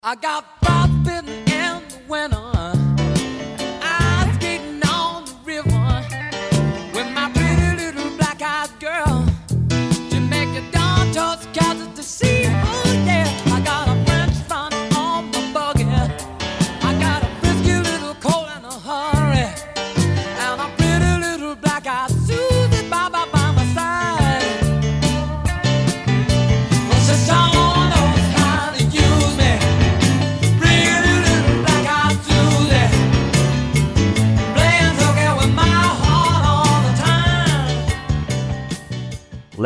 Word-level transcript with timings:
I 0.00 0.14
got 0.14 0.44
frostbitten 0.62 1.28
in 1.28 1.82
the 1.88 2.00
winter. 2.06 2.77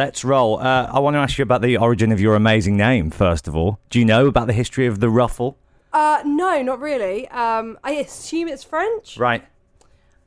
Let's 0.02 0.24
roll. 0.24 0.58
Uh, 0.58 0.90
I 0.92 0.98
want 0.98 1.14
to 1.14 1.18
ask 1.18 1.38
you 1.38 1.44
about 1.44 1.62
the 1.62 1.76
origin 1.76 2.10
of 2.10 2.20
your 2.20 2.34
amazing 2.34 2.76
name, 2.76 3.12
first 3.12 3.46
of 3.46 3.54
all. 3.54 3.78
Do 3.88 4.00
you 4.00 4.04
know 4.04 4.26
about 4.26 4.48
the 4.48 4.52
history 4.52 4.88
of 4.88 4.98
the 4.98 5.08
ruffle? 5.08 5.56
Uh, 5.92 6.22
no, 6.26 6.60
not 6.60 6.80
really. 6.80 7.28
Um, 7.28 7.78
I 7.84 7.92
assume 7.92 8.48
it's 8.48 8.64
French. 8.64 9.16
Right. 9.16 9.44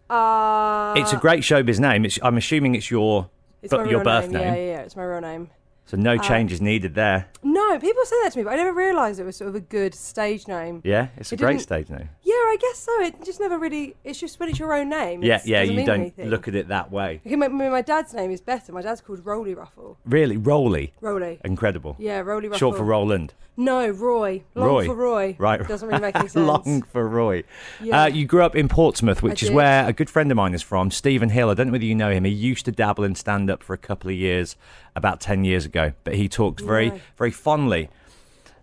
Uh, 0.09 0.93
It's 0.95 1.11
a 1.11 1.17
great 1.17 1.41
showbiz 1.41 1.77
name. 1.77 2.05
It's, 2.05 2.17
I'm 2.23 2.37
assuming 2.37 2.75
it's 2.75 2.89
your 2.89 3.29
it's 3.61 3.73
my 3.73 3.83
your 3.83 4.01
birth 4.01 4.29
name. 4.29 4.41
name. 4.43 4.53
Yeah, 4.53 4.55
yeah, 4.55 4.71
yeah, 4.75 4.79
it's 4.83 4.95
my 4.95 5.03
real 5.03 5.19
name. 5.19 5.49
So 5.87 5.97
no 5.97 6.17
changes 6.17 6.61
needed 6.61 6.95
there. 6.95 7.27
No, 7.43 7.77
people 7.79 8.03
say 8.05 8.15
that 8.23 8.31
to 8.33 8.39
me, 8.39 8.43
but 8.43 8.53
I 8.53 8.55
never 8.55 8.73
realised 8.73 9.19
it 9.19 9.23
was 9.23 9.35
sort 9.35 9.49
of 9.49 9.55
a 9.55 9.59
good 9.59 9.93
stage 9.93 10.47
name. 10.47 10.81
Yeah, 10.83 11.09
it's 11.15 11.31
a 11.31 11.35
It 11.35 11.39
great 11.39 11.51
didn't- 11.53 11.61
stage 11.61 11.89
name. 11.91 12.09
Yeah, 12.23 12.33
I 12.33 12.57
guess 12.59 12.79
so. 12.79 13.01
It 13.01 13.23
just 13.23 13.39
never 13.39 13.59
really. 13.59 13.95
It's 14.03 14.19
just 14.19 14.39
when 14.39 14.49
it's 14.49 14.57
your 14.57 14.73
own 14.73 14.89
name. 14.89 15.21
Yeah, 15.21 15.35
it's- 15.35 15.47
yeah. 15.47 15.59
doesn't 15.59 15.73
You 15.73 15.77
mean 15.77 15.85
don't 15.85 15.99
anything. 16.01 16.29
look 16.29 16.47
at 16.47 16.55
it 16.55 16.69
that 16.69 16.91
way. 16.91 17.21
Okay, 17.25 17.35
my, 17.35 17.47
my 17.49 17.69
my 17.69 17.81
dad's 17.83 18.15
name 18.15 18.31
is 18.31 18.41
better. 18.41 18.71
My 18.73 18.81
dad's 18.81 18.99
called 19.01 19.23
Rolly 19.23 19.53
Ruffell. 19.53 19.97
Really, 20.05 20.37
Rolly. 20.37 20.93
Rolly. 21.01 21.39
Incredible. 21.45 21.95
Yeah, 21.99 22.19
Rolly 22.21 22.47
Ruffell. 22.47 22.57
Short 22.57 22.77
for 22.77 22.83
Roland. 22.83 23.35
No, 23.57 23.87
Roy. 23.87 24.43
Long 24.53 24.67
Roy. 24.67 24.85
for 24.85 24.95
Roy. 24.95 25.35
Right. 25.39 25.65
Doesn't 25.65 25.87
really 25.87 26.01
make 26.01 26.15
any 26.17 26.27
sense. 26.27 26.45
Long 26.45 26.81
for 26.81 27.07
Roy. 27.07 27.43
Yeah. 27.81 28.03
Uh, 28.03 28.05
you 28.07 28.25
grew 28.25 28.41
up 28.43 28.53
in 28.53 28.67
Portsmouth, 28.67 29.23
which 29.23 29.41
is 29.43 29.47
did. 29.49 29.55
where 29.55 29.87
a 29.87 29.93
good 29.93 30.09
friend 30.09 30.29
of 30.29 30.35
mine 30.35 30.53
is 30.53 30.61
from, 30.61 30.91
Stephen 30.91 31.29
Hill. 31.29 31.49
I 31.49 31.53
don't 31.53 31.67
know 31.67 31.71
whether 31.73 31.85
you 31.85 31.95
know 31.95 32.11
him. 32.11 32.25
He 32.25 32.31
used 32.31 32.65
to 32.65 32.73
dabble 32.73 33.05
in 33.05 33.15
stand 33.15 33.49
up 33.49 33.63
for 33.63 33.73
a 33.73 33.77
couple 33.77 34.09
of 34.09 34.15
years, 34.17 34.57
about 34.95 35.19
10 35.19 35.43
years 35.43 35.65
ago, 35.65 35.91
but 36.03 36.15
he 36.15 36.27
talks 36.29 36.63
very, 36.63 36.89
Right. 36.89 37.01
very 37.17 37.31
fondly 37.31 37.89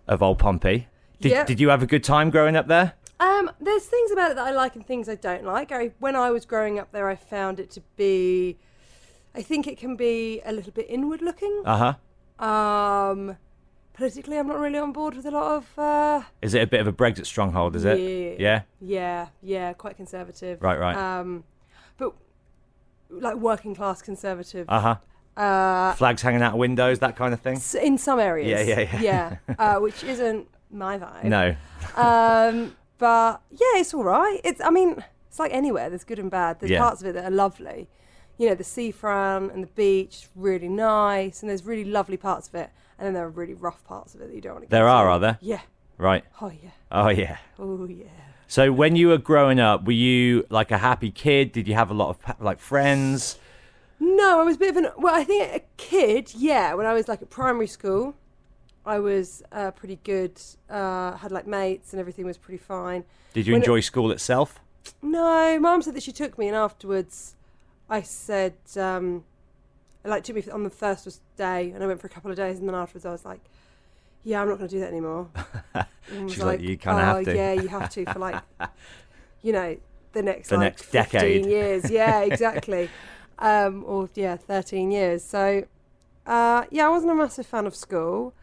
of 0.07 0.21
old 0.23 0.39
Pompey. 0.39 0.87
Did, 1.21 1.31
Yeah. 1.31 1.43
did 1.45 1.59
you 1.59 1.69
have 1.69 1.83
a 1.83 1.87
good 1.87 2.03
time 2.03 2.29
growing 2.29 2.55
up 2.55 2.67
there? 2.67 2.93
Um, 3.19 3.49
there's 3.61 3.85
things 3.85 4.11
about 4.11 4.31
it 4.31 4.35
that 4.35 4.45
I 4.47 4.51
like 4.51 4.75
and 4.75 4.85
things 4.85 5.07
I 5.07 5.15
don't 5.15 5.45
like. 5.45 5.71
I, 5.71 5.91
when 5.99 6.15
I 6.15 6.31
was 6.31 6.45
growing 6.45 6.79
up 6.79 6.91
there, 6.91 7.07
I 7.07 7.15
found 7.15 7.59
it 7.59 7.69
to 7.71 7.81
be. 7.95 8.57
I 9.35 9.41
think 9.41 9.65
it 9.67 9.77
can 9.77 9.95
be 9.95 10.41
a 10.45 10.51
little 10.51 10.73
bit 10.73 10.87
inward 10.89 11.21
looking. 11.21 11.61
Uh 11.65 11.95
huh. 12.39 12.45
Um, 12.45 13.37
politically, 13.93 14.37
I'm 14.37 14.47
not 14.47 14.59
really 14.59 14.77
on 14.79 14.91
board 14.91 15.15
with 15.15 15.25
a 15.25 15.31
lot 15.31 15.55
of. 15.55 15.79
Uh, 15.79 16.23
Is 16.41 16.53
it 16.53 16.61
a 16.63 16.67
bit 16.67 16.81
of 16.81 16.87
a 16.87 16.91
Brexit 16.93 17.25
stronghold, 17.25 17.75
is 17.75 17.85
it? 17.85 17.97
Yeah. 17.99 18.35
Yeah? 18.39 18.61
yeah, 18.81 19.27
yeah, 19.41 19.73
quite 19.73 19.95
conservative. 19.95 20.61
Right, 20.61 20.79
right. 20.79 20.95
Um, 20.97 21.45
but 21.97 22.13
like 23.09 23.35
working 23.35 23.73
class 23.75 24.01
conservative. 24.01 24.65
Uh 24.69 24.79
huh. 24.81 24.95
Uh, 25.35 25.93
Flags 25.93 26.21
hanging 26.21 26.41
out 26.41 26.53
of 26.53 26.59
windows, 26.59 26.99
that 26.99 27.15
kind 27.15 27.33
of 27.33 27.39
thing? 27.41 27.55
s- 27.55 27.75
in 27.75 27.97
some 27.97 28.19
areas. 28.19 28.67
Yeah, 28.67 28.75
yeah, 28.79 28.99
yeah. 29.01 29.37
Yeah, 29.47 29.55
uh, 29.59 29.79
which 29.79 30.03
isn't 30.03 30.47
my 30.71 30.97
vibe. 30.99 31.23
No. 31.25 31.55
Um, 31.95 32.75
but 32.97 33.41
yeah, 33.51 33.79
it's 33.79 33.93
all 33.93 34.03
right. 34.03 34.39
It's. 34.43 34.61
I 34.61 34.69
mean, 34.69 35.03
it's 35.27 35.39
like 35.39 35.53
anywhere. 35.53 35.89
There's 35.89 36.03
good 36.03 36.19
and 36.19 36.29
bad. 36.31 36.59
There's 36.59 36.71
Yeah. 36.71 36.79
parts 36.81 37.01
of 37.01 37.07
it 37.07 37.13
that 37.13 37.25
are 37.25 37.31
lovely. 37.31 37.89
You 38.37 38.49
know, 38.49 38.55
the 38.55 38.63
seafront 38.63 39.51
and 39.53 39.63
the 39.63 39.67
beach, 39.67 40.27
really 40.35 40.67
nice, 40.69 41.41
and 41.41 41.49
there's 41.49 41.63
really 41.65 41.85
lovely 41.85 42.17
parts 42.17 42.47
of 42.47 42.55
it. 42.55 42.69
And 42.97 43.05
then 43.07 43.13
there 43.13 43.25
are 43.25 43.29
really 43.29 43.53
rough 43.53 43.83
parts 43.85 44.15
of 44.15 44.21
it 44.21 44.27
that 44.29 44.35
you 44.35 44.41
don't 44.41 44.53
want 44.53 44.65
to. 44.65 44.69
There 44.69 44.87
are, 44.87 45.09
are 45.09 45.19
there? 45.19 45.37
Yeah. 45.41 45.61
Right. 45.97 46.23
Oh 46.41 46.49
yeah. 46.51 46.69
Oh, 46.91 47.09
yeah. 47.09 47.37
Oh 47.59 47.85
yeah. 47.85 48.05
So 48.47 48.71
when 48.71 48.95
you 48.95 49.07
were 49.09 49.17
growing 49.17 49.59
up, 49.59 49.85
were 49.85 49.91
you 49.93 50.45
like 50.49 50.71
a 50.71 50.77
happy 50.77 51.11
kid? 51.11 51.51
Did 51.51 51.67
you 51.67 51.73
have 51.75 51.89
a 51.91 51.93
lot 51.93 52.09
of 52.09 52.19
pa- 52.21 52.35
like 52.39 52.59
friends? 52.59 53.37
No, 54.05 54.41
I 54.41 54.43
was 54.43 54.55
a 54.57 54.59
bit 54.59 54.69
of 54.71 54.77
an. 54.77 54.87
Well, 54.97 55.15
I 55.15 55.23
think 55.23 55.43
a 55.43 55.61
kid, 55.77 56.33
yeah. 56.35 56.73
When 56.73 56.85
I 56.85 56.93
was 56.93 57.07
like 57.07 57.21
at 57.21 57.29
primary 57.29 57.67
school, 57.67 58.15
I 58.85 58.99
was 58.99 59.41
uh, 59.51 59.71
pretty 59.71 59.97
good. 60.03 60.41
Uh, 60.69 61.15
had 61.15 61.31
like 61.31 61.47
mates 61.47 61.93
and 61.93 61.99
everything 62.01 62.25
was 62.25 62.37
pretty 62.37 62.57
fine. 62.57 63.05
Did 63.33 63.47
you 63.47 63.53
When 63.53 63.61
it- 63.61 63.65
enjoy 63.65 63.79
school 63.79 64.11
itself? 64.11 64.59
No, 65.01 65.57
mum 65.61 65.81
said 65.81 65.93
that 65.95 66.03
she 66.03 66.11
took 66.11 66.37
me, 66.37 66.47
and 66.49 66.57
afterwards, 66.57 67.35
I 67.89 68.01
said, 68.01 68.55
um, 68.75 69.23
like, 70.03 70.25
took 70.25 70.35
me 70.35 70.43
on 70.51 70.63
the 70.63 70.69
first 70.69 71.21
day, 71.37 71.71
and 71.71 71.81
I 71.81 71.87
went 71.87 72.01
for 72.01 72.07
a 72.07 72.09
couple 72.09 72.29
of 72.29 72.35
days, 72.35 72.59
and 72.59 72.67
then 72.67 72.75
afterwards, 72.75 73.05
I 73.05 73.11
was 73.11 73.23
like, 73.23 73.39
yeah, 74.25 74.41
I'm 74.41 74.49
not 74.49 74.57
going 74.57 74.67
to 74.69 74.75
do 74.75 74.81
that 74.81 74.89
anymore. 74.89 75.29
She's 76.27 76.43
like, 76.43 76.59
"You 76.59 76.75
kinda 76.75 76.99
have 77.01 77.15
"Oh, 77.17 77.23
to." 77.23 77.33
Yeah, 77.35 77.53
you 77.53 77.69
have 77.69 77.89
to 77.91 78.05
for 78.11 78.19
like, 78.19 78.41
you 79.41 79.53
know, 79.53 79.77
the 80.11 80.21
next 80.21 80.49
The 80.49 80.57
like 80.57 80.63
next 80.65 80.83
15 80.83 81.11
decade. 81.21 81.45
years. 81.45 81.89
Yeah, 81.89 82.19
exactly. 82.21 82.89
um, 83.39 83.83
or 83.85 84.09
yeah, 84.15 84.35
13 84.37 84.91
years. 84.91 85.23
So, 85.23 85.65
uh, 86.25 86.63
yeah, 86.71 86.85
I 86.85 86.89
wasn't 86.89 87.11
a 87.11 87.15
massive 87.15 87.45
fan 87.45 87.65
of 87.67 87.75
school. 87.75 88.33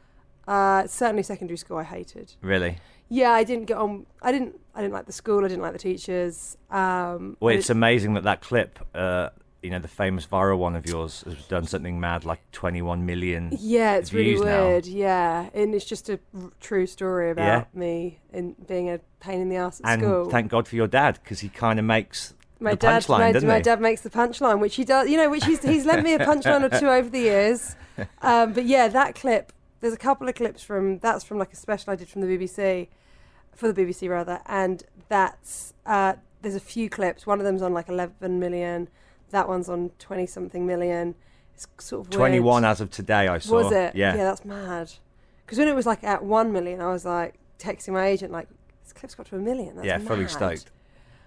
Uh, 0.46 0.86
certainly, 0.86 1.22
secondary 1.22 1.56
school, 1.56 1.76
I 1.78 1.84
hated. 1.84 2.34
Really? 2.42 2.78
Yeah, 3.08 3.32
I 3.32 3.44
didn't 3.44 3.64
get 3.66 3.76
on. 3.76 4.06
I 4.22 4.32
didn't. 4.32 4.58
I 4.74 4.80
didn't 4.82 4.94
like 4.94 5.06
the 5.06 5.12
school. 5.12 5.44
I 5.44 5.48
didn't 5.48 5.62
like 5.62 5.72
the 5.72 5.78
teachers. 5.78 6.56
Um, 6.70 7.36
Well, 7.40 7.54
it's 7.54 7.66
didn't- 7.66 7.78
amazing 7.78 8.14
that 8.14 8.22
that 8.24 8.40
clip 8.40 8.78
uh, 8.94 9.30
you 9.62 9.70
know 9.70 9.78
the 9.78 9.88
famous 9.88 10.26
viral 10.26 10.58
one 10.58 10.74
of 10.76 10.86
yours 10.86 11.22
has 11.26 11.44
done 11.46 11.66
something 11.66 12.00
mad 12.00 12.24
like 12.24 12.40
21 12.52 13.04
million. 13.04 13.50
Yeah, 13.60 13.96
it's 13.96 14.12
really 14.12 14.30
views 14.34 14.40
now. 14.42 14.66
weird. 14.68 14.86
Yeah, 14.86 15.50
and 15.52 15.74
it's 15.74 15.84
just 15.84 16.08
a 16.08 16.18
r- 16.34 16.50
true 16.60 16.86
story 16.86 17.30
about 17.30 17.44
Yeah. 17.74 17.78
me 17.80 18.20
and 18.32 18.54
being 18.66 18.88
a 18.88 19.00
pain 19.20 19.40
in 19.40 19.48
the 19.50 19.56
ass 19.56 19.80
at 19.84 19.90
And 19.90 20.02
school. 20.02 20.30
thank 20.30 20.50
God 20.50 20.66
for 20.66 20.76
your 20.76 20.86
dad 20.86 21.18
because 21.22 21.40
he 21.40 21.48
kind 21.50 21.78
of 21.78 21.84
makes 21.84 22.34
my 22.60 22.74
dad, 22.74 23.08
my, 23.08 23.32
my 23.32 23.60
dad 23.60 23.80
makes 23.80 24.02
the 24.02 24.10
punchline, 24.10 24.60
which 24.60 24.76
he 24.76 24.84
does. 24.84 25.08
You 25.08 25.16
know, 25.16 25.30
which 25.30 25.44
he's 25.44 25.62
he's 25.62 25.86
lent 25.86 26.04
me 26.04 26.14
a 26.14 26.18
punchline 26.18 26.62
or 26.62 26.78
two 26.78 26.88
over 26.88 27.08
the 27.08 27.20
years. 27.20 27.76
Um, 28.22 28.54
but 28.54 28.64
yeah, 28.64 28.88
that 28.88 29.14
clip. 29.14 29.52
There's 29.80 29.92
a 29.92 29.98
couple 29.98 30.26
of 30.26 30.34
clips 30.34 30.62
from 30.62 31.00
that's 31.00 31.22
from 31.22 31.36
like 31.36 31.52
a 31.52 31.56
special 31.56 31.92
I 31.92 31.96
did 31.96 32.08
from 32.08 32.22
the 32.22 32.28
BBC, 32.28 32.88
for 33.54 33.70
the 33.70 33.82
BBC 33.84 34.08
rather, 34.08 34.40
and 34.46 34.82
that's 35.10 35.74
uh, 35.84 36.14
there's 36.40 36.54
a 36.54 36.60
few 36.60 36.88
clips. 36.88 37.26
One 37.26 37.40
of 37.40 37.44
them's 37.44 37.60
on 37.60 37.74
like 37.74 37.90
11 37.90 38.40
million. 38.40 38.88
That 39.30 39.48
one's 39.48 39.68
on 39.68 39.90
20 39.98 40.24
something 40.26 40.66
million. 40.66 41.14
It's 41.52 41.66
sort 41.78 42.06
of 42.06 42.08
weird. 42.08 42.18
21 42.18 42.64
as 42.64 42.80
of 42.80 42.90
today. 42.90 43.28
I 43.28 43.38
saw. 43.38 43.64
Was 43.64 43.72
it? 43.72 43.94
Yeah. 43.94 44.16
Yeah, 44.16 44.24
that's 44.24 44.46
mad. 44.46 44.92
Because 45.44 45.58
when 45.58 45.68
it 45.68 45.74
was 45.74 45.84
like 45.84 46.02
at 46.02 46.24
one 46.24 46.52
million, 46.52 46.80
I 46.80 46.90
was 46.90 47.04
like 47.04 47.34
texting 47.58 47.92
my 47.92 48.06
agent 48.06 48.32
like, 48.32 48.48
"This 48.82 48.94
clip's 48.94 49.14
got 49.14 49.26
to 49.26 49.36
a 49.36 49.38
million. 49.38 49.76
That's 49.76 49.86
yeah, 49.86 49.98
fully 49.98 50.20
mad." 50.20 50.30
stoked. 50.30 50.70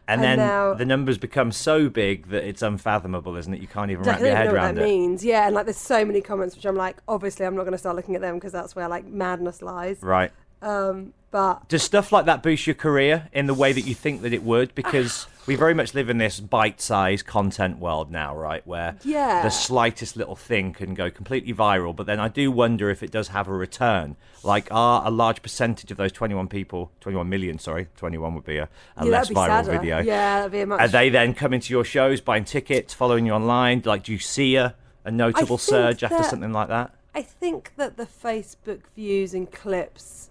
And, 0.07 0.21
And 0.21 0.39
then 0.39 0.47
now- 0.47 0.73
the 0.73 0.85
numbers 0.85 1.17
become 1.17 1.51
so 1.51 1.87
big 1.89 2.27
that 2.27 2.43
it's 2.43 2.61
unfathomable, 2.61 3.37
isn't 3.37 3.53
it? 3.53 3.61
You 3.61 3.67
can't 3.67 3.89
even 3.89 4.03
wrap 4.03 4.19
your 4.19 4.35
head 4.35 4.47
know 4.47 4.53
what 4.53 4.75
that 4.75 4.77
it. 4.77 4.83
means. 4.83 5.23
Yeah, 5.23 5.45
and 5.45 5.55
like 5.55 5.65
there's 5.65 5.77
so 5.77 6.03
many 6.03 6.19
comments 6.19 6.55
which 6.55 6.65
I'm 6.65 6.75
like, 6.75 6.97
obviously 7.07 7.45
I'm 7.45 7.55
not 7.55 7.61
going 7.63 7.71
to 7.71 7.77
start 7.77 7.95
looking 7.95 8.15
at 8.15 8.21
them 8.21 8.35
because 8.35 8.51
that's 8.51 8.75
where 8.75 8.87
like 8.89 9.05
madness 9.05 9.61
lies. 9.61 10.01
Right. 10.01 10.31
Um, 10.61 11.13
but 11.31 11.67
Does 11.69 11.83
stuff 11.83 12.11
like 12.11 12.25
that 12.25 12.43
boost 12.43 12.67
your 12.67 12.73
career 12.75 13.29
in 13.33 13.47
the 13.47 13.53
way 13.53 13.71
that 13.73 13.81
you 13.81 13.95
think 13.95 14.21
that 14.21 14.33
it 14.33 14.43
would? 14.43 14.75
Because 14.75 15.25
we 15.45 15.55
very 15.55 15.73
much 15.73 15.93
live 15.93 16.09
in 16.09 16.17
this 16.17 16.39
bite-sized 16.39 17.25
content 17.25 17.79
world 17.79 18.09
now, 18.09 18.35
right? 18.35 18.65
Where 18.65 18.95
Yeah. 19.03 19.43
the 19.43 19.49
slightest 19.49 20.15
little 20.15 20.35
thing 20.35 20.73
can 20.73 20.93
go 20.93 21.11
completely 21.11 21.53
viral. 21.53 21.95
But 21.95 22.05
then 22.05 22.19
I 22.19 22.27
do 22.29 22.51
wonder 22.51 22.89
if 22.89 23.03
it 23.03 23.11
does 23.11 23.29
have 23.29 23.47
a 23.47 23.53
return. 23.53 24.15
Like, 24.43 24.67
are 24.71 25.05
a 25.05 25.11
large 25.11 25.41
percentage 25.41 25.91
of 25.91 25.97
those 25.97 26.11
21 26.11 26.47
people, 26.47 26.91
21 27.01 27.29
million, 27.29 27.59
sorry, 27.59 27.87
21 27.97 28.35
would 28.35 28.45
be 28.45 28.57
a, 28.57 28.69
a 28.97 29.05
yeah, 29.05 29.11
less 29.11 29.29
viral 29.29 29.47
sadder. 29.47 29.71
video. 29.71 29.99
Yeah, 29.99 30.37
that'd 30.39 30.51
be 30.51 30.61
a 30.61 30.65
much. 30.65 30.79
Are 30.79 30.87
they 30.87 31.09
then 31.09 31.33
coming 31.33 31.59
to 31.59 31.73
your 31.73 31.83
shows, 31.83 32.21
buying 32.21 32.45
tickets, 32.45 32.93
following 32.93 33.25
you 33.25 33.33
online? 33.33 33.81
Like, 33.85 34.03
do 34.03 34.11
you 34.11 34.19
see 34.19 34.55
a, 34.55 34.75
a 35.05 35.11
notable 35.11 35.57
surge 35.57 36.03
after 36.03 36.23
something 36.23 36.53
like 36.53 36.69
that? 36.69 36.93
I 37.15 37.21
think 37.21 37.73
that 37.77 37.97
the 37.97 38.05
Facebook 38.07 38.81
views 38.95 39.33
and 39.33 39.51
clips, 39.51 40.29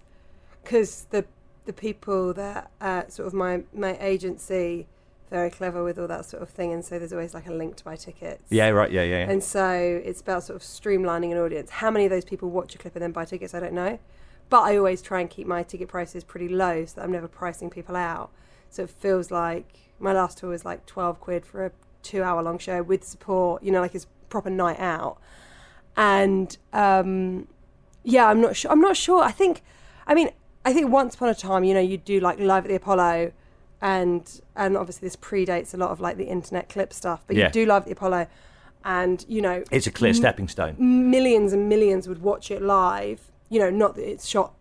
because 0.63 1.05
the 1.11 1.25
the 1.65 1.71
people 1.73 2.33
that 2.33 2.69
uh, 2.81 3.07
sort 3.07 3.25
of 3.27 3.33
my 3.33 3.63
my 3.73 3.97
agency 4.01 4.85
very 5.33 5.49
clever 5.49 5.83
with 5.83 5.97
all 5.97 6.07
that 6.07 6.25
sort 6.25 6.43
of 6.43 6.49
thing, 6.49 6.71
and 6.71 6.85
so 6.85 6.99
there's 6.99 7.11
always 7.11 7.33
like 7.33 7.47
a 7.47 7.51
link 7.51 7.75
to 7.77 7.83
buy 7.83 7.95
tickets. 7.95 8.43
Yeah, 8.51 8.69
right. 8.69 8.91
Yeah, 8.91 9.01
yeah. 9.01 9.25
yeah. 9.25 9.31
And 9.31 9.43
so 9.43 9.67
it's 10.05 10.21
about 10.21 10.43
sort 10.43 10.57
of 10.57 10.61
streamlining 10.61 11.31
an 11.31 11.39
audience. 11.39 11.71
How 11.71 11.89
many 11.89 12.05
of 12.05 12.11
those 12.11 12.23
people 12.23 12.51
watch 12.51 12.75
a 12.75 12.77
clip 12.77 12.95
and 12.95 13.01
then 13.01 13.11
buy 13.11 13.25
tickets, 13.25 13.55
I 13.55 13.59
don't 13.59 13.73
know. 13.73 13.97
But 14.49 14.61
I 14.61 14.77
always 14.77 15.01
try 15.01 15.21
and 15.21 15.27
keep 15.27 15.47
my 15.47 15.63
ticket 15.63 15.87
prices 15.87 16.23
pretty 16.23 16.47
low 16.47 16.85
so 16.85 16.97
that 16.97 17.03
I'm 17.03 17.11
never 17.11 17.27
pricing 17.27 17.71
people 17.71 17.95
out. 17.95 18.29
So 18.69 18.83
it 18.83 18.91
feels 18.91 19.31
like 19.31 19.79
my 19.99 20.13
last 20.13 20.37
tour 20.37 20.51
was 20.51 20.65
like 20.65 20.85
12 20.85 21.19
quid 21.19 21.47
for 21.47 21.65
a 21.65 21.71
two 22.03 22.21
hour 22.21 22.43
long 22.43 22.59
show 22.59 22.83
with 22.83 23.03
support, 23.03 23.63
you 23.63 23.71
know, 23.71 23.81
like 23.81 23.95
it's 23.95 24.05
proper 24.29 24.51
night 24.51 24.79
out. 24.79 25.17
And 25.97 26.55
um, 26.73 27.47
yeah, 28.03 28.27
I'm 28.27 28.39
not 28.39 28.55
sure. 28.55 28.69
I'm 28.69 28.81
not 28.81 28.95
sure. 28.95 29.23
I 29.23 29.31
think, 29.31 29.63
I 30.05 30.13
mean, 30.13 30.29
I 30.63 30.73
think 30.73 30.91
once 30.91 31.15
upon 31.15 31.29
a 31.29 31.35
time, 31.35 31.63
you 31.63 31.73
know, 31.73 31.79
you'd 31.79 32.05
do 32.05 32.19
like 32.19 32.37
live 32.39 32.65
at 32.65 32.69
the 32.69 32.75
Apollo, 32.75 33.31
and 33.83 34.39
and 34.55 34.77
obviously 34.77 35.05
this 35.05 35.17
predates 35.17 35.73
a 35.73 35.77
lot 35.77 35.91
of 35.91 35.99
like 35.99 36.15
the 36.17 36.23
internet 36.23 36.69
clip 36.69 36.93
stuff. 36.93 37.23
But 37.27 37.35
Yeah. 37.35 37.47
you 37.47 37.51
do 37.51 37.65
love 37.65 37.83
the 37.85 37.91
Apollo, 37.91 38.27
and 38.85 39.23
you 39.27 39.41
know, 39.41 39.63
it's 39.69 39.85
a 39.85 39.91
clear 39.91 40.13
stepping 40.13 40.47
stone. 40.47 40.75
millions 40.79 41.51
and 41.51 41.67
millions 41.69 42.07
would 42.07 42.21
watch 42.21 42.49
it 42.49 42.61
live. 42.61 43.29
You 43.49 43.59
know, 43.59 43.69
not 43.69 43.95
that 43.95 44.09
it's 44.09 44.25
shot 44.25 44.53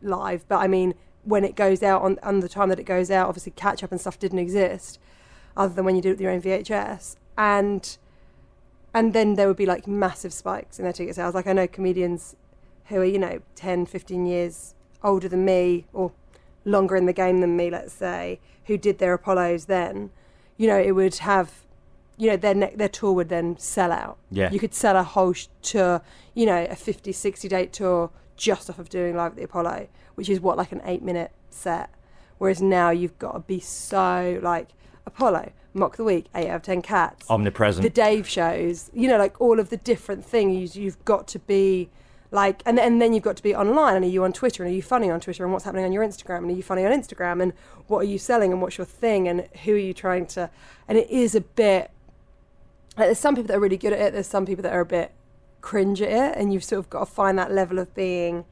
live, 0.00 0.46
but 0.48 0.58
I 0.58 0.68
mean, 0.68 0.94
when 1.24 1.42
it 1.44 1.56
goes 1.56 1.82
out 1.82 2.02
on, 2.02 2.18
on 2.22 2.38
the 2.40 2.48
time 2.48 2.68
that 2.68 2.78
it 2.78 2.84
goes 2.84 3.10
out, 3.10 3.28
obviously 3.28 3.52
catch 3.56 3.82
up 3.82 3.90
and 3.90 4.00
stuff 4.00 4.16
didn't 4.18 4.38
exist, 4.38 5.00
other 5.56 5.74
than 5.74 5.84
when 5.84 5.96
you 5.96 6.00
do 6.00 6.10
it 6.10 6.12
with 6.12 6.20
your 6.20 6.30
own 6.30 6.40
VHS. 6.40 7.16
And 7.36 7.98
and 8.94 9.12
then 9.12 9.34
there 9.34 9.48
would 9.48 9.56
be 9.56 9.66
like 9.66 9.86
massive 9.88 10.32
spikes 10.32 10.78
in 10.78 10.84
their 10.84 10.92
ticket 10.92 11.16
sales. 11.16 11.34
Like 11.34 11.48
I 11.48 11.52
know 11.52 11.66
comedians 11.66 12.36
who 12.86 13.00
are, 13.00 13.04
you 13.04 13.18
know, 13.18 13.40
10, 13.56 13.86
15 13.86 14.24
years 14.24 14.74
older 15.02 15.28
than 15.28 15.44
me 15.44 15.86
or 15.92 16.12
longer 16.68 16.96
in 16.96 17.06
the 17.06 17.12
game 17.12 17.40
than 17.40 17.56
me, 17.56 17.70
let's 17.70 17.92
say, 17.92 18.40
who 18.66 18.76
did 18.78 18.98
their 18.98 19.14
Apollos 19.14 19.64
then, 19.64 20.10
you 20.56 20.66
know, 20.66 20.78
it 20.78 20.92
would 20.92 21.16
have, 21.16 21.64
you 22.16 22.28
know, 22.30 22.36
their 22.36 22.54
ne- 22.54 22.74
their 22.74 22.88
tour 22.88 23.12
would 23.12 23.28
then 23.28 23.56
sell 23.58 23.90
out. 23.92 24.18
Yeah. 24.30 24.50
You 24.50 24.58
could 24.58 24.74
sell 24.74 24.96
a 24.96 25.02
whole 25.02 25.32
sh- 25.32 25.46
tour, 25.62 26.02
you 26.34 26.46
know, 26.46 26.66
a 26.68 26.76
50, 26.76 27.12
60 27.12 27.48
date 27.48 27.72
tour 27.72 28.10
just 28.36 28.68
off 28.70 28.78
of 28.78 28.88
doing 28.88 29.16
Live 29.16 29.32
at 29.32 29.36
the 29.36 29.44
Apollo, 29.44 29.88
which 30.14 30.28
is 30.28 30.40
what, 30.40 30.56
like 30.56 30.72
an 30.72 30.82
eight 30.84 31.02
minute 31.02 31.32
set. 31.50 31.90
Whereas 32.38 32.62
now 32.62 32.90
you've 32.90 33.18
got 33.18 33.32
to 33.32 33.40
be 33.40 33.58
so 33.60 34.38
like 34.42 34.68
Apollo, 35.06 35.52
Mock 35.74 35.96
the 35.96 36.04
Week, 36.04 36.26
8 36.34 36.48
out 36.50 36.56
of 36.56 36.62
10 36.62 36.82
cats 36.82 37.28
Omnipresent. 37.30 37.82
the 37.82 37.90
Dave 37.90 38.28
shows, 38.28 38.90
you 38.92 39.08
know, 39.08 39.16
like 39.18 39.40
all 39.40 39.58
of 39.58 39.70
the 39.70 39.76
different 39.76 40.24
things 40.24 40.76
you've 40.76 41.02
got 41.04 41.26
to 41.28 41.38
be 41.40 41.88
like, 42.30 42.62
and, 42.66 42.78
and 42.78 43.00
then 43.00 43.12
you've 43.14 43.22
got 43.22 43.36
to 43.38 43.42
be 43.42 43.54
online. 43.54 43.96
And 43.96 44.04
are 44.04 44.08
you 44.08 44.24
on 44.24 44.32
Twitter? 44.32 44.62
And 44.62 44.72
are 44.72 44.74
you 44.76 44.82
funny 44.82 45.10
on 45.10 45.20
Twitter? 45.20 45.44
And 45.44 45.52
what's 45.52 45.64
happening 45.64 45.84
on 45.84 45.92
your 45.92 46.04
Instagram? 46.04 46.38
And 46.38 46.50
are 46.50 46.54
you 46.54 46.62
funny 46.62 46.84
on 46.84 46.92
Instagram? 46.92 47.42
And 47.42 47.52
what 47.86 48.00
are 48.00 48.04
you 48.08 48.18
selling? 48.18 48.52
And 48.52 48.60
what's 48.60 48.76
your 48.76 48.84
thing? 48.84 49.28
And 49.28 49.48
who 49.64 49.74
are 49.74 49.78
you 49.78 49.94
trying 49.94 50.26
to? 50.26 50.50
And 50.86 50.98
it 50.98 51.08
is 51.10 51.34
a 51.34 51.40
bit. 51.40 51.90
Like, 52.96 53.06
there's 53.06 53.18
some 53.18 53.34
people 53.34 53.48
that 53.48 53.56
are 53.56 53.60
really 53.60 53.76
good 53.76 53.92
at 53.92 54.00
it. 54.00 54.12
There's 54.12 54.26
some 54.26 54.44
people 54.44 54.62
that 54.62 54.72
are 54.72 54.80
a 54.80 54.86
bit 54.86 55.12
cringe 55.60 56.02
at 56.02 56.10
it, 56.10 56.36
and 56.38 56.52
you've 56.52 56.64
sort 56.64 56.80
of 56.80 56.90
got 56.90 57.00
to 57.00 57.06
find 57.06 57.38
that 57.38 57.50
level 57.52 57.78
of 57.78 57.94
being. 57.94 58.44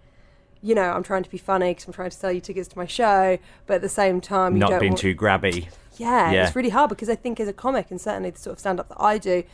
You 0.63 0.75
know, 0.75 0.91
I'm 0.91 1.03
trying 1.03 1.23
to 1.23 1.31
be 1.31 1.39
funny 1.39 1.73
because 1.73 1.87
I'm 1.87 1.93
trying 1.93 2.11
to 2.11 2.17
sell 2.17 2.33
you 2.33 2.41
tickets 2.41 2.69
to 2.69 2.79
my 2.79 2.87
show, 2.87 3.39
but 3.67 3.75
at 3.75 3.83
the 3.83 3.89
same 3.89 4.21
time, 4.21 4.55
you 4.55 4.61
not 4.61 4.71
don't 4.71 4.81
being 4.81 4.93
want- 4.93 5.01
too 5.01 5.15
grabby. 5.15 5.69
yeah, 5.99 6.33
Yeah. 6.33 6.47
it's 6.47 6.57
really 6.57 6.71
hard 6.71 6.89
because 6.89 7.09
I 7.11 7.15
think 7.15 7.39
as 7.39 7.47
a 7.47 7.53
comic 7.53 7.91
and 7.91 8.01
certainly 8.01 8.31
the 8.31 8.39
sort 8.39 8.55
of 8.55 8.61
stand 8.61 8.81
up 8.81 8.89
that 8.89 9.01
I 9.01 9.19
do, 9.19 9.45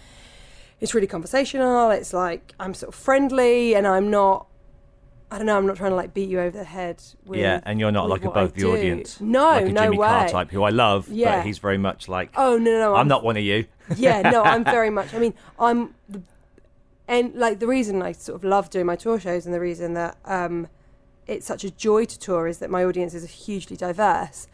it's 0.83 0.95
really 0.95 1.07
conversational. 1.07 1.91
It's 1.91 2.13
like 2.13 2.55
I'm 2.61 2.75
sort 2.75 2.93
of 2.93 3.01
friendly 3.01 3.75
and 3.75 3.87
I'm 3.87 4.11
not. 4.11 4.49
I 5.31 5.39
don't 5.39 5.47
know. 5.47 5.57
I'm 5.57 5.67
not 5.67 5.77
trying 5.77 5.93
to 5.93 5.97
like 5.97 6.13
beat 6.13 6.29
you 6.29 6.41
over 6.41 6.59
the 6.59 6.65
head. 6.65 7.03
With, 7.25 7.41
yeah, 7.41 7.61
and 7.65 7.81
you're 7.81 7.93
not 7.93 8.09
like 8.11 8.23
above 8.25 8.53
the 8.53 8.65
audience. 8.65 9.19
No, 9.21 9.45
like 9.45 9.67
a 9.67 9.73
no 9.73 9.83
Jimmy 9.85 9.97
way. 9.99 10.07
Carr 10.09 10.29
type, 10.29 10.51
who 10.51 10.63
I 10.65 10.69
love, 10.71 11.09
Yeah. 11.09 11.37
but 11.37 11.47
he's 11.47 11.57
very 11.59 11.79
much 11.79 12.07
like, 12.07 12.31
Oh 12.37 12.59
no, 12.59 12.71
no, 12.71 12.79
no. 12.81 12.95
I'm 12.97 13.09
not 13.09 13.25
one 13.25 13.39
of 13.39 13.43
you. 13.43 13.65
yeah, 13.97 14.21
no, 14.31 14.43
I'm 14.53 14.63
very 14.65 14.91
much. 14.91 15.15
I 15.15 15.19
mean, 15.19 15.33
I'm 15.59 15.95
the, 16.11 16.21
and 17.09 17.35
like 17.35 17.61
the 17.61 17.67
reason 17.67 18.03
I 18.03 18.13
sort 18.13 18.37
of 18.37 18.45
love 18.45 18.69
doing 18.69 18.85
my 18.85 18.97
tour 18.97 19.19
shows 19.19 19.47
and 19.47 19.55
the 19.55 19.61
reason 19.61 19.95
that 19.95 20.19
um, 20.27 20.67
it's 21.27 21.47
such 21.47 21.65
a 21.65 21.71
joy 21.71 22.05
to 22.05 22.19
tour 22.19 22.47
is 22.47 22.59
that 22.59 22.69
my 22.69 22.85
audience 22.85 23.15
is 23.15 23.25
hugely 23.31 23.77
diverse, 23.77 24.49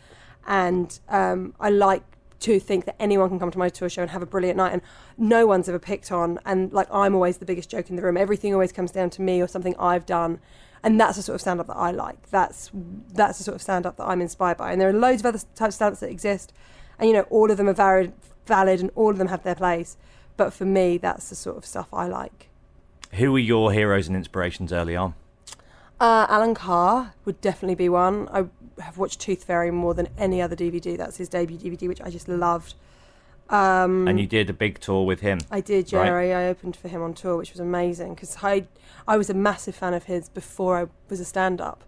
and 0.47 1.01
um, 1.09 1.55
I 1.59 1.71
like 1.71 2.05
to 2.41 2.61
think 2.61 2.85
that 2.85 2.97
anyone 3.01 3.29
can 3.29 3.39
come 3.39 3.51
to 3.51 3.59
my 3.59 3.69
tour 3.69 3.89
show 3.89 4.03
and 4.03 4.11
have 4.11 4.23
a 4.23 4.27
brilliant 4.27 4.57
night, 4.57 4.73
and 4.73 4.83
no 5.17 5.47
one's 5.47 5.69
ever 5.69 5.79
picked 5.79 6.13
on, 6.13 6.39
and 6.45 6.73
like 6.73 6.89
I'm 6.93 7.15
always 7.15 7.39
the 7.39 7.47
biggest 7.47 7.71
joke 7.71 7.91
in 7.91 7.97
the 7.97 8.03
room. 8.03 8.17
Everything 8.17 8.53
always 8.53 8.73
comes 8.73 8.91
down 8.91 9.11
to 9.11 9.23
me 9.23 9.41
or 9.43 9.49
something 9.49 9.75
I've 9.79 10.07
done. 10.07 10.41
And 10.81 11.01
that's 11.01 11.17
the 11.17 11.25
sort 11.25 11.35
of 11.35 11.41
stand 11.41 11.59
up 11.59 11.67
that 11.67 11.77
I 11.77 11.91
like. 11.91 12.31
That's 12.31 12.71
that's 13.13 13.39
the 13.39 13.45
sort 13.45 13.57
of 13.57 13.63
stand 13.63 13.85
up 13.85 13.97
that 13.97 14.05
I'm 14.05 14.21
inspired 14.21 14.59
by. 14.59 14.71
And 14.71 14.81
there 14.81 14.89
are 14.89 14.93
loads 14.93 15.23
of 15.23 15.27
other 15.27 15.39
types 15.57 15.71
of 15.71 15.75
stand 15.75 15.93
ups 15.93 16.01
that 16.01 16.11
exist. 16.11 16.53
And 17.01 17.09
you 17.09 17.15
know, 17.15 17.23
all 17.31 17.51
of 17.51 17.57
them 17.57 17.69
are 17.69 17.73
valid 17.73 18.13
valid 18.49 18.81
and 18.81 18.91
all 18.97 19.11
of 19.11 19.19
them 19.19 19.29
have 19.29 19.45
their 19.45 19.55
place. 19.55 19.97
But 20.37 20.53
for 20.53 20.65
me, 20.65 20.99
that's 20.99 21.29
the 21.29 21.37
sort 21.37 21.57
of 21.57 21.67
stuff 21.67 21.89
I 21.93 22.07
like. 22.07 22.49
Who 23.15 23.33
were 23.33 23.39
your 23.39 23.73
heroes 23.73 24.09
and 24.09 24.17
inspirations 24.17 24.73
early 24.73 24.97
on? 24.97 25.15
Uh, 26.01 26.27
Alan 26.29 26.55
Carr 26.55 27.15
would 27.25 27.41
definitely 27.41 27.75
be 27.75 27.89
one. 27.89 28.29
I 28.33 28.47
have 28.83 28.99
watched 28.99 29.21
Tooth 29.21 29.45
Fairy 29.45 29.71
more 29.71 29.95
than 29.95 30.09
any 30.17 30.41
other 30.41 30.55
DVD. 30.55 30.97
That's 30.97 31.17
his 31.17 31.29
debut 31.29 31.59
DVD, 31.59 31.89
which 31.89 32.01
I 32.01 32.11
just 32.11 32.29
loved. 32.29 32.75
Um, 33.51 34.07
and 34.07 34.21
you 34.21 34.27
did 34.27 34.51
a 34.51 34.53
big 34.53 34.79
tour 34.79 35.05
with 35.07 35.21
him. 35.21 35.39
I 35.51 35.61
did, 35.61 35.91
right? 35.93 36.07
Jerry. 36.07 36.35
I 36.35 36.47
opened 36.49 36.77
for 36.77 36.89
him 36.89 37.03
on 37.03 37.15
tour, 37.15 37.37
which 37.37 37.51
was 37.51 37.61
amazing 37.61 38.15
because 38.15 38.37
I, 38.43 38.67
I 39.09 39.17
was 39.17 39.31
a 39.31 39.35
massive 39.35 39.75
fan 39.75 39.95
of 39.95 40.05
his 40.05 40.29
before 40.29 40.79
I 40.79 40.87
was 41.09 41.19
a 41.19 41.25
stand-up. 41.25 41.83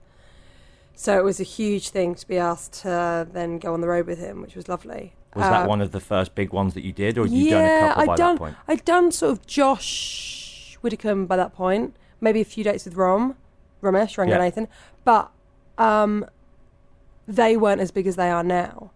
So 0.94 1.18
it 1.18 1.22
was 1.24 1.38
a 1.38 1.44
huge 1.44 1.90
thing 1.90 2.14
to 2.14 2.26
be 2.26 2.36
asked 2.38 2.72
to 2.82 3.28
then 3.30 3.58
go 3.58 3.72
on 3.74 3.80
the 3.80 3.88
road 3.88 4.06
with 4.06 4.18
him, 4.18 4.40
which 4.42 4.54
was 4.56 4.68
lovely. 4.68 5.12
Was 5.34 5.44
that 5.44 5.64
Uh, 5.66 5.68
one 5.68 5.80
of 5.80 5.92
the 5.92 6.00
first 6.00 6.34
big 6.34 6.52
ones 6.52 6.74
that 6.74 6.82
you 6.84 6.92
did, 6.92 7.16
or 7.16 7.22
had 7.22 7.30
you 7.32 7.50
yeah, 7.50 7.50
done 7.50 7.64
a 7.64 7.80
couple 7.88 8.02
I'd 8.02 8.06
by 8.06 8.16
done. 8.16 8.34
that 8.34 8.38
point? 8.38 8.56
I'd 8.66 8.84
done 8.84 9.12
sort 9.12 9.32
of 9.32 9.46
Josh 9.46 10.78
Widdicombe 10.82 11.26
by 11.26 11.36
that 11.36 11.54
point. 11.54 11.94
Maybe 12.20 12.40
a 12.40 12.44
few 12.44 12.64
dates 12.64 12.84
with 12.84 12.96
Rom, 12.96 13.36
Romesh, 13.82 14.16
Ranganathan, 14.16 14.68
but 15.04 15.30
um, 15.78 16.26
they 17.26 17.56
weren't 17.56 17.80
as 17.80 17.90
big 17.90 18.06
as 18.06 18.16
they 18.16 18.30
are 18.30 18.42
now. 18.42 18.90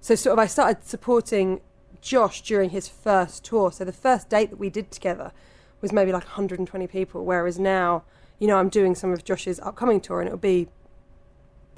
So 0.00 0.14
sort 0.14 0.32
of, 0.32 0.38
I 0.38 0.46
started 0.46 0.84
supporting 0.84 1.60
Josh 2.00 2.42
during 2.42 2.70
his 2.70 2.88
first 2.88 3.44
tour. 3.44 3.70
So 3.70 3.84
the 3.84 3.92
first 3.92 4.28
date 4.28 4.50
that 4.50 4.58
we 4.58 4.68
did 4.68 4.90
together 4.90 5.32
was 5.80 5.92
maybe 5.92 6.12
like 6.12 6.24
120 6.24 6.86
people, 6.88 7.24
whereas 7.24 7.58
now, 7.58 8.04
you 8.38 8.48
know, 8.48 8.58
I'm 8.58 8.68
doing 8.68 8.94
some 8.94 9.12
of 9.12 9.24
Josh's 9.24 9.60
upcoming 9.60 10.00
tour, 10.00 10.20
and 10.20 10.26
it'll 10.26 10.38
be 10.38 10.68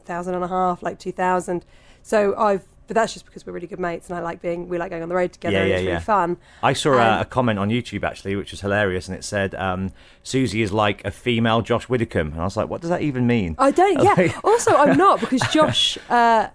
thousand 0.04 0.34
and 0.34 0.44
a 0.44 0.48
half, 0.48 0.82
like 0.82 0.98
2,000. 0.98 1.64
So 2.02 2.34
I've 2.36 2.66
but 2.86 2.94
that's 2.94 3.12
just 3.12 3.24
because 3.24 3.46
we're 3.46 3.52
really 3.52 3.66
good 3.66 3.80
mates, 3.80 4.08
and 4.08 4.18
I 4.18 4.22
like 4.22 4.42
being 4.42 4.68
we 4.68 4.78
like 4.78 4.90
going 4.90 5.02
on 5.02 5.08
the 5.08 5.14
road 5.14 5.32
together. 5.32 5.56
Yeah, 5.56 5.64
yeah, 5.64 5.74
it's 5.76 5.84
yeah. 5.84 5.90
really 5.90 6.02
fun. 6.04 6.36
I 6.62 6.72
saw 6.72 6.92
Um, 6.94 7.18
a, 7.18 7.20
a 7.22 7.24
comment 7.24 7.58
on 7.58 7.68
YouTube 7.70 8.02
actually, 8.04 8.36
which 8.36 8.50
was 8.50 8.60
hilarious, 8.60 9.08
and 9.08 9.16
it 9.16 9.24
said 9.24 9.54
um, 9.54 9.90
Susie 10.22 10.62
is 10.62 10.72
like 10.72 11.04
a 11.04 11.10
female 11.10 11.62
Josh 11.62 11.88
Widdicombe, 11.88 12.32
and 12.32 12.40
I 12.40 12.44
was 12.44 12.56
like, 12.56 12.68
what 12.68 12.80
does 12.80 12.90
that 12.90 13.02
even 13.02 13.26
mean? 13.26 13.56
I 13.58 13.70
don't. 13.70 14.02
Yeah. 14.02 14.32
Also, 14.44 14.74
I'm 14.76 14.96
not 14.96 15.20
because 15.20 15.40
Josh, 15.52 15.98
uh, 16.10 16.48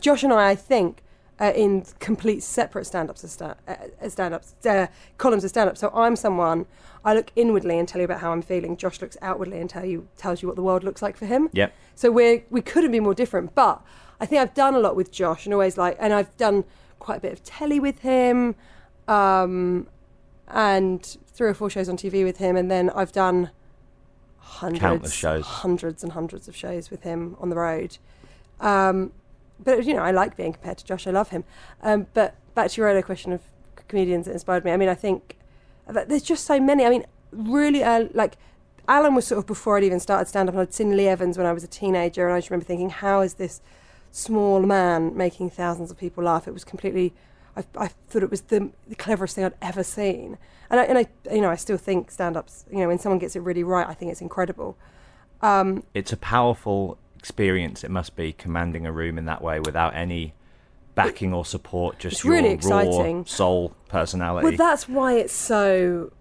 Josh 0.00 0.22
and 0.24 0.32
I, 0.32 0.50
I 0.50 0.54
think, 0.54 1.02
are 1.40 1.50
in 1.50 1.84
complete 1.98 2.42
separate 2.42 2.84
stand-ups 2.84 3.24
as 3.24 3.32
sta- 3.32 3.54
uh, 3.66 4.08
stand-ups 4.08 4.54
uh, 4.66 4.86
columns 5.16 5.42
of 5.42 5.50
stand-up. 5.50 5.76
So 5.78 5.90
I'm 5.94 6.14
someone 6.14 6.66
I 7.04 7.14
look 7.14 7.32
inwardly 7.34 7.78
and 7.78 7.88
tell 7.88 8.00
you 8.00 8.04
about 8.04 8.20
how 8.20 8.30
I'm 8.30 8.42
feeling. 8.42 8.76
Josh 8.76 9.00
looks 9.00 9.16
outwardly 9.22 9.58
and 9.58 9.68
tell 9.68 9.84
you 9.84 10.06
tells 10.18 10.42
you 10.42 10.48
what 10.48 10.56
the 10.56 10.62
world 10.62 10.84
looks 10.84 11.00
like 11.00 11.16
for 11.16 11.24
him. 11.26 11.48
Yep. 11.54 11.72
So 11.94 12.10
we're 12.10 12.44
we 12.50 12.60
couldn't 12.60 12.92
be 12.92 13.00
more 13.00 13.14
different. 13.14 13.54
But 13.54 13.82
I 14.20 14.26
think 14.26 14.42
I've 14.42 14.54
done 14.54 14.74
a 14.74 14.78
lot 14.78 14.94
with 14.96 15.10
Josh 15.10 15.46
and 15.46 15.54
always 15.54 15.78
like, 15.78 15.96
and 15.98 16.12
I've 16.12 16.36
done 16.36 16.64
quite 16.98 17.16
a 17.16 17.20
bit 17.20 17.32
of 17.32 17.42
telly 17.42 17.80
with 17.80 18.00
him, 18.00 18.54
um, 19.08 19.86
and 20.46 21.16
three 21.26 21.48
or 21.48 21.54
four 21.54 21.70
shows 21.70 21.88
on 21.88 21.96
TV 21.96 22.22
with 22.22 22.36
him, 22.36 22.54
and 22.54 22.70
then 22.70 22.90
I've 22.90 23.12
done 23.12 23.50
hundreds, 24.36 24.80
Countless 24.80 25.14
shows. 25.14 25.44
hundreds 25.46 26.02
and 26.02 26.12
hundreds 26.12 26.48
of 26.48 26.54
shows 26.54 26.90
with 26.90 27.02
him 27.02 27.36
on 27.40 27.48
the 27.48 27.56
road. 27.56 27.96
Um, 28.60 29.12
but 29.62 29.84
you 29.84 29.94
know, 29.94 30.02
I 30.02 30.10
like 30.10 30.36
being 30.36 30.52
compared 30.52 30.78
to 30.78 30.84
Josh. 30.84 31.06
I 31.06 31.10
love 31.10 31.30
him. 31.30 31.44
Um, 31.82 32.06
but 32.14 32.34
back 32.54 32.70
to 32.70 32.80
your 32.80 32.88
earlier 32.88 33.02
question 33.02 33.32
of 33.32 33.40
comedians 33.88 34.26
that 34.26 34.32
inspired 34.32 34.64
me. 34.64 34.70
I 34.72 34.76
mean, 34.76 34.88
I 34.88 34.94
think 34.94 35.36
that 35.88 36.08
there's 36.08 36.22
just 36.22 36.44
so 36.44 36.60
many. 36.60 36.84
I 36.84 36.90
mean, 36.90 37.04
really, 37.32 37.82
uh, 37.82 38.06
like 38.14 38.36
Alan 38.88 39.14
was 39.14 39.26
sort 39.26 39.38
of 39.38 39.46
before 39.46 39.76
I'd 39.76 39.84
even 39.84 40.00
started 40.00 40.28
stand 40.28 40.48
up, 40.48 40.54
and 40.54 40.62
I'd 40.62 40.74
seen 40.74 40.96
Lee 40.96 41.08
Evans 41.08 41.36
when 41.36 41.46
I 41.46 41.52
was 41.52 41.64
a 41.64 41.68
teenager, 41.68 42.26
and 42.26 42.34
I 42.34 42.38
just 42.38 42.50
remember 42.50 42.66
thinking, 42.66 42.90
how 42.90 43.20
is 43.20 43.34
this 43.34 43.60
small 44.10 44.60
man 44.60 45.16
making 45.16 45.50
thousands 45.50 45.90
of 45.90 45.98
people 45.98 46.24
laugh? 46.24 46.48
It 46.48 46.52
was 46.52 46.64
completely. 46.64 47.12
I, 47.56 47.64
I 47.76 47.88
thought 48.08 48.22
it 48.22 48.30
was 48.30 48.42
the, 48.42 48.70
the 48.88 48.94
cleverest 48.94 49.34
thing 49.34 49.44
I'd 49.44 49.54
ever 49.60 49.82
seen, 49.82 50.38
and 50.70 50.80
I, 50.80 50.84
and 50.84 50.98
I, 50.98 51.06
you 51.32 51.40
know, 51.40 51.50
I 51.50 51.56
still 51.56 51.76
think 51.76 52.10
stand-ups. 52.10 52.64
You 52.70 52.78
know, 52.78 52.88
when 52.88 52.98
someone 52.98 53.18
gets 53.18 53.34
it 53.34 53.40
really 53.40 53.64
right, 53.64 53.86
I 53.88 53.94
think 53.94 54.12
it's 54.12 54.20
incredible. 54.20 54.76
Um, 55.42 55.82
It's 55.94 56.12
a 56.12 56.16
powerful 56.16 56.96
experience. 57.20 57.84
It 57.84 57.90
must 57.90 58.16
be 58.16 58.32
commanding 58.32 58.86
a 58.86 58.92
room 58.92 59.18
in 59.18 59.26
that 59.26 59.42
way 59.42 59.60
without 59.60 59.94
any 59.94 60.34
backing 60.94 61.32
or 61.32 61.44
support, 61.44 61.98
just 61.98 62.16
It's 62.16 62.24
your 62.24 62.34
really 62.34 62.56
raw 62.56 63.22
soul 63.24 63.76
personality. 63.88 64.44
Well, 64.44 64.56
that's 64.56 64.88
why 64.88 65.14
it's 65.14 65.32
so. 65.32 66.12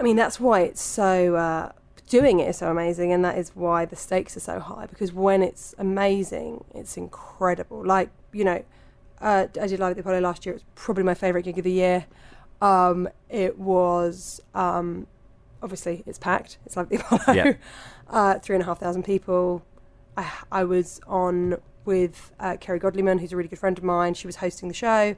I 0.00 0.02
mean, 0.02 0.16
that's 0.16 0.40
why 0.40 0.62
it's 0.62 0.82
so. 0.82 1.36
Uh, 1.36 1.72
doing 2.08 2.40
it 2.40 2.48
is 2.48 2.56
so 2.56 2.70
amazing, 2.70 3.12
and 3.12 3.24
that 3.24 3.38
is 3.38 3.52
why 3.54 3.84
the 3.84 3.96
stakes 3.96 4.36
are 4.36 4.40
so 4.40 4.58
high. 4.58 4.86
Because 4.86 5.12
when 5.12 5.42
it's 5.42 5.74
amazing, 5.78 6.64
it's 6.74 6.96
incredible. 6.96 7.84
Like 7.84 8.10
you 8.32 8.44
know, 8.44 8.64
uh, 9.20 9.46
I 9.60 9.66
did 9.66 9.78
live 9.78 9.90
at 9.90 9.96
the 9.96 10.00
Apollo 10.00 10.20
last 10.20 10.44
year. 10.46 10.54
It 10.54 10.56
was 10.56 10.64
probably 10.74 11.04
my 11.04 11.14
favourite 11.14 11.44
gig 11.44 11.58
of 11.58 11.64
the 11.64 11.70
year. 11.70 12.06
Um, 12.60 13.08
it 13.28 13.58
was 13.58 14.40
um, 14.54 15.06
obviously 15.62 16.02
it's 16.06 16.18
packed. 16.18 16.58
It's 16.64 16.76
like 16.76 16.88
the 16.88 16.96
Apollo. 16.96 17.34
Yeah. 17.34 17.52
Uh, 18.08 18.38
three 18.38 18.54
and 18.54 18.62
a 18.62 18.66
half 18.66 18.78
thousand 18.78 19.04
people. 19.04 19.62
I, 20.16 20.30
I 20.50 20.64
was 20.64 21.00
on 21.06 21.56
with 21.84 22.32
uh, 22.38 22.56
Kerry 22.60 22.78
Godliman, 22.78 23.20
who's 23.20 23.32
a 23.32 23.36
really 23.36 23.48
good 23.48 23.58
friend 23.58 23.76
of 23.76 23.84
mine. 23.84 24.14
She 24.14 24.26
was 24.26 24.36
hosting 24.36 24.68
the 24.68 24.74
show. 24.74 25.16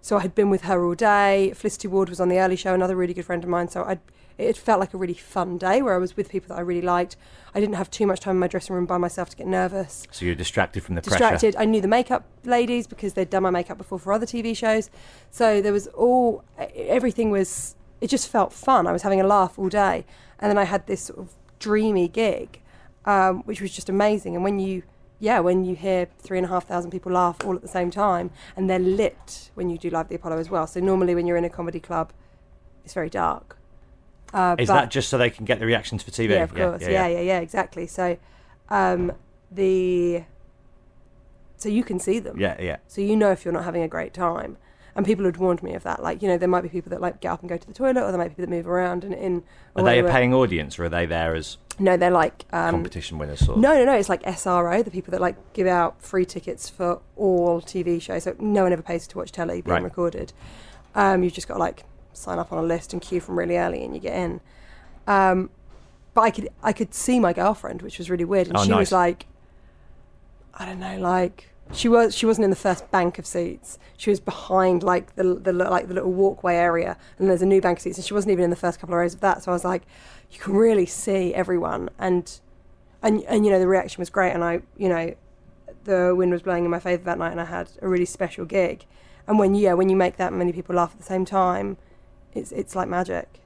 So 0.00 0.18
I 0.18 0.20
had 0.20 0.34
been 0.34 0.50
with 0.50 0.62
her 0.62 0.84
all 0.84 0.94
day. 0.94 1.52
Felicity 1.54 1.88
Ward 1.88 2.10
was 2.10 2.20
on 2.20 2.28
the 2.28 2.38
early 2.38 2.56
show, 2.56 2.74
another 2.74 2.94
really 2.94 3.14
good 3.14 3.24
friend 3.24 3.42
of 3.42 3.48
mine. 3.48 3.68
So 3.68 3.84
I'd, 3.84 4.00
it 4.36 4.54
felt 4.56 4.78
like 4.78 4.92
a 4.92 4.98
really 4.98 5.14
fun 5.14 5.56
day 5.56 5.80
where 5.80 5.94
I 5.94 5.98
was 5.98 6.14
with 6.14 6.28
people 6.28 6.48
that 6.48 6.58
I 6.58 6.60
really 6.60 6.82
liked. 6.82 7.16
I 7.54 7.60
didn't 7.60 7.76
have 7.76 7.90
too 7.90 8.06
much 8.06 8.20
time 8.20 8.32
in 8.36 8.40
my 8.40 8.46
dressing 8.46 8.74
room 8.74 8.84
by 8.84 8.98
myself 8.98 9.30
to 9.30 9.36
get 9.36 9.46
nervous 9.46 10.06
so 10.10 10.26
you're 10.26 10.34
distracted 10.34 10.82
from 10.82 10.96
the 10.96 11.00
pressure. 11.00 11.20
distracted. 11.20 11.56
I 11.56 11.64
knew 11.64 11.80
the 11.80 11.88
makeup 11.88 12.24
ladies 12.44 12.86
because 12.86 13.14
they'd 13.14 13.30
done 13.30 13.44
my 13.44 13.50
makeup 13.50 13.78
before 13.78 13.98
for 13.98 14.12
other 14.12 14.26
TV 14.26 14.54
shows. 14.54 14.90
So 15.30 15.62
there 15.62 15.72
was 15.72 15.86
all 15.88 16.44
everything 16.74 17.30
was. 17.30 17.76
It 18.02 18.08
just 18.08 18.28
felt 18.28 18.52
fun. 18.52 18.86
I 18.86 18.92
was 18.92 19.00
having 19.00 19.22
a 19.22 19.26
laugh 19.26 19.58
all 19.58 19.70
day, 19.70 20.04
and 20.38 20.50
then 20.50 20.58
I 20.58 20.64
had 20.64 20.86
this 20.86 21.04
sort 21.04 21.20
of 21.20 21.34
dreamy 21.58 22.08
gig, 22.08 22.60
um, 23.04 23.42
which 23.44 23.60
was 23.60 23.72
just 23.72 23.88
amazing. 23.88 24.34
And 24.34 24.44
when 24.44 24.58
you, 24.58 24.82
yeah, 25.18 25.40
when 25.40 25.64
you 25.64 25.74
hear 25.74 26.08
three 26.18 26.38
and 26.38 26.46
a 26.46 26.48
half 26.48 26.66
thousand 26.66 26.90
people 26.90 27.12
laugh 27.12 27.44
all 27.44 27.54
at 27.54 27.62
the 27.62 27.68
same 27.68 27.90
time, 27.90 28.30
and 28.56 28.68
they're 28.68 28.78
lit 28.78 29.50
when 29.54 29.70
you 29.70 29.78
do 29.78 29.90
live 29.90 30.08
the 30.08 30.16
Apollo 30.16 30.38
as 30.38 30.50
well. 30.50 30.66
So 30.66 30.80
normally 30.80 31.14
when 31.14 31.26
you're 31.26 31.36
in 31.36 31.44
a 31.44 31.50
comedy 31.50 31.80
club, 31.80 32.12
it's 32.84 32.94
very 32.94 33.10
dark. 33.10 33.58
Uh, 34.32 34.56
Is 34.58 34.68
but- 34.68 34.74
that 34.74 34.90
just 34.90 35.08
so 35.08 35.16
they 35.18 35.30
can 35.30 35.44
get 35.44 35.60
the 35.60 35.66
reactions 35.66 36.02
for 36.02 36.10
TV? 36.10 36.30
yeah, 36.30 36.42
of 36.42 36.54
course. 36.54 36.82
Yeah, 36.82 37.06
yeah, 37.06 37.20
yeah, 37.20 37.38
exactly. 37.38 37.86
So, 37.86 38.16
um, 38.68 39.12
the 39.50 40.24
so 41.56 41.68
you 41.68 41.84
can 41.84 41.98
see 42.00 42.18
them. 42.18 42.38
Yeah, 42.38 42.60
yeah. 42.60 42.76
So 42.88 43.00
you 43.00 43.16
know 43.16 43.30
if 43.30 43.44
you're 43.44 43.54
not 43.54 43.64
having 43.64 43.82
a 43.82 43.88
great 43.88 44.12
time. 44.12 44.56
And 44.96 45.04
people 45.04 45.24
had 45.24 45.36
warned 45.38 45.60
me 45.62 45.74
of 45.74 45.82
that. 45.82 46.02
Like, 46.02 46.22
you 46.22 46.28
know, 46.28 46.38
there 46.38 46.48
might 46.48 46.60
be 46.62 46.68
people 46.68 46.90
that 46.90 47.00
like 47.00 47.20
get 47.20 47.32
up 47.32 47.40
and 47.40 47.48
go 47.48 47.56
to 47.56 47.66
the 47.66 47.72
toilet, 47.74 48.02
or 48.02 48.10
there 48.12 48.18
might 48.18 48.28
be 48.28 48.30
people 48.30 48.44
that 48.46 48.50
move 48.56 48.68
around 48.68 49.02
and 49.02 49.12
in. 49.12 49.42
Are 49.74 49.82
they 49.82 49.98
a 49.98 50.04
paying 50.04 50.32
audience, 50.32 50.78
or 50.78 50.84
are 50.84 50.88
they 50.88 51.04
there 51.04 51.34
as 51.34 51.56
No, 51.80 51.96
they're 51.96 52.12
like 52.12 52.44
um, 52.52 52.70
competition 52.70 53.18
winners? 53.18 53.40
Sort 53.40 53.56
of? 53.56 53.62
no, 53.62 53.74
no, 53.74 53.84
no. 53.86 53.92
It's 53.94 54.08
like 54.08 54.22
SRO, 54.22 54.84
the 54.84 54.92
people 54.92 55.10
that 55.10 55.20
like 55.20 55.34
give 55.52 55.66
out 55.66 56.00
free 56.00 56.24
tickets 56.24 56.68
for 56.68 57.00
all 57.16 57.60
TV 57.60 58.00
shows. 58.00 58.22
So 58.22 58.36
no 58.38 58.62
one 58.62 58.72
ever 58.72 58.82
pays 58.82 59.08
to 59.08 59.18
watch 59.18 59.32
telly 59.32 59.62
being 59.62 59.74
Right. 59.74 59.82
recorded. 59.82 60.32
Um, 60.94 61.24
you've 61.24 61.32
just 61.32 61.48
got 61.48 61.54
to 61.54 61.60
like 61.60 61.82
sign 62.12 62.38
up 62.38 62.52
on 62.52 62.58
a 62.58 62.62
list 62.66 62.92
and 62.92 63.02
queue 63.02 63.20
from 63.20 63.36
really 63.36 63.56
early, 63.56 63.84
and 63.84 63.94
you 63.94 64.00
get 64.00 64.14
in. 64.14 64.40
Um, 65.08 65.50
but 66.14 66.20
I 66.20 66.30
could 66.30 66.48
I 66.62 66.72
could 66.72 66.94
see 66.94 67.18
my 67.18 67.32
girlfriend, 67.32 67.82
which 67.82 67.98
was 67.98 68.08
really 68.10 68.24
weird, 68.24 68.46
and 68.46 68.56
Oh, 68.56 68.62
she 68.62 68.72
was 68.72 68.92
like, 68.92 69.26
I 70.54 70.64
don't 70.64 70.78
know, 70.78 70.98
like 70.98 71.50
she 71.72 71.88
was 71.88 72.14
she 72.14 72.26
wasn't 72.26 72.44
in 72.44 72.50
the 72.50 72.56
first 72.56 72.90
bank 72.90 73.18
of 73.18 73.26
seats. 73.26 73.78
She 73.96 74.10
was 74.10 74.20
behind 74.20 74.82
like 74.82 75.14
the 75.16 75.22
the 75.34 75.52
like 75.52 75.88
the 75.88 75.94
little 75.94 76.12
walkway 76.12 76.54
area, 76.54 76.96
and 77.18 77.28
there's 77.28 77.42
a 77.42 77.46
new 77.46 77.60
bank 77.60 77.78
of 77.78 77.82
seats, 77.82 77.98
and 77.98 78.04
she 78.04 78.14
wasn't 78.14 78.32
even 78.32 78.44
in 78.44 78.50
the 78.50 78.56
first 78.56 78.80
couple 78.80 78.94
of 78.94 78.98
rows 78.98 79.14
of 79.14 79.20
that. 79.20 79.42
So 79.42 79.50
I 79.50 79.54
was 79.54 79.64
like, 79.64 79.82
you 80.30 80.38
can 80.38 80.54
really 80.54 80.86
see 80.86 81.34
everyone, 81.34 81.90
and 81.98 82.40
and 83.02 83.22
and 83.24 83.44
you 83.44 83.52
know 83.52 83.58
the 83.58 83.68
reaction 83.68 84.00
was 84.00 84.10
great, 84.10 84.32
and 84.32 84.44
I 84.44 84.62
you 84.76 84.88
know 84.88 85.14
the 85.84 86.14
wind 86.16 86.32
was 86.32 86.42
blowing 86.42 86.64
in 86.64 86.70
my 86.70 86.80
favour 86.80 87.04
that 87.04 87.18
night, 87.18 87.32
and 87.32 87.40
I 87.40 87.44
had 87.44 87.70
a 87.82 87.88
really 87.88 88.06
special 88.06 88.44
gig. 88.44 88.84
And 89.26 89.38
when 89.38 89.54
yeah, 89.54 89.74
when 89.74 89.88
you 89.88 89.96
make 89.96 90.16
that 90.16 90.32
many 90.32 90.52
people 90.52 90.74
laugh 90.74 90.92
at 90.92 90.98
the 90.98 91.04
same 91.04 91.24
time, 91.24 91.76
it's 92.34 92.52
it's 92.52 92.76
like 92.76 92.88
magic, 92.88 93.40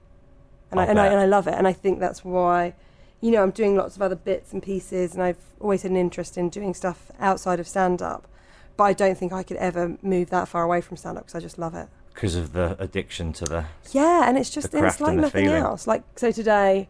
and 0.71 0.81
I 0.81 0.85
and 0.87 0.99
I 0.99 1.07
and 1.07 1.21
I 1.21 1.27
love 1.27 1.47
it, 1.47 1.55
and 1.55 1.69
I 1.69 1.73
think 1.73 2.01
that's 2.01 2.25
why, 2.25 2.75
you 3.21 3.31
know, 3.31 3.43
I'm 3.43 3.51
doing 3.51 3.77
lots 3.77 3.97
of 3.97 4.03
other 4.03 4.15
bits 4.17 4.53
and 4.53 4.63
pieces, 4.63 5.15
and 5.15 5.23
I've 5.23 5.39
always 5.61 5.83
had 5.83 5.91
an 5.91 5.97
interest 5.97 6.39
in 6.39 6.49
doing 6.49 6.75
stuff 6.75 7.11
outside 7.19 7.59
of 7.61 7.67
stand 7.67 8.01
up, 8.01 8.29
but 8.77 8.85
I 8.85 8.93
don't 8.93 9.19
think 9.19 9.33
I 9.33 9.43
could 9.43 9.57
ever 9.57 9.97
move 10.03 10.31
that 10.31 10.49
far 10.49 10.63
away 10.63 10.81
from 10.81 10.97
stand 10.97 11.19
up 11.19 11.25
because 11.27 11.35
I 11.35 11.41
just 11.41 11.59
love 11.59 11.75
it. 11.75 11.89
because 12.15 12.37
of 12.37 12.53
the 12.53 12.77
addiction 12.81 13.33
to 13.33 13.45
the. 13.45 13.65
Yeah, 13.93 14.29
and 14.29 14.37
it's 14.39 14.51
just 14.51 14.75
it's 14.75 15.01
like 15.01 15.17
nothing 15.17 15.47
feeling. 15.47 15.63
else. 15.63 15.87
Like 15.87 16.03
so 16.17 16.31
today, 16.33 16.89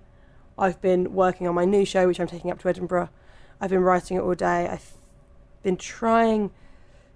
I've 0.58 0.80
been 0.80 1.12
working 1.14 1.46
on 1.46 1.54
my 1.54 1.64
new 1.64 1.84
show, 1.84 2.06
which 2.06 2.18
I'm 2.20 2.26
taking 2.26 2.50
up 2.50 2.58
to 2.60 2.68
Edinburgh. 2.68 3.08
I've 3.60 3.70
been 3.70 3.82
writing 3.82 4.16
it 4.16 4.20
all 4.20 4.34
day. 4.34 4.68
I've 4.68 4.92
been 5.62 5.76
trying 5.76 6.50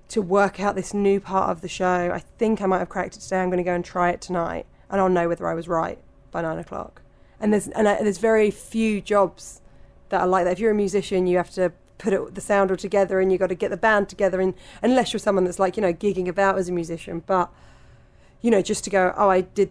to 0.08 0.20
work 0.22 0.60
out 0.60 0.74
this 0.74 0.92
new 0.94 1.20
part 1.20 1.50
of 1.50 1.60
the 1.60 1.68
show. 1.68 2.10
I 2.12 2.18
think 2.18 2.60
I 2.60 2.66
might 2.66 2.78
have 2.78 2.88
cracked 2.88 3.16
it 3.16 3.20
today. 3.20 3.40
I'm 3.40 3.48
going 3.48 3.58
to 3.58 3.64
go 3.64 3.74
and 3.74 3.84
try 3.84 4.10
it 4.10 4.20
tonight, 4.20 4.66
and 4.90 5.00
I'll 5.00 5.08
know 5.08 5.28
whether 5.28 5.46
I 5.46 5.54
was 5.54 5.68
right 5.68 5.98
by 6.30 6.42
nine 6.42 6.58
o'clock. 6.58 7.01
And 7.42 7.52
there's 7.52 7.68
and 7.68 7.86
I, 7.88 8.02
there's 8.02 8.18
very 8.18 8.50
few 8.50 9.00
jobs 9.02 9.60
that 10.08 10.20
are 10.22 10.26
like 10.26 10.44
that. 10.44 10.52
If 10.52 10.58
you're 10.60 10.70
a 10.70 10.74
musician, 10.74 11.26
you 11.26 11.36
have 11.36 11.50
to 11.50 11.72
put 11.98 12.12
it, 12.12 12.34
the 12.34 12.40
sound 12.40 12.70
all 12.70 12.76
together, 12.76 13.20
and 13.20 13.30
you 13.30 13.36
got 13.38 13.48
to 13.48 13.54
get 13.54 13.70
the 13.70 13.76
band 13.76 14.08
together. 14.08 14.40
And 14.40 14.54
unless 14.82 15.12
you're 15.12 15.20
someone 15.20 15.44
that's 15.44 15.58
like 15.58 15.76
you 15.76 15.82
know 15.82 15.92
gigging 15.92 16.28
about 16.28 16.56
as 16.56 16.68
a 16.68 16.72
musician, 16.72 17.22
but 17.26 17.50
you 18.40 18.50
know, 18.50 18.62
just 18.62 18.84
to 18.84 18.90
go, 18.90 19.12
oh, 19.16 19.28
I 19.28 19.42
did, 19.42 19.70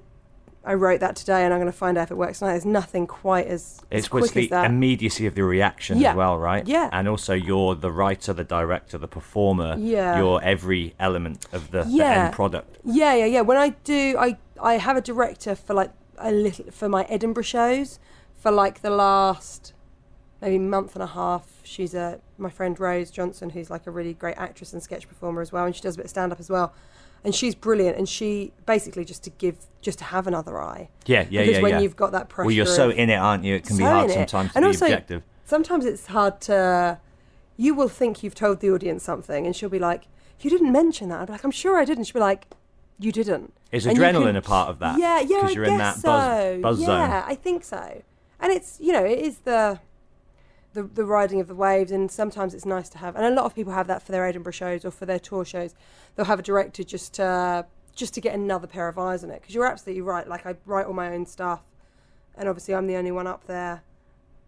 I 0.63 0.73
wrote 0.75 0.99
that 1.01 1.15
today, 1.17 1.43
and 1.43 1.53
I'm 1.53 1.59
going 1.59 1.71
to 1.71 1.77
find 1.77 1.97
out 1.97 2.03
if 2.03 2.11
it 2.11 2.15
works 2.15 2.39
tonight. 2.39 2.51
There's 2.53 2.65
nothing 2.65 3.05
quite 3.07 3.47
as, 3.47 3.81
as 3.91 3.99
It's 3.99 4.07
quick 4.07 4.21
what's 4.21 4.33
the 4.33 4.43
as 4.43 4.49
that. 4.51 4.65
immediacy 4.65 5.25
of 5.25 5.35
the 5.35 5.43
reaction 5.43 5.97
Yeah. 5.99 6.11
as 6.11 6.15
well, 6.15 6.37
right? 6.37 6.65
Yeah. 6.65 6.87
And 6.93 7.07
also, 7.09 7.33
you're 7.33 7.75
the 7.75 7.91
writer, 7.91 8.31
the 8.31 8.45
director, 8.45 8.97
the 8.97 9.09
performer. 9.09 9.75
Yeah. 9.77 10.17
You're 10.19 10.41
every 10.41 10.93
element 10.99 11.47
of 11.51 11.71
the, 11.71 11.83
the 11.83 12.01
end 12.01 12.33
product. 12.33 12.77
Yeah, 12.85 13.13
yeah, 13.13 13.25
yeah. 13.25 13.41
When 13.41 13.57
I 13.57 13.69
do, 13.83 14.15
I 14.17 14.37
I 14.61 14.73
have 14.77 14.95
a 14.95 15.01
director 15.01 15.55
for 15.55 15.73
like 15.73 15.91
a 16.25 16.31
little 16.31 16.71
for 16.71 16.89
my 16.89 17.03
Edinburgh 17.03 17.43
shows 17.43 17.99
for 18.39 18.51
like 18.51 18.81
the 18.81 18.89
last 18.89 19.73
maybe 20.41 20.57
month 20.57 20.95
and 20.95 21.03
a 21.03 21.07
half. 21.07 21.61
She's 21.63 21.93
a 21.93 22.19
my 22.37 22.49
friend 22.49 22.77
Rose 22.79 23.11
Johnson, 23.11 23.51
who's 23.51 23.69
like 23.69 23.87
a 23.87 23.91
really 23.91 24.13
great 24.13 24.37
actress 24.37 24.73
and 24.73 24.81
sketch 24.81 25.07
performer 25.07 25.41
as 25.41 25.51
well, 25.51 25.65
and 25.65 25.75
she 25.75 25.81
does 25.81 25.95
a 25.95 25.97
bit 25.97 26.05
of 26.05 26.09
stand 26.09 26.31
up 26.31 26.39
as 26.39 26.49
well. 26.49 26.73
And 27.23 27.35
she's 27.35 27.53
brilliant, 27.53 27.97
and 27.97 28.09
she 28.09 28.51
basically 28.65 29.05
just 29.05 29.23
to 29.25 29.29
give, 29.29 29.67
just 29.81 29.99
to 29.99 30.05
have 30.05 30.25
another 30.25 30.59
eye. 30.59 30.89
Yeah, 31.05 31.19
yeah, 31.21 31.27
yeah. 31.29 31.41
because 31.41 31.55
yeah. 31.57 31.61
when 31.61 31.71
yeah. 31.73 31.79
you've 31.81 31.95
got 31.95 32.11
that 32.13 32.29
pressure, 32.29 32.47
Well, 32.47 32.55
you're 32.55 32.65
so 32.65 32.89
in 32.89 33.11
it, 33.11 33.15
aren't 33.15 33.43
you? 33.43 33.53
It 33.53 33.63
can 33.63 33.77
be 33.77 33.83
hard 33.83 34.09
sometimes 34.09 34.53
to 34.53 34.57
and 34.57 34.63
be 34.63 34.67
also, 34.67 34.85
objective. 34.85 35.21
Sometimes 35.45 35.85
it's 35.85 36.07
hard 36.07 36.41
to. 36.41 36.99
You 37.57 37.75
will 37.75 37.89
think 37.89 38.23
you've 38.23 38.33
told 38.33 38.59
the 38.59 38.71
audience 38.71 39.03
something, 39.03 39.45
and 39.45 39.55
she'll 39.55 39.69
be 39.69 39.77
like, 39.77 40.05
"You 40.39 40.49
didn't 40.49 40.71
mention 40.71 41.09
that." 41.09 41.27
Be 41.27 41.33
like, 41.33 41.43
"I'm 41.43 41.51
sure 41.51 41.77
I 41.77 41.85
did," 41.85 41.97
and 41.97 42.07
she'll 42.07 42.15
be 42.15 42.19
like, 42.21 42.47
"You 43.01 43.11
didn't." 43.11 43.53
Is 43.71 43.85
And 43.85 43.97
adrenaline 43.97 44.23
can- 44.27 44.35
a 44.37 44.41
part 44.41 44.69
of 44.69 44.79
that? 44.79 44.97
Yeah, 44.99 45.19
yeah, 45.19 45.41
'Cause 45.41 45.49
I 45.51 45.53
you're 45.53 45.65
guess 45.65 45.71
in 45.71 45.77
that 45.79 45.95
so. 45.97 46.07
buzz, 46.07 46.61
buzz 46.61 46.79
yeah, 46.81 46.85
zone. 47.21 47.23
I 47.27 47.35
think 47.35 47.63
so. 47.63 48.01
And 48.39 48.51
it's 48.53 48.79
you 48.79 48.93
know 48.93 49.03
it 49.05 49.19
is 49.19 49.39
the 49.39 49.79
the 50.73 50.83
the 50.83 51.03
riding 51.05 51.39
of 51.41 51.47
the 51.47 51.55
waves, 51.55 51.91
and 51.91 52.09
sometimes 52.09 52.53
it's 52.53 52.65
nice 52.65 52.87
to 52.89 52.97
have. 52.99 53.15
And 53.15 53.25
a 53.25 53.29
lot 53.31 53.45
of 53.45 53.53
people 53.55 53.73
have 53.73 53.87
that 53.87 54.01
for 54.01 54.11
their 54.11 54.25
Edinburgh 54.25 54.53
shows 54.53 54.85
or 54.85 54.91
for 54.91 55.05
their 55.05 55.19
tour 55.19 55.43
shows. 55.45 55.75
They'll 56.15 56.25
have 56.27 56.39
a 56.39 56.43
director 56.43 56.83
just 56.83 57.13
to 57.15 57.65
just 57.93 58.13
to 58.13 58.21
get 58.21 58.33
another 58.33 58.67
pair 58.67 58.87
of 58.87 58.97
eyes 58.97 59.21
on 59.23 59.29
it. 59.31 59.41
Because 59.41 59.53
you're 59.53 59.65
absolutely 59.67 60.01
right. 60.01 60.27
Like 60.27 60.45
I 60.45 60.55
write 60.65 60.85
all 60.85 60.93
my 60.93 61.13
own 61.13 61.25
stuff, 61.25 61.61
and 62.35 62.47
obviously 62.47 62.73
I'm 62.73 62.87
the 62.87 62.95
only 62.95 63.11
one 63.11 63.27
up 63.27 63.45
there, 63.47 63.83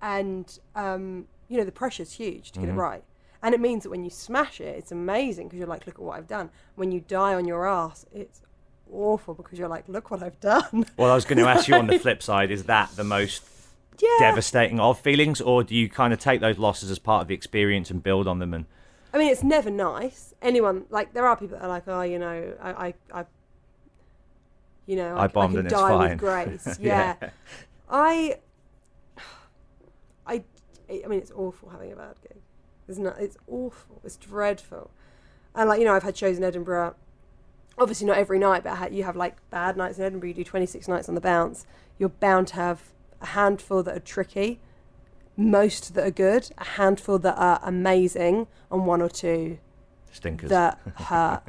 and 0.02 0.60
um, 0.76 1.28
you 1.48 1.58
know 1.58 1.66
the 1.66 1.72
pressure's 1.72 2.14
huge 2.14 2.52
to 2.54 2.60
get 2.60 2.70
it 2.70 2.74
right. 2.74 3.04
And 3.42 3.54
it 3.54 3.60
means 3.60 3.84
that 3.84 3.90
when 3.90 4.06
you 4.06 4.10
smash 4.10 4.62
it, 4.62 4.74
it's 4.78 4.94
amazing 4.94 5.48
because 5.48 5.60
you're 5.60 5.68
like, 5.68 5.86
look 5.86 5.96
at 5.96 6.02
what 6.02 6.18
I've 6.18 6.28
done. 6.30 6.50
When 6.76 6.94
you 6.94 7.02
die 7.02 7.34
on 7.34 7.44
your 7.44 7.68
ass, 7.68 8.06
it's 8.14 8.40
awful 8.94 9.34
because 9.34 9.60
you're 9.60 9.68
like, 9.68 9.88
look 9.88 10.12
what 10.12 10.22
I've 10.22 10.40
done. 10.40 10.86
Well, 10.98 11.12
I 11.12 11.16
was 11.16 11.26
going 11.26 11.40
to 11.40 11.48
ask 11.48 11.68
you 11.68 11.76
on 11.76 11.88
the 11.88 11.98
flip 12.06 12.22
side: 12.22 12.52
is 12.52 12.66
that 12.66 12.96
the 12.96 13.04
most 13.04 13.44
yeah. 14.00 14.10
devastating 14.20 14.80
of 14.80 15.00
feelings, 15.00 15.42
or 15.42 15.64
do 15.64 15.76
you 15.76 15.90
kind 15.90 16.14
of 16.14 16.20
take 16.20 16.42
those 16.42 16.58
losses 16.58 16.92
as 16.92 17.00
part 17.00 17.22
of 17.22 17.28
the 17.28 17.34
experience 17.34 17.90
and 17.90 18.02
build 18.04 18.28
on 18.28 18.40
them? 18.40 18.54
And 18.54 18.66
I 19.14 19.18
mean, 19.18 19.32
it's 19.32 19.44
never 19.44 19.70
nice. 19.70 20.34
Anyone 20.42 20.86
like 20.90 21.14
there 21.14 21.28
are 21.28 21.36
people 21.36 21.58
that 21.58 21.64
are 21.64 21.70
like, 21.70 21.88
oh, 21.88 22.02
you 22.02 22.20
know, 22.20 22.54
I, 22.62 22.88
I, 22.88 22.94
I 23.14 23.26
you 24.86 24.96
know, 24.96 25.16
I 25.16 25.26
I, 25.26 25.28
bombed 25.28 25.54
can 25.54 25.60
and 25.60 25.68
it's 25.68 25.74
die 25.74 25.90
fine. 25.90 26.10
with 26.10 26.20
grace. 26.20 26.78
Yeah. 26.80 27.16
yeah. 27.22 27.30
I, 27.90 28.38
I, 30.26 30.44
I 30.90 31.08
mean, 31.08 31.20
it's 31.20 31.32
awful 31.32 31.70
having 31.70 31.92
a 31.92 31.96
bad 31.96 32.16
gig. 32.22 32.42
It's 32.88 32.98
not. 32.98 33.20
It's 33.20 33.38
awful. 33.48 34.02
It's 34.04 34.18
dreadful. 34.18 34.92
And 35.56 35.70
like 35.70 35.80
you 35.80 35.86
know, 35.86 35.94
I've 35.94 36.04
had 36.04 36.18
shows 36.18 36.38
in 36.38 36.44
Edinburgh. 36.44 36.96
Obviously, 37.78 38.06
not 38.08 38.18
every 38.18 38.40
night, 38.40 38.64
but 38.64 38.92
you 38.92 39.04
have 39.04 39.16
like 39.16 39.36
bad 39.50 39.76
nights 39.78 39.98
in 39.98 40.06
Edinburgh. 40.06 40.30
You 40.30 40.36
do 40.36 40.44
26 40.44 40.88
nights 40.88 41.10
on 41.10 41.16
the 41.16 41.22
bounce. 41.22 41.66
You're 41.98 42.10
bound 42.10 42.48
to 42.50 42.56
have 42.56 42.92
a 43.22 43.28
handful 43.28 43.82
that 43.84 43.96
are 43.96 44.00
tricky, 44.02 44.60
most 45.36 45.96
that 45.96 46.06
are 46.06 46.12
good, 46.12 46.52
a 46.58 46.64
handful 46.64 47.18
that 47.20 47.36
are 47.36 47.60
amazing, 47.64 48.48
and 48.72 48.86
one 48.86 49.02
or 49.02 49.10
two 49.10 49.58
stinkers. 50.12 50.50
that 50.50 50.80
hurt, 50.96 51.42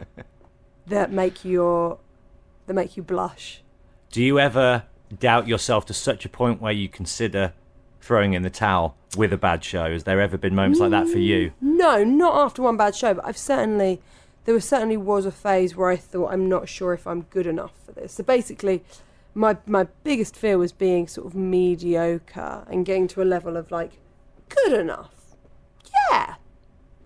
that 0.87 1.13
make 1.13 1.45
your 1.45 1.99
that 2.67 2.75
make 2.75 2.97
you 2.97 3.03
blush. 3.03 3.63
Do 4.11 4.23
you 4.23 4.39
ever 4.39 4.85
doubt 5.19 5.47
yourself 5.47 5.85
to 5.87 5.95
such 5.95 6.25
a 6.25 6.29
point 6.29 6.61
where 6.61 6.73
you 6.73 6.89
consider 6.89 7.53
throwing 8.01 8.35
in 8.35 8.43
the 8.43 8.51
towel 8.51 8.97
with 9.17 9.33
a 9.33 9.37
bad 9.39 9.63
show? 9.65 9.91
Has 9.93 10.05
there 10.05 10.21
ever 10.21 10.39
been 10.39 10.55
moments 10.55 10.81
like 10.81 10.91
that 10.91 11.09
for 11.09 11.19
you? 11.19 11.51
Mm, 11.63 11.77
no, 11.77 12.05
not 12.05 12.37
after 12.37 12.63
one 12.63 12.77
bad 12.77 12.95
show, 12.95 13.15
but 13.15 13.25
I've 13.27 13.37
certainly 13.39 14.01
there 14.45 14.55
was 14.55 14.67
certainly 14.69 14.97
was 14.97 15.27
a 15.27 15.33
phase 15.33 15.75
where 15.75 15.89
I 15.91 15.97
thought 15.97 16.33
I'm 16.33 16.49
not 16.49 16.69
sure 16.69 16.93
if 16.93 17.07
I'm 17.07 17.23
good 17.23 17.47
enough 17.47 17.73
for 17.85 17.93
this. 17.93 18.13
So 18.15 18.25
basically, 18.25 18.85
my 19.35 19.57
my 19.67 19.89
biggest 20.03 20.37
fear 20.37 20.59
was 20.59 20.73
being 20.73 21.07
sort 21.09 21.27
of 21.27 21.35
mediocre 21.35 22.65
and 22.69 22.85
getting 22.85 23.09
to 23.09 23.23
a 23.23 23.25
level 23.25 23.57
of 23.57 23.71
like 23.71 23.93
good 24.49 24.73
enough. 24.73 25.37
Yeah, 26.11 26.35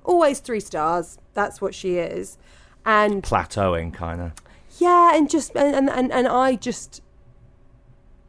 always 0.05 0.41
three 0.41 0.61
stars. 0.61 1.19
That's 1.35 1.61
what 1.61 1.75
she 1.75 1.97
is, 1.99 2.39
and 2.85 3.23
Plateauing, 3.23 3.95
kind 3.95 4.21
of. 4.21 4.33
yeah, 4.79 5.17
and 5.17 5.31
just 5.31 5.55
and 5.55 5.75
and, 5.75 5.89
and, 5.91 6.13
and 6.13 6.27
I 6.27 6.57
just 6.57 7.03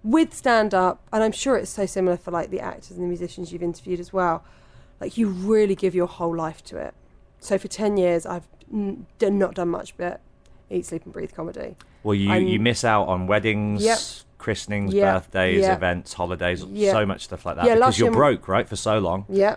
with 0.03 0.33
stand 0.33 0.73
up, 0.73 1.01
and 1.11 1.23
I'm 1.23 1.31
sure 1.33 1.57
it's 1.57 1.71
so 1.71 1.85
similar 1.85 2.15
for 2.15 2.31
like 2.31 2.51
the 2.51 2.59
actors 2.61 2.91
and 2.91 3.03
the 3.03 3.07
musicians 3.07 3.51
you've 3.51 3.63
interviewed 3.63 3.99
as 3.99 4.13
well. 4.13 4.43
Like 5.01 5.17
you 5.17 5.29
really 5.29 5.75
give 5.75 5.95
your 5.95 6.07
whole 6.07 6.35
life 6.35 6.63
to 6.65 6.77
it. 6.77 6.93
So 7.39 7.57
for 7.57 7.67
ten 7.67 7.97
years, 7.97 8.25
I've 8.25 8.47
n- 8.73 9.05
not 9.21 9.55
done 9.55 9.69
much 9.69 9.95
but 9.97 10.21
eat, 10.69 10.85
sleep, 10.85 11.03
and 11.05 11.13
breathe 11.13 11.33
comedy. 11.33 11.75
Well, 12.03 12.15
you 12.15 12.31
I'm- 12.31 12.47
you 12.47 12.59
miss 12.59 12.83
out 12.83 13.07
on 13.07 13.27
weddings, 13.27 13.83
Yep. 13.83 13.99
christenings, 14.37 14.93
Yep. 14.93 15.13
birthdays, 15.15 15.61
Yep. 15.61 15.77
events, 15.77 16.13
holidays, 16.13 16.61
so 16.61 17.05
much 17.05 17.23
stuff 17.23 17.45
like 17.45 17.55
that 17.57 17.65
Yeah, 17.65 17.75
because 17.75 17.99
you're 17.99 18.11
broke, 18.11 18.47
right, 18.47 18.67
for 18.69 18.75
so 18.75 18.99
long. 18.99 19.25
Yeah. 19.27 19.55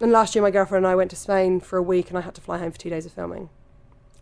And 0.00 0.10
last 0.10 0.34
year, 0.34 0.42
my 0.42 0.50
girlfriend 0.50 0.84
and 0.84 0.90
I 0.90 0.96
went 0.96 1.10
to 1.10 1.16
Spain 1.16 1.60
for 1.60 1.76
a 1.78 1.82
week, 1.82 2.08
and 2.08 2.18
I 2.18 2.22
had 2.22 2.34
to 2.34 2.40
fly 2.40 2.58
home 2.58 2.72
for 2.72 2.78
two 2.78 2.90
days 2.90 3.06
of 3.06 3.12
filming. 3.12 3.48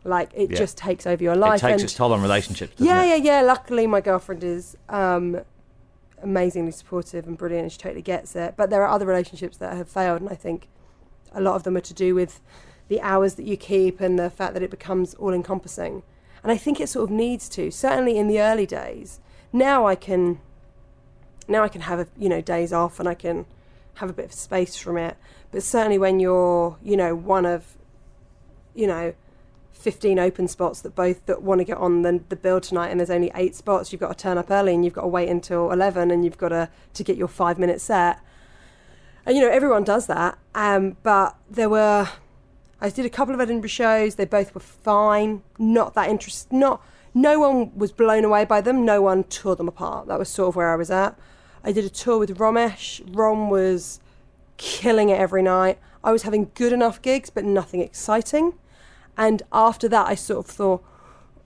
Like 0.04 0.30
it 0.34 0.50
Yeah. 0.50 0.58
just 0.58 0.76
takes 0.76 1.06
over 1.06 1.22
your 1.22 1.36
life. 1.36 1.58
it 1.62 1.66
takes 1.68 1.72
and 1.74 1.82
its 1.84 1.94
toll 1.94 2.12
on 2.12 2.20
relationships, 2.20 2.74
yeah, 2.78 3.02
it? 3.04 3.22
yeah, 3.24 3.40
yeah. 3.40 3.42
Luckily, 3.42 3.86
my 3.86 4.00
girlfriend 4.00 4.42
is 4.44 4.76
um, 4.88 5.40
amazingly 6.22 6.72
supportive 6.72 7.26
and 7.26 7.38
brilliant, 7.38 7.62
and 7.64 7.72
she 7.72 7.78
totally 7.78 8.02
gets 8.02 8.34
it. 8.36 8.54
But 8.56 8.68
there 8.70 8.82
are 8.82 8.88
other 8.88 9.06
relationships 9.06 9.56
that 9.58 9.76
have 9.76 9.88
failed, 9.88 10.20
and 10.20 10.28
I 10.30 10.34
think 10.34 10.68
a 11.32 11.40
lot 11.40 11.54
of 11.54 11.62
them 11.62 11.76
are 11.76 11.80
to 11.80 11.94
do 11.94 12.14
with 12.14 12.40
the 12.92 13.00
hours 13.00 13.36
that 13.36 13.46
you 13.46 13.56
keep 13.56 14.02
and 14.02 14.18
the 14.18 14.28
fact 14.28 14.52
that 14.52 14.62
it 14.62 14.70
becomes 14.70 15.14
all 15.14 15.32
encompassing. 15.32 16.02
And 16.42 16.52
I 16.52 16.58
think 16.58 16.78
it 16.78 16.90
sort 16.90 17.04
of 17.04 17.10
needs 17.10 17.48
to. 17.50 17.70
Certainly 17.70 18.18
in 18.18 18.28
the 18.28 18.38
early 18.38 18.66
days. 18.66 19.18
Now 19.50 19.86
I 19.86 19.94
can, 19.94 20.40
now 21.48 21.62
I 21.62 21.68
can 21.68 21.80
have 21.80 21.98
a, 21.98 22.06
you 22.18 22.28
know 22.28 22.42
days 22.42 22.70
off 22.70 23.00
and 23.00 23.08
I 23.08 23.14
can 23.14 23.46
have 23.94 24.10
a 24.10 24.12
bit 24.12 24.26
of 24.26 24.32
space 24.34 24.76
from 24.76 24.98
it. 24.98 25.16
But 25.52 25.62
certainly 25.62 25.96
when 25.96 26.20
you're 26.20 26.76
you 26.82 26.98
know 26.98 27.14
one 27.14 27.46
of, 27.46 27.78
you 28.74 28.86
know, 28.86 29.14
15 29.72 30.18
open 30.18 30.46
spots 30.46 30.82
that 30.82 30.94
both 30.94 31.24
that 31.24 31.40
want 31.40 31.60
to 31.60 31.64
get 31.64 31.78
on 31.78 32.02
the, 32.02 32.22
the 32.28 32.36
bill 32.36 32.60
tonight 32.60 32.88
and 32.88 33.00
there's 33.00 33.08
only 33.08 33.32
eight 33.34 33.54
spots 33.54 33.90
you've 33.90 34.02
got 34.02 34.18
to 34.18 34.22
turn 34.22 34.36
up 34.36 34.50
early 34.50 34.74
and 34.74 34.84
you've 34.84 34.94
got 34.94 35.02
to 35.02 35.08
wait 35.08 35.30
until 35.30 35.72
11 35.72 36.10
and 36.10 36.24
you've 36.24 36.36
got 36.36 36.50
to 36.50 36.68
to 36.92 37.02
get 37.02 37.16
your 37.16 37.26
five 37.26 37.58
minute 37.58 37.80
set 37.80 38.20
and 39.26 39.34
you 39.34 39.42
know 39.42 39.50
everyone 39.50 39.82
does 39.82 40.06
that 40.06 40.38
um, 40.54 40.96
but 41.02 41.34
there 41.50 41.68
were 41.68 42.08
i 42.82 42.90
did 42.90 43.06
a 43.06 43.10
couple 43.10 43.34
of 43.34 43.40
edinburgh 43.40 43.68
shows. 43.68 44.16
They 44.16 44.26
both 44.26 44.54
were 44.54 44.60
fine. 44.60 45.42
Not 45.58 45.94
that 45.94 46.10
interest 46.10 46.52
not 46.52 46.84
no 47.14 47.38
one 47.38 47.76
was 47.76 47.92
blown 47.92 48.24
away 48.24 48.44
by 48.44 48.60
them. 48.60 48.84
No 48.84 49.02
one 49.02 49.24
tore 49.24 49.54
them 49.56 49.68
apart. 49.68 50.06
That 50.08 50.18
was 50.18 50.28
sort 50.28 50.48
of 50.48 50.56
where 50.56 50.70
i 50.70 50.76
was 50.76 50.90
at. 50.90 51.18
I 51.62 51.72
did 51.72 51.84
a 51.84 51.90
tour 51.90 52.18
with 52.18 52.38
romesh. 52.38 53.02
Rom 53.14 53.50
was 53.50 54.00
killing 54.56 55.10
it 55.10 55.18
every 55.18 55.42
night. 55.42 55.78
I 56.02 56.10
was 56.10 56.22
having 56.22 56.50
good 56.54 56.72
enough 56.72 57.02
gigs 57.02 57.30
but 57.30 57.44
nothing 57.44 57.80
exciting. 57.80 58.54
And 59.16 59.42
after 59.52 59.88
that, 59.88 60.06
I 60.06 60.14
sort 60.14 60.46
of 60.46 60.50
thought, 60.50 60.84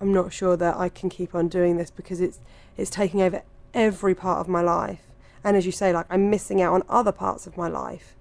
I'm 0.00 0.12
not 0.12 0.32
sure 0.32 0.56
that 0.56 0.76
I 0.76 0.88
can 0.88 1.08
keep 1.08 1.34
on 1.34 1.48
doing 1.48 1.76
this 1.76 1.90
because 1.90 2.20
it's 2.20 2.38
it's 2.76 2.90
taking 2.90 3.22
over 3.22 3.42
every 3.72 4.14
part 4.14 4.40
of 4.40 4.48
my 4.48 4.60
life. 4.60 5.02
And 5.42 5.56
as 5.56 5.64
you 5.64 5.72
say, 5.72 5.92
like 5.92 6.06
I'm 6.10 6.28
missing 6.28 6.60
out 6.60 6.74
on 6.74 6.82
other 6.88 7.12
parts 7.12 7.46
of 7.46 7.56
my 7.56 7.68
life. 7.68 8.16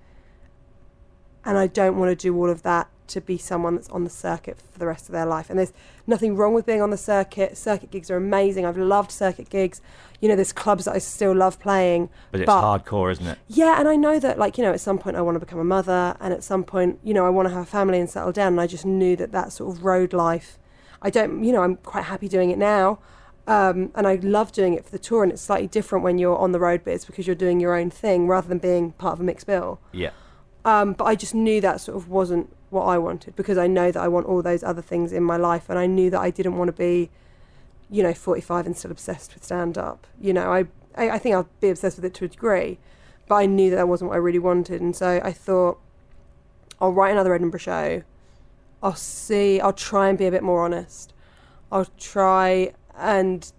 And 1.43 1.57
I 1.57 1.67
don't 1.67 1.97
want 1.97 2.11
to 2.11 2.15
do 2.15 2.35
all 2.37 2.49
of 2.49 2.63
that 2.63 2.89
to 3.09 3.21
be 3.21 3.37
someone 3.37 3.75
that's 3.75 3.89
on 3.89 4.03
the 4.03 4.09
circuit 4.09 4.57
for 4.71 4.79
the 4.79 4.87
rest 4.87 5.07
of 5.07 5.13
their 5.13 5.25
life. 5.25 5.49
And 5.49 5.59
there's 5.59 5.73
nothing 6.07 6.35
wrong 6.35 6.53
with 6.53 6.65
being 6.65 6.81
on 6.81 6.89
the 6.89 6.97
circuit. 6.97 7.57
Circuit 7.57 7.91
gigs 7.91 8.09
are 8.09 8.17
amazing. 8.17 8.65
I've 8.65 8.77
loved 8.77 9.11
circuit 9.11 9.49
gigs. 9.49 9.81
You 10.21 10.29
know, 10.29 10.35
there's 10.35 10.53
clubs 10.53 10.85
that 10.85 10.95
I 10.95 10.97
still 10.97 11.35
love 11.35 11.59
playing. 11.59 12.09
But 12.31 12.41
it's 12.41 12.49
hardcore, 12.49 13.11
isn't 13.11 13.25
it? 13.25 13.37
Yeah, 13.47 13.79
and 13.79 13.87
I 13.87 13.95
know 13.95 14.19
that, 14.19 14.39
like, 14.39 14.57
you 14.57 14.63
know, 14.63 14.73
at 14.73 14.81
some 14.81 14.97
point 14.97 15.17
I 15.17 15.21
want 15.21 15.35
to 15.35 15.39
become 15.39 15.59
a 15.59 15.63
mother, 15.63 16.15
and 16.19 16.33
at 16.33 16.43
some 16.43 16.63
point, 16.63 16.99
you 17.03 17.13
know, 17.13 17.25
I 17.25 17.29
want 17.29 17.47
to 17.47 17.53
have 17.53 17.63
a 17.63 17.65
family 17.65 17.99
and 17.99 18.09
settle 18.09 18.31
down. 18.31 18.53
And 18.53 18.61
I 18.61 18.67
just 18.67 18.85
knew 18.85 19.15
that 19.15 19.31
that 19.31 19.51
sort 19.51 19.75
of 19.75 19.83
road 19.83 20.13
life, 20.13 20.57
I 21.01 21.09
don't, 21.09 21.43
you 21.43 21.51
know, 21.51 21.63
I'm 21.63 21.77
quite 21.77 22.05
happy 22.05 22.27
doing 22.27 22.51
it 22.51 22.57
now. 22.57 22.99
Um, 23.47 23.91
and 23.95 24.05
I 24.05 24.15
love 24.15 24.51
doing 24.51 24.75
it 24.75 24.85
for 24.85 24.91
the 24.91 24.99
tour, 24.99 25.23
and 25.23 25.31
it's 25.31 25.41
slightly 25.41 25.67
different 25.67 26.03
when 26.03 26.19
you're 26.19 26.37
on 26.37 26.51
the 26.51 26.59
road, 26.59 26.81
but 26.83 26.93
it's 26.93 27.05
because 27.05 27.25
you're 27.25 27.35
doing 27.35 27.59
your 27.59 27.75
own 27.75 27.89
thing 27.89 28.27
rather 28.27 28.47
than 28.47 28.59
being 28.59 28.91
part 28.91 29.13
of 29.13 29.19
a 29.21 29.23
mixed 29.23 29.47
bill. 29.47 29.79
Yeah. 29.91 30.11
Um, 30.65 30.93
but 30.93 31.05
I 31.05 31.15
just 31.15 31.33
knew 31.33 31.59
that 31.61 31.81
sort 31.81 31.97
of 31.97 32.09
wasn't 32.09 32.55
what 32.69 32.83
I 32.83 32.97
wanted 32.97 33.35
because 33.35 33.57
I 33.57 33.67
know 33.67 33.91
that 33.91 34.01
I 34.01 34.07
want 34.07 34.27
all 34.27 34.41
those 34.41 34.63
other 34.63 34.81
things 34.81 35.11
in 35.11 35.23
my 35.23 35.37
life, 35.37 35.69
and 35.69 35.79
I 35.79 35.87
knew 35.87 36.09
that 36.09 36.19
I 36.19 36.29
didn't 36.29 36.57
want 36.57 36.69
to 36.69 36.73
be, 36.73 37.09
you 37.89 38.03
know, 38.03 38.13
45 38.13 38.65
and 38.65 38.77
still 38.77 38.91
obsessed 38.91 39.33
with 39.33 39.43
stand 39.43 39.77
up. 39.77 40.07
You 40.19 40.33
know, 40.33 40.51
I, 40.51 40.65
I 40.95 41.11
I 41.11 41.17
think 41.17 41.35
I'll 41.35 41.49
be 41.59 41.69
obsessed 41.69 41.97
with 41.97 42.05
it 42.05 42.13
to 42.15 42.25
a 42.25 42.27
degree, 42.27 42.79
but 43.27 43.35
I 43.35 43.45
knew 43.45 43.69
that 43.69 43.77
that 43.77 43.87
wasn't 43.87 44.09
what 44.09 44.15
I 44.15 44.19
really 44.19 44.39
wanted, 44.39 44.81
and 44.81 44.95
so 44.95 45.21
I 45.23 45.31
thought, 45.31 45.79
I'll 46.79 46.93
write 46.93 47.11
another 47.11 47.33
Edinburgh 47.33 47.59
show. 47.59 48.03
I'll 48.81 48.95
see. 48.95 49.59
I'll 49.59 49.73
try 49.73 50.09
and 50.09 50.17
be 50.17 50.25
a 50.25 50.31
bit 50.31 50.43
more 50.43 50.63
honest. 50.63 51.13
I'll 51.71 51.89
try 51.97 52.73
and 52.97 53.51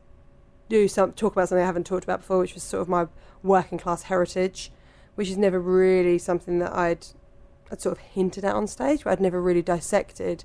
do 0.69 0.89
some 0.89 1.13
talk 1.13 1.33
about 1.33 1.49
something 1.49 1.63
I 1.63 1.67
haven't 1.67 1.85
talked 1.85 2.05
about 2.05 2.21
before, 2.21 2.39
which 2.39 2.55
was 2.55 2.63
sort 2.63 2.81
of 2.81 2.89
my 2.89 3.07
working 3.43 3.79
class 3.79 4.05
heritage, 4.05 4.71
which 5.15 5.29
is 5.29 5.37
never 5.37 5.61
really 5.61 6.17
something 6.19 6.59
that 6.61 6.73
I'd 6.73 7.07
I'd 7.71 7.81
sort 7.81 7.97
of 7.97 8.03
hinted 8.03 8.45
at 8.45 8.55
on 8.55 8.67
stage, 8.67 9.05
but 9.05 9.11
I'd 9.11 9.21
never 9.21 9.41
really 9.41 9.63
dissected. 9.63 10.45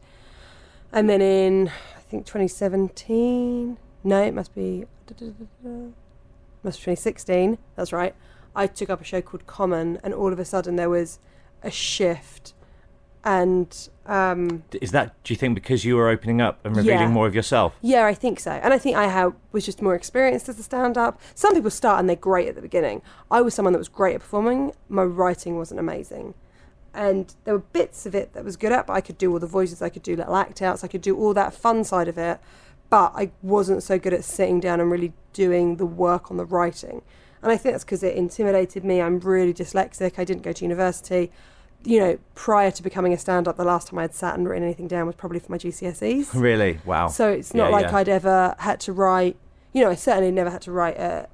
And 0.91 1.09
then 1.09 1.21
in 1.21 1.69
I 1.97 2.01
think 2.01 2.25
2017, 2.25 3.77
no, 4.03 4.23
it 4.23 4.33
must 4.33 4.53
be 4.53 4.85
must 6.63 6.79
be 6.79 6.83
2016. 6.85 7.57
That's 7.75 7.91
right. 7.93 8.15
I 8.55 8.67
took 8.67 8.89
up 8.89 9.01
a 9.01 9.03
show 9.03 9.21
called 9.21 9.45
Common, 9.47 9.99
and 10.03 10.13
all 10.13 10.31
of 10.31 10.39
a 10.39 10.45
sudden 10.45 10.75
there 10.75 10.89
was 10.89 11.19
a 11.63 11.71
shift 11.71 12.53
and 13.25 13.89
um, 14.05 14.63
Is 14.79 14.91
that, 14.91 15.15
do 15.23 15.33
you 15.33 15.37
think, 15.37 15.55
because 15.55 15.83
you 15.83 15.95
were 15.95 16.09
opening 16.09 16.41
up 16.41 16.59
and 16.63 16.75
revealing 16.75 16.99
Yeah. 16.99 17.09
more 17.09 17.25
of 17.25 17.33
yourself? 17.33 17.73
Yeah, 17.81 18.05
I 18.05 18.13
think 18.13 18.39
so. 18.39 18.51
And 18.51 18.71
I 18.71 18.77
think 18.77 18.95
I 18.95 19.07
have, 19.07 19.33
was 19.51 19.65
just 19.65 19.81
more 19.81 19.95
experienced 19.95 20.47
as 20.47 20.59
a 20.59 20.63
stand 20.63 20.95
up. 20.95 21.19
Some 21.33 21.55
people 21.55 21.71
start 21.71 21.99
and 21.99 22.07
they're 22.07 22.15
great 22.15 22.47
at 22.47 22.53
the 22.53 22.61
beginning. 22.61 23.01
I 23.31 23.41
was 23.41 23.55
someone 23.55 23.73
that 23.73 23.79
was 23.79 23.89
great 23.89 24.13
at 24.13 24.21
performing. 24.21 24.73
My 24.89 25.03
writing 25.03 25.57
wasn't 25.57 25.79
amazing. 25.79 26.35
And 26.95 27.35
there 27.43 27.53
were 27.53 27.59
bits 27.73 28.05
of 28.05 28.15
it 28.15 28.33
that 28.33 28.45
was 28.45 28.55
good 28.55 28.71
at, 28.71 28.87
but 28.87 28.93
I 28.93 29.01
could 29.01 29.17
do 29.17 29.31
all 29.31 29.39
the 29.39 29.47
voices, 29.47 29.81
I 29.81 29.89
could 29.89 30.03
do 30.03 30.15
little 30.15 30.35
act 30.35 30.61
outs, 30.61 30.83
I 30.83 30.87
could 30.87 31.01
do 31.01 31.15
all 31.17 31.33
that 31.33 31.53
fun 31.53 31.83
side 31.83 32.07
of 32.07 32.17
it. 32.17 32.39
But 32.89 33.11
I 33.15 33.31
wasn't 33.41 33.83
so 33.83 33.99
good 33.99 34.13
at 34.13 34.23
sitting 34.23 34.59
down 34.59 34.79
and 34.79 34.89
really 34.89 35.11
doing 35.33 35.77
the 35.77 35.85
work 35.85 36.31
on 36.31 36.37
the 36.37 36.45
writing. 36.45 37.01
And 37.41 37.51
I 37.51 37.57
think 37.57 37.73
that's 37.73 37.83
because 37.83 38.01
it 38.03 38.15
intimidated 38.15 38.83
me. 38.85 39.01
I'm 39.01 39.19
really 39.19 39.53
dyslexic. 39.53 40.17
I 40.17 40.23
didn't 40.23 40.43
go 40.43 40.53
to 40.53 40.63
university. 40.63 41.31
You 41.83 41.99
know, 41.99 42.19
prior 42.33 42.71
to 42.71 42.81
becoming 42.81 43.11
a 43.13 43.17
stand 43.17 43.47
up, 43.47 43.57
the 43.57 43.65
last 43.65 43.89
time 43.89 43.99
I 43.99 44.03
had 44.03 44.15
sat 44.15 44.35
and 44.35 44.47
written 44.47 44.63
anything 44.63 44.87
down 44.87 45.05
was 45.05 45.15
probably 45.15 45.39
for 45.39 45.51
my 45.51 45.57
GCSEs. 45.57 46.33
Really? 46.39 46.79
Wow. 46.85 47.07
So 47.09 47.29
it's 47.29 47.53
not 47.53 47.65
Yeah, 47.65 47.75
like 47.75 47.85
yeah. 47.87 47.97
I'd 47.97 48.09
ever 48.09 48.55
had 48.59 48.79
to 48.81 48.93
write. 48.93 49.35
You 49.73 49.83
know, 49.83 49.89
I 49.91 49.95
certainly 49.95 50.31
never 50.31 50.49
had 50.49 50.61
to 50.63 50.71
write 50.71 50.97
a 50.97 51.27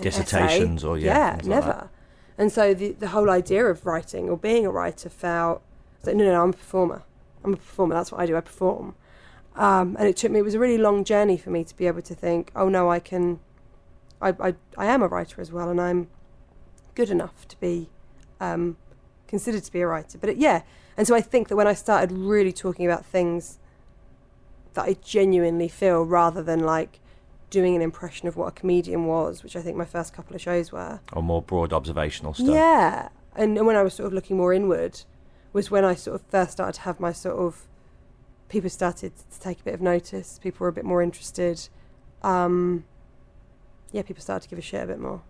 Dissertations 0.00 0.82
essay. 0.82 0.88
or, 0.88 0.98
yeah, 0.98 1.32
like 1.36 1.44
never. 1.46 1.66
that. 1.66 1.88
And 2.38 2.50
so 2.50 2.72
the 2.72 2.92
the 2.92 3.08
whole 3.08 3.28
idea 3.28 3.66
of 3.66 3.84
writing 3.84 4.30
or 4.30 4.36
being 4.36 4.64
a 4.64 4.70
writer 4.70 5.08
felt 5.08 5.62
like 6.04 6.16
no, 6.16 6.24
no, 6.24 6.32
no, 6.32 6.42
I'm 6.44 6.50
a 6.50 6.52
performer. 6.52 7.02
I'm 7.44 7.54
a 7.54 7.56
performer. 7.56 7.94
That's 7.94 8.12
what 8.12 8.20
I 8.20 8.26
do. 8.26 8.36
I 8.36 8.40
perform. 8.40 8.94
Um, 9.56 9.96
and 9.98 10.08
it 10.08 10.16
took 10.16 10.30
me. 10.30 10.38
It 10.38 10.44
was 10.44 10.54
a 10.54 10.58
really 10.58 10.78
long 10.78 11.04
journey 11.04 11.36
for 11.36 11.50
me 11.50 11.64
to 11.64 11.76
be 11.76 11.86
able 11.86 12.02
to 12.02 12.14
think. 12.14 12.50
Oh 12.54 12.68
no, 12.68 12.90
I 12.90 13.00
can. 13.00 13.40
I 14.22 14.28
I, 14.40 14.54
I 14.76 14.86
am 14.86 15.02
a 15.02 15.08
writer 15.08 15.40
as 15.40 15.50
well, 15.50 15.68
and 15.68 15.80
I'm 15.80 16.08
good 16.94 17.10
enough 17.10 17.46
to 17.48 17.60
be 17.60 17.90
um, 18.40 18.76
considered 19.26 19.64
to 19.64 19.72
be 19.72 19.80
a 19.80 19.86
writer. 19.86 20.18
But 20.18 20.30
it, 20.30 20.36
yeah, 20.36 20.62
and 20.96 21.06
so 21.06 21.14
I 21.14 21.20
think 21.20 21.48
that 21.48 21.56
when 21.56 21.66
I 21.66 21.74
started 21.74 22.12
really 22.12 22.52
talking 22.52 22.86
about 22.86 23.04
things 23.04 23.58
that 24.74 24.84
I 24.84 24.94
genuinely 25.02 25.68
feel, 25.68 26.04
rather 26.04 26.42
than 26.42 26.60
like 26.60 27.00
doing 27.50 27.74
an 27.74 27.82
impression 27.82 28.28
of 28.28 28.36
what 28.36 28.46
a 28.46 28.50
comedian 28.52 29.06
was, 29.06 29.42
which 29.42 29.56
I 29.56 29.60
think 29.62 29.76
my 29.76 29.84
first 29.84 30.12
couple 30.12 30.34
of 30.36 30.42
shows 30.42 30.70
were. 30.72 31.00
Or 31.12 31.22
more 31.22 31.42
broad 31.42 31.72
observational 31.72 32.34
stuff? 32.34 32.48
Yeah, 32.48 33.08
and, 33.34 33.56
and 33.56 33.66
when 33.66 33.76
I 33.76 33.82
was 33.82 33.94
sort 33.94 34.06
of 34.06 34.12
looking 34.12 34.36
more 34.36 34.52
inward, 34.52 35.00
was 35.52 35.70
when 35.70 35.84
I 35.84 35.94
sort 35.94 36.20
of 36.20 36.26
first 36.28 36.52
started 36.52 36.74
to 36.74 36.80
have 36.82 37.00
my 37.00 37.12
sort 37.12 37.36
of 37.36 37.66
people 38.48 38.70
started 38.70 39.12
to 39.30 39.40
take 39.40 39.60
a 39.60 39.64
bit 39.64 39.74
of 39.74 39.80
notice. 39.80 40.38
People 40.42 40.64
were 40.64 40.68
a 40.68 40.72
bit 40.72 40.84
more 40.84 41.02
interested. 41.02 41.68
Um, 42.22 42.84
yeah, 43.92 44.02
people 44.02 44.22
started 44.22 44.42
to 44.44 44.48
give 44.48 44.58
a 44.58 44.62
shit 44.62 44.82
a 44.82 44.86
bit 44.86 44.98
more. 44.98 45.22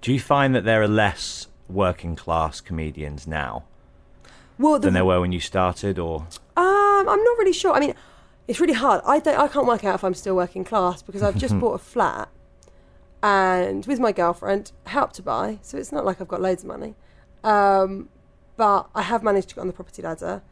Do 0.00 0.12
you 0.12 0.20
find 0.20 0.54
that 0.54 0.64
there 0.64 0.82
are 0.82 0.88
less 0.88 1.46
working 1.68 2.14
class 2.14 2.60
comedians 2.60 3.26
now 3.26 3.64
Well, 4.58 4.74
the, 4.74 4.86
than 4.86 4.94
there 4.94 5.04
were 5.04 5.20
when 5.20 5.32
you 5.32 5.40
started, 5.40 5.98
or 5.98 6.26
Um, 6.56 7.08
I'm 7.08 7.22
not 7.24 7.38
really 7.38 7.52
sure. 7.52 7.72
I 7.72 7.80
mean, 7.80 7.94
it's 8.48 8.60
really 8.60 8.74
hard. 8.74 9.00
I 9.04 9.18
don't. 9.18 9.38
I 9.38 9.48
can't 9.48 9.66
work 9.66 9.84
out 9.84 9.94
if 9.96 10.04
I'm 10.04 10.14
still 10.14 10.36
working 10.36 10.64
class 10.64 11.02
because 11.02 11.22
I've 11.22 11.36
just 11.36 11.58
bought 11.60 11.74
a 11.74 11.78
flat, 11.78 12.28
and 13.22 13.84
with 13.86 13.98
my 13.98 14.12
girlfriend, 14.12 14.72
help 14.86 15.12
to 15.14 15.22
buy. 15.22 15.58
So 15.62 15.78
it's 15.78 15.92
not 15.92 16.04
like 16.04 16.20
I've 16.20 16.28
got 16.28 16.40
loads 16.40 16.62
of 16.62 16.68
money, 16.68 16.94
um, 17.42 18.08
but 18.56 18.88
I 18.94 19.02
have 19.02 19.22
managed 19.22 19.48
to 19.50 19.54
get 19.54 19.62
on 19.62 19.66
the 19.66 19.72
property 19.72 20.02
ladder. 20.02 20.42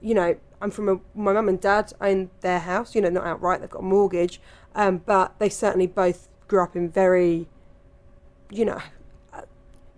You 0.00 0.14
know, 0.14 0.36
I'm 0.60 0.70
from 0.70 0.88
a, 0.88 1.00
my 1.14 1.32
mum 1.32 1.48
and 1.48 1.60
dad 1.60 1.92
own 2.00 2.30
their 2.40 2.60
house. 2.60 2.94
You 2.94 3.02
know, 3.02 3.10
not 3.10 3.26
outright. 3.26 3.60
They've 3.60 3.70
got 3.70 3.80
a 3.80 3.84
mortgage, 3.84 4.40
um, 4.74 4.98
but 4.98 5.38
they 5.38 5.48
certainly 5.48 5.86
both 5.86 6.28
grew 6.48 6.62
up 6.62 6.74
in 6.74 6.90
very, 6.90 7.48
you 8.50 8.64
know, 8.64 8.80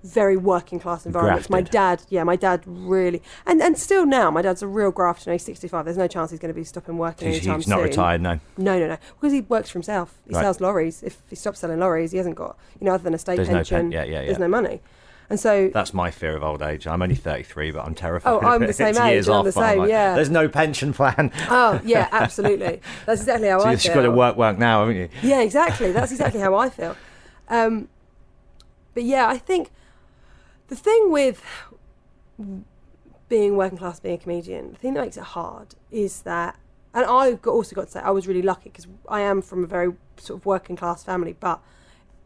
very 0.04 0.36
working 0.36 0.78
class 0.78 1.06
environments. 1.06 1.48
My 1.48 1.62
dad, 1.62 2.02
yeah, 2.10 2.24
my 2.24 2.36
dad 2.36 2.62
really, 2.66 3.22
and 3.46 3.60
and 3.62 3.76
still 3.78 4.04
now, 4.04 4.30
my 4.30 4.42
dad's 4.42 4.60
a 4.62 4.66
real 4.66 4.90
grafter. 4.90 5.32
He's 5.32 5.42
65. 5.44 5.84
There's 5.86 5.96
no 5.96 6.06
chance 6.06 6.30
he's 6.30 6.38
going 6.38 6.52
to 6.52 6.58
be 6.58 6.62
stopping 6.62 6.98
working 6.98 7.28
he's, 7.28 7.38
anytime 7.38 7.58
he's 7.60 7.68
not 7.68 7.76
soon. 7.78 7.84
retired? 7.88 8.20
No. 8.20 8.38
No, 8.58 8.78
no, 8.78 8.86
no, 8.88 8.98
because 9.18 9.32
he 9.32 9.40
works 9.40 9.70
for 9.70 9.78
himself. 9.78 10.18
He 10.28 10.34
Right. 10.34 10.42
sells 10.42 10.60
lorries. 10.60 11.02
If 11.02 11.22
he 11.30 11.36
stops 11.36 11.58
selling 11.60 11.80
lorries, 11.80 12.12
he 12.12 12.18
hasn't 12.18 12.36
got, 12.36 12.56
you 12.80 12.84
know, 12.84 12.92
other 12.94 13.02
than 13.02 13.14
a 13.14 13.18
state 13.18 13.36
There's 13.36 13.48
no 13.48 13.54
pension. 13.56 13.76
pen- 13.76 13.92
yeah, 13.92 14.04
yeah, 14.04 14.26
There's 14.26 14.38
no 14.38 14.46
money, 14.48 14.82
and 15.30 15.40
so 15.40 15.70
That's 15.72 15.94
my 15.94 16.10
fear 16.10 16.36
of 16.36 16.42
old 16.42 16.60
age. 16.60 16.86
I'm 16.86 17.00
only 17.00 17.14
33, 17.14 17.70
but 17.70 17.86
I'm 17.86 17.94
terrified. 17.94 18.30
Oh, 18.30 18.40
I'm 18.40 18.60
the 18.66 18.74
same 18.74 18.98
age, 18.98 19.12
years 19.12 19.28
I'm 19.28 19.36
off, 19.36 19.44
the 19.46 19.52
same, 19.52 19.78
like, 19.78 19.88
yeah. 19.88 20.14
There's 20.16 20.28
no 20.28 20.48
pension 20.50 20.92
plan. 20.92 21.32
oh 21.48 21.80
yeah, 21.82 22.08
absolutely. 22.12 22.82
That's 23.06 23.22
exactly 23.22 23.48
how 23.48 23.60
so 23.60 23.68
I 23.68 23.70
you've 23.70 23.80
feel. 23.80 23.84
just 23.88 23.94
got 23.94 24.02
to 24.02 24.10
work, 24.10 24.36
work 24.36 24.58
now, 24.58 24.80
haven't 24.80 24.96
you? 24.96 25.08
Yeah, 25.22 25.40
exactly. 25.40 25.92
That's 25.92 26.12
exactly 26.12 26.40
how 26.40 26.54
I 26.56 26.68
feel. 26.68 26.94
Um, 27.48 27.88
but 28.92 29.04
yeah, 29.04 29.26
I 29.26 29.38
think 29.38 29.70
the 30.68 30.76
thing 30.76 31.10
with 31.10 31.42
being 33.28 33.56
working 33.56 33.78
class, 33.78 34.00
being 34.00 34.16
a 34.16 34.18
comedian, 34.18 34.72
the 34.72 34.78
thing 34.78 34.94
that 34.94 35.00
makes 35.00 35.16
it 35.16 35.22
hard 35.22 35.74
is 35.90 36.22
that, 36.22 36.58
and 36.92 37.04
I've 37.04 37.46
also 37.46 37.74
got 37.74 37.86
to 37.86 37.90
say, 37.90 38.00
I 38.00 38.10
was 38.10 38.26
really 38.26 38.42
lucky 38.42 38.70
because 38.70 38.86
I 39.08 39.20
am 39.20 39.42
from 39.42 39.64
a 39.64 39.66
very 39.66 39.92
sort 40.16 40.40
of 40.40 40.46
working 40.46 40.76
class 40.76 41.02
family. 41.02 41.34
But 41.38 41.60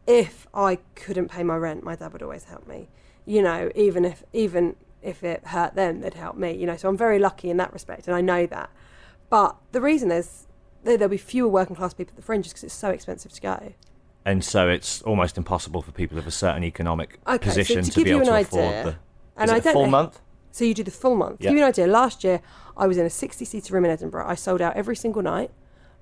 if 0.05 0.47
I 0.53 0.79
couldn't 0.95 1.29
pay 1.29 1.43
my 1.43 1.55
rent, 1.55 1.83
my 1.83 1.95
dad 1.95 2.13
would 2.13 2.21
always 2.21 2.45
help 2.45 2.67
me. 2.67 2.89
You 3.25 3.41
know, 3.41 3.71
even 3.75 4.05
if 4.05 4.23
even 4.33 4.75
if 5.01 5.23
it 5.23 5.47
hurt 5.47 5.75
them, 5.75 6.01
they'd 6.01 6.13
help 6.13 6.35
me. 6.35 6.51
You 6.51 6.65
know, 6.65 6.77
so 6.77 6.89
I'm 6.89 6.97
very 6.97 7.19
lucky 7.19 7.49
in 7.49 7.57
that 7.57 7.73
respect, 7.73 8.07
and 8.07 8.15
I 8.15 8.21
know 8.21 8.45
that. 8.47 8.69
But 9.29 9.55
the 9.71 9.81
reason 9.81 10.11
is 10.11 10.47
there, 10.83 10.97
there'll 10.97 11.09
be 11.09 11.17
fewer 11.17 11.49
working 11.49 11.75
class 11.75 11.93
people 11.93 12.13
at 12.13 12.15
the 12.15 12.21
fringe 12.21 12.45
is 12.45 12.53
because 12.53 12.63
it's 12.63 12.73
so 12.73 12.89
expensive 12.89 13.31
to 13.33 13.41
go. 13.41 13.73
And 14.25 14.43
so 14.43 14.67
it's 14.69 15.01
almost 15.03 15.37
impossible 15.37 15.81
for 15.81 15.91
people 15.91 16.17
of 16.17 16.27
a 16.27 16.31
certain 16.31 16.63
economic 16.63 17.19
Okay, 17.27 17.37
so 17.49 17.55
position 17.55 17.83
to 17.83 17.91
to, 17.91 18.03
be 18.03 18.11
able 18.11 18.25
to 18.25 18.35
afford 18.39 18.63
idea, 18.65 18.83
the. 18.83 18.95
and 19.37 19.45
is 19.49 19.51
I 19.53 19.55
it 19.57 19.59
a 19.59 19.63
don't 19.63 19.73
full 19.73 19.85
know- 19.85 19.89
month? 19.91 20.19
So 20.51 20.65
you 20.65 20.73
do 20.73 20.83
the 20.83 20.91
full 20.91 21.15
month. 21.15 21.37
To 21.39 21.43
give 21.43 21.53
you 21.53 21.59
an 21.59 21.67
idea, 21.69 21.85
last 21.87 22.23
year 22.23 22.41
I 22.75 22.87
was 22.87 22.97
in 22.97 23.05
a 23.05 23.09
60 23.09 23.45
seater 23.45 23.73
room 23.73 23.85
in 23.85 23.91
Edinburgh. 23.91 24.25
I 24.27 24.33
sold 24.35 24.61
out 24.61 24.75
every 24.75 24.95
single 24.95 25.21
night. 25.21 25.51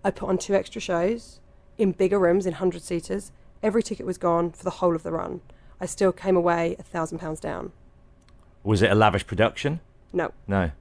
I 0.06 0.10
put 0.12 0.30
on 0.30 0.38
two 0.38 0.56
extra 0.56 0.80
shows 0.82 1.42
in 1.78 1.92
bigger 1.92 2.18
rooms 2.18 2.46
in 2.46 2.54
100 2.54 2.82
seaters. 2.82 3.32
Every 3.62 3.84
ticket 3.84 4.06
was 4.06 4.18
gone 4.18 4.52
for 4.52 4.64
the 4.64 4.70
whole 4.70 4.96
of 4.96 5.04
the 5.04 5.12
run. 5.12 5.42
I 5.82 5.86
still 5.86 6.12
came 6.14 6.36
away 6.38 6.76
a 6.80 6.84
thousand 6.84 7.18
pounds 7.20 7.40
down. 7.42 7.72
Was 8.64 8.82
it 8.82 8.90
a 8.92 8.96
lavish 8.96 9.28
production? 9.28 9.80
No, 10.14 10.32
No. 10.48 10.72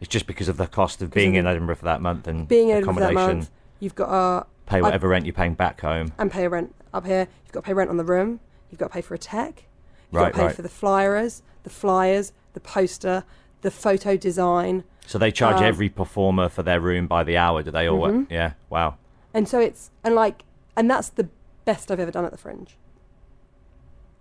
It's 0.00 0.08
just 0.08 0.26
because 0.26 0.48
of 0.48 0.56
the 0.58 0.66
cost 0.66 1.00
of 1.02 1.10
being 1.12 1.34
in 1.34 1.46
Edinburgh 1.46 1.76
for 1.76 1.84
that 1.86 2.00
month 2.00 2.26
and 2.28 2.46
being 2.46 2.68
in 2.68 2.76
Edinburgh 2.76 2.94
for 2.94 3.00
that 3.00 3.10
accommodation, 3.12 3.38
month, 3.38 3.50
you've 3.80 3.94
got 3.96 4.06
to 4.42 4.46
pay 4.68 4.78
I- 4.78 4.82
whatever 4.82 5.08
rent 5.08 5.26
you're 5.26 5.32
paying 5.32 5.54
back 5.54 5.80
home. 5.80 6.12
and 6.18 6.30
pay 6.30 6.44
a 6.44 6.48
rent 6.48 6.74
up 6.94 7.06
here. 7.06 7.26
You've 7.44 7.52
got 7.52 7.60
to 7.60 7.66
pay 7.66 7.72
rent 7.74 7.90
on 7.90 7.96
the 7.96 8.04
room. 8.04 8.40
You've 8.70 8.78
got 8.78 8.88
to 8.88 8.92
pay 8.92 9.00
for 9.00 9.14
a 9.14 9.18
tech. 9.18 9.64
You've 10.12 10.20
Right, 10.22 10.24
got 10.26 10.28
to 10.32 10.38
pay 10.38 10.46
right. 10.46 10.56
for 10.56 10.62
the 10.62 10.68
flyers, 10.68 11.42
the 11.64 11.70
flyers, 11.70 12.32
the 12.52 12.60
poster, 12.60 13.24
the 13.62 13.70
photo 13.70 14.16
design. 14.16 14.84
So 15.06 15.18
they 15.18 15.30
charge 15.32 15.56
Um, 15.56 15.64
every 15.64 15.88
performer 15.88 16.48
for 16.48 16.62
their 16.62 16.80
room 16.80 17.06
by 17.06 17.24
the 17.24 17.36
hour, 17.36 17.62
do 17.62 17.70
they? 17.70 17.88
all? 17.88 18.00
Mm-hmm. 18.02 18.32
Yeah. 18.32 18.52
Wow. 18.70 18.96
And 19.34 19.48
so 19.48 19.58
it's 19.60 19.90
and 20.04 20.14
like 20.14 20.44
and 20.76 20.90
that's 20.90 21.08
the 21.08 21.28
best 21.64 21.90
I've 21.90 22.00
ever 22.00 22.10
done 22.10 22.24
at 22.24 22.30
the 22.30 22.38
Fringe. 22.38 22.76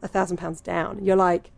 A 0.01 0.07
thousand 0.07 0.37
pounds 0.37 0.61
down. 0.61 1.03
You're 1.03 1.15
like, 1.15 1.51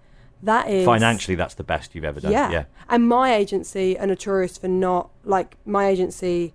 that 0.43 0.69
is 0.69 0.85
Financially, 0.85 1.35
that's 1.35 1.53
the 1.55 1.63
best 1.63 1.93
you've 1.93 2.05
ever 2.05 2.19
done. 2.19 2.31
Yeah. 2.31 2.49
Yeah. 2.51 2.63
And 2.87 3.07
my 3.07 3.33
agency 3.35 3.97
are 3.99 4.07
notorious 4.07 4.57
for 4.57 4.67
not 4.67 5.09
like 5.23 5.57
my 5.65 5.87
agency. 5.87 6.53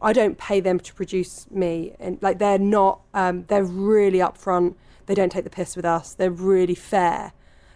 I 0.00 0.12
don't 0.12 0.36
pay 0.36 0.60
them 0.60 0.78
to 0.80 0.94
produce 0.94 1.50
me, 1.50 1.94
and 1.98 2.18
like 2.20 2.38
they're 2.38 2.58
not. 2.58 3.00
Um, 3.14 3.44
they're 3.48 3.64
really 3.64 4.18
upfront. 4.18 4.74
They 5.06 5.14
don't 5.14 5.30
take 5.30 5.44
the 5.44 5.50
piss 5.50 5.76
with 5.76 5.84
us. 5.84 6.12
They're 6.12 6.30
really 6.30 6.74
fair. 6.74 7.32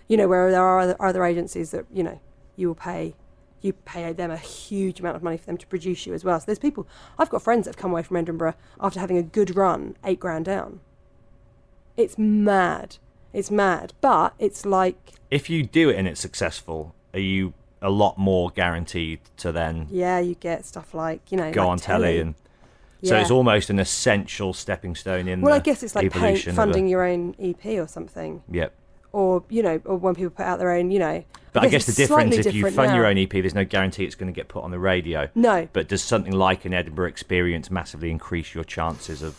You 0.09 0.17
know, 0.17 0.29
where 0.29 0.51
there 0.51 0.63
are 0.63 0.81
other, 0.81 0.97
other 1.01 1.25
agencies 1.25 1.71
that 1.71 1.87
you 1.93 2.03
know 2.03 2.21
you 2.57 2.69
will 2.69 2.75
pay. 2.75 3.15
You 3.63 3.75
pay 3.75 4.13
them 4.15 4.31
a 4.31 4.39
huge 4.39 5.01
amount 5.01 5.17
of 5.17 5.23
money 5.23 5.37
for 5.37 5.45
them 5.45 5.59
to 5.59 5.67
produce 5.67 6.07
you 6.07 6.15
as 6.15 6.25
well. 6.25 6.41
So 6.41 6.47
there's 6.47 6.59
people. 6.59 6.87
I've 7.19 7.29
got 7.29 7.43
friends 7.43 7.65
that 7.65 7.75
have 7.75 7.81
come 7.81 7.91
away 7.91 8.03
from 8.03 8.17
Edinburgh 8.17 8.55
after 8.81 9.01
having 9.01 9.19
a 9.19 9.23
good 9.23 9.55
run, 9.55 9.97
eight 10.03 10.19
grand 10.19 10.47
down. 10.47 10.81
It's 11.97 12.17
mad. 12.17 12.97
It's 13.35 13.51
mad. 13.51 13.93
But 14.01 14.35
it's 14.39 14.65
like 14.65 15.13
If 15.31 15.51
you 15.51 15.63
do 15.63 15.91
it 15.91 15.97
and 15.97 16.09
it's 16.09 16.21
successful, 16.21 16.95
are 17.13 17.21
you 17.21 17.53
a 17.83 17.91
lot 17.91 18.19
more 18.19 18.51
guaranteed 18.51 19.21
to 19.39 19.53
then 19.53 19.87
yeah, 19.91 20.19
you 20.19 20.35
get 20.35 20.65
stuff 20.67 20.93
like 20.95 21.31
you 21.33 21.37
know 21.39 21.51
go 21.53 21.63
like 21.63 21.71
on 21.71 21.79
telly 21.79 22.19
and 22.21 22.35
so 23.03 23.15
Yeah. 23.15 23.23
it's 23.23 23.31
almost 23.31 23.71
an 23.71 23.79
essential 23.79 24.53
stepping 24.53 24.95
stone 24.95 25.27
in 25.29 25.41
Well, 25.41 25.55
the 25.55 25.61
I 25.61 25.63
guess 25.63 25.83
it's 25.83 25.95
like 25.95 26.13
paying, 26.13 26.37
funding 26.37 26.87
a, 26.87 26.91
your 26.91 27.03
own 27.03 27.35
EP 27.41 27.65
or 27.79 27.89
something, 27.89 28.43
Yep. 28.51 28.75
or 29.13 29.43
you 29.49 29.63
know, 29.63 29.81
or 29.87 29.97
when 29.97 30.15
people 30.15 30.31
put 30.31 30.45
out 30.45 30.59
their 30.59 30.71
own, 30.73 30.91
you 30.91 30.99
know. 30.99 31.25
But 31.55 31.65
I 31.65 31.69
guess, 31.69 31.87
the 31.87 31.93
difference 31.93 32.37
if 32.37 32.53
you 32.55 32.71
fund 32.71 32.95
your 32.95 33.07
own 33.07 33.17
EP, 33.17 33.31
there's 33.31 33.55
no 33.55 33.65
guarantee 33.65 34.05
it's 34.05 34.15
going 34.15 34.31
to 34.33 34.37
get 34.37 34.49
put 34.49 34.63
on 34.63 34.71
the 34.71 34.79
radio. 34.79 35.29
No, 35.35 35.67
But 35.73 35.89
does 35.89 36.03
something 36.03 36.33
like 36.35 36.65
an 36.67 36.75
Edinburgh 36.75 37.09
experience 37.09 37.71
massively 37.71 38.11
increase 38.11 38.55
your 38.55 38.63
chances 38.65 39.23
of 39.23 39.35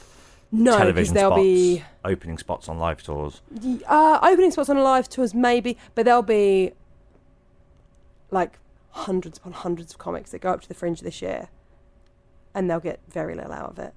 no, 0.52 0.72
because 0.72 0.80
television 0.80 1.14
there'll 1.14 1.32
spots, 1.32 1.44
be 1.44 1.84
opening 2.04 2.38
spots 2.40 2.68
on 2.68 2.80
live 2.80 3.02
tours? 3.04 3.42
uh, 3.88 4.20
opening 4.24 4.50
spots 4.52 4.70
on 4.70 4.78
live 4.80 5.08
tours, 5.08 5.34
maybe, 5.36 5.78
but 5.96 6.04
there'll 6.04 6.22
be 6.24 6.72
like 8.32 8.58
hundreds 8.92 9.38
upon 9.38 9.54
hundreds 9.54 9.94
of 9.94 10.00
comics 10.00 10.32
that 10.32 10.42
go 10.42 10.50
up 10.50 10.62
to 10.62 10.68
the 10.68 10.74
fringe 10.74 11.02
this 11.02 11.22
year, 11.22 11.50
and 12.54 12.70
they'll 12.70 12.80
get 12.80 13.00
very 13.10 13.36
little 13.36 13.52
out 13.52 13.70
of 13.70 13.80
it, 13.80 13.94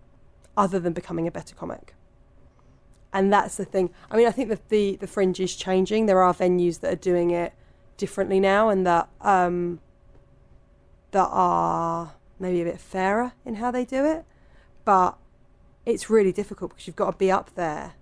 other 0.57 0.79
than 0.79 0.93
becoming 0.93 1.27
a 1.27 1.31
better 1.31 1.55
comic. 1.55 1.95
And 3.13 3.33
that's 3.33 3.57
the 3.57 3.65
thing. 3.65 3.91
I 4.11 4.17
mean, 4.17 4.27
I 4.27 4.33
think 4.33 4.49
that 4.49 4.69
the 4.69 4.97
the 4.97 5.07
fringe 5.07 5.41
is 5.41 5.55
changing. 5.57 6.07
There 6.07 6.21
are 6.21 6.35
venues 6.35 6.81
that 6.81 6.93
are 6.93 6.97
doing 6.97 7.31
it 7.31 7.53
differently 7.97 8.41
now, 8.41 8.69
and 8.69 8.87
that 8.87 9.09
um, 9.21 9.81
that 11.13 11.29
are 11.31 12.15
maybe 12.39 12.61
a 12.61 12.65
bit 12.65 12.81
fairer 12.81 13.33
in 13.45 13.55
how 13.57 13.71
they 13.71 13.85
do 13.85 14.05
it, 14.05 14.25
but 14.85 15.17
it's 15.87 16.11
really 16.11 16.33
difficult 16.33 16.73
because 16.73 16.87
you've 16.87 16.97
got 16.97 17.13
to 17.13 17.17
be 17.17 17.31
up 17.31 17.55
there 17.55 17.95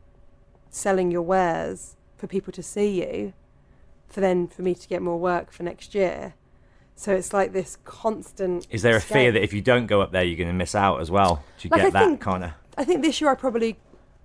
selling 0.70 1.10
your 1.10 1.22
wares 1.22 1.96
for 2.16 2.26
people 2.26 2.52
to 2.52 2.62
see 2.62 3.02
you, 3.02 3.34
for 4.12 4.20
then 4.20 4.46
for 4.46 4.62
me 4.62 4.74
to 4.74 4.88
get 4.88 5.00
more 5.02 5.18
work 5.18 5.50
for 5.52 5.62
next 5.62 5.94
year. 5.94 6.34
So 6.94 7.12
it's 7.14 7.32
like 7.32 7.52
this 7.52 7.78
constant. 7.84 8.66
Is 8.70 8.82
there 8.82 8.94
a 8.96 9.00
fear 9.00 9.32
that 9.32 9.42
if 9.42 9.52
you 9.52 9.62
don't 9.62 9.86
go 9.86 10.02
up 10.02 10.12
there, 10.12 10.22
you're 10.22 10.36
going 10.36 10.48
to 10.48 10.52
miss 10.54 10.74
out 10.74 11.00
as 11.00 11.10
well? 11.10 11.42
Do 11.58 11.66
you 11.66 11.70
Like, 11.70 11.80
get 11.80 11.86
I 11.86 11.90
that 11.90 12.04
think- 12.06 12.20
kind 12.20 12.44
of? 12.44 12.50
I 12.76 12.84
think 12.84 13.02
this 13.02 13.20
year 13.20 13.30
I 13.30 13.34
probably 13.34 13.78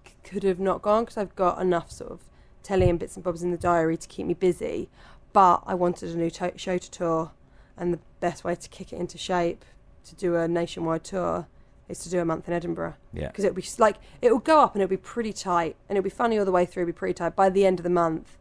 c- 0.06 0.14
could 0.24 0.44
have 0.44 0.60
not 0.60 0.82
gone 0.82 1.04
because 1.04 1.18
I've 1.18 1.36
got 1.36 1.62
enough 1.62 1.90
sort 1.92 2.12
of 2.12 2.20
telly 2.64 2.90
and 2.90 3.00
bits 3.00 3.16
and 3.16 3.24
bobs 3.24 3.42
in 3.44 3.52
the 3.52 3.58
diary 3.58 3.98
to 3.98 4.08
keep 4.08 4.26
me 4.28 4.34
busy. 4.34 4.90
But 5.34 5.64
I 5.66 5.74
wanted 5.74 6.10
a 6.14 6.18
new 6.18 6.30
to- 6.32 6.58
show 6.58 6.78
to 6.78 6.92
tour, 6.92 7.32
and 7.78 7.94
the 7.94 8.00
best 8.20 8.44
way 8.44 8.56
to 8.56 8.70
kick 8.70 8.92
it 8.92 8.98
into 8.98 9.18
shape 9.18 9.64
to 10.06 10.16
do 10.16 10.36
a 10.36 10.48
nationwide 10.48 11.04
tour 11.06 11.48
is 11.90 12.00
to 12.00 12.10
do 12.10 12.20
a 12.20 12.26
month 12.26 12.48
in 12.48 12.54
Edinburgh. 12.54 12.96
Yeah. 13.14 13.28
Because 13.28 13.46
it'll 13.46 13.56
be 13.56 13.66
like 13.78 13.96
it'll 14.22 14.40
go 14.40 14.60
up 14.62 14.74
and 14.76 14.82
it'll 14.82 14.90
be 14.90 14.98
pretty 14.98 15.32
tight, 15.34 15.78
and 15.88 15.98
it'll 15.98 16.04
be 16.04 16.10
funny 16.10 16.38
all 16.38 16.46
the 16.46 16.52
way 16.52 16.66
through. 16.66 16.84
It'll 16.84 16.94
be 16.94 16.98
pretty 16.98 17.14
tight. 17.14 17.36
By 17.36 17.50
the 17.50 17.66
end 17.66 17.80
of 17.80 17.84
the 17.84 17.90
month, 17.90 18.38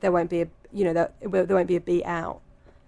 there 0.00 0.12
won't 0.12 0.28
be 0.30 0.42
a 0.42 0.46
you 0.72 0.84
know 0.84 0.92
there, 0.92 1.10
there 1.20 1.56
won't 1.56 1.68
be 1.68 1.76
a 1.76 1.80
beat 1.80 2.04
out, 2.04 2.40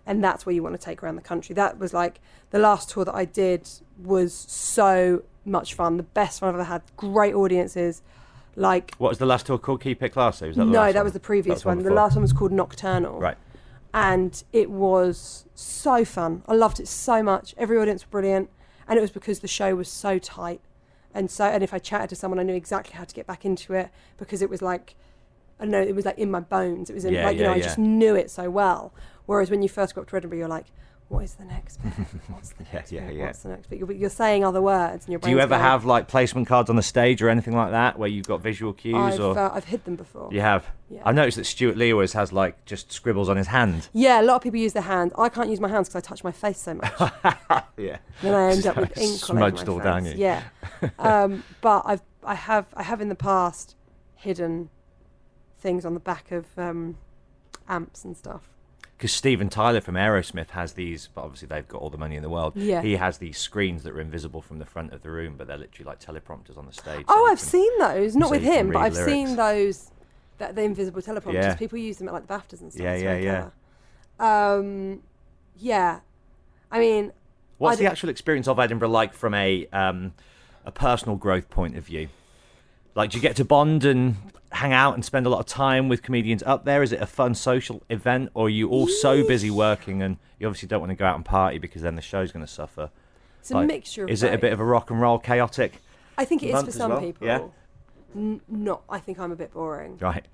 and 0.06 0.22
that's 0.22 0.44
where 0.46 0.54
you 0.54 0.62
want 0.62 0.78
to 0.78 0.84
take 0.84 1.02
around 1.02 1.16
the 1.16 1.22
country. 1.22 1.54
That 1.54 1.78
was 1.78 1.92
like 1.94 2.20
the 2.50 2.58
last 2.58 2.90
tour 2.90 3.04
that 3.04 3.14
I 3.14 3.24
did 3.24 3.68
was 4.02 4.32
so 4.34 5.22
much 5.44 5.74
fun, 5.74 5.96
the 5.96 6.02
best 6.02 6.40
fun 6.40 6.48
I've 6.50 6.54
ever 6.56 6.64
had. 6.64 6.82
Great 6.96 7.34
audiences, 7.34 8.02
like 8.56 8.94
What 8.98 9.08
was 9.10 9.18
the 9.18 9.26
last 9.26 9.46
tour 9.46 9.58
called? 9.58 9.80
Keep 9.82 10.02
It 10.02 10.10
Classy? 10.10 10.48
Was 10.48 10.56
that 10.56 10.64
the 10.64 10.70
no, 10.70 10.86
that 10.92 10.94
one? 10.96 11.04
was 11.04 11.12
the 11.12 11.20
previous 11.20 11.56
was 11.56 11.64
one 11.64 11.76
one. 11.78 11.84
The 11.84 11.92
last 11.94 12.14
one 12.16 12.22
was 12.22 12.32
called 12.32 12.52
Nocturnal, 12.52 13.18
Right. 13.18 13.36
and 13.94 14.42
it 14.52 14.70
was 14.70 15.46
so 15.54 16.04
fun. 16.04 16.42
I 16.46 16.54
loved 16.54 16.80
it 16.80 16.88
so 16.88 17.22
much. 17.22 17.54
Every 17.56 17.78
audience 17.78 18.02
was 18.04 18.10
brilliant, 18.10 18.50
and 18.86 18.98
it 18.98 19.00
was 19.00 19.10
because 19.10 19.40
the 19.40 19.48
show 19.48 19.74
was 19.74 19.88
so 19.88 20.18
tight, 20.18 20.60
and 21.14 21.30
so 21.30 21.44
and 21.46 21.62
if 21.62 21.72
I 21.72 21.78
chatted 21.78 22.10
to 22.10 22.16
someone, 22.16 22.38
I 22.38 22.42
knew 22.42 22.54
exactly 22.54 22.94
how 22.94 23.04
to 23.04 23.14
get 23.14 23.26
back 23.26 23.44
into 23.44 23.72
it 23.74 23.88
because 24.18 24.42
it 24.42 24.50
was 24.50 24.60
like, 24.62 24.94
I 25.60 25.64
don't 25.64 25.72
know, 25.72 25.82
it 25.82 25.94
was 25.94 26.04
like 26.04 26.18
in 26.18 26.30
my 26.30 26.40
bones. 26.40 26.90
It 26.90 26.94
was 26.94 27.04
in 27.04 27.14
Yeah, 27.14 27.26
like 27.26 27.36
you 27.36 27.42
yeah, 27.42 27.48
know, 27.48 27.54
I 27.54 27.56
yeah. 27.56 27.64
just 27.64 27.78
knew 27.78 28.14
it 28.14 28.30
so 28.30 28.48
well. 28.50 28.92
Whereas 29.26 29.50
when 29.50 29.62
you 29.62 29.68
first 29.68 29.94
go 29.94 30.00
up 30.02 30.08
to 30.08 30.16
Edinburgh, 30.16 30.38
you're 30.38 30.48
like, 30.48 30.66
what 31.08 31.24
is 31.24 31.34
the 31.34 31.44
next 31.44 31.82
bit? 31.82 31.92
What's 32.28 32.50
the 32.50 32.64
next 32.72 32.92
yeah, 32.92 33.06
bit? 33.06 33.16
yeah. 33.16 33.26
What's 33.26 33.42
the 33.42 33.48
next 33.48 33.68
bit? 33.68 33.78
You're, 33.78 33.92
you're 33.92 34.10
saying 34.10 34.44
other 34.44 34.60
words, 34.60 35.06
and 35.06 35.12
your 35.12 35.20
Do 35.20 35.30
you 35.30 35.38
ever 35.40 35.54
going, 35.54 35.62
have 35.62 35.86
like 35.86 36.06
placement 36.06 36.46
cards 36.46 36.68
on 36.68 36.76
the 36.76 36.82
stage 36.82 37.22
or 37.22 37.30
anything 37.30 37.56
like 37.56 37.70
that 37.70 37.98
where 37.98 38.08
you've 38.08 38.26
got 38.26 38.42
visual 38.42 38.74
cues 38.74 38.94
I've, 38.94 39.20
or 39.20 39.38
uh, 39.38 39.50
I've 39.54 39.64
hid 39.64 39.84
them 39.86 39.96
before. 39.96 40.28
you 40.30 40.42
have? 40.42 40.66
Yeah. 40.90 41.00
I've 41.04 41.14
noticed 41.14 41.38
that 41.38 41.44
Stewart 41.44 41.78
Lee 41.78 41.92
always 41.92 42.12
has 42.12 42.30
like 42.32 42.62
just 42.66 42.92
scribbles 42.92 43.30
on 43.30 43.38
his 43.38 43.46
hand. 43.46 43.88
Yeah, 43.94 44.20
a 44.20 44.24
lot 44.24 44.36
of 44.36 44.42
people 44.42 44.60
use 44.60 44.74
their 44.74 44.82
hands. 44.82 45.12
I 45.16 45.30
can't 45.30 45.48
use 45.48 45.60
my 45.60 45.68
hands 45.68 45.88
because 45.88 46.04
I 46.04 46.06
touch 46.06 46.22
my 46.24 46.32
face 46.32 46.60
so 46.60 46.74
much. 46.74 46.92
yeah. 47.78 47.98
then 48.22 48.34
I 48.34 48.50
end 48.50 48.56
Just 48.62 48.66
up 48.66 48.76
with 48.76 48.98
ink 48.98 49.10
all 49.12 49.16
smudged 49.18 49.66
my 49.66 49.72
all 49.72 49.78
down 49.78 50.04
you. 50.04 50.12
Yeah, 50.14 50.42
um, 50.98 51.42
but 51.62 51.82
I've 51.86 52.02
I 52.22 52.34
have 52.34 52.66
I 52.74 52.82
have 52.82 53.00
in 53.00 53.08
the 53.08 53.14
past 53.14 53.76
hidden 54.14 54.68
things 55.58 55.84
on 55.84 55.94
the 55.94 56.00
back 56.00 56.30
of 56.32 56.46
um, 56.56 56.96
amps 57.68 58.04
and 58.04 58.16
stuff. 58.16 58.42
Because 58.96 59.12
Steven 59.12 59.48
Tyler 59.48 59.80
from 59.80 59.94
Aerosmith 59.94 60.50
has 60.50 60.72
these, 60.72 61.08
but 61.14 61.22
obviously 61.22 61.46
they've 61.46 61.68
got 61.68 61.80
all 61.80 61.90
the 61.90 61.98
money 61.98 62.16
in 62.16 62.22
the 62.22 62.28
world. 62.28 62.54
Yeah. 62.56 62.82
He 62.82 62.96
has 62.96 63.18
these 63.18 63.38
screens 63.38 63.84
that 63.84 63.92
are 63.92 64.00
invisible 64.00 64.42
from 64.42 64.58
the 64.58 64.64
front 64.64 64.92
of 64.92 65.02
the 65.02 65.10
room, 65.10 65.36
but 65.38 65.46
they're 65.46 65.56
literally 65.56 65.88
like 65.88 66.00
teleprompters 66.00 66.58
on 66.58 66.66
the 66.66 66.72
stage. 66.72 67.04
Oh, 67.08 67.26
you 67.26 67.32
I've 67.32 67.38
can- 67.38 67.46
seen 67.46 67.78
those. 67.78 68.16
Not 68.16 68.26
so 68.28 68.30
with 68.32 68.42
him, 68.42 68.70
but 68.72 68.78
I've 68.80 68.96
seen 68.96 69.36
those. 69.36 69.90
That 70.38 70.54
the 70.54 70.62
invisible 70.62 71.00
teleprompters. 71.02 71.32
Yeah. 71.34 71.54
People 71.56 71.78
use 71.78 71.98
them 71.98 72.06
at 72.08 72.14
like 72.14 72.26
the 72.28 72.32
Baftas 72.34 72.60
and 72.60 72.72
stuff. 72.72 72.82
Yeah, 72.82 72.92
It's 72.92 73.02
yeah, 73.02 73.16
yeah. 73.18 73.50
clever. 74.16 74.60
Um, 74.60 75.02
yeah. 75.58 76.00
I 76.70 76.78
mean, 76.78 77.12
What's 77.58 77.78
I 77.78 77.84
the 77.84 77.90
actual 77.90 78.08
experience 78.08 78.46
of 78.46 78.58
Edinburgh 78.60 78.90
like 78.90 79.14
from 79.14 79.34
a 79.34 79.66
um, 79.72 80.12
a 80.64 80.70
personal 80.70 81.16
growth 81.16 81.50
point 81.50 81.76
of 81.76 81.84
view? 81.84 82.08
Like, 82.94 83.10
do 83.10 83.18
you 83.18 83.22
get 83.22 83.36
to 83.36 83.44
bond 83.44 83.84
and 83.84 84.16
hang 84.50 84.72
out 84.72 84.94
and 84.94 85.04
spend 85.04 85.26
a 85.26 85.28
lot 85.28 85.40
of 85.40 85.46
time 85.46 85.88
with 85.88 86.02
comedians 86.02 86.42
up 86.44 86.64
there? 86.64 86.82
Is 86.82 86.92
it 86.92 87.00
a 87.00 87.06
fun 87.06 87.34
social 87.34 87.82
event, 87.90 88.30
or 88.34 88.46
are 88.46 88.50
you 88.50 88.68
all 88.68 88.88
so 88.88 89.26
busy 89.26 89.50
working 89.50 90.02
and 90.02 90.16
you 90.38 90.46
obviously 90.46 90.68
don't 90.68 90.80
want 90.80 90.90
to 90.90 90.96
go 90.96 91.04
out 91.04 91.16
and 91.16 91.24
party 91.24 91.58
because 91.58 91.82
then 91.82 91.96
the 91.96 92.02
show's 92.02 92.32
going 92.32 92.44
to 92.44 92.50
suffer? 92.52 92.90
it's 93.40 93.50
a 93.50 93.60
mixture. 93.62 94.04
Of 94.04 94.10
Is 94.10 94.22
it 94.22 94.32
a 94.32 94.38
bit 94.38 94.52
of 94.52 94.60
a 94.60 94.64
rock 94.64 94.90
and 94.90 95.00
roll, 95.00 95.18
chaotic? 95.18 95.80
I 96.16 96.24
think 96.24 96.42
it 96.42 96.48
is 96.48 96.62
for 96.62 96.72
some 96.72 96.90
well? 96.90 97.00
people. 97.00 97.26
Yeah. 97.26 97.42
N- 98.14 98.40
not. 98.48 98.82
I 98.88 98.98
think 98.98 99.18
I'm 99.18 99.32
a 99.32 99.36
bit 99.36 99.52
boring 99.52 99.98
Right, 99.98 100.24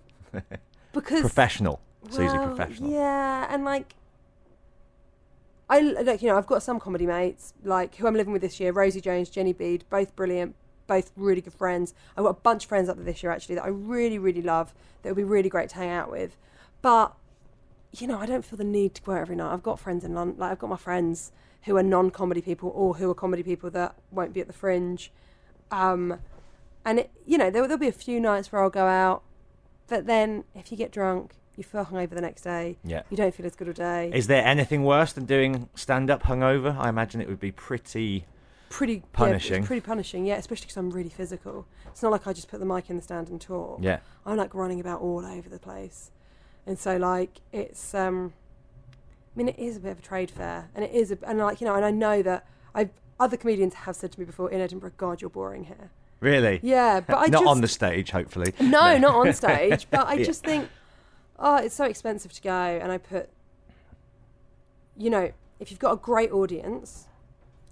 because 0.92 1.20
professional, 1.20 1.80
Susie, 2.08 2.26
Well, 2.36 2.54
professional. 2.54 2.90
Yeah, 2.90 3.46
and 3.50 3.64
like, 3.64 3.94
I 5.68 5.80
like 5.80 6.22
you 6.22 6.28
know 6.28 6.36
I've 6.36 6.46
got 6.46 6.62
some 6.62 6.78
comedy 6.78 7.06
mates 7.06 7.52
like 7.64 7.96
who 7.96 8.06
I'm 8.06 8.14
living 8.14 8.32
with 8.32 8.42
this 8.42 8.60
year, 8.60 8.72
Rosie 8.72 9.00
Jones, 9.00 9.28
Jenny 9.28 9.52
Bede, 9.52 9.84
both 9.90 10.14
brilliant, 10.14 10.54
both 10.86 11.12
really 11.16 11.40
good 11.40 11.54
friends. 11.54 11.94
I've 12.16 12.24
got 12.24 12.30
a 12.30 12.34
bunch 12.34 12.64
of 12.64 12.68
friends 12.68 12.88
up 12.88 12.96
there 12.96 13.04
this 13.04 13.22
year 13.22 13.32
actually 13.32 13.56
that 13.56 13.64
I 13.64 13.68
really 13.68 14.18
really 14.18 14.42
love. 14.42 14.74
That 15.02 15.10
would 15.10 15.16
be 15.16 15.24
really 15.24 15.48
great 15.48 15.68
to 15.70 15.76
hang 15.76 15.90
out 15.90 16.10
with, 16.10 16.36
but 16.82 17.14
you 17.92 18.06
know 18.06 18.18
I 18.18 18.26
don't 18.26 18.44
feel 18.44 18.56
the 18.56 18.64
need 18.64 18.94
to 18.96 19.02
go 19.02 19.12
out 19.12 19.20
every 19.20 19.36
night. 19.36 19.52
I've 19.52 19.62
got 19.62 19.78
friends 19.78 20.04
in 20.04 20.14
London, 20.14 20.38
like 20.38 20.52
I've 20.52 20.58
got 20.58 20.70
my 20.70 20.76
friends 20.76 21.32
who 21.62 21.76
are 21.76 21.82
non-comedy 21.82 22.42
people 22.42 22.70
or 22.74 22.94
who 22.94 23.10
are 23.10 23.14
comedy 23.14 23.42
people 23.42 23.70
that 23.70 23.94
won't 24.10 24.34
be 24.34 24.40
at 24.40 24.46
the 24.46 24.52
Fringe. 24.52 25.10
Um, 25.70 26.18
and 26.84 27.00
it, 27.00 27.10
you 27.26 27.38
know 27.38 27.50
there, 27.50 27.62
there'll 27.62 27.78
be 27.78 27.88
a 27.88 27.92
few 27.92 28.20
nights 28.20 28.52
where 28.52 28.62
I'll 28.62 28.70
go 28.70 28.86
out, 28.86 29.22
but 29.86 30.06
then 30.06 30.44
if 30.54 30.70
you 30.70 30.76
get 30.76 30.92
drunk, 30.92 31.34
you 31.56 31.64
feel 31.64 31.84
hungover 31.84 32.10
the 32.10 32.20
next 32.20 32.42
day. 32.42 32.76
Yeah. 32.84 33.02
You 33.10 33.16
don't 33.16 33.34
feel 33.34 33.46
as 33.46 33.56
good 33.56 33.68
a 33.68 33.72
day. 33.72 34.10
Is 34.12 34.26
there 34.26 34.44
anything 34.44 34.84
worse 34.84 35.12
than 35.12 35.24
doing 35.24 35.68
stand 35.74 36.10
up 36.10 36.24
hungover? 36.24 36.76
I 36.76 36.88
imagine 36.88 37.20
it 37.20 37.28
would 37.28 37.40
be 37.40 37.52
pretty. 37.52 38.26
Pretty 38.74 38.94
yeah, 38.94 39.00
punishing. 39.12 39.58
it's 39.58 39.66
pretty 39.66 39.80
punishing, 39.80 40.26
yeah. 40.26 40.36
Especially 40.36 40.64
because 40.64 40.76
I'm 40.76 40.90
really 40.90 41.08
physical. 41.10 41.66
It's 41.86 42.02
not 42.02 42.10
like 42.12 42.26
I 42.26 42.32
just 42.32 42.48
put 42.48 42.58
the 42.60 42.66
mic 42.66 42.90
in 42.90 42.96
the 42.96 43.02
stand 43.02 43.28
and 43.28 43.40
talk. 43.40 43.78
Yeah. 43.80 44.00
I'm 44.26 44.36
like 44.36 44.52
running 44.54 44.80
about 44.80 45.00
all 45.00 45.24
over 45.24 45.48
the 45.48 45.58
place, 45.60 46.10
and 46.66 46.78
so 46.78 46.96
like 46.96 47.40
it's. 47.52 47.94
um 47.94 48.32
I 49.34 49.36
mean, 49.36 49.48
it 49.48 49.58
is 49.58 49.76
a 49.76 49.80
bit 49.80 49.90
of 49.90 49.98
a 49.98 50.02
trade 50.02 50.30
fair, 50.30 50.70
and 50.76 50.84
it 50.84 50.92
is, 50.92 51.10
a, 51.10 51.18
and 51.26 51.38
like 51.40 51.60
you 51.60 51.66
know, 51.66 51.74
and 51.74 51.84
I 51.84 51.90
know 51.90 52.22
that 52.22 52.46
I've 52.74 52.90
other 53.18 53.36
comedians 53.36 53.74
have 53.74 53.96
said 53.96 54.12
to 54.12 54.20
me 54.20 54.26
before 54.26 54.50
in 54.50 54.60
Edinburgh, 54.60 54.92
"God, 54.96 55.20
you're 55.20 55.30
boring 55.30 55.64
here." 55.64 55.90
Really? 56.20 56.60
Yeah, 56.62 57.00
but 57.06 57.16
I 57.16 57.26
Not 57.26 57.40
just 57.42 57.46
on 57.46 57.60
the 57.60 57.68
stage, 57.68 58.10
hopefully. 58.10 58.52
no, 58.60 58.96
not 58.98 59.14
on 59.14 59.32
stage. 59.32 59.86
But 59.90 60.06
I 60.06 60.14
Yeah. 60.14 60.24
just 60.24 60.44
think, 60.44 60.68
oh, 61.38 61.56
it's 61.56 61.74
so 61.74 61.84
expensive 61.84 62.32
to 62.32 62.42
go, 62.42 62.50
and 62.82 62.90
I 62.92 62.98
put, 62.98 63.28
you 64.96 65.10
know, 65.10 65.32
if 65.60 65.70
you've 65.70 65.80
got 65.80 65.92
a 65.92 65.96
great 65.96 66.30
audience, 66.32 67.08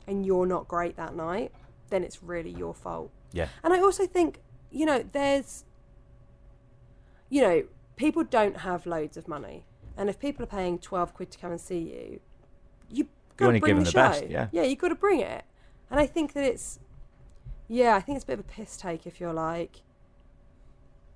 and 0.06 0.26
you're 0.26 0.46
not 0.46 0.68
great 0.68 0.96
that 0.96 1.14
night, 1.14 1.52
then 1.90 2.02
it's 2.02 2.22
really 2.22 2.50
your 2.50 2.74
fault. 2.74 3.10
Yeah. 3.32 3.48
And 3.62 3.72
I 3.72 3.80
also 3.80 4.06
think, 4.06 4.40
you 4.70 4.86
know, 4.86 5.04
there's, 5.12 5.64
you 7.28 7.42
know, 7.42 7.64
people 7.96 8.24
don't 8.24 8.58
have 8.58 8.86
loads 8.86 9.16
of 9.16 9.28
money, 9.28 9.64
and 9.96 10.08
if 10.08 10.18
people 10.18 10.42
are 10.42 10.46
paying 10.46 10.78
twelve 10.78 11.14
quid 11.14 11.30
to 11.30 11.38
come 11.38 11.50
and 11.50 11.60
see 11.60 11.78
you, 11.78 12.20
you 12.88 13.08
got 13.36 13.46
wanna 13.46 13.60
bring 13.60 13.78
the, 13.78 13.84
the 13.84 13.90
show. 13.90 14.08
best, 14.08 14.28
yeah. 14.28 14.48
yeah, 14.52 14.62
you 14.62 14.76
got 14.76 14.88
to 14.88 14.94
bring 14.94 15.20
it. 15.20 15.44
And 15.90 16.00
I 16.00 16.06
think 16.06 16.32
that 16.32 16.44
it's, 16.44 16.78
yeah, 17.68 17.94
I 17.94 18.00
think 18.00 18.16
it's 18.16 18.24
a 18.24 18.26
bit 18.26 18.38
of 18.38 18.40
a 18.40 18.48
piss 18.48 18.76
take 18.76 19.06
if 19.06 19.20
you're 19.20 19.34
like, 19.34 19.82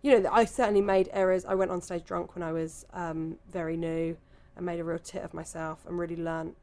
you 0.03 0.21
know, 0.21 0.31
I 0.31 0.45
certainly 0.45 0.83
made 0.83 1.09
errors. 1.13 1.45
I 1.45 1.55
went 1.55 1.71
on 1.71 1.81
stage 1.81 2.05
drunk 2.05 2.35
when 2.35 2.43
I 2.43 2.53
was 2.53 2.87
um, 2.93 3.39
very 3.51 3.77
new, 3.77 4.17
and 4.55 4.65
made 4.65 4.81
a 4.81 4.85
real 4.85 4.99
tit 4.99 5.23
of 5.23 5.35
myself, 5.35 5.85
and 5.87 5.99
really 5.99 6.17
learnt 6.17 6.57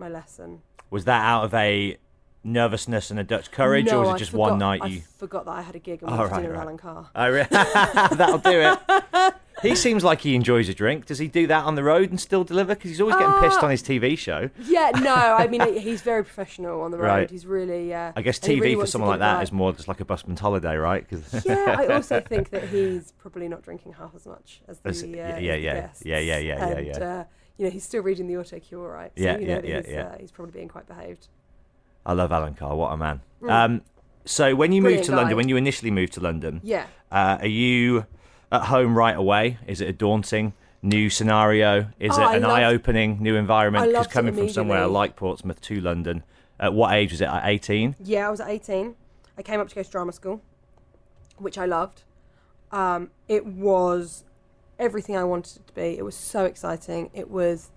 my 0.00 0.08
lesson. 0.08 0.62
Was 0.90 1.04
that 1.04 1.22
out 1.24 1.44
of 1.44 1.54
a 1.54 1.96
nervousness 2.42 3.10
and 3.10 3.20
a 3.20 3.24
Dutch 3.24 3.50
courage, 3.50 3.86
no, 3.86 3.98
or 3.98 4.06
was 4.06 4.14
it 4.16 4.18
just 4.18 4.30
forgot, 4.32 4.50
one 4.50 4.58
night 4.58 4.80
I 4.82 4.86
you? 4.86 5.02
forgot 5.18 5.44
that 5.44 5.50
I 5.52 5.62
had 5.62 5.76
a 5.76 5.78
gig 5.78 6.02
and 6.02 6.10
Oh, 6.10 6.24
right, 6.24 6.40
dinner 6.42 6.54
right. 6.54 6.62
Alan 6.62 6.78
Carr. 6.78 7.10
Oh, 7.14 7.30
re- 7.30 7.46
That'll 7.50 8.38
do 8.38 8.50
it. 8.50 9.34
He 9.62 9.74
seems 9.74 10.02
like 10.02 10.22
he 10.22 10.34
enjoys 10.34 10.70
a 10.70 10.74
drink. 10.74 11.04
Does 11.04 11.18
he 11.18 11.28
do 11.28 11.46
that 11.48 11.66
on 11.66 11.74
the 11.74 11.84
road 11.84 12.08
and 12.08 12.18
still 12.18 12.44
deliver? 12.44 12.74
Because 12.74 12.92
he's 12.92 13.00
always 13.02 13.16
getting 13.16 13.40
pissed 13.42 13.60
Uh, 13.62 13.66
on 13.66 13.70
his 13.70 13.82
TV 13.82 14.16
show. 14.16 14.48
Yeah, 14.64 14.90
no, 15.02 15.14
I 15.14 15.48
mean 15.48 15.74
he's 15.78 16.00
very 16.00 16.24
professional 16.24 16.80
on 16.80 16.92
the 16.92 16.96
road. 16.96 17.04
Right. 17.06 17.30
He's 17.30 17.44
really. 17.44 17.92
Uh, 17.92 18.12
I 18.16 18.22
guess 18.22 18.38
TV 18.38 18.58
really 18.62 18.74
for 18.76 18.86
someone 18.86 19.10
like 19.10 19.18
that 19.18 19.42
is 19.42 19.52
more 19.52 19.74
just 19.74 19.86
like 19.86 20.00
a 20.00 20.06
busman's 20.06 20.40
holiday, 20.40 20.76
right? 20.76 21.06
'Cause- 21.06 21.44
Yeah, 21.44 21.76
I 21.78 21.88
also 21.88 22.20
think 22.22 22.48
that 22.50 22.68
he's 22.68 23.12
probably 23.18 23.48
not 23.48 23.60
drinking 23.60 23.92
half 23.98 24.14
as 24.14 24.24
much 24.26 24.62
as 24.66 24.78
the, 24.78 24.88
uh, 24.88 24.92
yeah, 24.94 25.38
yeah, 25.38 25.54
yeah. 25.56 25.88
Yeah, 26.02 26.18
yeah, 26.20 26.38
yeah, 26.38 26.38
yeah, 26.38 26.66
and, 26.78 26.86
yeah. 26.86 26.96
Uh, 26.98 27.24
you 27.60 27.66
know, 27.66 27.70
he's 27.70 27.84
still 27.84 28.02
reading 28.02 28.26
the 28.26 28.38
auto 28.38 28.58
cue, 28.58 28.80
all 28.80 28.88
right. 28.88 29.12
So 29.18 29.22
Yeah, 29.22 29.36
you 29.36 29.46
know 29.46 29.54
yeah, 29.56 29.60
yeah, 29.64 29.82
he's, 29.82 29.92
yeah. 29.92 30.02
Uh, 30.04 30.16
he's 30.18 30.30
probably 30.30 30.52
being 30.52 30.68
quite 30.68 30.88
behaved. 30.88 31.28
I 32.06 32.14
love 32.14 32.32
Alan 32.32 32.54
Carr. 32.54 32.74
What 32.74 32.90
a 32.90 32.96
man. 32.96 33.20
Um, 33.46 33.82
so 34.24 34.54
when 34.54 34.72
you 34.72 34.80
moved 34.80 34.92
Brilliant 34.94 35.06
to 35.08 35.16
London, 35.16 35.36
when 35.36 35.48
you 35.50 35.56
initially 35.56 35.90
moved 35.90 36.14
to 36.14 36.20
London, 36.20 36.62
Yeah. 36.64 36.86
uh, 37.12 37.36
are 37.38 37.46
you 37.46 38.06
at 38.50 38.62
home 38.62 38.96
right 38.96 39.14
away? 39.14 39.58
Is 39.66 39.82
it 39.82 39.88
a 39.90 39.92
daunting 39.92 40.54
new 40.82 41.10
scenario? 41.10 41.88
Is 41.98 42.16
Oh, 42.18 42.30
it 42.32 42.36
an 42.36 42.46
eye-opening 42.46 43.22
new 43.22 43.36
environment? 43.36 43.88
Because 43.88 44.06
coming 44.06 44.32
from 44.34 44.48
somewhere 44.48 44.86
like 44.86 45.14
Portsmouth 45.14 45.60
to 45.60 45.82
London, 45.82 46.22
at 46.58 46.72
what 46.72 46.94
age 46.94 47.10
was 47.10 47.20
it? 47.20 47.28
At 47.28 47.42
18? 47.44 47.96
Yeah, 48.02 48.26
I 48.26 48.30
was 48.30 48.40
at 48.40 48.48
18. 48.48 48.94
I 49.36 49.42
came 49.42 49.60
up 49.60 49.68
to 49.68 49.74
go 49.74 49.82
to 49.82 49.90
drama 49.90 50.12
school, 50.12 50.40
which 51.36 51.58
I 51.58 51.66
loved. 51.66 52.04
Um, 52.72 53.10
it 53.28 53.44
was 53.44 54.24
everything 54.80 55.16
I 55.16 55.24
wanted 55.24 55.58
it 55.58 55.66
to 55.68 55.72
be. 55.74 55.98
It 55.98 56.04
was 56.04 56.16
so 56.16 56.44
exciting. 56.44 57.10
It 57.12 57.30
was 57.30 57.70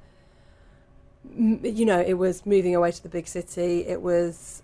you 1.31 1.85
know, 1.85 1.99
it 1.99 2.15
was 2.15 2.45
moving 2.45 2.75
away 2.75 2.91
to 2.91 3.01
the 3.01 3.09
big 3.09 3.27
city. 3.27 3.85
It 3.87 4.01
was, 4.01 4.61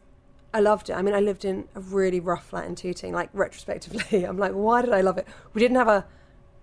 I 0.54 0.60
loved 0.60 0.90
it. 0.90 0.94
I 0.94 1.02
mean, 1.02 1.16
I 1.16 1.20
lived 1.20 1.46
in 1.46 1.68
a 1.76 1.80
really 1.80 2.20
rough 2.20 2.48
flat 2.48 2.66
in 2.66 2.76
Tooting. 2.76 3.14
Like 3.14 3.30
retrospectively, 3.34 4.24
I'm 4.28 4.38
like, 4.38 4.52
why 4.52 4.82
did 4.82 4.94
I 4.94 5.02
love 5.02 5.18
it? 5.18 5.28
We 5.54 5.62
didn't 5.62 5.78
have 5.78 5.88
a. 5.88 6.06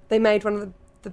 They 0.08 0.18
made 0.18 0.44
one 0.44 0.54
of 0.54 0.60
the 0.60 0.72
the, 1.02 1.12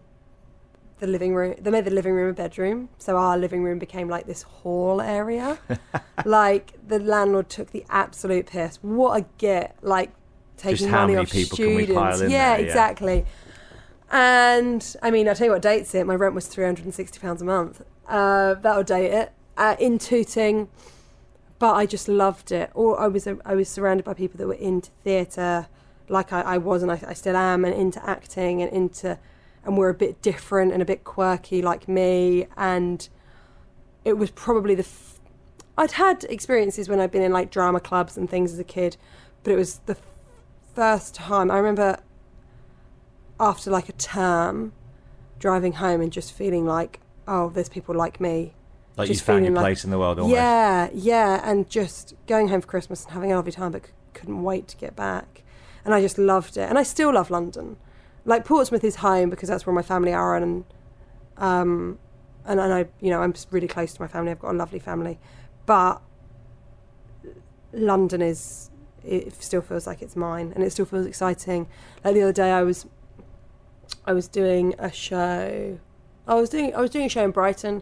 the 1.00 1.08
living 1.08 1.34
room. 1.34 1.56
They 1.60 1.72
made 1.72 1.86
the 1.86 1.92
living 1.92 2.14
room 2.14 2.30
a 2.30 2.34
bedroom, 2.34 2.90
so 2.98 3.18
our 3.18 3.38
living 3.38 3.64
room 3.64 3.80
became 3.80 4.10
like 4.10 4.28
this 4.28 4.44
hall 4.44 5.02
area. 5.02 5.58
like 6.26 6.74
the 6.88 7.00
landlord 7.00 7.50
took 7.50 7.72
the 7.72 7.86
absolute 7.90 8.48
piss. 8.48 8.78
What 8.82 9.22
a 9.22 9.26
get! 9.38 9.78
Like 9.82 10.12
taking 10.58 10.90
how 10.90 11.02
money 11.02 11.16
many 11.16 11.26
off 11.26 11.32
people 11.32 11.58
can 11.58 11.76
we 11.76 11.86
students. 11.86 11.94
pile 11.94 12.22
in 12.22 12.32
yeah, 12.32 12.50
there, 12.50 12.60
yeah. 12.60 12.66
exactly. 12.66 13.26
And 14.16 14.96
I 15.02 15.10
mean, 15.10 15.28
I'll 15.28 15.34
tell 15.34 15.48
you 15.48 15.54
what 15.54 15.64
dates 15.64 15.96
it. 15.96 16.06
My 16.06 16.14
rent 16.14 16.36
was 16.36 16.46
three 16.46 16.64
hundred 16.64 16.86
and 16.86 16.94
sixty 16.94 17.20
pounds 17.20 17.42
a 17.42 17.46
month. 17.46 17.82
Uh, 18.08 18.54
that'll 18.54 18.84
date 18.84 19.12
it. 19.12 19.34
Uh, 19.58 19.76
in 19.80 19.98
Tooting, 19.98 20.70
but 21.58 21.74
I 21.74 21.88
just 21.88 22.08
loved 22.08 22.52
it. 22.52 22.70
Or 22.76 23.00
I 23.00 23.08
was 23.08 23.28
I 23.28 23.56
was 23.56 23.68
surrounded 23.68 24.06
by 24.06 24.14
people 24.14 24.38
that 24.38 24.46
were 24.46 24.54
into 24.54 24.92
theatre, 25.04 25.68
like 26.10 26.32
I, 26.32 26.42
I 26.42 26.58
was 26.60 26.84
and 26.84 26.92
I, 26.92 27.02
I 27.08 27.14
still 27.14 27.36
am, 27.36 27.66
and 27.66 27.74
into 27.74 28.08
acting 28.08 28.62
and 28.62 28.72
into, 28.72 29.18
and 29.66 29.78
were 29.78 29.90
a 29.90 29.96
bit 29.96 30.22
different 30.22 30.74
and 30.74 30.82
a 30.84 30.86
bit 30.86 31.04
quirky 31.04 31.64
like 31.64 31.88
me. 31.88 32.46
And 32.56 33.10
it 34.06 34.20
was 34.20 34.30
probably 34.30 34.76
the. 34.76 34.84
F- 34.84 35.20
I'd 35.76 35.94
had 35.94 36.24
experiences 36.26 36.88
when 36.88 37.00
I'd 37.00 37.10
been 37.10 37.24
in 37.24 37.32
like 37.32 37.50
drama 37.50 37.80
clubs 37.80 38.16
and 38.16 38.30
things 38.30 38.54
as 38.54 38.60
a 38.60 38.64
kid, 38.64 38.96
but 39.42 39.54
it 39.54 39.56
was 39.56 39.80
the 39.88 39.98
first 40.76 41.16
time 41.16 41.50
I 41.50 41.58
remember 41.58 41.98
after 43.40 43.72
like 43.72 43.90
a 43.90 43.94
term 43.94 44.74
driving 45.40 45.74
home 45.74 46.02
and 46.02 46.12
just 46.12 46.32
feeling 46.34 46.66
like, 46.66 47.00
oh, 47.28 47.50
there's 47.50 47.70
people 47.70 47.96
like 47.96 48.20
me. 48.22 48.54
Like 48.96 49.10
you 49.10 49.16
found 49.16 49.44
your 49.44 49.54
like- 49.54 49.64
place 49.64 49.84
in 49.84 49.90
the 49.90 49.98
world 50.00 50.20
almost. 50.20 50.36
Yeah, 50.36 50.90
yeah, 50.94 51.42
and 51.44 51.70
just 51.70 52.14
going 52.28 52.50
home 52.50 52.62
for 52.62 52.68
Christmas 52.68 53.04
and 53.06 53.14
having 53.14 53.32
a 53.32 53.36
lovely 53.36 53.52
time, 53.52 53.72
but 53.72 53.86
c- 53.88 53.92
couldn't 54.14 54.44
wait 54.44 54.68
to 54.70 54.78
get 54.78 54.96
back. 54.96 55.44
And 55.84 55.94
I 55.94 56.02
just 56.02 56.18
loved 56.18 56.56
it, 56.58 56.70
and 56.70 56.78
I 56.78 56.84
still 56.84 57.12
love 57.14 57.30
London. 57.30 57.78
Like 58.24 58.46
Portsmouth 58.46 58.84
is 58.84 58.98
home 58.98 59.30
because 59.30 59.50
that's 59.50 59.66
where 59.66 59.74
my 59.74 59.82
family 59.82 60.14
are, 60.14 60.38
and 60.38 60.64
um, 61.38 61.98
and, 62.46 62.60
and 62.60 62.74
I, 62.74 62.86
you 63.02 63.10
know, 63.10 63.22
I'm 63.22 63.34
really 63.52 63.68
close 63.68 63.94
to 63.94 64.02
my 64.02 64.08
family. 64.08 64.32
I've 64.32 64.40
got 64.40 64.52
a 64.52 64.58
lovely 64.58 64.80
family, 64.80 65.20
but 65.66 66.02
London 67.74 68.22
is 68.22 68.70
it 69.04 69.34
still 69.44 69.62
feels 69.62 69.86
like 69.86 70.02
it's 70.02 70.16
mine, 70.16 70.54
and 70.56 70.64
it 70.64 70.72
still 70.72 70.86
feels 70.86 71.06
exciting. 71.06 71.68
Like 72.04 72.14
the 72.14 72.22
other 72.22 72.32
day, 72.32 72.52
I 72.52 72.62
was 72.62 72.86
I 74.06 74.14
was 74.14 74.28
doing 74.28 74.76
a 74.80 74.92
show. 74.92 75.80
I 76.28 76.36
was 76.36 76.50
doing 76.50 76.74
I 76.76 76.82
was 76.82 76.90
doing 76.90 77.06
a 77.06 77.10
show 77.10 77.24
in 77.24 77.32
Brighton, 77.32 77.82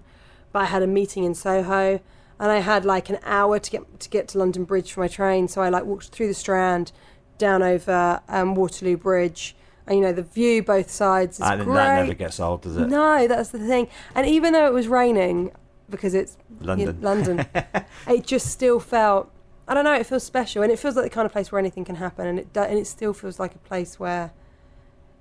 but 0.51 0.59
I 0.59 0.65
had 0.65 0.81
a 0.83 0.87
meeting 0.87 1.23
in 1.23 1.33
Soho, 1.35 1.99
and 2.39 2.51
I 2.51 2.59
had 2.59 2.85
like 2.85 3.09
an 3.09 3.19
hour 3.23 3.59
to 3.59 3.71
get 3.71 3.99
to 3.99 4.09
get 4.09 4.27
to 4.29 4.37
London 4.37 4.63
Bridge 4.63 4.91
for 4.91 5.01
my 5.01 5.07
train. 5.07 5.47
So 5.47 5.61
I 5.61 5.69
like 5.69 5.85
walked 5.85 6.09
through 6.09 6.27
the 6.27 6.33
Strand, 6.33 6.91
down 7.37 7.61
over 7.63 8.21
um, 8.29 8.55
Waterloo 8.55 8.97
Bridge, 8.97 9.55
and 9.87 9.97
you 9.97 10.03
know 10.03 10.13
the 10.13 10.23
view 10.23 10.63
both 10.63 10.89
sides 10.89 11.39
is 11.39 11.45
And 11.47 11.63
great. 11.63 11.75
that 11.75 12.01
never 12.01 12.13
gets 12.13 12.39
old, 12.39 12.61
does 12.61 12.77
it? 12.77 12.87
No, 12.87 13.27
that's 13.27 13.49
the 13.49 13.59
thing. 13.59 13.87
And 14.15 14.25
even 14.27 14.53
though 14.53 14.65
it 14.67 14.73
was 14.73 14.87
raining, 14.87 15.51
because 15.89 16.13
it's 16.13 16.37
you 16.61 16.67
know, 16.67 16.75
London. 16.75 17.01
London, 17.01 17.45
it 18.07 18.25
just 18.25 18.47
still 18.47 18.79
felt. 18.79 19.31
I 19.67 19.73
don't 19.73 19.83
know. 19.85 19.93
It 19.93 20.05
feels 20.05 20.23
special, 20.23 20.63
and 20.63 20.71
it 20.71 20.79
feels 20.79 20.95
like 20.95 21.05
the 21.05 21.09
kind 21.09 21.25
of 21.25 21.31
place 21.31 21.51
where 21.51 21.59
anything 21.59 21.85
can 21.85 21.95
happen, 21.95 22.27
and 22.27 22.39
it 22.39 22.53
do, 22.53 22.61
and 22.61 22.77
it 22.77 22.87
still 22.87 23.13
feels 23.13 23.39
like 23.39 23.55
a 23.55 23.59
place 23.59 23.99
where, 23.99 24.31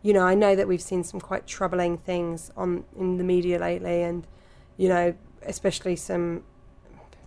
you 0.02 0.12
know, 0.12 0.26
I 0.26 0.34
know 0.34 0.56
that 0.56 0.66
we've 0.66 0.80
seen 0.82 1.04
some 1.04 1.20
quite 1.20 1.46
troubling 1.46 1.98
things 1.98 2.50
on 2.56 2.84
in 2.98 3.18
the 3.18 3.24
media 3.24 3.58
lately, 3.58 4.02
and 4.02 4.26
you 4.76 4.88
know, 4.88 5.14
especially 5.42 5.96
some 5.96 6.44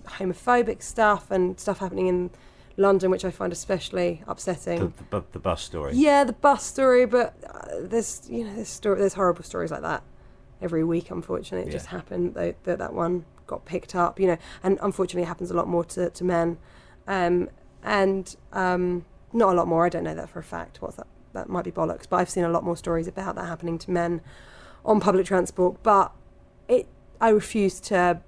homophobic 0.06 0.82
stuff 0.82 1.32
and 1.32 1.60
stuff 1.60 1.80
happening 1.80 2.08
in 2.08 2.32
London, 2.78 3.12
which 3.12 3.24
I 3.24 3.32
find 3.32 3.54
especially 3.54 4.24
upsetting. 4.28 4.94
The, 5.10 5.20
the, 5.20 5.26
the 5.34 5.40
bus 5.40 5.62
story. 5.62 5.94
Yeah, 5.96 6.24
the 6.24 6.34
bus 6.34 6.64
story, 6.64 7.06
but 7.06 7.36
uh, 7.48 7.68
there's 7.82 8.28
you 8.30 8.44
know 8.44 8.56
there's 8.56 8.70
story, 8.70 9.00
there's 9.00 9.14
horrible 9.14 9.44
stories 9.44 9.72
like 9.72 9.82
that 9.82 10.04
every 10.62 10.84
week. 10.84 11.12
Unfortunately, 11.12 11.70
it 11.70 11.72
just 11.72 11.88
happened 11.88 12.34
that, 12.34 12.64
that 12.64 12.80
that 12.80 12.94
one 12.94 13.26
got 13.46 13.66
picked 13.66 13.94
up. 13.94 14.20
You 14.20 14.28
know, 14.28 14.38
and 14.64 14.80
unfortunately, 14.82 15.24
it 15.24 15.28
happens 15.28 15.52
a 15.52 15.54
lot 15.54 15.68
more 15.68 15.86
to, 15.86 16.10
to 16.10 16.24
men, 16.24 16.58
um, 17.08 17.50
and 17.84 18.36
um, 18.52 19.06
not 19.32 19.54
a 19.54 19.56
lot 19.56 19.68
more. 19.68 19.86
I 19.86 19.90
don't 19.90 20.04
know 20.04 20.16
that 20.16 20.30
for 20.30 20.40
a 20.40 20.44
fact. 20.44 20.82
What's 20.82 20.96
that? 20.96 21.08
That 21.34 21.50
might 21.50 21.66
be 21.66 21.72
bollocks. 21.72 22.08
But 22.08 22.18
I've 22.18 22.30
seen 22.30 22.44
a 22.44 22.50
lot 22.50 22.64
more 22.64 22.78
stories 22.78 23.08
about 23.08 23.36
that 23.36 23.46
happening 23.46 23.78
to 23.80 23.92
men 23.92 24.22
on 24.86 25.00
public 25.00 25.26
transport. 25.26 25.82
But 25.84 26.12
it, 26.68 26.88
I 27.20 27.30
refuse 27.30 27.80
to 27.82 28.22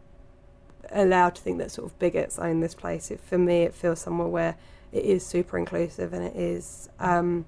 allow 0.92 1.30
to 1.30 1.42
think 1.42 1.58
that 1.60 1.72
sort 1.72 1.92
of 1.92 2.00
bigots 2.00 2.40
own 2.40 2.60
this 2.60 2.76
place. 2.76 3.12
It, 3.12 3.20
for 3.20 3.38
me, 3.38 3.64
it 3.64 3.74
feels 3.74 4.00
somewhere 4.00 4.28
where 4.28 4.56
it 4.92 5.04
is 5.04 5.26
super 5.26 5.58
inclusive 5.58 6.14
and 6.14 6.24
it 6.24 6.36
is, 6.36 6.90
um, 7.00 7.46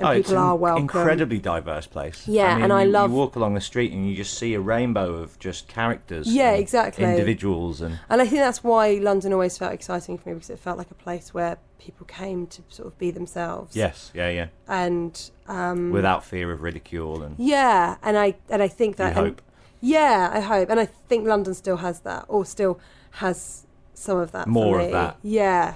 and 0.00 0.08
oh, 0.08 0.12
it's 0.12 0.28
people 0.28 0.42
an 0.42 0.48
are 0.48 0.56
welcome. 0.56 0.82
incredibly 0.82 1.38
diverse 1.38 1.86
place. 1.86 2.26
Yeah, 2.26 2.54
mean, 2.54 2.64
and 2.64 2.72
I 2.72 2.82
you, 2.84 2.90
love- 2.90 3.10
You 3.10 3.16
walk 3.16 3.36
along 3.36 3.54
the 3.54 3.60
street 3.60 3.92
and 3.92 4.08
you 4.08 4.16
just 4.16 4.36
see 4.36 4.54
a 4.54 4.60
rainbow 4.60 5.14
of 5.14 5.38
just 5.38 5.68
characters. 5.68 6.26
Yeah, 6.26 6.50
and 6.52 6.60
exactly. 6.60 7.04
Individuals 7.04 7.80
and 7.80 7.98
And 8.08 8.20
I 8.20 8.26
think 8.26 8.40
that's 8.40 8.64
why 8.64 8.92
London 8.94 9.32
always 9.32 9.56
felt 9.58 9.72
exciting 9.72 10.18
for 10.18 10.30
me 10.30 10.34
because 10.34 10.50
it 10.50 10.58
felt 10.58 10.78
like 10.78 10.90
a 10.90 10.94
place 10.94 11.32
where 11.34 11.58
people 11.78 12.06
came 12.06 12.46
to 12.48 12.62
sort 12.68 12.88
of 12.88 12.98
be 12.98 13.10
themselves. 13.10 13.76
yes, 13.76 14.10
yeah, 14.14 14.28
yeah, 14.30 14.46
And 14.68 15.30
um, 15.48 15.90
without 15.92 16.24
fear 16.24 16.50
of 16.52 16.62
ridicule 16.62 17.22
and 17.22 17.36
yeah, 17.38 17.96
and 18.02 18.16
I 18.18 18.36
and 18.48 18.62
I 18.62 18.68
think 18.68 18.94
you 18.94 19.04
that 19.04 19.16
and- 19.16 19.26
hope 19.26 19.42
Yeah, 19.80 20.30
I 20.32 20.40
hope, 20.40 20.68
and 20.70 20.78
I 20.80 20.86
think 20.86 21.26
London 21.26 21.54
still 21.54 21.78
has 21.78 22.00
that, 22.00 22.24
or 22.28 22.44
still 22.44 22.78
has 23.12 23.66
some 23.94 24.18
of 24.18 24.32
that. 24.32 24.44
for 24.44 24.50
More 24.50 24.80
of 24.80 24.90
that 24.92 25.16
Yeah, 25.22 25.74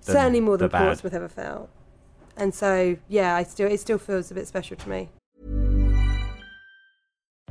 certainly 0.00 0.40
more 0.40 0.56
than. 0.56 0.70
Portsmouth 0.70 1.14
ever 1.14 1.28
felt. 1.28 1.68
And 2.36 2.54
so, 2.54 2.96
yeah, 3.08 3.36
I 3.36 3.42
still 3.42 3.70
it 3.70 3.80
still 3.80 3.98
feels 3.98 4.30
a 4.30 4.34
bit 4.34 4.46
special 4.46 4.76
to 4.76 4.88
me. 4.88 5.08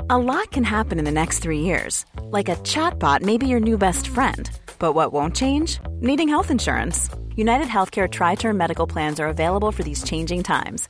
A 0.10 0.18
lot 0.18 0.52
can 0.52 0.64
happen 0.64 1.00
in 1.00 1.06
the 1.06 1.12
next 1.12 1.40
three 1.40 1.60
years. 1.60 2.06
Like 2.24 2.50
a 2.50 2.56
chatbot 2.58 3.22
may 3.22 3.38
be 3.38 3.48
your 3.48 3.60
new 3.60 3.78
best 3.78 4.08
friend. 4.08 4.50
But 4.80 4.94
what 4.94 5.14
won't 5.14 5.36
change? 5.36 5.80
Needing 6.02 6.28
health 6.28 6.52
insurance. 6.52 7.10
United 7.36 7.68
Healthcare 7.68 8.10
TriTerm 8.10 8.58
Medical 8.58 8.88
Plans 8.88 9.20
are 9.20 9.28
available 9.28 9.72
for 9.72 9.84
these 9.84 10.04
changing 10.04 10.44
times. 10.44 10.90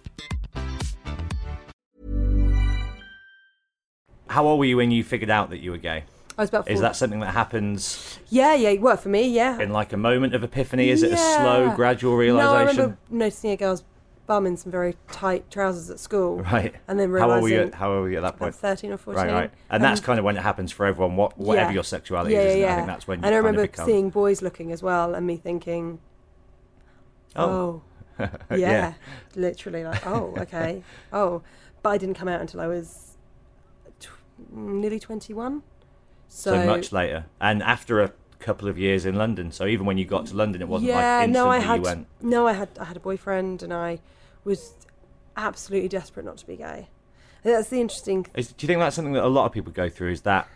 How 4.31 4.47
old 4.47 4.59
were 4.59 4.65
you 4.65 4.77
when 4.77 4.91
you 4.91 5.03
figured 5.03 5.29
out 5.29 5.49
that 5.49 5.59
you 5.59 5.71
were 5.71 5.77
gay? 5.77 6.05
I 6.37 6.41
was 6.41 6.49
about. 6.49 6.69
Is 6.69 6.79
that 6.79 6.95
something 6.95 7.19
that 7.19 7.33
happens 7.33 8.17
Yeah, 8.29 8.53
yeah. 8.55 8.79
Well, 8.79 8.95
for 8.95 9.09
me, 9.09 9.27
yeah. 9.27 9.59
in 9.59 9.71
like 9.71 9.91
a 9.91 9.97
moment 9.97 10.33
of 10.33 10.43
epiphany? 10.43 10.89
Is 10.89 11.03
it 11.03 11.11
a 11.11 11.17
slow, 11.17 11.65
Yeah. 11.65 11.75
gradual 11.75 12.17
No, 12.17 12.53
I 12.53 12.61
remember 12.63 12.97
noticing 13.09 13.51
a 13.51 13.57
girl's 13.57 13.83
bum 14.27 14.47
in 14.47 14.55
some 14.55 14.71
very 14.71 14.95
tight 15.11 15.51
trousers 15.51 15.89
at 15.89 15.99
school. 15.99 16.37
Right. 16.39 16.73
And 16.87 16.97
then 16.97 17.11
how 17.11 17.29
old 17.29 17.43
were 17.43 17.49
you? 17.49 17.61
At, 17.63 17.73
how 17.73 17.91
old 17.91 18.03
were 18.03 18.09
you 18.09 18.17
at 18.17 18.21
that 18.21 18.35
About 18.35 18.39
point? 18.39 18.55
13 18.55 18.93
or 18.93 18.97
14. 18.97 19.21
Right, 19.25 19.33
right. 19.33 19.51
And 19.69 19.83
that's 19.83 19.99
um, 19.99 20.05
kind 20.05 20.19
of 20.19 20.23
when 20.23 20.37
it 20.37 20.43
happens 20.43 20.71
for 20.71 20.85
everyone, 20.85 21.17
what, 21.17 21.37
whatever 21.37 21.73
your 21.73 21.83
sexuality 21.83 22.33
yeah, 22.35 22.41
is. 22.41 22.57
Yeah, 22.57 22.71
I 22.71 22.75
think 22.75 22.87
that's 22.87 23.07
when 23.07 23.19
you 23.19 23.25
And 23.25 23.35
I 23.35 23.37
remember 23.37 23.63
become. 23.63 23.85
seeing 23.85 24.09
boys 24.09 24.41
looking 24.41 24.71
as 24.71 24.81
well 24.81 25.13
and 25.13 25.27
me 25.27 25.35
thinking, 25.35 25.99
Oh. 27.35 27.81
oh, 28.19 28.29
yeah, 28.51 28.57
Yeah. 28.57 28.93
literally 29.35 29.83
like, 29.83 30.07
oh, 30.07 30.33
okay, 30.37 30.83
oh. 31.13 31.41
But 31.83 31.89
I 31.89 31.97
didn't 31.97 32.15
come 32.15 32.29
out 32.29 32.39
until 32.39 32.61
I 32.61 32.67
was 32.67 33.10
nearly 34.51 34.99
21. 34.99 35.63
So, 36.27 36.53
so 36.53 36.65
much 36.65 36.93
later, 36.93 37.25
and 37.41 37.61
after 37.61 37.99
a 38.01 38.13
couple 38.41 38.67
of 38.67 38.77
years 38.77 39.05
in 39.05 39.15
London. 39.15 39.51
So 39.51 39.65
even 39.65 39.85
when 39.85 39.97
you 39.97 40.05
got 40.05 40.25
to 40.27 40.35
London, 40.35 40.61
it 40.61 40.67
wasn't 40.67 40.89
yeah, 40.89 40.95
like 40.95 41.27
instantly 41.29 41.33
no, 41.33 41.49
I 41.49 41.59
had 41.59 41.75
you 41.75 41.81
went. 41.81 42.07
no, 42.21 42.47
I 42.47 42.53
had 42.53 42.69
I 42.79 42.85
had 42.85 42.97
a 42.97 42.99
boyfriend 42.99 43.63
and 43.63 43.73
I 43.73 43.99
was 44.43 44.73
absolutely 45.37 45.87
desperate 45.87 46.25
not 46.25 46.37
to 46.37 46.47
be 46.47 46.57
gay. 46.57 46.89
And 47.43 47.53
That's 47.53 47.69
the 47.69 47.79
interesting. 47.79 48.27
Is, 48.35 48.49
do 48.51 48.65
you 48.65 48.67
think 48.67 48.79
that's 48.79 48.95
something 48.95 49.13
that 49.13 49.23
a 49.23 49.27
lot 49.27 49.45
of 49.45 49.51
people 49.51 49.71
go 49.71 49.89
through? 49.89 50.11
Is 50.11 50.21
that 50.21 50.47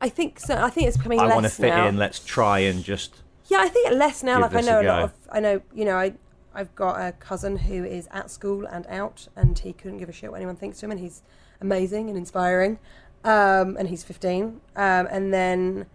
I 0.00 0.08
think 0.08 0.40
so. 0.40 0.56
I 0.56 0.70
think 0.70 0.88
it's 0.88 0.96
becoming 0.96 1.20
I 1.20 1.26
want 1.26 1.44
to 1.44 1.50
fit 1.50 1.68
now. 1.68 1.86
in, 1.86 1.96
let's 1.96 2.18
try 2.18 2.60
and 2.60 2.82
just 2.82 3.22
Yeah, 3.46 3.58
I 3.60 3.68
think 3.68 3.90
it 3.90 3.94
less 3.94 4.22
now. 4.22 4.40
Like 4.40 4.52
I 4.52 4.56
this 4.60 4.66
a 4.66 4.70
know 4.70 4.80
a, 4.80 4.88
lot 4.88 5.02
of. 5.02 5.12
I 5.30 5.40
know 5.40 5.62
you 5.74 5.84
know 5.84 5.96
I. 5.96 6.14
I've 6.54 6.74
got 6.74 7.00
a 7.00 7.12
cousin 7.12 7.56
who 7.56 7.82
is 7.82 8.06
at 8.10 8.30
school 8.30 8.66
and 8.66 8.86
out, 8.88 9.26
and 9.34 9.58
he 9.58 9.72
couldn't 9.72 9.96
give 9.96 10.10
a 10.10 10.12
shit 10.12 10.30
what 10.30 10.36
anyone 10.36 10.54
thinks 10.56 10.80
to 10.80 10.84
him, 10.84 10.90
and 10.90 11.00
he's 11.00 11.22
amazing 11.62 12.10
and 12.10 12.18
inspiring. 12.18 12.78
Um, 13.24 13.76
and 13.78 13.88
he's 13.88 14.02
15. 14.02 14.42
Um, 14.44 14.60
and 14.76 15.32
then, 15.32 15.86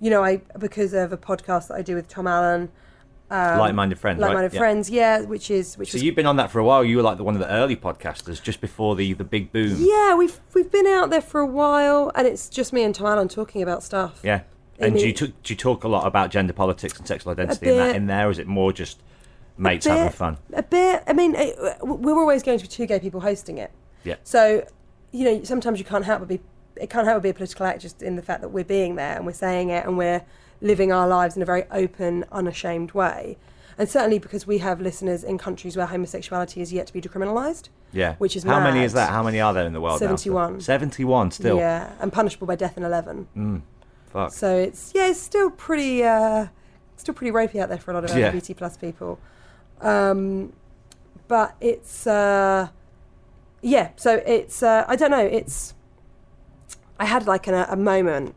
you 0.00 0.10
know, 0.10 0.22
I 0.22 0.42
because 0.58 0.92
of 0.92 1.12
a 1.12 1.16
podcast 1.16 1.68
that 1.68 1.74
I 1.74 1.82
do 1.82 1.94
with 1.94 2.08
Tom 2.08 2.26
Allen, 2.26 2.70
um, 3.30 3.58
like-minded 3.58 3.98
friends. 3.98 4.20
right? 4.20 4.28
like-minded 4.28 4.52
Yeah. 4.52 4.58
friends, 4.58 4.90
yeah, 4.90 5.20
which 5.22 5.50
is 5.50 5.76
which 5.78 5.90
So 5.90 5.96
was 5.96 6.02
you've 6.02 6.14
been 6.14 6.26
on 6.26 6.36
that 6.36 6.50
for 6.50 6.58
a 6.58 6.64
while. 6.64 6.84
You 6.84 6.98
were 6.98 7.02
like 7.02 7.16
the 7.16 7.24
one 7.24 7.34
of 7.34 7.40
the 7.40 7.50
early 7.50 7.76
podcasters, 7.76 8.42
just 8.42 8.60
before 8.60 8.94
the 8.94 9.14
the 9.14 9.24
big 9.24 9.52
boom. 9.52 9.76
yeah, 9.78 10.14
we've 10.14 10.38
we've 10.54 10.70
been 10.70 10.86
out 10.86 11.10
there 11.10 11.20
for 11.22 11.40
a 11.40 11.46
while, 11.46 12.12
and 12.14 12.26
it's 12.26 12.48
just 12.48 12.72
me 12.72 12.82
and 12.82 12.94
Tom 12.94 13.06
Allen 13.06 13.28
talking 13.28 13.62
about 13.62 13.82
stuff. 13.82 14.20
Yeah. 14.22 14.42
I 14.80 14.86
And 14.88 14.98
do 14.98 15.06
you, 15.06 15.12
t- 15.14 15.28
do 15.42 15.52
you 15.52 15.56
talk 15.56 15.84
a 15.84 15.88
lot 15.88 16.06
about 16.06 16.30
gender 16.30 16.52
politics 16.52 16.98
and 16.98 17.08
sexual 17.08 17.32
identity 17.32 17.70
in 17.70 17.76
that 17.78 17.96
in 17.96 18.06
there, 18.06 18.28
or 18.28 18.30
is 18.30 18.38
it 18.38 18.46
more 18.46 18.74
just 18.74 19.00
mates 19.56 19.86
a 19.86 19.90
having 19.92 20.12
fun? 20.12 20.36
A 20.52 20.62
bit. 20.62 21.02
I 21.06 21.14
mean, 21.14 21.34
it, 21.34 21.56
we're 21.80 22.18
always 22.20 22.42
going 22.42 22.58
to 22.58 22.64
be 22.64 22.68
two 22.68 22.84
gay 22.84 23.00
people 23.00 23.20
hosting 23.20 23.56
it. 23.56 23.70
Yeah. 24.04 24.16
So, 24.22 24.66
you 25.12 25.24
know, 25.24 25.42
sometimes 25.44 25.78
you 25.78 25.86
can't 25.86 26.04
help 26.04 26.18
but 26.20 26.28
be. 26.28 26.40
It 26.80 26.90
can't 26.90 27.06
help 27.06 27.16
but 27.18 27.22
be 27.22 27.28
a 27.30 27.34
political 27.34 27.66
act 27.66 27.80
just 27.82 28.02
in 28.02 28.16
the 28.16 28.22
fact 28.22 28.40
that 28.42 28.48
we're 28.50 28.64
being 28.64 28.96
there 28.96 29.16
and 29.16 29.26
we're 29.26 29.32
saying 29.32 29.70
it 29.70 29.84
and 29.84 29.96
we're 29.98 30.22
living 30.60 30.92
our 30.92 31.06
lives 31.08 31.36
in 31.36 31.42
a 31.42 31.44
very 31.46 31.64
open, 31.70 32.24
unashamed 32.32 32.92
way. 32.92 33.36
And 33.78 33.88
certainly 33.88 34.18
because 34.18 34.46
we 34.46 34.58
have 34.58 34.80
listeners 34.80 35.22
in 35.22 35.36
countries 35.36 35.76
where 35.76 35.84
homosexuality 35.86 36.62
is 36.62 36.72
yet 36.72 36.86
to 36.86 36.92
be 36.94 37.00
decriminalised. 37.00 37.68
Yeah. 37.92 38.14
Which 38.16 38.34
is 38.34 38.42
how 38.42 38.60
many 38.60 38.82
is 38.82 38.94
that? 38.94 39.10
How 39.10 39.22
many 39.22 39.38
are 39.40 39.52
there 39.52 39.66
in 39.66 39.72
the 39.74 39.80
world? 39.80 40.00
now? 40.00 40.06
71. 40.16 40.60
Seventy-one 40.62 41.30
still. 41.30 41.58
Yeah, 41.58 41.92
and 42.00 42.10
punishable 42.12 42.46
by 42.46 42.56
death 42.56 42.76
in 42.78 42.84
eleven. 42.84 43.62
Fuck. 44.10 44.32
So 44.32 44.56
it's 44.56 44.92
yeah, 44.94 45.08
it's 45.08 45.20
still 45.20 45.50
pretty, 45.50 46.02
uh, 46.04 46.46
still 46.96 47.14
pretty 47.14 47.30
ropey 47.30 47.60
out 47.60 47.68
there 47.68 47.78
for 47.78 47.90
a 47.90 47.94
lot 47.94 48.04
of 48.04 48.16
Yeah. 48.16 48.32
LGBT 48.32 48.56
plus 48.56 48.76
people. 48.78 49.18
Um, 49.82 50.52
but 51.28 51.54
it's 51.60 52.06
uh, 52.06 52.68
yeah, 53.60 53.90
so 53.96 54.22
it's 54.26 54.62
uh, 54.62 54.84
I 54.88 54.96
don't 54.96 55.10
know. 55.10 55.24
It's 55.24 55.74
I 56.98 57.04
had 57.04 57.26
like 57.26 57.46
an, 57.46 57.54
a 57.54 57.76
moment 57.76 58.34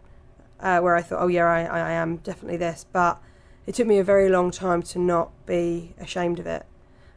uh, 0.59 0.79
where 0.79 0.95
I 0.95 1.01
thought, 1.01 1.21
oh 1.21 1.27
yeah, 1.27 1.45
I, 1.45 1.61
I 1.63 1.91
am 1.91 2.17
definitely 2.17 2.57
this, 2.57 2.85
but 2.91 3.21
it 3.65 3.75
took 3.75 3.87
me 3.87 3.97
a 3.99 4.03
very 4.03 4.29
long 4.29 4.51
time 4.51 4.81
to 4.83 4.99
not 4.99 5.31
be 5.45 5.93
ashamed 5.99 6.39
of 6.39 6.47
it. 6.47 6.65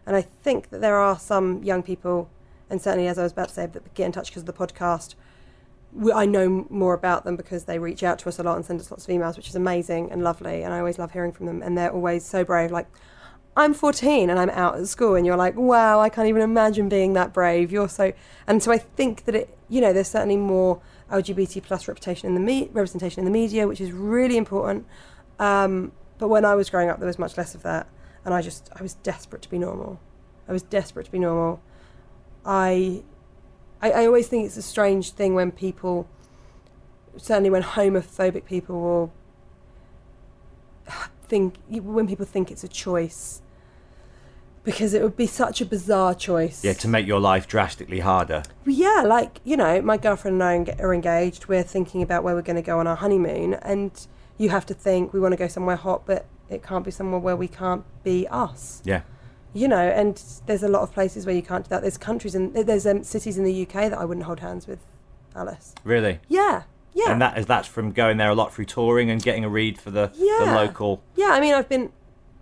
And 0.07 0.17
I 0.17 0.23
think 0.23 0.71
that 0.71 0.81
there 0.81 0.97
are 0.97 1.19
some 1.19 1.63
young 1.63 1.83
people, 1.83 2.29
and 2.69 2.81
certainly 2.81 3.09
as 3.09 3.19
I 3.19 3.23
was 3.23 3.33
about 3.33 3.49
to 3.49 3.55
say, 3.55 3.67
that 3.67 3.95
get 3.95 4.07
in 4.07 4.13
touch 4.13 4.29
because 4.29 4.43
of 4.43 4.47
the 4.47 4.53
podcast. 4.53 5.15
I 6.15 6.25
know 6.25 6.67
more 6.71 6.95
about 6.95 7.25
them 7.25 7.37
because 7.37 7.65
they 7.65 7.79
reach 7.79 8.03
out 8.03 8.19
to 8.21 8.29
us 8.29 8.39
a 8.39 8.43
lot 8.43 8.57
and 8.57 8.65
send 8.65 8.81
us 8.81 8.91
lots 8.91 9.07
of 9.07 9.15
emails, 9.15 9.37
which 9.37 9.49
is 9.49 9.55
amazing 9.55 10.11
and 10.11 10.25
lovely. 10.25 10.63
And 10.63 10.73
I 10.73 10.79
always 10.79 10.99
love 10.99 11.13
hearing 11.13 11.33
from 11.33 11.47
them. 11.47 11.63
And 11.63 11.77
they're 11.77 11.93
always 11.93 12.25
so 12.25 12.45
brave. 12.45 12.71
Like, 12.71 12.89
I'm 13.57 13.75
14 13.75 14.31
and 14.31 14.39
I'm 14.39 14.49
out 14.51 14.79
at 14.79 14.89
school, 14.89 15.15
and 15.15 15.27
you're 15.27 15.37
like, 15.37 15.55
wow, 15.57 16.01
I 16.01 16.09
can't 16.09 16.29
even 16.29 16.41
imagine 16.41 16.89
being 16.89 17.13
that 17.13 17.35
brave. 17.35 17.71
You're 17.71 17.89
so. 17.89 18.13
And 18.47 18.63
so 18.63 18.73
I 18.73 18.79
think 18.79 19.27
that 19.27 19.35
it, 19.35 19.59
you 19.69 19.81
know, 19.81 19.93
there's 19.93 20.09
certainly 20.09 20.39
more 20.39 20.81
LGBT 21.13 21.63
plus 21.63 21.87
reputation 21.87 22.29
in 22.29 22.35
the 22.35 22.41
me- 22.41 22.69
representation 22.73 23.21
in 23.21 23.25
the 23.25 23.31
media, 23.31 23.69
which 23.69 23.81
is 23.81 23.93
really 23.93 24.37
important. 24.37 24.87
Um, 25.39 25.93
but 26.19 26.29
when 26.29 26.45
I 26.45 26.55
was 26.55 26.71
growing 26.71 26.89
up, 26.89 26.99
there 26.99 27.07
was 27.07 27.19
much 27.19 27.37
less 27.37 27.55
of 27.55 27.63
that, 27.63 27.87
and 28.25 28.35
I 28.35 28.43
just, 28.43 28.71
I 28.75 28.83
was 28.83 28.95
desperate 28.95 29.43
to 29.43 29.51
be 29.51 29.59
normal. 29.59 30.01
I 30.49 30.53
was 30.53 30.63
desperate 30.63 31.05
to 31.05 31.13
be 31.13 31.19
normal. 31.19 31.61
I 32.45 33.03
I, 33.83 33.91
I 33.91 34.07
always 34.07 34.29
think 34.29 34.47
it's 34.47 34.57
a 34.57 34.63
strange 34.63 35.11
thing 35.11 35.35
when 35.35 35.51
people, 35.51 36.07
certainly 37.17 37.51
when 37.51 37.65
homophobic 37.65 38.45
people 38.45 38.81
will 38.81 39.13
think, 41.25 41.57
when 41.69 42.07
people 42.07 42.25
think 42.25 42.51
it's 42.51 42.63
a 42.63 42.69
choice, 42.69 43.43
because 44.65 44.95
it 44.95 45.03
would 45.03 45.17
be 45.17 45.27
such 45.27 45.61
a 45.61 45.65
bizarre 45.67 46.15
choice. 46.15 46.63
Yeah, 46.65 46.73
to 46.75 46.89
make 46.89 47.07
your 47.07 47.21
life 47.21 47.47
drastically 47.49 48.01
harder. 48.01 48.43
Yeah, 48.65 49.03
like, 49.07 49.41
you 49.45 49.57
know, 49.57 49.83
my 49.83 49.97
girlfriend 49.97 50.41
and 50.41 50.69
I 50.69 50.75
are 50.83 50.95
engaged. 50.95 51.47
We're 51.49 51.63
thinking 51.65 52.03
about 52.03 52.23
where 52.23 52.35
we're 52.35 52.43
going 52.43 52.57
to 52.57 52.63
go 52.63 52.79
on 52.79 52.87
our 52.87 52.97
honeymoon. 52.97 53.55
And 53.55 53.91
you 54.39 54.51
have 54.51 54.65
to 54.67 54.75
think 54.75 55.13
we 55.13 55.21
want 55.21 55.33
to 55.33 55.37
go 55.37 55.49
somewhere 55.49 55.77
hot, 55.77 56.07
but 56.07 56.27
it 56.49 56.63
can't 56.63 56.85
be 56.85 56.91
somewhere 56.91 57.19
where 57.21 57.37
we 57.37 57.49
can't 57.49 57.85
be 58.05 58.27
us 58.29 58.83
Yeah. 58.85 59.03
you 59.55 59.67
know, 59.69 59.79
and 59.89 60.23
there's 60.47 60.63
a 60.63 60.69
lot 60.69 60.83
of 60.83 60.93
places 60.93 61.27
where 61.27 61.35
you 61.35 61.43
can't 61.43 61.65
do 61.65 61.69
that. 61.71 61.83
There's 61.83 61.99
countries 61.99 62.35
and 62.35 62.55
there's 62.55 62.87
um, 62.87 63.03
cities 63.05 63.39
in 63.39 63.45
the 63.45 63.63
UK 63.67 63.91
that 63.91 63.99
I 63.99 64.05
wouldn't 64.05 64.27
hold 64.27 64.41
hands 64.41 64.67
with 64.67 64.79
Alice. 65.35 65.75
Really. 65.85 66.21
Yeah, 66.29 66.63
yeah, 66.95 67.11
And 67.13 67.21
that 67.23 67.39
is 67.39 67.47
that's 67.47 67.67
from 67.67 67.91
going 67.93 68.19
there 68.19 68.29
a 68.31 68.35
lot 68.35 68.53
through 68.53 68.67
touring 68.67 69.11
and 69.11 69.23
getting 69.23 69.45
a 69.45 69.49
read 69.49 69.79
for 69.81 69.91
the, 69.91 70.09
the 70.15 70.25
Yeah. 70.27 70.55
local. 70.55 71.03
yeah. 71.17 71.29
I 71.31 71.41
mean, 71.41 71.55
I've 71.55 71.69
been 71.69 71.91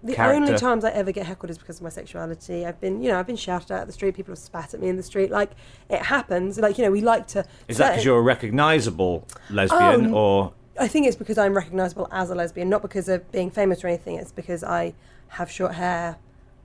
the 0.02 0.16
only 0.24 0.56
times 0.56 0.84
I 0.84 0.90
ever 0.90 1.12
get 1.12 1.26
heckled 1.26 1.50
is 1.50 1.58
because 1.58 1.76
of 1.76 1.82
my 1.82 1.90
sexuality. 1.90 2.64
I've 2.64 2.80
been, 2.80 3.02
you 3.02 3.10
know, 3.10 3.18
I've 3.18 3.26
been 3.26 3.36
shouted 3.36 3.70
at 3.70 3.80
at 3.82 3.86
the 3.86 3.92
street. 3.92 4.14
People 4.14 4.32
have 4.32 4.38
spat 4.38 4.72
at 4.74 4.80
me 4.80 4.88
in 4.88 4.96
the 4.96 5.02
street. 5.02 5.30
Like 5.30 5.50
it 5.88 6.00
happens. 6.02 6.58
Like 6.58 6.78
you 6.78 6.84
know, 6.84 6.90
we 6.90 7.00
like 7.02 7.26
to. 7.28 7.44
Is 7.68 7.76
that 7.78 7.90
because 7.90 8.04
you're 8.04 8.18
a 8.18 8.22
recognisable 8.22 9.26
lesbian, 9.50 10.06
Oh, 10.14 10.18
or 10.18 10.52
I 10.78 10.88
think 10.88 11.06
it's 11.06 11.16
because 11.16 11.36
I'm 11.36 11.54
recognisable 11.54 12.08
as 12.10 12.30
a 12.30 12.34
lesbian, 12.34 12.68
not 12.70 12.82
because 12.82 13.08
of 13.08 13.30
being 13.30 13.50
famous 13.50 13.84
or 13.84 13.88
anything. 13.88 14.16
It's 14.16 14.32
because 14.32 14.64
I 14.64 14.94
have 15.28 15.50
short 15.50 15.74
hair. 15.74 16.16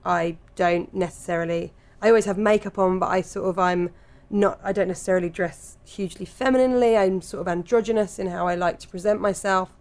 I 0.04 0.38
don't 0.54 0.92
necessarily. 0.94 1.72
I 2.00 2.08
always 2.08 2.24
have 2.24 2.38
makeup 2.38 2.78
on, 2.78 2.98
but 2.98 3.10
I 3.10 3.20
sort 3.20 3.48
of 3.48 3.58
I'm 3.58 3.90
not. 4.30 4.58
I 4.62 4.72
don't 4.72 4.88
necessarily 4.88 5.28
dress 5.28 5.76
hugely 5.84 6.24
femininely. 6.24 6.96
I'm 6.96 7.20
sort 7.20 7.42
of 7.42 7.48
androgynous 7.48 8.18
in 8.18 8.28
how 8.28 8.46
I 8.46 8.54
like 8.54 8.78
to 8.80 8.88
present 8.88 9.20
myself. 9.20 9.76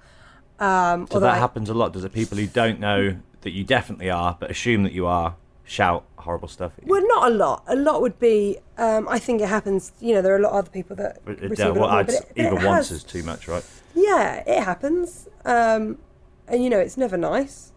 Um, 0.59 1.07
so 1.11 1.19
that 1.19 1.35
I- 1.35 1.37
happens 1.37 1.69
a 1.69 1.73
lot? 1.73 1.93
Does 1.93 2.03
it 2.03 2.11
people 2.13 2.37
who 2.37 2.47
don't 2.47 2.79
know 2.79 3.17
that 3.45 3.51
you 3.53 3.63
definitely 3.63 4.09
are, 4.09 4.35
but 4.39 4.51
assume 4.51 4.83
that 4.83 4.91
you 4.91 5.05
are, 5.05 5.35
shout 5.63 6.03
horrible 6.17 6.47
stuff 6.47 6.73
at 6.77 6.83
you? 6.83 6.89
Well, 6.91 7.07
not 7.07 7.31
a 7.31 7.33
lot. 7.33 7.63
A 7.67 7.75
lot 7.75 8.01
would 8.01 8.19
be. 8.19 8.57
Um, 8.77 9.07
I 9.07 9.19
think 9.19 9.39
it 9.39 9.47
happens. 9.47 9.93
You 10.01 10.15
know, 10.15 10.21
there 10.23 10.33
are 10.33 10.37
a 10.37 10.41
lot 10.41 10.49
of 10.53 10.57
other 10.57 10.71
people 10.71 10.95
that 10.97 11.19
But 11.23 11.39
it- 11.41 11.49
receive 11.51 11.67
uh, 11.67 11.69
a 11.69 11.73
well, 11.73 11.91
more, 11.91 12.03
but 12.03 12.13
it- 12.15 12.25
but 12.35 12.37
it 12.37 12.45
even 12.47 12.55
once 12.65 12.89
has- 12.89 12.97
is 12.97 13.03
too 13.03 13.23
much, 13.23 13.47
right? 13.47 13.63
Yeah, 13.93 14.43
it 14.47 14.63
happens. 14.63 15.29
Um, 15.45 15.99
and 16.47 16.63
you 16.63 16.69
know, 16.71 16.79
it's 16.79 16.97
never 16.97 17.17
nice. 17.17 17.71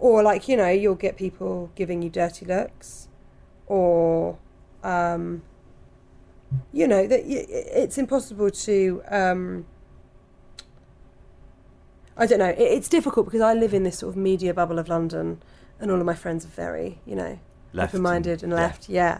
Or 0.00 0.22
like, 0.22 0.46
you 0.48 0.56
know, 0.56 0.68
you'll 0.68 0.94
get 0.96 1.16
people 1.16 1.70
giving 1.76 2.02
you 2.02 2.10
dirty 2.10 2.44
looks 2.44 3.08
or 3.66 4.36
um, 4.84 5.42
you 6.72 6.86
know, 6.86 7.06
that 7.06 7.20
it's 7.24 7.96
impossible 7.96 8.50
to 8.50 9.02
um, 9.08 9.66
I 12.16 12.26
don't 12.26 12.38
know. 12.38 12.48
It, 12.48 12.58
it's 12.58 12.88
difficult 12.88 13.26
because 13.26 13.40
I 13.42 13.52
live 13.54 13.74
in 13.74 13.82
this 13.82 13.98
sort 13.98 14.10
of 14.14 14.16
media 14.16 14.54
bubble 14.54 14.78
of 14.78 14.88
London 14.88 15.42
and 15.80 15.90
all 15.90 15.98
of 16.00 16.06
my 16.06 16.14
friends 16.14 16.44
are 16.44 16.48
very, 16.48 17.00
you 17.04 17.14
know, 17.16 17.38
open-minded 17.78 18.42
and- 18.42 18.52
and, 18.52 18.60
left, 18.62 18.88
yeah. 18.88 19.18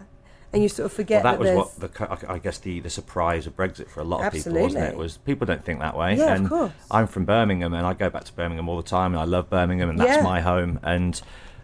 And 0.53 0.63
you 0.63 0.69
sort 0.69 0.85
of 0.85 0.91
Well, 0.93 0.95
forget 0.95 1.23
that 1.23 1.39
that, 1.39 1.57
was 1.57 1.77
what 1.79 1.93
the 1.93 2.31
I 2.31 2.39
guess 2.39 2.57
the, 2.59 2.79
the 2.79 2.89
surprise 2.89 3.47
of 3.47 3.55
Brexit 3.57 3.89
for 3.89 3.99
a 3.99 4.05
lot 4.05 4.25
of 4.25 4.31
people, 4.31 4.53
wasn't 4.53 4.85
it? 4.85 4.95
Was 4.95 5.17
people 5.17 5.45
don't 5.45 5.63
think 5.63 5.79
that 5.81 5.95
way. 5.95 6.15
Yeah, 6.15 6.35
of 6.35 6.47
course. 6.47 6.71
I'm 6.89 7.05
from 7.05 7.25
Birmingham, 7.25 7.73
and 7.73 7.85
I 7.85 7.93
go 7.93 8.09
back 8.09 8.23
to 8.23 8.33
Birmingham 8.33 8.69
all 8.69 8.77
the 8.77 8.81
time, 8.89 9.11
and 9.13 9.19
I 9.19 9.25
love 9.25 9.49
Birmingham, 9.49 9.89
and 9.89 9.99
that's 9.99 10.17
Yeah. 10.17 10.23
my 10.23 10.39
home. 10.39 10.79
And 10.83 11.21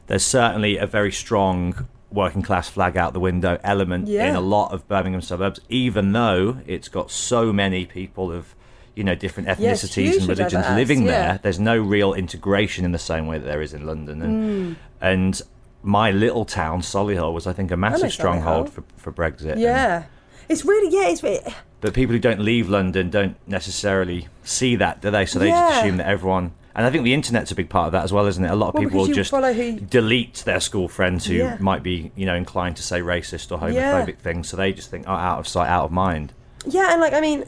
there's 0.07 0.25
certainly 0.25 0.77
a 0.77 0.85
very 0.85 1.13
strong 1.13 1.87
working 2.11 2.41
class 2.41 2.67
flag 2.67 2.97
out 2.97 3.13
the 3.13 3.21
window 3.21 3.57
element 3.63 4.09
in 4.09 4.35
a 4.35 4.41
lot 4.41 4.73
of 4.73 4.85
Birmingham 4.89 5.21
suburbs, 5.21 5.61
even 5.69 6.11
though 6.11 6.57
it's 6.67 6.89
got 6.89 7.09
so 7.09 7.53
many 7.53 7.85
people 7.85 8.33
of 8.33 8.53
you 8.95 9.03
know 9.03 9.15
different 9.15 9.49
ethnicities 9.49 10.17
and 10.19 10.27
religions 10.27 10.65
living 10.75 11.03
yeah. 11.03 11.11
there. 11.11 11.39
There's 11.43 11.59
no 11.59 11.77
real 11.77 12.13
integration 12.13 12.85
in 12.85 12.91
the 12.91 12.99
same 12.99 13.27
way 13.27 13.37
that 13.39 13.45
there 13.45 13.61
is 13.61 13.73
in 13.73 13.85
London, 13.85 14.21
and 14.21 14.33
Mm. 14.33 14.75
and 15.01 15.41
my 15.81 16.11
little 16.11 16.45
town, 16.45 16.81
Solihull, 16.81 17.33
was 17.33 17.45
I 17.47 17.53
think 17.53 17.69
a 17.71 17.77
massive 17.77 18.11
stronghold 18.13 18.69
for, 18.71 18.83
for 18.97 19.11
Brexit. 19.11 19.53
and- 19.53 19.61
yeah. 19.61 20.03
It's 20.49 20.63
really 20.65 20.93
yeah, 20.93 21.07
it's 21.09 21.23
really, 21.23 21.39
but 21.81 21.93
people 21.93 22.13
who 22.13 22.19
don't 22.19 22.39
leave 22.41 22.69
London 22.69 23.09
don't 23.09 23.35
necessarily 23.47 24.27
see 24.43 24.75
that, 24.75 25.01
do 25.01 25.09
they? 25.09 25.25
So 25.25 25.39
they 25.39 25.47
Yeah. 25.47 25.69
just 25.69 25.81
assume 25.83 25.97
that 25.97 26.07
everyone. 26.07 26.51
And 26.75 26.85
I 26.87 26.89
think 26.89 27.03
the 27.03 27.13
internet's 27.13 27.51
a 27.51 27.55
big 27.55 27.69
part 27.69 27.85
of 27.87 27.91
that 27.93 28.03
as 28.03 28.11
well, 28.11 28.25
isn't 28.25 28.43
it? 28.43 28.49
A 28.49 28.55
lot 28.55 28.69
of 28.69 28.73
Well, 28.75 28.83
people 28.83 29.05
just 29.07 29.31
who- 29.31 29.79
delete 29.79 30.35
their 30.45 30.59
school 30.59 30.87
friends 30.87 31.25
who 31.27 31.35
Yeah. 31.35 31.57
might 31.59 31.83
be, 31.83 32.11
you 32.15 32.25
know, 32.25 32.33
inclined 32.35 32.75
to 32.77 32.83
say 32.83 32.99
racist 33.01 33.51
or 33.51 33.59
homophobic 33.59 34.07
Yeah. 34.07 34.13
things. 34.23 34.49
So 34.49 34.57
they 34.57 34.73
just 34.73 34.89
think, 34.89 35.05
oh, 35.07 35.11
out 35.13 35.39
of 35.39 35.47
sight, 35.47 35.69
out 35.69 35.85
of 35.85 35.91
mind. 35.91 36.33
Yeah, 36.65 36.91
and 36.91 36.99
like 36.99 37.13
I 37.13 37.21
mean, 37.21 37.45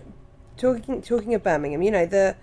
talking 0.57 1.01
talking 1.01 1.33
of 1.33 1.43
Birmingham, 1.43 1.81
you 1.81 1.91
know 1.91 2.05
the 2.05 2.35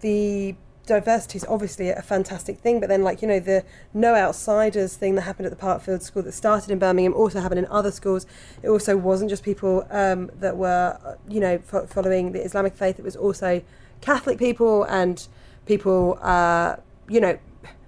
the 0.00 0.54
diversity 0.86 1.36
is 1.36 1.44
obviously 1.48 1.90
a 1.90 2.02
fantastic 2.02 2.58
thing, 2.58 2.80
but 2.80 2.88
then 2.88 3.02
like 3.02 3.22
you 3.22 3.28
know 3.28 3.38
the 3.38 3.64
no 3.94 4.14
outsiders 4.14 4.96
thing 4.96 5.14
that 5.14 5.22
happened 5.22 5.46
at 5.46 5.56
the 5.56 5.64
Parkfield 5.64 6.02
School 6.02 6.22
that 6.22 6.32
started 6.32 6.70
in 6.70 6.78
Birmingham 6.78 7.14
also 7.14 7.40
happened 7.40 7.60
in 7.60 7.66
other 7.66 7.90
schools. 7.90 8.26
It 8.62 8.68
also 8.68 8.96
wasn't 8.96 9.30
just 9.30 9.42
people 9.42 9.86
um, 9.90 10.30
that 10.40 10.56
were 10.56 10.98
uh, 11.04 11.14
you 11.28 11.40
know 11.40 11.58
fo- 11.58 11.86
following 11.86 12.32
the 12.32 12.44
Islamic 12.44 12.74
faith. 12.74 12.98
It 12.98 13.04
was 13.04 13.16
also 13.16 13.62
Catholic 14.00 14.38
people 14.38 14.84
and 14.84 15.26
people 15.66 16.18
uh, 16.22 16.76
you 17.08 17.20
know 17.20 17.38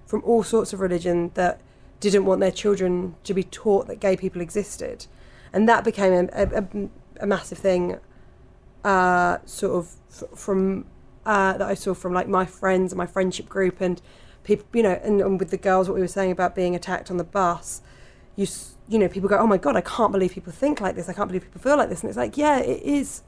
from 0.05 0.21
all 0.23 0.43
sorts 0.43 0.73
of 0.73 0.79
religion 0.79 1.31
that 1.33 1.59
didn't 1.99 2.25
want 2.25 2.39
their 2.41 2.51
children 2.51 3.15
to 3.23 3.33
be 3.33 3.43
taught 3.43 3.87
that 3.87 3.99
gay 3.99 4.15
people 4.15 4.41
existed, 4.41 5.07
and 5.51 5.67
that 5.67 5.83
became 5.83 6.29
a, 6.33 6.43
a, 6.43 6.65
a 7.19 7.27
massive 7.27 7.57
thing 7.57 7.99
uh, 8.83 9.37
sort 9.45 9.75
of 9.75 9.95
f- 10.09 10.37
from 10.37 10.85
uh, 11.25 11.57
that 11.57 11.67
I 11.67 11.73
saw 11.73 11.93
from 11.93 12.13
like 12.13 12.27
my 12.27 12.45
friends 12.45 12.91
and 12.91 12.97
my 12.97 13.05
friendship 13.05 13.47
group 13.47 13.79
and 13.81 14.01
people, 14.43 14.65
you 14.73 14.83
know, 14.83 14.99
and, 15.03 15.21
and 15.21 15.39
with 15.39 15.51
the 15.51 15.57
girls, 15.57 15.87
what 15.87 15.95
we 15.95 16.01
were 16.01 16.07
saying 16.07 16.31
about 16.31 16.55
being 16.55 16.75
attacked 16.75 17.09
on 17.09 17.17
the 17.17 17.23
bus, 17.23 17.81
you 18.35 18.47
you 18.89 18.99
know, 18.99 19.07
people 19.07 19.29
go, 19.29 19.37
oh 19.37 19.47
my 19.47 19.57
god, 19.57 19.75
I 19.77 19.81
can't 19.81 20.11
believe 20.11 20.33
people 20.33 20.51
think 20.51 20.81
like 20.81 20.95
this. 20.95 21.07
I 21.07 21.13
can't 21.13 21.29
believe 21.29 21.43
people 21.43 21.61
feel 21.61 21.77
like 21.77 21.89
this, 21.89 22.01
and 22.01 22.09
it's 22.09 22.17
like, 22.17 22.37
yeah, 22.37 22.59
it 22.59 22.83
is. 22.83 23.23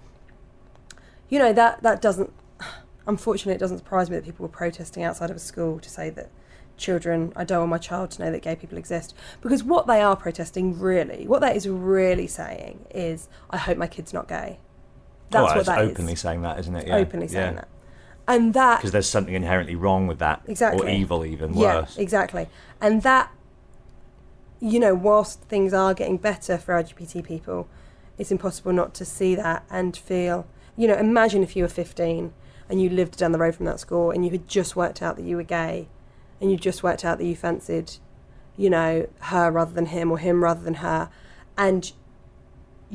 You 1.30 1.40
know 1.40 1.54
that 1.54 1.82
that 1.84 2.02
doesn't. 2.02 2.32
Unfortunately, 3.08 3.54
it 3.54 3.60
doesn't 3.60 3.78
surprise 3.78 4.10
me 4.10 4.16
that 4.16 4.26
people 4.26 4.44
were 4.44 4.52
protesting 4.52 5.04
outside 5.04 5.30
of 5.30 5.36
a 5.36 5.40
school 5.40 5.80
to 5.80 5.90
say 5.90 6.10
that 6.10 6.30
children, 6.76 7.32
I 7.36 7.44
don't 7.44 7.60
want 7.60 7.70
my 7.70 7.78
child 7.78 8.12
to 8.12 8.24
know 8.24 8.32
that 8.32 8.42
gay 8.42 8.56
people 8.56 8.78
exist. 8.78 9.14
Because 9.42 9.64
what 9.64 9.88
they 9.88 10.02
are 10.02 10.16
protesting, 10.16 10.78
really, 10.80 11.28
what 11.28 11.42
that 11.42 11.56
is 11.56 11.68
really 11.68 12.28
saying 12.28 12.86
is, 12.94 13.30
I 13.50 13.58
hope 13.58 13.78
my 13.78 13.88
kid's 13.88 14.14
not 14.14 14.28
gay. 14.28 14.60
That's 15.30 15.42
oh, 15.42 15.46
what 15.46 15.58
it's 15.58 15.68
that 15.68 15.84
is 15.84 15.92
openly 15.92 16.16
saying 16.16 16.42
that, 16.44 16.60
isn't 16.60 16.76
it? 16.76 16.88
Yeah. 16.88 16.96
openly 16.98 17.28
saying 17.28 17.56
that. 17.56 17.68
And 18.28 18.54
that 18.54 18.78
Because 18.78 18.92
there's 18.92 19.10
something 19.10 19.34
inherently 19.34 19.76
wrong 19.76 20.08
with 20.08 20.20
that. 20.20 20.42
Exactly. 20.48 20.88
Or 20.88 20.90
evil, 20.90 21.26
even 21.26 21.54
yeah, 21.54 21.82
worse. 21.82 21.98
exactly. 21.98 22.48
And 22.82 23.04
that 23.04 23.32
you 24.60 24.80
know, 24.80 24.96
whilst 24.96 25.42
things 25.42 25.74
are 25.74 25.94
getting 25.94 26.18
better 26.18 26.58
for 26.58 26.82
LGBT 26.82 27.24
people, 27.24 27.68
it's 28.18 28.32
impossible 28.32 28.72
not 28.74 28.94
to 28.96 29.06
see 29.06 29.36
that 29.36 29.64
and 29.70 29.96
feel 29.96 30.48
you 30.76 30.88
know, 30.88 30.96
imagine 30.96 31.44
if 31.44 31.56
you 31.56 31.64
were 31.64 31.70
15 31.70 32.34
and 32.70 32.82
you 32.82 32.90
lived 32.90 33.18
down 33.18 33.32
the 33.32 33.38
road 33.38 33.56
from 33.56 33.66
that 33.66 33.80
school 33.80 34.12
and 34.12 34.26
you 34.26 34.32
had 34.32 34.48
just 34.48 34.76
worked 34.76 35.02
out 35.02 35.16
that 35.16 35.26
you 35.26 35.38
were 35.38 35.44
gay 35.44 35.88
and 36.42 36.52
you 36.52 36.58
just 36.58 36.84
worked 36.84 37.06
out 37.06 37.18
that 37.18 37.26
you 37.26 37.36
fancied, 37.36 37.94
you 38.58 38.70
know, 38.70 39.08
her 39.20 39.52
rather 39.52 39.74
than 39.74 39.88
him 39.88 40.12
or 40.12 40.18
him 40.18 40.44
rather 40.44 40.62
than 40.62 40.76
her 40.76 41.10
and 41.58 41.94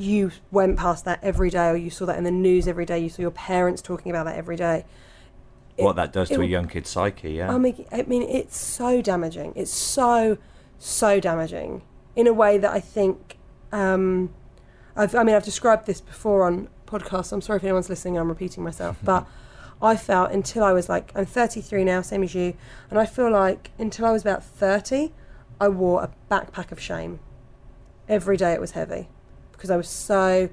you 0.01 0.31
went 0.51 0.77
past 0.77 1.05
that 1.05 1.19
every 1.23 1.49
day 1.49 1.69
or 1.69 1.75
you 1.75 1.89
saw 1.89 2.05
that 2.05 2.17
in 2.17 2.23
the 2.23 2.31
news 2.31 2.67
every 2.67 2.85
day, 2.85 2.99
you 2.99 3.09
saw 3.09 3.21
your 3.21 3.31
parents 3.31 3.81
talking 3.81 4.11
about 4.11 4.25
that 4.25 4.35
every 4.35 4.55
day. 4.55 4.85
what 5.77 5.95
that 5.95 6.13
does 6.13 6.27
to 6.29 6.35
it- 6.35 6.41
a 6.41 6.47
young 6.47 6.67
kid's 6.67 6.89
psyche, 6.89 7.31
yeah. 7.31 7.53
I 7.53 7.57
mean, 7.57 7.85
I 7.91 8.03
mean, 8.03 8.23
it's 8.23 8.57
so 8.57 9.01
damaging. 9.01 9.53
It's 9.55 9.71
so, 9.71 10.37
so 10.77 11.19
damaging 11.19 11.81
in 12.15 12.27
a 12.27 12.33
way 12.33 12.57
that 12.57 12.71
I 12.71 12.79
think. 12.79 13.37
Um, 13.71 14.33
I've, 14.95 15.15
I 15.15 15.23
mean, 15.23 15.33
I've 15.33 15.45
described 15.45 15.85
this 15.87 16.01
before 16.01 16.43
on 16.45 16.67
podcasts. 16.85 17.31
I'm 17.31 17.41
sorry 17.41 17.57
if 17.57 17.63
anyone's 17.63 17.89
listening. 17.89 18.17
I'm 18.17 18.27
repeating 18.27 18.63
myself, 18.63 18.97
but 19.03 19.25
I 19.81 19.95
felt 19.95 20.31
until 20.31 20.63
I 20.63 20.73
was 20.73 20.89
like, 20.89 21.11
I'm 21.15 21.25
33 21.25 21.83
now, 21.85 22.01
same 22.01 22.21
as 22.21 22.35
you, 22.35 22.53
and 22.89 22.99
I 22.99 23.05
feel 23.05 23.31
like 23.31 23.71
until 23.79 24.05
I 24.05 24.11
was 24.11 24.21
about 24.21 24.43
30, 24.43 25.13
I 25.59 25.69
wore 25.69 26.03
a 26.03 26.11
backpack 26.29 26.71
of 26.71 26.79
shame. 26.79 27.19
Every 28.09 28.35
day 28.35 28.51
it 28.51 28.59
was 28.59 28.71
heavy 28.71 29.07
because 29.61 29.69
I 29.69 29.77
was 29.77 29.87
so. 29.87 30.49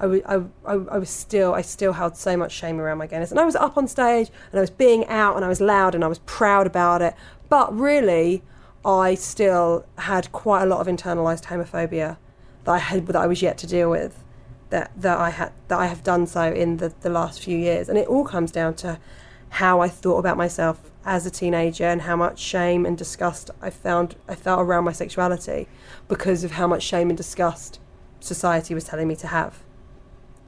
I 0.00 0.06
was, 0.06 0.22
I, 0.24 0.36
I, 0.64 0.72
I 0.72 0.98
was 0.98 1.10
still, 1.10 1.52
I 1.52 1.60
still 1.60 1.92
held 1.92 2.16
so 2.16 2.34
much 2.34 2.52
shame 2.52 2.80
around 2.80 2.96
my 2.96 3.06
gayness. 3.06 3.30
And 3.30 3.38
I 3.38 3.44
was 3.44 3.54
up 3.54 3.76
on 3.76 3.86
stage 3.86 4.30
and 4.50 4.58
I 4.58 4.62
was 4.62 4.70
being 4.70 5.06
out 5.08 5.36
and 5.36 5.44
I 5.44 5.48
was 5.48 5.60
loud 5.60 5.94
and 5.94 6.02
I 6.02 6.08
was 6.08 6.20
proud 6.20 6.66
about 6.66 7.02
it. 7.02 7.14
But 7.50 7.78
really, 7.78 8.42
I 8.82 9.14
still 9.14 9.84
had 9.98 10.32
quite 10.32 10.62
a 10.62 10.66
lot 10.66 10.80
of 10.80 10.86
internalized 10.86 11.44
homophobia 11.44 12.16
that 12.64 12.72
I 12.72 12.78
had, 12.78 13.06
that 13.08 13.16
I 13.16 13.26
was 13.26 13.42
yet 13.42 13.58
to 13.58 13.66
deal 13.66 13.90
with. 13.90 14.24
That, 14.70 14.90
that 14.96 15.18
I 15.18 15.30
had 15.30 15.52
that 15.66 15.80
I 15.80 15.86
have 15.86 16.04
done 16.04 16.26
so 16.28 16.44
in 16.44 16.76
the, 16.76 16.94
the 17.00 17.10
last 17.10 17.42
few 17.42 17.58
years, 17.58 17.88
and 17.88 17.98
it 17.98 18.06
all 18.06 18.24
comes 18.24 18.52
down 18.52 18.74
to 18.76 19.00
how 19.48 19.80
I 19.80 19.88
thought 19.88 20.18
about 20.18 20.36
myself 20.36 20.90
as 21.04 21.26
a 21.26 21.30
teenager 21.30 21.84
and 21.84 22.02
how 22.02 22.14
much 22.14 22.38
shame 22.38 22.86
and 22.86 22.96
disgust 22.96 23.50
I 23.60 23.70
found 23.70 24.14
I 24.28 24.36
felt 24.36 24.60
around 24.60 24.84
my 24.84 24.92
sexuality 24.92 25.66
because 26.06 26.44
of 26.44 26.52
how 26.52 26.68
much 26.68 26.84
shame 26.84 27.10
and 27.10 27.16
disgust 27.16 27.80
society 28.20 28.74
was 28.74 28.84
telling 28.84 29.08
me 29.08 29.16
to 29.16 29.26
have. 29.26 29.62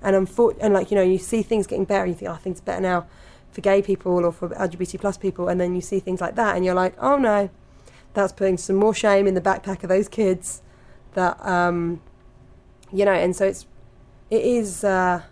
And 0.02 0.14
unfor- 0.16 0.56
and 0.60 0.74
like 0.74 0.90
you 0.90 0.96
know 0.96 1.02
you 1.02 1.18
see 1.18 1.42
things 1.42 1.66
getting 1.66 1.84
better 1.84 2.04
and 2.04 2.12
you 2.12 2.18
think 2.18 2.30
oh 2.30 2.36
things 2.36 2.60
are 2.60 2.64
better 2.64 2.80
now 2.80 3.06
for 3.52 3.60
gay 3.60 3.82
people 3.82 4.24
or 4.24 4.32
for 4.32 4.48
lgbt 4.48 4.98
plus 5.00 5.16
people 5.16 5.46
and 5.48 5.60
then 5.60 5.74
you 5.74 5.80
see 5.80 6.00
things 6.00 6.20
like 6.20 6.34
that 6.34 6.56
and 6.56 6.64
you're 6.64 6.74
like 6.74 6.94
oh 6.98 7.18
no 7.18 7.50
that's 8.14 8.32
putting 8.32 8.56
some 8.56 8.76
more 8.76 8.94
shame 8.94 9.26
in 9.26 9.34
the 9.34 9.40
backpack 9.40 9.82
of 9.82 9.88
those 9.88 10.08
kids 10.08 10.62
that 11.14 11.38
um 11.46 12.00
you 12.92 13.04
know 13.04 13.12
and 13.12 13.36
so 13.36 13.46
it's 13.46 13.66
it 14.30 14.42
is 14.42 14.82
uh 14.82 15.22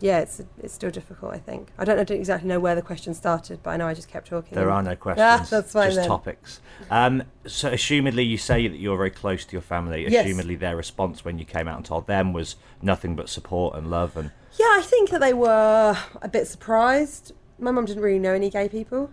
yeah 0.00 0.18
it's 0.20 0.42
it's 0.62 0.74
still 0.74 0.90
difficult 0.90 1.32
i 1.34 1.38
think 1.38 1.68
i 1.78 1.84
don't, 1.84 1.98
I 1.98 2.04
don't 2.04 2.18
exactly 2.18 2.48
know 2.48 2.58
where 2.58 2.74
the 2.74 2.82
question 2.82 3.14
started 3.14 3.60
but 3.62 3.70
i 3.70 3.76
know 3.76 3.86
i 3.86 3.94
just 3.94 4.08
kept 4.08 4.28
talking 4.28 4.54
There 4.54 4.70
are 4.70 4.82
no 4.82 4.96
questions. 4.96 5.24
Ah, 5.24 5.46
that's 5.48 5.72
fine 5.72 5.88
just 5.88 5.96
then. 5.96 6.08
topics. 6.08 6.60
Um, 6.90 7.22
so, 7.46 7.70
assumedly, 7.70 8.26
you 8.26 8.38
say 8.38 8.66
that 8.66 8.76
you're 8.76 8.96
very 8.96 9.10
close 9.10 9.44
to 9.44 9.52
your 9.52 9.62
family. 9.62 10.06
Yes. 10.08 10.26
Assumedly, 10.26 10.58
their 10.58 10.76
response 10.76 11.24
when 11.24 11.38
you 11.38 11.44
came 11.44 11.68
out 11.68 11.76
and 11.76 11.84
told 11.84 12.06
them 12.06 12.32
was 12.32 12.56
nothing 12.82 13.14
but 13.14 13.28
support 13.28 13.76
and 13.76 13.90
love. 13.90 14.16
And 14.16 14.30
Yeah, 14.58 14.66
I 14.72 14.82
think 14.82 15.10
that 15.10 15.20
they 15.20 15.32
were 15.32 15.96
a 16.22 16.28
bit 16.28 16.46
surprised. 16.46 17.32
My 17.58 17.70
mum 17.70 17.84
didn't 17.84 18.02
really 18.02 18.18
know 18.18 18.32
any 18.34 18.50
gay 18.50 18.68
people. 18.68 19.10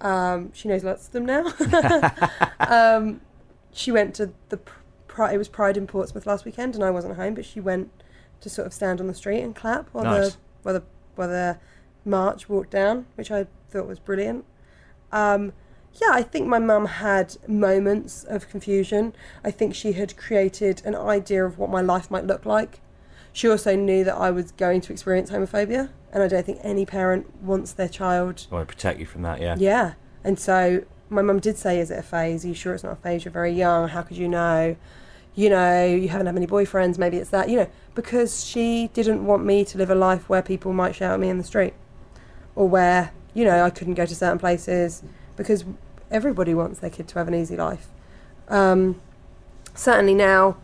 Um, 0.00 0.52
she 0.52 0.68
knows 0.68 0.84
lots 0.84 1.06
of 1.06 1.12
them 1.12 1.26
now. 1.26 1.52
um, 2.60 3.20
she 3.72 3.90
went 3.92 4.14
to 4.16 4.32
the 4.48 4.60
it 5.18 5.36
was 5.36 5.48
Pride 5.48 5.76
in 5.76 5.86
Portsmouth 5.86 6.26
last 6.26 6.44
weekend, 6.44 6.74
and 6.74 6.82
I 6.82 6.90
wasn't 6.90 7.16
home, 7.16 7.34
but 7.34 7.44
she 7.44 7.60
went 7.60 7.90
to 8.40 8.48
sort 8.50 8.66
of 8.66 8.72
stand 8.72 9.00
on 9.00 9.06
the 9.06 9.14
street 9.14 9.40
and 9.42 9.54
clap 9.54 9.88
while 9.92 10.04
Nice. 10.04 10.32
the 10.32 10.36
while 10.62 10.74
the 10.74 10.82
while 11.16 11.28
the 11.28 11.58
march 12.04 12.48
walked 12.48 12.70
down, 12.70 13.06
which 13.14 13.30
I 13.30 13.46
thought 13.70 13.86
was 13.86 13.98
brilliant. 13.98 14.44
Um, 15.12 15.52
yeah, 16.00 16.08
I 16.12 16.22
think 16.22 16.46
my 16.46 16.58
mum 16.58 16.86
had 16.86 17.36
moments 17.48 18.22
of 18.24 18.48
confusion. 18.48 19.12
I 19.44 19.50
think 19.50 19.74
she 19.74 19.92
had 19.92 20.16
created 20.16 20.82
an 20.84 20.94
idea 20.94 21.44
of 21.44 21.58
what 21.58 21.68
my 21.68 21.80
life 21.80 22.10
might 22.10 22.24
look 22.26 22.46
like. 22.46 22.80
She 23.32 23.48
also 23.48 23.76
knew 23.76 24.04
that 24.04 24.14
I 24.16 24.30
was 24.30 24.52
going 24.52 24.80
to 24.82 24.92
experience 24.92 25.30
homophobia, 25.30 25.90
and 26.12 26.22
I 26.22 26.28
don't 26.28 26.46
think 26.46 26.58
any 26.62 26.86
parent 26.86 27.42
wants 27.42 27.72
their 27.72 27.88
child. 27.88 28.46
I 28.50 28.54
want 28.54 28.68
to 28.68 28.74
protect 28.74 29.00
you 29.00 29.06
from 29.06 29.22
that. 29.22 29.40
Yeah. 29.40 29.56
Yeah, 29.58 29.94
and 30.24 30.38
so 30.38 30.84
my 31.08 31.22
mum 31.22 31.40
did 31.40 31.56
say, 31.58 31.80
"Is 31.80 31.90
it 31.90 31.98
a 31.98 32.02
phase? 32.02 32.44
Are 32.44 32.48
you 32.48 32.54
sure 32.54 32.72
it's 32.74 32.84
not 32.84 32.92
a 32.92 32.96
phase? 32.96 33.24
You're 33.24 33.32
very 33.32 33.52
young. 33.52 33.88
How 33.88 34.02
could 34.02 34.16
you 34.16 34.28
know? 34.28 34.76
You 35.34 35.48
know, 35.48 35.84
you 35.84 36.08
haven't 36.08 36.26
had 36.26 36.34
many 36.34 36.46
boyfriends. 36.46 36.98
Maybe 36.98 37.16
it's 37.16 37.30
that. 37.30 37.48
You 37.48 37.56
know, 37.56 37.70
because 37.94 38.44
she 38.44 38.90
didn't 38.94 39.24
want 39.24 39.44
me 39.44 39.64
to 39.64 39.78
live 39.78 39.90
a 39.90 39.94
life 39.94 40.28
where 40.28 40.42
people 40.42 40.72
might 40.72 40.94
shout 40.94 41.12
at 41.14 41.20
me 41.20 41.28
in 41.28 41.38
the 41.38 41.44
street, 41.44 41.74
or 42.56 42.68
where 42.68 43.12
you 43.34 43.44
know 43.44 43.64
I 43.64 43.70
couldn't 43.70 43.94
go 43.94 44.06
to 44.06 44.14
certain 44.14 44.38
places 44.38 45.02
because 45.36 45.64
everybody 46.10 46.52
wants 46.54 46.80
their 46.80 46.90
kid 46.90 47.08
to 47.08 47.18
have 47.18 47.28
an 47.28 47.34
easy 47.34 47.56
life. 47.56 47.88
Um, 48.48 49.00
certainly 49.74 50.14
now, 50.14 50.56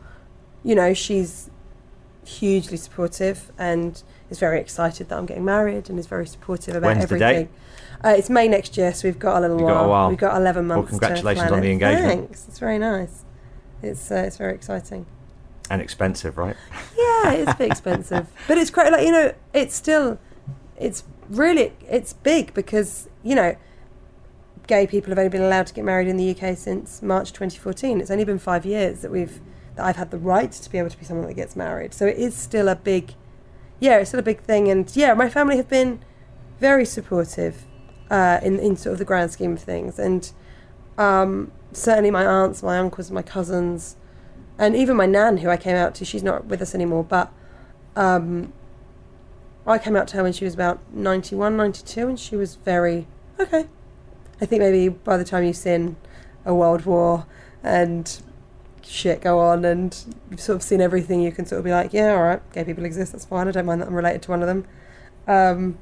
you 0.65 0.75
know, 0.75 0.93
she's 0.93 1.49
hugely 2.25 2.77
supportive 2.77 3.53
and 3.57 4.03
is 4.29 4.41
very 4.41 4.61
excited 4.61 5.09
that 5.09 5.17
I'm 5.17 5.27
getting 5.27 5.45
married 5.45 5.89
and 5.89 5.97
is 5.99 6.09
very 6.09 6.27
supportive 6.27 6.75
about 6.75 6.89
When's 6.97 7.05
everything. 7.05 7.49
Uh, 8.05 8.09
it's 8.19 8.29
May 8.29 8.49
next 8.49 8.77
year, 8.77 8.93
so 8.93 9.07
we've 9.09 9.19
got 9.19 9.39
a 9.39 9.41
little 9.41 9.59
You've 9.59 9.67
while. 9.67 9.75
got 9.77 9.85
a 9.85 9.89
while. 9.89 10.09
We've 10.11 10.19
got 10.19 10.37
11 10.37 10.69
Well, 10.69 10.79
months. 10.79 10.93
to 10.93 10.99
congratulations 10.99 11.53
on 11.53 11.61
the 11.61 11.71
engagement. 11.71 12.07
Thanks. 12.29 12.47
It's 12.49 12.59
very 12.59 12.79
nice. 12.79 13.23
It's 13.87 14.11
uh, 14.11 14.17
it's 14.27 14.37
very 14.37 14.55
exciting. 14.55 15.07
And 15.69 15.83
expensive, 15.83 16.39
right? 16.39 16.57
Yeah, 16.97 17.33
it's 17.33 17.51
a 17.51 17.57
bit 17.57 17.71
expensive, 17.71 18.29
but 18.49 18.59
it's 18.59 18.71
great. 18.71 18.93
Like 18.93 19.05
you 19.05 19.13
know, 19.13 19.35
it's 19.53 19.75
still, 19.75 20.19
it's 20.77 21.05
really, 21.29 21.73
it's 21.89 22.13
big 22.13 22.55
because 22.55 23.09
you 23.23 23.35
know, 23.35 23.57
gay 24.67 24.87
people 24.87 25.11
have 25.11 25.19
only 25.19 25.31
been 25.31 25.43
allowed 25.43 25.67
to 25.69 25.75
get 25.75 25.85
married 25.85 26.09
in 26.09 26.17
the 26.17 26.31
UK 26.31 26.57
since 26.57 27.03
March 27.03 27.33
2014. 27.33 28.01
It's 28.01 28.11
only 28.11 28.25
been 28.25 28.39
five 28.39 28.65
years 28.65 29.01
that 29.03 29.11
we've 29.11 29.41
that 29.77 29.85
I've 29.85 29.97
had 29.97 30.11
the 30.11 30.19
right 30.19 30.51
to 30.51 30.71
be 30.71 30.79
able 30.79 30.91
to 30.91 30.99
be 30.99 31.05
someone 31.05 31.27
that 31.27 31.35
gets 31.35 31.55
married. 31.55 31.95
So 31.95 32.07
it 32.07 32.17
is 32.17 32.35
still 32.35 32.69
a 32.69 32.77
big, 32.77 33.15
yeah, 33.79 33.99
it's 33.99 34.11
still 34.11 34.21
a 34.21 34.25
big 34.25 34.41
thing. 34.41 34.69
And 34.69 34.95
yeah, 34.97 35.15
my 35.15 35.29
family 35.29 35.57
have 35.57 35.69
been 35.69 36.01
very 36.59 36.85
supportive 36.85 37.65
uh, 38.11 38.41
in 38.43 38.59
in 38.59 38.77
sort 38.77 38.95
of 38.95 38.99
the 38.99 39.05
grand 39.05 39.31
scheme 39.33 39.53
of 39.53 39.63
things, 39.63 39.99
and 39.99 40.33
um, 40.99 41.53
certainly 41.77 42.11
my 42.11 42.25
aunts, 42.25 42.63
my 42.63 42.79
uncles, 42.79 43.11
my 43.11 43.23
cousins 43.23 43.97
and 44.59 44.75
even 44.75 44.97
my 44.97 45.07
nan 45.07 45.39
who 45.39 45.49
I 45.49 45.57
came 45.57 45.77
out 45.77 45.95
to 45.97 46.05
she's 46.05 46.23
not 46.23 46.47
with 46.47 46.63
us 46.63 46.75
anymore 46.75 47.05
but 47.05 47.33
um, 47.95 48.53
I 49.67 49.79
came 49.79 49.97
out 49.97 50.09
to 50.09 50.17
her 50.19 50.23
when 50.23 50.33
she 50.33 50.45
was 50.45 50.55
about 50.55 50.81
91 50.93 51.57
92 51.57 52.09
and 52.09 52.19
she 52.19 52.37
was 52.37 52.57
very 52.57 53.07
okay 53.39 53.67
I 54.41 54.47
think 54.47 54.61
maybe 54.61 54.89
by 54.89 55.17
the 55.17 55.25
time 55.25 55.45
you've 55.45 55.57
seen 55.57 55.97
a 56.45 56.55
world 56.55 56.85
war 56.85 57.27
and 57.63 58.21
shit 58.83 59.21
go 59.21 59.39
on 59.39 59.65
and 59.65 60.17
you've 60.31 60.41
sort 60.41 60.57
of 60.57 60.63
seen 60.63 60.81
everything, 60.81 61.21
you 61.21 61.33
can 61.33 61.47
sort 61.47 61.59
of 61.59 61.65
be 61.65 61.71
like, 61.71 61.93
yeah, 61.93 62.13
all 62.13 62.23
right, 62.23 62.53
gay 62.53 62.65
people 62.65 62.85
exist, 62.85 63.13
that's 63.13 63.25
fine. 63.25 63.49
I 63.49 63.51
don't 63.51 63.67
mind 63.67 63.81
that 63.81 63.89
I'm 63.89 63.95
related 63.95 64.23
to 64.23 64.31
one 64.31 64.43
of 64.43 64.47
them. 64.47 64.67
Um, 65.27 65.79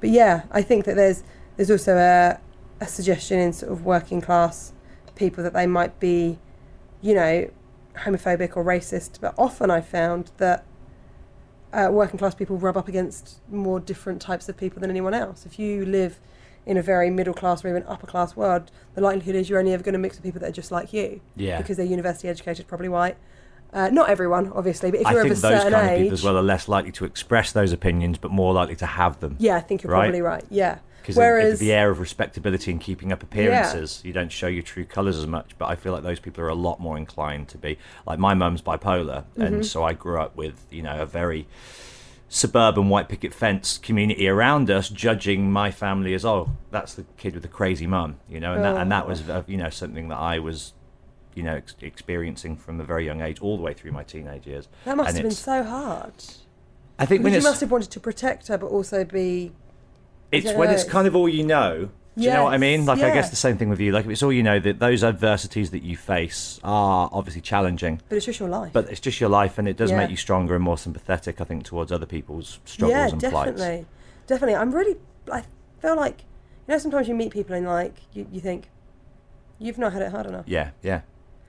but 0.00 0.10
yeah, 0.10 0.44
I 0.50 0.62
think 0.62 0.84
that 0.84 0.96
there's 0.96 1.22
there's 1.56 1.70
also 1.70 1.96
a, 1.96 2.38
a 2.80 2.86
suggestion 2.86 3.38
in 3.40 3.52
sort 3.52 3.72
of 3.72 3.84
working 3.84 4.20
class 4.20 4.72
people 5.18 5.44
that 5.44 5.52
they 5.52 5.66
might 5.66 5.98
be, 6.00 6.38
you 7.02 7.14
know, 7.14 7.50
homophobic 8.04 8.56
or 8.56 8.64
racist. 8.64 9.20
But 9.20 9.34
often 9.36 9.70
I 9.70 9.80
found 9.82 10.30
that 10.38 10.64
uh, 11.72 11.88
working 11.90 12.18
class 12.18 12.34
people 12.34 12.56
rub 12.56 12.76
up 12.76 12.88
against 12.88 13.40
more 13.50 13.78
different 13.80 14.22
types 14.22 14.48
of 14.48 14.56
people 14.56 14.80
than 14.80 14.88
anyone 14.88 15.12
else. 15.12 15.44
If 15.44 15.58
you 15.58 15.84
live 15.84 16.18
in 16.64 16.76
a 16.76 16.82
very 16.82 17.10
middle 17.10 17.34
class 17.34 17.64
or 17.64 17.68
even 17.68 17.82
upper 17.86 18.06
class 18.06 18.36
world, 18.36 18.70
the 18.94 19.00
likelihood 19.00 19.34
is 19.34 19.50
you're 19.50 19.58
only 19.58 19.72
ever 19.74 19.82
going 19.82 19.92
to 19.94 19.98
mix 19.98 20.16
with 20.16 20.22
people 20.24 20.40
that 20.40 20.48
are 20.48 20.52
just 20.52 20.70
like 20.70 20.92
you. 20.92 21.20
Yeah. 21.36 21.58
Because 21.58 21.76
they're 21.76 21.86
university 21.86 22.28
educated, 22.28 22.66
probably 22.66 22.88
white. 22.88 23.16
Uh, 23.70 23.90
not 23.90 24.08
everyone, 24.08 24.50
obviously, 24.54 24.90
but 24.90 25.00
if 25.00 25.06
I 25.06 25.12
you're 25.12 25.26
of 25.26 25.30
a 25.30 25.36
certain 25.36 25.58
age, 25.58 25.64
I 25.66 25.68
think 25.68 25.72
those 25.72 25.80
kind 25.80 25.90
of 25.92 25.98
people 26.00 26.14
as 26.14 26.24
well 26.24 26.36
are 26.38 26.42
less 26.42 26.68
likely 26.68 26.92
to 26.92 27.04
express 27.04 27.52
those 27.52 27.70
opinions, 27.72 28.16
but 28.16 28.30
more 28.30 28.54
likely 28.54 28.76
to 28.76 28.86
have 28.86 29.20
them. 29.20 29.36
yeah, 29.38 29.56
I 29.56 29.60
think 29.60 29.82
you're 29.82 29.92
Right? 29.92 30.04
probably 30.04 30.22
right. 30.22 30.44
Yeah. 30.48 30.78
Because 31.08 31.16
Whereas, 31.16 31.58
the 31.58 31.72
air 31.72 31.90
of 31.90 32.00
respectability 32.00 32.70
and 32.70 32.78
keeping 32.80 33.12
up 33.12 33.22
appearances, 33.22 34.02
you 34.04 34.12
don't 34.12 34.30
show 34.30 34.46
your 34.46 34.62
true 34.62 34.84
colours 34.84 35.16
as 35.16 35.26
much. 35.26 35.52
But 35.56 35.66
I 35.70 35.74
feel 35.74 35.92
like 35.94 36.02
those 36.02 36.20
people 36.20 36.44
are 36.44 36.48
a 36.48 36.54
lot 36.54 36.80
more 36.80 36.98
inclined 36.98 37.48
to 37.48 37.56
be 37.58 37.78
like 38.06 38.18
my 38.18 38.34
mum's 38.34 38.60
bipolar, 38.60 39.24
Mm-hmm. 39.24 39.42
and 39.42 39.66
so 39.66 39.84
I 39.84 39.94
grew 39.94 40.20
up 40.20 40.36
with 40.36 40.66
you 40.70 40.82
know 40.82 41.00
a 41.00 41.06
very 41.06 41.46
suburban 42.28 42.90
white 42.90 43.08
picket 43.08 43.32
fence 43.32 43.78
community 43.78 44.28
around 44.28 44.70
us, 44.70 44.88
judging 44.90 45.50
my 45.50 45.70
family 45.70 46.12
as 46.12 46.24
oh 46.26 46.50
that's 46.70 46.92
the 46.94 47.04
kid 47.16 47.32
with 47.34 47.42
the 47.42 47.48
crazy 47.48 47.86
mum, 47.86 48.18
you 48.28 48.38
know, 48.38 48.52
and 48.54 48.62
that 48.64 48.76
and 48.76 48.92
that 48.92 49.04
Oh. 49.04 49.08
was 49.08 49.28
uh, 49.28 49.42
you 49.46 49.56
know 49.56 49.70
something 49.70 50.08
that 50.08 50.18
I 50.18 50.38
was 50.38 50.74
you 51.34 51.42
know 51.42 51.54
ex- 51.54 51.74
experiencing 51.80 52.56
from 52.56 52.80
a 52.80 52.84
very 52.84 53.06
young 53.06 53.22
age 53.22 53.40
all 53.40 53.56
the 53.56 53.62
way 53.62 53.72
through 53.72 53.92
my 53.92 54.02
teenage 54.02 54.46
years. 54.46 54.68
that 54.84 54.96
must 54.96 55.08
And 55.08 55.16
have 55.16 55.24
been 55.24 55.30
so 55.30 55.62
hard. 55.62 56.12
I 56.98 57.06
think 57.06 57.22
when 57.24 57.32
you 57.32 57.40
must 57.40 57.60
have 57.62 57.70
wanted 57.70 57.90
to 57.92 58.00
protect 58.00 58.48
her, 58.48 58.58
but 58.58 58.66
also 58.66 59.04
be. 59.04 59.52
It's 60.32 60.52
when 60.52 60.68
know, 60.68 60.74
it's 60.74 60.84
kind 60.84 61.06
of 61.06 61.16
all 61.16 61.28
you 61.28 61.44
know. 61.44 61.88
Do 62.16 62.24
you 62.24 62.30
know 62.30 62.44
what 62.44 62.54
I 62.54 62.58
mean? 62.58 62.80
Yes, 62.80 62.88
Like 62.88 63.02
I 63.02 63.14
guess 63.14 63.30
the 63.30 63.36
same 63.36 63.58
thing 63.58 63.68
with 63.68 63.78
you. 63.78 63.92
Like 63.92 64.04
if 64.04 64.10
it's 64.10 64.24
all 64.24 64.32
you 64.32 64.42
know, 64.42 64.58
that 64.58 64.80
those 64.80 65.04
adversities 65.04 65.70
that 65.70 65.84
you 65.84 65.96
face 65.96 66.58
are 66.64 67.08
obviously 67.12 67.40
challenging, 67.42 68.00
But 68.08 68.16
it's 68.16 68.26
just 68.26 68.40
your 68.40 68.48
life. 68.48 68.72
but 68.72 68.88
it's 68.90 68.98
just 68.98 69.20
your 69.20 69.30
life, 69.30 69.56
and 69.56 69.68
it 69.68 69.76
does 69.76 69.90
Yeah. 69.92 69.98
make 69.98 70.10
you 70.10 70.16
stronger 70.16 70.56
and 70.56 70.64
more 70.64 70.76
sympathetic. 70.76 71.40
I 71.40 71.44
think 71.44 71.62
towards 71.62 71.92
other 71.92 72.06
people's 72.06 72.58
struggles 72.64 72.96
yeah, 72.96 73.08
and 73.08 73.20
definitely, 73.20 73.52
plights. 73.54 73.86
definitely. 74.26 74.56
I'm 74.56 74.72
really. 74.74 74.96
I 75.30 75.44
feel 75.80 75.94
like 75.94 76.24
you 76.66 76.74
know 76.74 76.78
sometimes 76.78 77.06
you 77.06 77.14
meet 77.14 77.30
people 77.32 77.54
and 77.54 77.64
like 77.66 77.94
you, 78.12 78.26
you 78.32 78.40
think 78.40 78.68
you've 79.60 79.78
not 79.78 79.92
had 79.92 80.02
it 80.02 80.10
hard 80.10 80.26
enough. 80.26 80.44
Yeah, 80.48 80.70
yeah, 80.82 81.02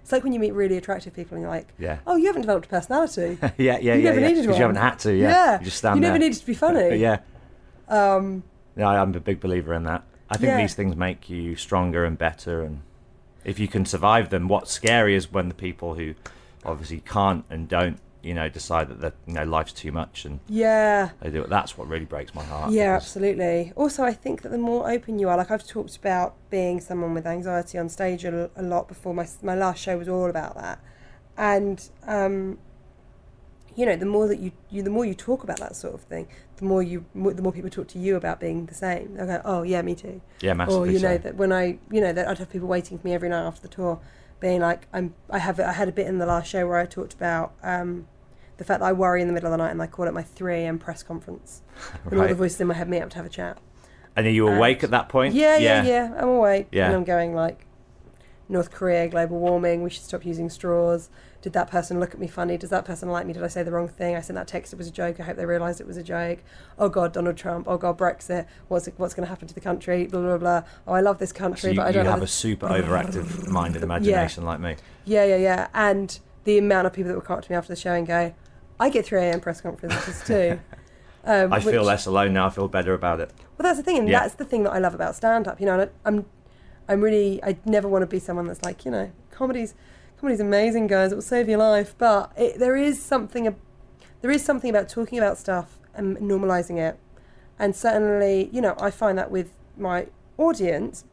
It's 0.04 0.12
like 0.12 0.24
when 0.24 0.34
you 0.34 0.40
meet 0.40 0.54
really 0.54 0.78
attractive 0.78 1.16
people 1.16 1.34
and 1.36 1.42
you're 1.42 1.52
like, 1.52 1.68
Yeah. 1.80 1.98
oh, 2.06 2.16
you 2.16 2.28
haven't 2.28 2.42
developed 2.42 2.68
a 2.68 2.70
personality. 2.70 3.40
yeah, 3.42 3.52
yeah, 3.58 3.78
yeah. 3.80 3.94
you 3.96 4.04
never 4.04 4.20
yeah. 4.20 4.28
needed 4.28 4.46
one. 4.46 4.56
you 4.56 4.62
haven't 4.62 4.76
had 4.78 5.00
to. 5.00 5.16
Yeah, 5.16 5.30
yeah. 5.30 5.60
you 5.60 5.66
just 5.66 5.78
stand 5.78 5.96
You 5.96 6.02
there. 6.04 6.12
never 6.12 6.20
needed 6.20 6.38
to 6.40 6.46
be 6.46 6.54
funny. 6.54 6.96
yeah, 7.08 7.18
Um, 7.88 8.44
yeah. 8.80 9.02
I'm 9.02 9.14
a 9.16 9.20
big 9.20 9.40
believer 9.40 9.74
in 9.74 9.84
that. 9.84 10.04
I 10.30 10.38
think 10.38 10.50
Yeah. 10.50 10.58
these 10.58 10.76
things 10.76 10.96
make 10.96 11.30
you 11.30 11.56
stronger 11.56 12.06
and 12.06 12.18
better, 12.18 12.62
and 12.62 12.82
if 13.44 13.60
you 13.60 13.68
can 13.68 13.86
survive 13.86 14.30
them, 14.30 14.48
what's 14.48 14.72
scary 14.72 15.16
is 15.16 15.32
when 15.32 15.48
the 15.48 15.56
people 15.56 15.96
who 15.96 16.16
obviously 16.66 17.00
can't 17.00 17.46
and 17.50 17.68
don't, 17.68 18.00
you 18.22 18.34
know, 18.34 18.50
decide 18.50 18.90
that 18.90 19.02
that 19.02 19.14
you 19.26 19.34
know 19.34 19.44
life's 19.44 19.72
too 19.74 19.92
much 19.92 20.26
and 20.26 20.40
yeah. 20.48 21.10
they 21.22 21.30
do 21.30 21.42
it. 21.42 21.50
That's 21.50 21.78
what 21.78 21.88
really 21.88 22.06
breaks 22.06 22.36
my 22.36 22.44
heart. 22.44 22.72
Yeah, 22.72 22.96
absolutely. 22.96 23.72
Also, 23.76 24.04
I 24.04 24.14
think 24.14 24.42
that 24.42 24.50
the 24.50 24.58
more 24.58 24.90
open 24.90 25.20
you 25.20 25.30
are, 25.30 25.38
like 25.38 25.52
I've 25.52 25.66
talked 25.66 25.96
about 25.96 26.36
being 26.50 26.80
someone 26.80 27.14
with 27.14 27.26
anxiety 27.26 27.78
on 27.78 27.90
stage 27.90 28.26
a, 28.26 28.50
a 28.56 28.62
lot 28.62 28.88
before. 28.88 29.14
My 29.14 29.28
my 29.42 29.56
last 29.56 29.82
show 29.82 29.98
was 29.98 30.08
all 30.10 30.30
about 30.30 30.56
that, 30.56 30.80
and 31.38 31.90
um, 32.06 32.60
you 33.76 33.86
know, 33.86 33.96
the 33.96 34.06
more 34.06 34.28
that 34.28 34.40
you, 34.40 34.52
you 34.70 34.84
the 34.84 34.90
more 34.90 35.06
you 35.06 35.14
talk 35.14 35.44
about 35.44 35.60
that 35.60 35.76
sort 35.76 35.94
of 35.94 36.02
thing, 36.02 36.28
the 36.60 36.66
more 36.66 36.84
you 36.84 37.06
the 37.16 37.42
more 37.42 37.52
people 37.52 37.70
talk 37.70 37.88
to 37.88 38.00
you 38.00 38.16
about 38.16 38.40
being 38.40 38.66
the 38.66 38.74
same. 38.74 39.16
They 39.16 39.26
go, 39.26 39.42
oh 39.46 39.64
yeah, 39.64 39.82
me 39.82 39.96
too. 39.96 40.22
Yeah, 40.42 40.54
massively 40.54 40.90
Or 40.90 40.92
you 40.92 41.00
know 41.00 41.16
so. 41.16 41.24
that 41.24 41.36
when 41.36 41.52
I 41.52 41.80
you 41.90 42.02
know 42.02 42.14
that 42.14 42.28
I'd 42.28 42.38
have 42.38 42.50
people 42.50 42.68
waiting 42.68 43.00
for 43.00 43.08
me 43.08 43.14
every 43.14 43.30
night 43.30 43.46
after 43.46 43.62
the 43.62 43.70
tour, 43.70 44.00
being 44.40 44.62
like, 44.62 44.88
I'm 44.94 45.16
I 45.30 45.40
have 45.40 45.60
I 45.60 45.72
had 45.72 45.88
a 45.88 45.92
bit 45.92 46.08
in 46.08 46.18
the 46.20 46.26
last 46.26 46.50
show 46.50 46.68
where 46.68 46.78
I 46.78 46.86
talked 46.86 47.14
about. 47.14 47.54
Um, 47.64 48.08
the 48.58 48.66
fact 48.66 48.82
that 48.82 48.88
I 48.88 48.92
worry 48.92 49.22
in 49.22 49.28
the 49.28 49.34
middle 49.34 49.48
of 49.48 49.58
the 49.58 49.64
night 49.64 49.72
and 49.72 49.82
I 49.82 49.88
call 49.88 50.06
it 50.06 50.14
my 50.14 50.22
3 50.22 50.54
a.m. 50.56 50.80
press 50.80 51.02
conference. 51.02 51.62
And 52.12 52.20
all 52.20 52.28
the 52.28 52.36
voices 52.36 52.60
in 52.60 52.68
my 52.68 52.74
head 52.74 52.90
meet 52.90 53.00
up 53.00 53.10
to 53.12 53.16
have 53.16 53.26
a 53.26 53.30
chat. 53.30 53.58
And 54.18 54.28
are 54.28 54.30
you 54.30 54.50
awake 54.50 54.84
at 54.84 54.92
that 54.92 55.08
point? 55.08 55.34
Yeah, 55.34 55.58
yeah, 55.58 55.82
yeah. 55.86 56.14
I'm 56.18 56.28
awake. 56.28 56.68
Yeah. 56.74 56.88
And 56.88 56.96
I'm 56.96 57.06
going 57.06 57.34
like, 57.34 57.66
North 58.50 58.70
Korea, 58.70 59.08
global 59.08 59.40
warming, 59.40 59.82
we 59.82 59.90
should 59.90 60.04
stop 60.04 60.26
using 60.26 60.50
straws. 60.50 61.10
Did 61.42 61.54
that 61.54 61.72
person 61.72 62.00
look 62.02 62.14
at 62.14 62.20
me 62.20 62.28
funny? 62.28 62.58
Does 62.58 62.70
that 62.70 62.84
person 62.84 63.10
like 63.10 63.26
me? 63.26 63.32
Did 63.32 63.44
I 63.44 63.48
say 63.48 63.64
the 63.64 63.72
wrong 63.72 63.88
thing? 63.88 64.16
I 64.16 64.22
sent 64.22 64.36
that 64.36 64.48
text, 64.48 64.74
it 64.74 64.76
was 64.76 64.88
a 64.88 64.92
joke. 64.92 65.20
I 65.22 65.24
hope 65.24 65.38
they 65.38 65.46
realised 65.46 65.80
it 65.80 65.88
was 65.88 65.96
a 65.96 66.04
joke. 66.04 66.40
Oh 66.78 66.90
God, 66.90 67.14
Donald 67.14 67.38
Trump. 67.38 67.66
Oh 67.70 67.78
God, 67.78 67.98
Brexit. 67.98 68.46
What's, 68.68 68.88
it, 68.90 68.96
what's 68.98 69.14
going 69.14 69.26
to 69.26 69.30
happen 69.30 69.48
to 69.48 69.54
the 69.54 69.62
country? 69.62 70.06
Blah, 70.08 70.20
blah, 70.22 70.38
blah. 70.38 70.64
Oh, 70.86 70.94
I 70.94 71.00
love 71.02 71.18
this 71.20 71.30
So 71.30 71.36
country, 71.36 71.70
you, 71.72 71.76
but 71.78 71.88
I 71.88 71.92
don't 71.94 72.04
You 72.04 72.10
have 72.12 72.20
know 72.20 72.26
a 72.26 72.28
super 72.28 72.68
overactive 72.68 73.48
mind 73.52 73.76
and 73.76 73.84
imagination 73.84 74.44
like 74.44 74.60
me. 74.60 74.76
Yeah, 75.06 75.24
yeah, 75.24 75.38
yeah. 75.38 75.68
And 75.74 76.20
the 76.44 76.58
amount 76.58 76.88
of 76.88 76.94
people 76.94 77.08
that 77.10 77.16
will 77.16 77.22
come 77.22 77.38
up 77.38 77.46
to 77.46 77.52
me 77.52 77.56
after 77.56 77.74
the 77.74 77.80
show 77.80 77.94
and 77.94 78.06
go, 78.06 78.34
I 78.80 78.90
get 78.90 79.06
3 79.06 79.20
a.m. 79.22 79.40
press 79.40 79.62
conferences 79.62 80.22
too. 80.26 80.60
Um, 81.26 81.52
I 81.52 81.60
feel 81.60 81.82
which- 81.82 81.88
less 81.88 82.06
alone 82.06 82.32
now. 82.32 82.48
I 82.48 82.50
feel 82.50 82.70
better 82.70 82.94
about 82.94 83.20
it. 83.20 83.32
Well, 83.58 83.64
that's 83.64 83.78
the 83.78 83.84
thing, 83.84 83.98
and 83.98 84.08
Yeah. 84.08 84.22
that's 84.22 84.36
the 84.36 84.46
thing 84.46 84.64
that 84.64 84.72
I 84.72 84.80
love 84.80 84.96
about 84.96 85.18
stand-up. 85.18 85.60
You 85.60 85.66
know, 85.66 85.74
and 85.78 85.82
I, 85.82 86.08
I'm, 86.08 86.26
I'm 86.88 87.02
really, 87.02 87.44
I 87.44 87.58
never 87.66 87.90
want 87.90 88.04
to 88.04 88.08
be 88.08 88.20
someone 88.20 88.48
that's 88.48 88.64
like, 88.64 88.86
you 88.86 88.90
know, 88.92 89.12
comedy's, 89.30 89.76
comedy's 90.20 90.40
amazing, 90.40 90.88
guys. 90.88 91.12
It 91.12 91.16
will 91.16 91.22
save 91.22 91.48
your 91.48 91.60
life. 91.60 91.96
But 91.98 92.32
it, 92.38 92.60
there 92.60 92.76
is 92.76 93.02
something, 93.02 93.56
there 94.22 94.32
is 94.32 94.44
something 94.44 94.70
about 94.70 94.90
talking 94.90 95.18
about 95.18 95.38
stuff 95.38 95.80
and 95.94 96.18
normalizing 96.18 96.78
it, 96.78 97.00
and 97.58 97.76
certainly, 97.76 98.50
you 98.52 98.62
know, 98.62 98.76
I 98.80 98.92
find 98.92 99.18
that 99.18 99.32
with 99.32 99.52
my 99.78 100.08
audience. 100.38 101.06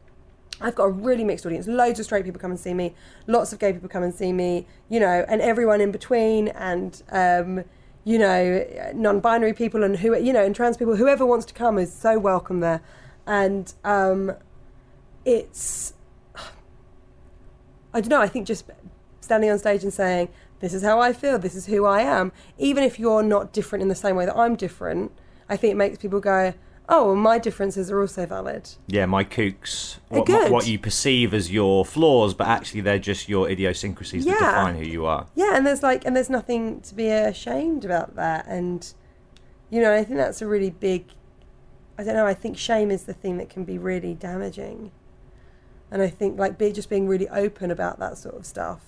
I've 0.59 0.73
got 0.73 0.85
a 0.85 0.89
really 0.89 1.23
mixed 1.23 1.45
audience. 1.45 1.67
Loads 1.67 1.99
of 1.99 2.05
straight 2.05 2.25
people 2.25 2.41
come 2.41 2.49
and 2.49 2.59
see 2.59 2.73
me. 2.73 2.95
Lots 3.27 3.53
of 3.53 3.59
gay 3.59 3.73
people 3.73 3.89
come 3.89 4.01
and 4.01 4.13
see 4.13 4.33
me. 4.33 4.65
You 4.89 4.99
know, 4.99 5.23
and 5.27 5.39
everyone 5.39 5.81
in 5.81 5.91
between, 5.91 6.47
and 6.49 7.01
um, 7.11 7.63
you 8.03 8.17
know, 8.17 8.65
non-binary 8.95 9.53
people 9.53 9.83
and 9.83 9.97
who 9.97 10.17
you 10.17 10.33
know, 10.33 10.43
and 10.43 10.55
trans 10.55 10.77
people. 10.77 10.95
Whoever 10.95 11.25
wants 11.25 11.45
to 11.47 11.53
come 11.53 11.77
is 11.77 11.93
so 11.93 12.17
welcome 12.17 12.61
there, 12.61 12.81
and 13.25 13.71
um, 13.83 14.33
it's. 15.25 15.93
I 17.93 18.01
don't 18.01 18.09
know. 18.09 18.21
I 18.21 18.27
think 18.27 18.47
just 18.47 18.65
standing 19.27 19.49
on 19.51 19.59
stage 19.59 19.83
and 19.83 19.93
saying, 19.93 20.29
"This 20.61 20.73
is 20.73 20.81
how 20.83 20.99
I 20.99 21.13
feel. 21.13 21.37
This 21.37 21.53
is 21.55 21.65
who 21.67 21.85
I 21.85 22.01
am," 22.01 22.31
even 22.57 22.83
if 22.83 22.97
you're 22.99 23.23
not 23.23 23.51
different 23.53 23.81
in 23.83 23.89
the 23.89 23.95
same 23.95 24.15
way 24.15 24.25
that 24.25 24.35
I'm 24.35 24.55
different, 24.55 25.11
I 25.49 25.55
think 25.57 25.71
it 25.73 25.75
makes 25.75 25.97
people 25.97 26.19
go, 26.19 26.53
"Oh, 26.89 27.07
well, 27.07 27.15
my 27.15 27.37
differences 27.37 27.91
are 27.91 27.99
also 27.99 28.25
valid." 28.25 28.69
Yeah, 28.87 29.05
my 29.05 29.23
kooks. 29.25 29.97
What, 30.09 30.27
my- 30.29 30.49
what 30.49 30.67
you 30.67 30.79
perceive 30.79 31.33
as 31.33 31.51
your 31.51 31.83
flaws, 31.85 32.33
but 32.33 32.47
actually 32.47 32.81
they're 32.81 32.99
just 32.99 33.27
your 33.27 33.49
idiosyncrasies 33.49 34.25
that 34.25 34.39
define 34.39 34.75
who 34.75 34.85
you 34.85 35.05
are. 35.05 35.27
Yeah, 35.35 35.55
and 35.57 35.67
there's 35.67 35.83
like, 35.83 36.05
and 36.05 36.15
there's 36.15 36.29
nothing 36.29 36.79
to 36.81 36.95
be 36.95 37.09
ashamed 37.09 37.83
about 37.85 38.15
that. 38.15 38.45
And, 38.47 38.91
you 39.69 39.81
know, 39.81 39.93
I 39.93 40.03
think 40.05 40.17
that's 40.17 40.41
a 40.41 40.47
really 40.47 40.69
big, 40.69 41.05
I 41.97 42.03
don't 42.03 42.15
know, 42.15 42.25
I 42.25 42.33
think 42.33 42.57
shame 42.57 42.89
is 42.89 43.03
the 43.03 43.13
thing 43.13 43.37
that 43.37 43.49
can 43.49 43.65
be 43.65 43.77
really 43.77 44.13
damaging. 44.13 44.91
And 45.91 46.01
I 46.01 46.09
think 46.09 46.37
like 46.37 46.57
be, 46.57 46.71
just 46.73 46.89
being 46.89 47.07
really 47.07 47.29
open 47.29 47.71
about 47.71 47.97
that 47.99 48.17
sort 48.17 48.35
of 48.35 48.45
stuff, 48.45 48.81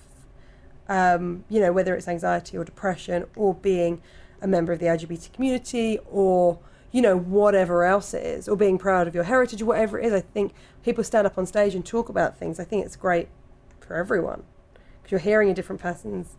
um, 0.90 1.44
you 1.48 1.60
know, 1.60 1.72
whether 1.72 1.94
it's 1.94 2.08
anxiety 2.08 2.58
or 2.58 2.64
depression 2.64 3.24
or 3.36 3.54
being 3.54 4.02
a 4.42 4.48
member 4.48 4.72
of 4.72 4.80
the 4.80 4.86
LGBT 4.86 5.32
community 5.32 6.00
or, 6.10 6.58
you 6.90 7.00
know, 7.00 7.16
whatever 7.16 7.84
else 7.84 8.12
it 8.12 8.26
is, 8.26 8.48
or 8.48 8.56
being 8.56 8.76
proud 8.76 9.06
of 9.06 9.14
your 9.14 9.24
heritage 9.24 9.62
or 9.62 9.66
whatever 9.66 10.00
it 10.00 10.06
is. 10.06 10.12
I 10.12 10.20
think 10.20 10.52
people 10.82 11.04
stand 11.04 11.28
up 11.28 11.38
on 11.38 11.46
stage 11.46 11.76
and 11.76 11.86
talk 11.86 12.08
about 12.08 12.36
things. 12.36 12.58
I 12.58 12.64
think 12.64 12.84
it's 12.84 12.96
great 12.96 13.28
for 13.78 13.94
everyone 13.94 14.42
because 15.00 15.12
you're 15.12 15.20
hearing 15.20 15.48
a 15.48 15.54
different 15.54 15.80
person's, 15.80 16.36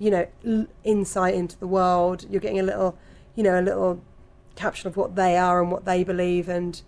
you 0.00 0.10
know, 0.10 0.26
l- 0.44 0.66
insight 0.82 1.34
into 1.36 1.56
the 1.56 1.68
world. 1.68 2.26
You're 2.28 2.40
getting 2.40 2.58
a 2.58 2.64
little, 2.64 2.98
you 3.36 3.44
know, 3.44 3.58
a 3.58 3.62
little 3.62 4.02
caption 4.56 4.88
of 4.88 4.96
what 4.96 5.14
they 5.14 5.36
are 5.36 5.62
and 5.62 5.70
what 5.70 5.84
they 5.84 6.02
believe, 6.02 6.48
and 6.48 6.82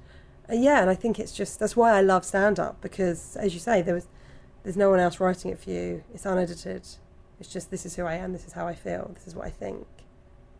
uh, 0.51 0.55
yeah, 0.55 0.81
and 0.81 0.91
I 0.91 0.97
think 0.97 1.21
it's 1.21 1.33
just 1.33 1.61
that's 1.61 1.77
why 1.77 1.93
I 1.97 2.01
love 2.01 2.25
stand 2.25 2.59
up 2.59 2.81
because, 2.81 3.37
as 3.37 3.55
you 3.55 3.61
say, 3.61 3.83
there 3.83 3.95
was 3.95 4.09
there's 4.65 4.77
no 4.77 4.91
one 4.91 4.99
else 4.99 5.21
writing 5.21 5.53
it 5.53 5.61
for 5.61 5.71
you. 5.71 6.03
It's 6.13 6.27
unedited. 6.27 6.89
It's 7.41 7.53
just 7.53 7.71
this 7.71 7.85
is 7.85 7.97
who 7.97 8.05
I 8.05 8.15
am. 8.15 8.33
This 8.33 8.47
is 8.47 8.53
how 8.53 8.67
I 8.67 8.75
feel. 8.75 9.11
This 9.15 9.27
is 9.27 9.35
what 9.35 9.47
I 9.47 9.51
think, 9.51 9.87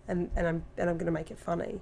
and 0.09 0.31
and 0.37 0.47
I'm 0.47 0.65
and 0.77 0.91
I'm 0.91 0.97
going 0.97 1.07
to 1.07 1.13
make 1.13 1.31
it 1.31 1.39
funny. 1.39 1.81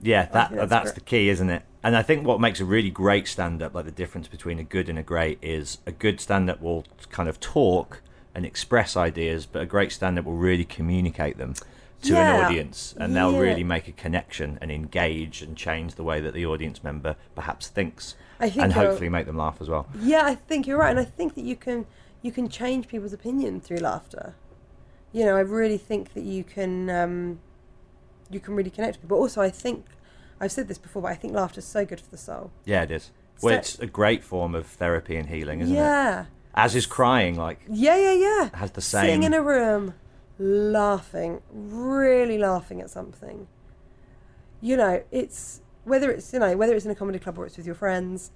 Yeah, 0.00 0.26
that 0.26 0.52
that's 0.52 0.70
that's, 0.70 0.92
the 0.92 1.00
key, 1.00 1.28
isn't 1.28 1.50
it? 1.50 1.62
And 1.82 1.96
I 1.96 2.02
think 2.02 2.26
what 2.26 2.40
makes 2.40 2.60
a 2.60 2.64
really 2.64 2.90
great 2.90 3.26
stand 3.26 3.62
up, 3.62 3.74
like 3.74 3.84
the 3.84 3.90
difference 3.90 4.28
between 4.28 4.58
a 4.58 4.64
good 4.64 4.88
and 4.88 4.98
a 4.98 5.02
great, 5.02 5.38
is 5.42 5.78
a 5.86 5.92
good 5.92 6.20
stand 6.20 6.48
up 6.48 6.60
will 6.60 6.84
kind 7.10 7.28
of 7.28 7.40
talk 7.40 8.00
and 8.34 8.46
express 8.46 8.96
ideas, 8.96 9.46
but 9.46 9.62
a 9.62 9.66
great 9.66 9.90
stand 9.90 10.18
up 10.18 10.24
will 10.24 10.34
really 10.34 10.64
communicate 10.64 11.36
them. 11.38 11.54
to 12.02 12.16
an 12.16 12.44
audience 12.44 12.94
and 12.98 13.14
they'll 13.16 13.38
really 13.38 13.64
make 13.64 13.88
a 13.88 13.92
connection 13.92 14.58
and 14.60 14.70
engage 14.70 15.42
and 15.42 15.56
change 15.56 15.96
the 15.96 16.04
way 16.04 16.20
that 16.20 16.32
the 16.34 16.46
audience 16.46 16.84
member 16.84 17.16
perhaps 17.34 17.68
thinks 17.68 18.14
think 18.38 18.56
and 18.56 18.72
hopefully 18.72 19.08
make 19.08 19.26
them 19.26 19.36
laugh 19.36 19.56
as 19.60 19.68
well. 19.68 19.86
Yeah, 20.00 20.22
I 20.24 20.34
think 20.36 20.66
you're 20.66 20.78
right, 20.78 20.90
and 20.90 21.00
I 21.00 21.04
think 21.04 21.34
that 21.34 21.42
you 21.42 21.56
can 21.56 21.86
you 22.28 22.32
can 22.32 22.46
change 22.50 22.88
people's 22.88 23.14
opinion 23.14 23.58
through 23.58 23.78
laughter. 23.78 24.34
You 25.12 25.24
know, 25.24 25.34
I 25.34 25.40
really 25.40 25.78
think 25.78 26.12
that 26.12 26.24
you 26.24 26.44
can 26.44 26.90
um, 26.90 27.40
you 28.30 28.38
can 28.38 28.54
really 28.54 28.68
connect 28.68 28.96
with 28.96 29.02
people. 29.04 29.16
But 29.16 29.22
also, 29.22 29.40
I 29.40 29.48
think 29.48 29.86
I've 30.38 30.52
said 30.52 30.68
this 30.68 30.76
before, 30.76 31.00
but 31.00 31.10
I 31.10 31.14
think 31.14 31.32
laughter 31.32 31.60
is 31.60 31.64
so 31.64 31.86
good 31.86 32.00
for 32.02 32.10
the 32.10 32.18
soul. 32.18 32.50
Yeah, 32.66 32.82
it 32.82 32.90
is. 32.90 33.10
Well, 33.40 33.54
So- 33.54 33.58
it's 33.60 33.78
a 33.78 33.86
great 33.86 34.22
form 34.22 34.54
of 34.54 34.66
therapy 34.66 35.16
and 35.16 35.26
healing, 35.30 35.60
isn't 35.62 35.74
it? 35.74 35.78
yeah, 35.78 36.26
As 36.54 36.74
is 36.76 36.84
crying, 36.84 37.34
like 37.36 37.60
yeah, 37.70 37.96
yeah, 37.96 38.12
yeah. 38.12 38.50
has 38.58 38.72
the 38.72 38.82
same. 38.82 39.04
Sitting 39.06 39.22
in 39.22 39.32
a 39.32 39.40
room, 39.40 39.94
laughing, 40.38 41.40
really 41.50 42.36
laughing 42.36 42.82
at 42.82 42.90
something. 42.90 43.46
You 44.60 44.76
know, 44.76 45.02
it's 45.10 45.62
whether 45.84 46.10
it's 46.10 46.30
you 46.34 46.40
know 46.40 46.54
whether 46.58 46.74
it's 46.76 46.84
in 46.84 46.90
a 46.90 46.94
comedy 46.94 47.18
club 47.18 47.38
or 47.38 47.46
it's 47.46 47.56
with 47.56 47.64
your 47.64 47.74
friends. 47.86 48.30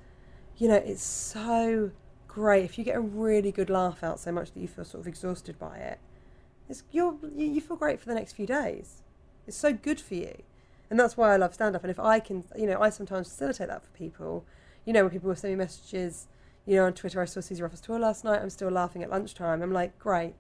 You 0.56 0.68
know, 0.68 0.76
it's 0.76 1.02
so 1.02 1.90
great 2.32 2.64
if 2.64 2.78
you 2.78 2.84
get 2.84 2.96
a 2.96 3.00
really 3.00 3.52
good 3.52 3.68
laugh 3.68 4.02
out 4.02 4.18
so 4.18 4.32
much 4.32 4.52
that 4.52 4.60
you 4.60 4.66
feel 4.66 4.84
sort 4.84 5.02
of 5.02 5.06
exhausted 5.06 5.58
by 5.58 5.76
it. 5.76 5.98
It's 6.68 6.82
you're 6.90 7.16
you 7.36 7.60
feel 7.60 7.76
great 7.76 8.00
for 8.00 8.06
the 8.06 8.14
next 8.14 8.32
few 8.32 8.46
days. 8.46 9.02
It's 9.46 9.56
so 9.56 9.72
good 9.72 10.00
for 10.00 10.14
you, 10.14 10.42
and 10.88 10.98
that's 10.98 11.16
why 11.16 11.34
I 11.34 11.36
love 11.36 11.52
stand 11.54 11.76
up. 11.76 11.84
And 11.84 11.90
if 11.90 12.00
I 12.00 12.20
can, 12.20 12.44
you 12.56 12.66
know, 12.66 12.80
I 12.80 12.88
sometimes 12.88 13.28
facilitate 13.28 13.68
that 13.68 13.84
for 13.84 13.90
people. 13.90 14.44
You 14.84 14.92
know, 14.92 15.02
when 15.02 15.10
people 15.10 15.28
will 15.28 15.36
send 15.36 15.52
me 15.52 15.58
messages, 15.58 16.26
you 16.64 16.76
know, 16.76 16.86
on 16.86 16.94
Twitter, 16.94 17.20
I 17.20 17.26
saw 17.26 17.40
Caesar 17.40 17.66
Office 17.66 17.80
Tour 17.80 17.98
last 17.98 18.24
night. 18.24 18.40
I'm 18.40 18.50
still 18.50 18.70
laughing 18.70 19.02
at 19.02 19.10
lunchtime. 19.10 19.62
I'm 19.62 19.72
like, 19.72 19.98
great, 19.98 20.34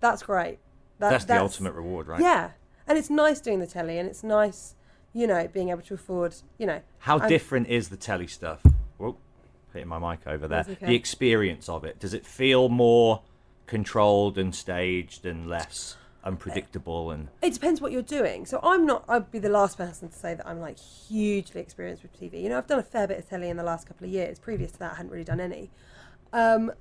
that's 0.00 0.22
great. 0.22 0.58
That, 0.98 1.10
that's, 1.10 1.24
the 1.24 1.40
ultimate 1.40 1.72
reward, 1.72 2.06
right? 2.06 2.20
Yeah, 2.20 2.50
and 2.86 2.98
it's 2.98 3.08
nice 3.08 3.40
doing 3.40 3.60
the 3.60 3.66
telly, 3.66 3.98
and 3.98 4.06
it's 4.06 4.22
nice, 4.22 4.74
you 5.14 5.26
know, 5.26 5.48
being 5.48 5.70
able 5.70 5.82
to 5.82 5.94
afford, 5.94 6.34
you 6.58 6.66
know. 6.66 6.82
How 6.98 7.18
I'm- 7.18 7.28
different 7.28 7.68
is 7.68 7.88
the 7.88 7.96
telly 7.96 8.26
stuff? 8.26 8.62
Hitting 9.72 9.88
my 9.88 9.98
mic 9.98 10.26
over 10.26 10.48
there. 10.48 10.64
Okay. 10.68 10.86
The 10.86 10.94
experience 10.94 11.68
of 11.68 11.84
it. 11.84 11.98
Does 11.98 12.14
it 12.14 12.26
feel 12.26 12.68
more 12.68 13.22
controlled 13.66 14.36
and 14.36 14.54
staged 14.54 15.24
and 15.24 15.48
less 15.48 15.96
unpredictable 16.24 17.10
and 17.10 17.28
It 17.40 17.54
depends 17.54 17.80
what 17.80 17.92
you're 17.92 18.02
doing. 18.02 18.44
So 18.46 18.60
I'm 18.62 18.84
not. 18.84 19.04
I'd 19.08 19.30
be 19.30 19.38
the 19.38 19.48
last 19.48 19.78
person 19.78 20.08
to 20.08 20.14
say 20.14 20.34
that 20.34 20.46
I'm 20.46 20.60
like 20.60 20.78
hugely 20.78 21.60
experienced 21.60 22.02
with 22.02 22.18
TV. 22.18 22.42
You 22.42 22.48
know, 22.48 22.58
I've 22.58 22.66
done 22.66 22.78
a 22.78 22.84
fair 22.84 23.06
bit 23.06 23.18
of 23.18 23.28
telly 23.28 23.48
in 23.48 23.56
the 23.56 23.62
last 23.62 23.86
couple 23.86 24.06
of 24.06 24.12
years. 24.12 24.38
Previous 24.38 24.72
to 24.72 24.78
that, 24.80 24.92
I 24.92 24.96
hadn't 24.96 25.12
really 25.12 25.24
done 25.24 25.40
any. 25.40 25.70
Um, 26.32 26.72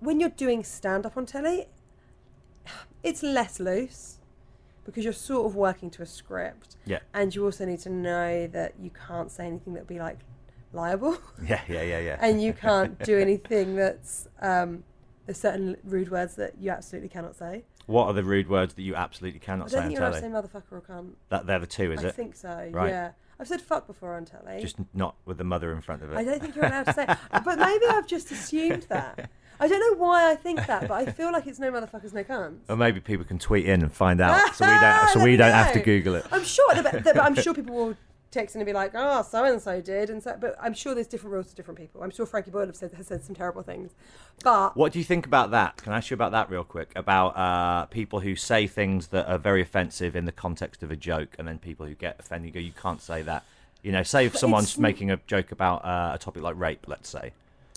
when 0.00 0.20
you're 0.20 0.28
doing 0.28 0.64
stand 0.64 1.06
up 1.06 1.16
on 1.16 1.24
telly, 1.26 1.66
it's 3.02 3.22
less 3.22 3.58
loose 3.58 4.18
because 4.84 5.04
you're 5.04 5.12
sort 5.12 5.46
of 5.46 5.56
working 5.56 5.90
to 5.90 6.02
a 6.02 6.06
script. 6.06 6.76
Yeah. 6.84 6.98
And 7.14 7.34
you 7.34 7.44
also 7.44 7.64
need 7.64 7.80
to 7.80 7.90
know 7.90 8.46
that 8.48 8.74
you 8.78 8.90
can't 8.90 9.30
say 9.30 9.46
anything 9.46 9.74
that 9.74 9.80
would 9.80 9.88
be 9.88 9.98
like 9.98 10.18
liable. 10.74 11.16
yeah, 11.46 11.60
yeah, 11.68 11.82
yeah, 11.82 12.00
yeah. 12.00 12.18
and 12.20 12.42
you 12.42 12.52
can't 12.52 12.98
do 13.04 13.18
anything 13.28 13.76
that's 13.76 14.28
um, 14.40 14.84
there's 15.26 15.38
certain 15.38 15.76
rude 15.84 16.10
words 16.10 16.34
that 16.36 16.58
you 16.58 16.70
absolutely 16.70 17.08
cannot 17.08 17.36
say. 17.36 17.64
what 17.86 18.06
are 18.06 18.12
the 18.12 18.24
rude 18.24 18.48
words 18.48 18.74
that 18.74 18.82
you 18.82 18.94
absolutely 18.94 19.40
I 19.40 19.44
cannot 19.44 19.68
don't 19.68 19.70
say 19.70 19.76
on 19.78 19.82
think 19.84 19.98
you're 19.98 20.06
allowed 20.06 20.20
to 20.20 20.20
say 20.20 20.58
motherfucker 20.60 20.72
or 20.72 20.82
cunt. 20.82 21.12
That 21.30 21.46
they're 21.46 21.58
the 21.58 21.66
two, 21.66 21.92
is 21.92 22.04
I 22.04 22.08
it? 22.08 22.14
think 22.14 22.34
so. 22.36 22.68
Right. 22.72 22.90
Yeah, 22.90 23.12
I've 23.38 23.48
said 23.48 23.60
fuck 23.60 23.86
before 23.86 24.14
on 24.16 24.24
telly. 24.24 24.60
Just 24.60 24.76
not 24.92 25.16
with 25.24 25.38
the 25.38 25.44
mother 25.44 25.72
in 25.72 25.80
front 25.80 26.02
of 26.02 26.12
it. 26.12 26.16
I 26.16 26.24
don't 26.24 26.40
think 26.40 26.56
you're 26.56 26.66
allowed 26.66 26.86
to 26.86 26.92
say, 26.92 27.06
but 27.06 27.58
maybe 27.58 27.86
I've 27.88 28.06
just 28.06 28.30
assumed 28.30 28.86
that. 28.88 29.30
I 29.60 29.68
don't 29.68 29.78
know 29.78 30.04
why 30.04 30.32
I 30.32 30.34
think 30.34 30.66
that, 30.66 30.88
but 30.88 30.94
I 30.94 31.06
feel 31.06 31.30
like 31.30 31.46
it's 31.46 31.60
no 31.60 31.70
motherfuckers, 31.70 32.12
no 32.12 32.24
cunts. 32.24 32.68
Or 32.68 32.76
maybe 32.76 32.98
people 32.98 33.24
can 33.24 33.38
tweet 33.38 33.66
in 33.66 33.82
and 33.82 33.92
find 33.92 34.20
out, 34.20 34.52
so 34.56 34.66
we 34.66 34.80
don't, 34.80 35.08
so 35.10 35.22
we 35.22 35.36
don't 35.36 35.52
have 35.52 35.72
to. 35.74 35.80
Google 35.80 36.16
it. 36.16 36.26
I'm 36.32 36.42
sure, 36.42 36.74
but, 36.82 37.04
but 37.04 37.20
I'm 37.20 37.36
sure 37.36 37.54
people 37.54 37.74
will 37.74 37.96
text 38.34 38.54
in 38.54 38.60
and 38.60 38.66
be 38.66 38.72
like, 38.72 38.92
"Oh, 38.94 39.22
so 39.22 39.44
and 39.44 39.60
so 39.62 39.80
did," 39.80 40.10
and 40.10 40.22
so. 40.22 40.36
But 40.38 40.56
I'm 40.60 40.74
sure 40.74 40.94
there's 40.94 41.06
different 41.06 41.32
rules 41.32 41.48
to 41.48 41.54
different 41.54 41.78
people. 41.78 42.02
I'm 42.02 42.10
sure 42.10 42.26
Frankie 42.26 42.50
Boyle 42.50 42.66
have 42.66 42.76
said, 42.76 42.92
has 42.92 43.06
said 43.06 43.24
some 43.24 43.34
terrible 43.34 43.62
things, 43.62 43.92
but 44.42 44.76
What 44.76 44.92
do 44.92 44.98
you 44.98 45.04
think 45.04 45.24
about 45.24 45.50
that? 45.52 45.78
Can 45.78 45.92
I 45.92 45.98
ask 45.98 46.10
you 46.10 46.14
about 46.14 46.32
that 46.32 46.50
real 46.50 46.64
quick? 46.64 46.92
About 46.96 47.36
uh, 47.36 47.86
people 47.86 48.20
who 48.20 48.36
say 48.36 48.66
things 48.66 49.06
that 49.08 49.26
are 49.28 49.38
very 49.38 49.62
offensive 49.62 50.14
in 50.16 50.24
the 50.26 50.32
context 50.32 50.82
of 50.82 50.90
a 50.90 50.96
joke, 50.96 51.36
and 51.38 51.48
then 51.48 51.58
people 51.58 51.86
who 51.86 51.94
get 51.94 52.16
offended 52.18 52.52
go, 52.52 52.60
"You 52.60 52.72
can't 52.72 53.00
say 53.00 53.22
that." 53.22 53.44
You 53.82 53.92
know, 53.92 54.02
say 54.02 54.26
if 54.26 54.36
someone's 54.36 54.70
it's- 54.72 54.78
making 54.78 55.10
a 55.10 55.16
joke 55.26 55.52
about 55.52 55.84
uh, 55.84 56.12
a 56.14 56.18
topic 56.18 56.42
like 56.42 56.56
rape, 56.58 56.86
let's 56.88 57.08
say. 57.08 57.32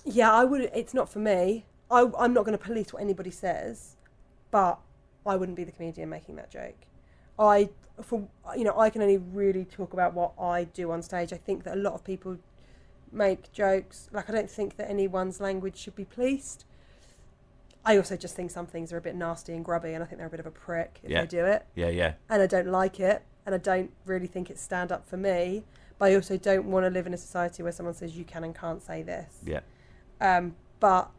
Yeah, 0.06 0.32
I 0.32 0.44
would. 0.46 0.70
It's 0.74 0.94
not 0.94 1.10
for 1.10 1.20
me. 1.20 1.66
I, 1.92 2.02
I'm 2.20 2.34
not 2.34 2.46
going 2.46 2.58
to 2.58 2.64
police 2.64 2.92
what 2.94 3.02
anybody 3.02 3.32
says, 3.32 3.96
but 4.52 4.80
I 5.26 5.36
wouldn't 5.36 5.56
be 5.58 5.64
the 5.64 5.72
comedian 5.72 6.10
making 6.10 6.36
that 6.38 6.50
joke. 6.50 6.76
I, 7.40 7.70
for 8.02 8.28
you 8.56 8.64
know, 8.64 8.78
I 8.80 8.90
can 8.90 9.02
only 9.02 9.18
really 9.18 9.66
talk 9.66 9.94
about 9.94 10.14
what 10.14 10.34
I 10.40 10.66
do 10.66 10.92
on 10.92 11.02
stage. 11.02 11.34
I 11.34 11.38
think 11.38 11.64
that 11.64 11.76
a 11.76 11.80
lot 11.80 11.94
of 11.94 12.04
people 12.04 12.38
make 13.12 13.52
jokes. 13.52 14.10
Like 14.12 14.30
I 14.30 14.34
don't 14.34 14.50
think 14.50 14.78
that 14.78 14.90
anyone's 14.90 15.40
language 15.40 15.78
should 15.78 15.96
be 15.96 16.06
policed. 16.06 16.66
I 17.86 17.96
also 17.96 18.18
just 18.18 18.36
think 18.36 18.52
some 18.52 18.66
things 18.66 18.92
are 18.92 18.98
a 18.98 19.02
bit 19.02 19.16
nasty 19.16 19.54
and 19.54 19.64
grubby, 19.64 19.94
and 19.94 20.04
I 20.04 20.08
think 20.08 20.18
they're 20.18 20.28
a 20.28 20.32
bit 20.32 20.42
of 20.42 20.46
a 20.46 20.52
prick 20.52 21.00
if 21.04 21.10
Yeah. 21.10 21.22
they 21.22 21.28
do 21.28 21.46
it 21.46 21.66
Yeah, 21.74 21.88
yeah. 21.88 22.14
and 22.30 22.42
I 22.42 22.46
don't 22.48 22.68
like 22.68 23.00
it, 23.00 23.24
and 23.46 23.56
I 23.56 23.58
don't 23.60 23.92
really 24.06 24.28
think 24.28 24.50
it's 24.50 24.62
stand 24.62 24.92
up 24.92 25.08
for 25.08 25.16
me. 25.16 25.64
But 25.98 26.12
I 26.12 26.16
also 26.16 26.38
don't 26.38 26.66
want 26.66 26.86
to 26.86 26.90
live 26.90 27.08
in 27.08 27.14
a 27.14 27.18
society 27.18 27.64
where 27.64 27.72
someone 27.72 27.96
says 27.96 28.16
you 28.18 28.26
can 28.26 28.44
and 28.44 28.54
can't 28.54 28.84
say 28.84 29.02
this. 29.04 29.40
Yeah. 29.46 29.62
Um, 30.20 30.56
but 30.80 31.10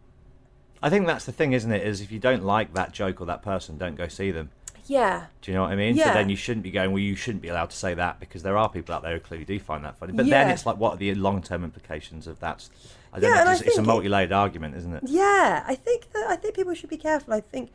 I 0.83 0.91
think 0.91 1.07
that's 1.07 1.25
the 1.25 1.33
thing, 1.33 1.53
isn't 1.53 1.73
it? 1.73 1.85
Is 1.87 2.01
if 2.01 2.13
you 2.13 2.21
don't 2.21 2.45
like 2.45 2.75
that 2.75 2.93
joke 2.93 3.21
or 3.21 3.27
that 3.27 3.43
person, 3.43 3.79
don't 3.79 3.97
go 3.97 4.07
see 4.07 4.31
them. 4.31 4.51
Yeah, 4.89 5.27
Do 5.43 5.51
you 5.51 5.57
know 5.57 5.63
what 5.63 5.73
I 5.73 5.77
mean? 5.77 5.95
But 5.95 6.07
Yeah. 6.07 6.15
then 6.15 6.29
you 6.31 6.37
shouldn't 6.37 6.65
be 6.65 6.71
going, 6.71 6.91
well, 6.93 6.99
you 6.99 7.15
shouldn't 7.15 7.43
be 7.43 7.49
allowed 7.49 7.71
to 7.71 7.77
say 7.77 7.95
that 7.95 8.19
because 8.21 8.43
there 8.43 8.57
are 8.57 8.69
people 8.69 8.95
out 8.95 9.03
there 9.03 9.13
who 9.15 9.21
clearly 9.21 9.45
do 9.45 9.59
find 9.61 9.85
that 9.85 9.97
funny. 9.99 10.13
But 10.13 10.29
then 10.31 10.49
it's 10.51 10.67
like, 10.67 10.79
what 10.79 10.95
are 10.95 10.97
the 10.97 11.15
long 11.15 11.43
term 11.43 11.63
implications 11.63 12.27
of 12.27 12.41
that? 12.41 12.69
I 13.13 13.21
don't 13.21 13.31
Yeah, 13.31 13.45
know. 13.45 13.53
It's, 13.53 13.61
it's 13.63 13.79
a 13.79 13.83
multi 13.83 14.09
layered 14.09 14.33
argument, 14.33 14.77
isn't 14.77 14.93
it? 14.95 15.05
yeah. 15.07 15.65
I 15.67 15.75
think 15.75 16.13
that 16.13 16.27
I 16.29 16.37
think 16.37 16.55
people 16.55 16.75
should 16.75 16.91
be 16.91 16.97
careful. 16.97 17.35
I 17.35 17.41
think, 17.41 17.71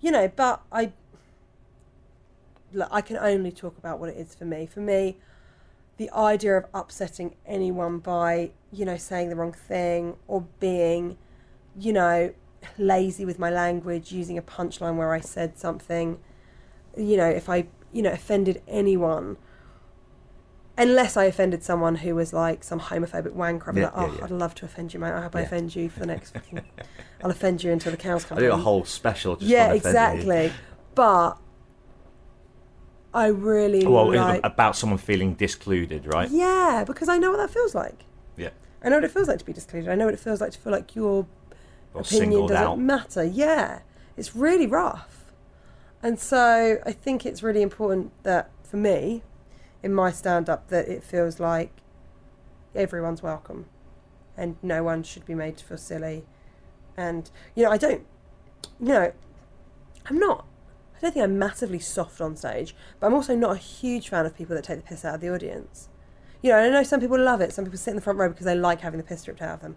you 0.00 0.10
know, 0.10 0.28
but 0.34 0.62
I, 0.70 0.92
look, 2.72 2.88
I 2.90 3.00
can 3.00 3.16
only 3.16 3.50
talk 3.52 3.76
about 3.78 3.98
what 3.98 4.10
it 4.10 4.16
is 4.16 4.34
for 4.34 4.44
me. 4.44 4.66
For 4.66 4.80
me, 4.80 5.16
the 5.96 6.10
idea 6.12 6.56
of 6.56 6.66
upsetting 6.74 7.34
anyone 7.46 7.98
by 7.98 8.50
you 8.72 8.84
know 8.84 8.96
saying 8.96 9.30
the 9.30 9.36
wrong 9.36 9.52
thing 9.52 10.16
or 10.28 10.44
being, 10.60 11.16
you 11.78 11.92
know, 11.92 12.32
lazy 12.78 13.24
with 13.24 13.38
my 13.38 13.50
language, 13.50 14.12
using 14.12 14.38
a 14.38 14.42
punchline 14.42 14.96
where 14.96 15.12
I 15.12 15.20
said 15.20 15.58
something, 15.58 16.18
you 16.96 17.16
know, 17.16 17.28
if 17.28 17.48
I 17.48 17.66
you 17.92 18.02
know 18.02 18.12
offended 18.12 18.62
anyone. 18.68 19.36
Unless 20.80 21.16
I 21.16 21.24
offended 21.24 21.64
someone 21.64 21.96
who 21.96 22.14
was 22.14 22.32
like 22.32 22.62
some 22.62 22.78
homophobic 22.78 23.32
wanker, 23.34 23.66
I'm 23.66 23.76
Yeah, 23.78 23.84
like, 23.86 23.92
oh, 23.96 24.06
yeah, 24.06 24.14
yeah. 24.18 24.24
I'd 24.26 24.30
love 24.30 24.54
to 24.56 24.64
offend 24.64 24.94
you, 24.94 25.00
mate. 25.00 25.10
I 25.10 25.22
hope 25.22 25.34
I 25.34 25.40
offend 25.40 25.74
you 25.74 25.88
for 25.88 25.98
the 25.98 26.06
next 26.06 26.30
fucking. 26.34 26.60
I'll 27.20 27.32
offend 27.32 27.64
you 27.64 27.72
until 27.72 27.90
the 27.90 27.96
cows 27.98 28.24
come 28.24 28.38
I 28.38 28.42
do 28.42 28.52
a 28.52 28.56
whole 28.56 28.84
special 28.84 29.34
just 29.34 29.50
yeah, 29.50 29.72
exactly. 29.72 30.52
But 30.94 31.36
I 33.12 33.26
really 33.26 33.84
Well, 33.84 34.14
like. 34.14 34.40
about 34.44 34.76
someone 34.76 34.98
feeling 34.98 35.34
discluded, 35.34 36.06
right? 36.06 36.30
Yeah, 36.30 36.84
because 36.86 37.08
I 37.08 37.18
know 37.18 37.30
what 37.32 37.38
that 37.38 37.50
feels 37.50 37.74
like. 37.74 38.04
Yeah. 38.36 38.50
I 38.80 38.88
know 38.88 38.98
what 38.98 39.04
it 39.04 39.10
feels 39.10 39.26
like 39.26 39.40
to 39.40 39.44
be 39.44 39.52
discluded. 39.52 39.88
I 39.90 39.96
know 39.96 40.04
what 40.04 40.14
it 40.14 40.20
feels 40.20 40.40
like 40.40 40.52
to 40.52 40.58
feel 40.58 40.72
like 40.72 40.94
your 40.94 41.26
Or 41.92 42.02
opinion 42.02 42.42
doesn't 42.42 42.56
out. 42.56 42.78
matter. 42.78 43.24
Yeah, 43.24 43.80
it's 44.16 44.36
really 44.36 44.68
rough. 44.68 45.17
And 46.02 46.18
so 46.18 46.78
I 46.84 46.92
think 46.92 47.26
it's 47.26 47.42
really 47.42 47.62
important 47.62 48.12
that 48.22 48.50
for 48.62 48.76
me, 48.76 49.22
in 49.82 49.92
my 49.94 50.10
stand 50.10 50.48
up, 50.48 50.68
that 50.68 50.88
it 50.88 51.02
feels 51.02 51.40
like 51.40 51.72
everyone's 52.74 53.22
welcome 53.22 53.66
and 54.36 54.56
no 54.62 54.82
one 54.82 55.02
should 55.02 55.26
be 55.26 55.34
made 55.34 55.56
to 55.58 55.64
feel 55.64 55.76
silly. 55.76 56.24
And, 56.96 57.30
you 57.54 57.64
know, 57.64 57.70
I 57.70 57.76
don't, 57.76 58.06
you 58.80 58.88
know, 58.88 59.12
I'm 60.06 60.18
not, 60.18 60.46
I 60.96 61.00
don't 61.00 61.12
think 61.12 61.24
I'm 61.24 61.38
massively 61.38 61.80
soft 61.80 62.20
on 62.20 62.36
stage, 62.36 62.74
but 62.98 63.08
I'm 63.08 63.14
also 63.14 63.34
not 63.34 63.56
a 63.56 63.58
huge 63.58 64.08
fan 64.08 64.26
of 64.26 64.36
people 64.36 64.54
that 64.54 64.64
take 64.64 64.78
the 64.78 64.84
piss 64.84 65.04
out 65.04 65.16
of 65.16 65.20
the 65.20 65.32
audience. 65.32 65.88
You 66.42 66.52
know, 66.52 66.58
I 66.58 66.70
know 66.70 66.82
some 66.84 67.00
people 67.00 67.18
love 67.18 67.40
it. 67.40 67.52
Some 67.52 67.64
people 67.64 67.78
sit 67.78 67.90
in 67.90 67.96
the 67.96 68.02
front 68.02 68.18
row 68.18 68.28
because 68.28 68.46
they 68.46 68.54
like 68.54 68.80
having 68.80 68.98
the 68.98 69.04
piss 69.04 69.26
ripped 69.26 69.42
out 69.42 69.54
of 69.54 69.60
them. 69.60 69.76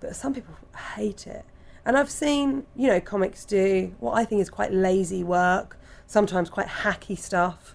But 0.00 0.16
some 0.16 0.34
people 0.34 0.54
hate 0.96 1.26
it. 1.26 1.44
And 1.84 1.96
I've 1.96 2.10
seen, 2.10 2.66
you 2.76 2.88
know, 2.88 3.00
comics 3.00 3.44
do 3.44 3.94
what 4.00 4.12
I 4.12 4.24
think 4.24 4.40
is 4.40 4.50
quite 4.50 4.72
lazy 4.72 5.24
work, 5.24 5.78
sometimes 6.06 6.50
quite 6.50 6.66
hacky 6.66 7.18
stuff. 7.18 7.74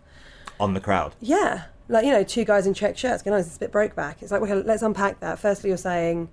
On 0.59 0.73
the 0.73 0.79
crowd. 0.79 1.15
Yeah. 1.19 1.65
Like, 1.87 2.05
you 2.05 2.11
know, 2.11 2.23
two 2.23 2.45
guys 2.45 2.65
in 2.65 2.73
check 2.73 2.97
shirts 2.97 3.21
going, 3.21 3.35
oh, 3.35 3.39
it's 3.39 3.55
a 3.55 3.59
bit 3.59 3.71
broke 3.71 3.95
back. 3.95 4.21
It's 4.21 4.31
like, 4.31 4.41
okay, 4.41 4.55
let's 4.55 4.81
unpack 4.81 5.19
that. 5.19 5.39
Firstly, 5.39 5.69
you're 5.69 5.77
saying 5.77 6.29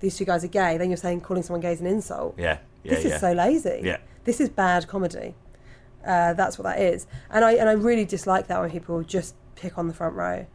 these 0.00 0.16
two 0.16 0.24
guys 0.24 0.44
are 0.44 0.48
gay. 0.48 0.78
Then 0.78 0.90
you're 0.90 0.96
saying 0.96 1.22
calling 1.22 1.42
someone 1.42 1.60
gay 1.60 1.72
is 1.72 1.80
an 1.80 1.86
insult. 1.86 2.34
Yeah. 2.38 2.58
Yeah. 2.82 2.94
this 2.94 3.04
yeah. 3.04 3.14
is 3.14 3.20
so 3.20 3.32
lazy. 3.32 3.80
Yeah. 3.82 3.98
This 4.24 4.40
is 4.40 4.48
bad 4.48 4.86
comedy. 4.88 5.34
Uh, 6.06 6.34
that's 6.34 6.58
what 6.58 6.64
that 6.64 6.80
is. 6.80 7.06
And 7.30 7.44
I 7.44 7.52
and 7.54 7.68
I 7.68 7.72
really 7.72 8.04
dislike 8.04 8.46
that 8.48 8.60
when 8.60 8.70
people 8.70 9.02
just 9.02 9.34
pick 9.56 9.78
on 9.78 9.88
the 9.88 9.94
front 9.94 10.14
row. 10.14 10.46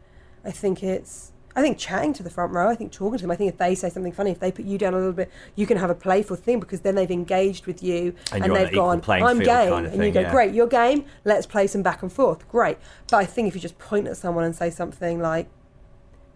I 0.44 0.50
think 0.50 0.82
it's 0.82 1.32
I 1.56 1.62
think 1.62 1.78
chatting 1.78 2.12
to 2.14 2.22
the 2.22 2.30
front 2.30 2.52
row, 2.52 2.68
I 2.68 2.76
think 2.76 2.92
talking 2.92 3.18
to 3.18 3.22
them, 3.22 3.30
I 3.32 3.36
think 3.36 3.52
if 3.52 3.58
they 3.58 3.74
say 3.74 3.90
something 3.90 4.12
funny, 4.12 4.30
if 4.30 4.38
they 4.38 4.52
put 4.52 4.64
you 4.64 4.78
down 4.78 4.94
a 4.94 4.98
little 4.98 5.12
bit, 5.12 5.30
you 5.56 5.66
can 5.66 5.78
have 5.78 5.90
a 5.90 5.94
playful 5.96 6.36
thing 6.36 6.60
because 6.60 6.82
then 6.82 6.94
they've 6.94 7.10
engaged 7.10 7.66
with 7.66 7.82
you 7.82 8.14
And 8.32 8.44
and, 8.44 8.54
they've 8.54 8.72
gone, 8.72 9.02
I'm 9.08 9.38
game. 9.40 9.70
kind 9.70 9.86
of 9.86 9.92
and 9.92 10.04
you 10.04 10.12
go, 10.12 10.20
yeah. 10.20 10.30
great, 10.30 10.54
you're 10.54 10.68
game, 10.68 11.06
let's 11.24 11.46
play 11.46 11.66
some 11.66 11.82
back 11.82 12.02
and 12.02 12.12
forth. 12.12 12.48
Great. 12.48 12.78
But 13.10 13.16
I 13.16 13.24
think 13.24 13.48
if 13.48 13.54
you 13.56 13.60
just 13.60 13.78
point 13.78 14.06
at 14.06 14.16
someone 14.16 14.44
and 14.44 14.54
say 14.54 14.70
something 14.70 15.18
like 15.20 15.48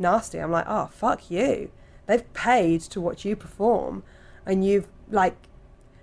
nasty, 0.00 0.38
I'm 0.38 0.50
like, 0.50 0.66
oh, 0.66 0.86
fuck 0.86 1.30
you. 1.30 1.70
They've 2.06 2.32
paid 2.32 2.80
to 2.82 3.00
watch 3.00 3.24
you 3.24 3.36
perform 3.36 4.02
and 4.44 4.64
you've, 4.64 4.88
like, 5.10 5.36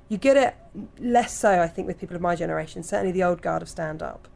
you 0.07 0.17
get 0.17 0.37
it 0.37 0.55
less 0.99 1.37
so, 1.37 1.61
I 1.61 1.67
think, 1.67 1.87
with 1.87 1.99
people 1.99 2.15
of 2.15 2.21
my 2.21 2.35
generation, 2.35 2.81
certainly 2.83 3.11
the 3.11 3.23
old 3.23 3.41
guard 3.41 3.61
of 3.61 3.69
stand 3.69 4.01
up. 4.01 4.27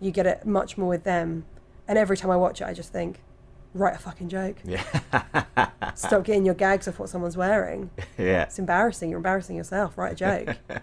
You 0.00 0.10
get 0.10 0.26
it 0.26 0.46
much 0.46 0.76
more 0.76 0.88
with 0.88 1.04
them. 1.04 1.44
And 1.86 1.96
every 1.96 2.16
time 2.16 2.30
I 2.30 2.36
watch 2.36 2.60
it, 2.60 2.66
I 2.66 2.74
just 2.74 2.92
think, 2.92 3.20
write 3.78 3.94
a 3.94 3.98
fucking 3.98 4.28
joke. 4.28 4.56
Yeah. 4.64 4.82
Stop 5.94 6.24
getting 6.24 6.44
your 6.44 6.54
gags 6.54 6.86
off 6.88 6.98
what 6.98 7.08
someone's 7.08 7.36
wearing. 7.36 7.90
yeah. 8.16 8.42
It's 8.42 8.58
embarrassing. 8.58 9.10
You're 9.10 9.18
embarrassing 9.18 9.56
yourself. 9.56 9.96
Write 9.98 10.12
a 10.12 10.14
joke. 10.14 10.56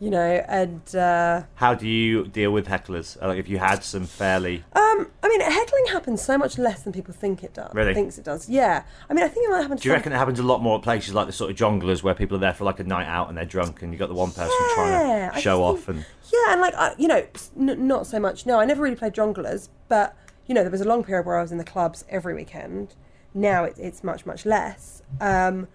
you 0.00 0.10
know, 0.10 0.44
and 0.48 0.94
uh, 0.96 1.42
How 1.54 1.74
do 1.74 1.86
you 1.88 2.26
deal 2.26 2.50
with 2.50 2.66
hecklers? 2.66 3.16
Uh, 3.22 3.28
Like 3.28 3.38
if 3.38 3.48
you 3.48 3.58
had 3.58 3.84
some 3.84 4.04
fairly 4.06 4.64
um, 4.74 5.08
I 5.22 5.28
mean, 5.28 5.40
heckling 5.40 5.86
happens 5.90 6.20
so 6.20 6.36
much 6.36 6.58
less 6.58 6.82
than 6.82 6.92
people 6.92 7.14
think 7.14 7.42
it 7.42 7.54
does. 7.54 7.72
Really? 7.74 7.94
Thinks 7.94 8.18
it 8.18 8.24
does. 8.24 8.48
Yeah. 8.48 8.82
I 9.08 9.14
mean, 9.14 9.24
I 9.24 9.28
think 9.28 9.46
it 9.46 9.50
might 9.50 9.62
happen. 9.62 9.76
To 9.78 9.82
Do 9.82 9.88
you 9.88 9.94
reckon 9.94 10.12
it 10.12 10.16
happens 10.16 10.38
a 10.38 10.42
lot 10.42 10.60
more 10.60 10.76
at 10.78 10.82
places 10.82 11.14
like 11.14 11.26
the 11.26 11.32
sort 11.32 11.50
of 11.50 11.56
Jongleurs 11.56 12.02
where 12.02 12.14
people 12.14 12.36
are 12.36 12.40
there 12.40 12.52
for 12.52 12.64
like 12.64 12.80
a 12.80 12.84
night 12.84 13.06
out 13.06 13.28
and 13.28 13.38
they're 13.38 13.44
drunk 13.46 13.82
and 13.82 13.92
you've 13.92 14.00
got 14.00 14.08
the 14.08 14.14
one 14.14 14.30
person 14.32 14.50
Yeah, 14.60 14.74
trying 14.74 15.30
to 15.32 15.40
show 15.40 15.56
think- 15.72 15.78
off 15.80 15.88
and 15.88 16.04
Yeah, 16.32 16.52
and 16.52 16.60
like 16.60 16.74
I, 16.74 16.94
you 16.98 17.08
know, 17.08 17.24
n- 17.58 17.86
not 17.86 18.06
so 18.06 18.18
much. 18.20 18.44
No, 18.44 18.58
I 18.60 18.64
never 18.66 18.82
really 18.82 18.96
played 18.96 19.14
Jongleurs, 19.14 19.68
but 19.88 20.14
you 20.46 20.54
know, 20.54 20.62
there 20.62 20.70
was 20.70 20.80
a 20.80 20.88
long 20.88 21.04
period 21.04 21.26
where 21.26 21.38
I 21.38 21.42
was 21.42 21.52
in 21.52 21.58
the 21.58 21.64
clubs 21.64 22.04
every 22.08 22.34
weekend. 22.34 22.94
Now 23.34 23.64
it, 23.64 23.76
it's 23.78 24.02
much 24.04 24.26
much 24.26 24.44
less. 24.44 25.02
Um, 25.20 25.68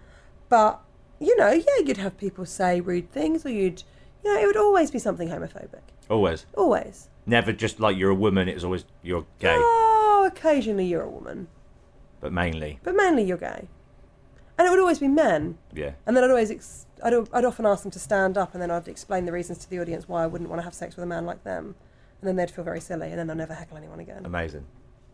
but 0.50 0.82
you 1.20 1.36
know, 1.38 1.50
yeah, 1.52 1.84
you'd 1.86 1.98
have 1.98 2.18
people 2.18 2.46
say 2.46 2.80
rude 2.80 3.12
things, 3.12 3.46
or 3.46 3.50
you'd, 3.50 3.84
you 4.24 4.34
know, 4.34 4.40
it 4.40 4.46
would 4.46 4.58
always 4.58 4.92
be 4.92 5.00
something 5.00 5.30
homophobic. 5.30 5.82
always. 6.10 6.46
Always. 6.56 7.10
Never 7.26 7.52
just 7.52 7.80
like 7.80 7.98
you're 7.98 8.12
a 8.12 8.16
woman, 8.16 8.48
it 8.48 8.54
was 8.54 8.64
always 8.64 8.86
you're 9.02 9.26
gay. 9.40 9.56
Oh, 9.58 10.30
occasionally 10.32 10.86
you're 10.86 11.02
a 11.04 11.10
woman, 11.10 11.48
But 12.22 12.32
mainly, 12.32 12.80
but 12.84 12.96
mainly 12.96 13.24
you're 13.24 13.38
gay. 13.38 13.68
And 14.58 14.66
it 14.68 14.70
would 14.72 14.80
always 14.80 15.00
be 15.00 15.08
men. 15.08 15.58
yeah. 15.74 15.92
And 16.06 16.16
then 16.16 16.24
I'd 16.24 16.30
always, 16.32 16.50
ex- 16.52 16.86
I'd, 17.04 17.14
I'd 17.34 17.46
often 17.46 17.66
ask 17.66 17.84
them 17.84 17.92
to 17.92 18.00
stand 18.00 18.38
up, 18.38 18.54
and 18.54 18.62
then 18.62 18.72
I'd 18.72 18.88
explain 18.88 19.26
the 19.26 19.32
reasons 19.32 19.58
to 19.60 19.70
the 19.70 19.80
audience 19.80 20.08
why 20.08 20.24
I 20.24 20.28
wouldn't 20.28 20.50
want 20.50 20.60
to 20.60 20.64
have 20.64 20.74
sex 20.74 20.96
with 20.96 21.04
a 21.04 21.08
man 21.08 21.26
like 21.26 21.44
them, 21.44 21.76
and 22.22 22.28
then 22.28 22.36
they'd 22.36 22.52
feel 22.52 22.64
very 22.64 22.80
silly, 22.82 23.10
and 23.10 23.18
then 23.20 23.28
they'll 23.28 23.36
never 23.36 23.54
heckle 23.54 23.78
anyone 23.78 24.00
again. 24.00 24.26
Amazing. 24.26 24.66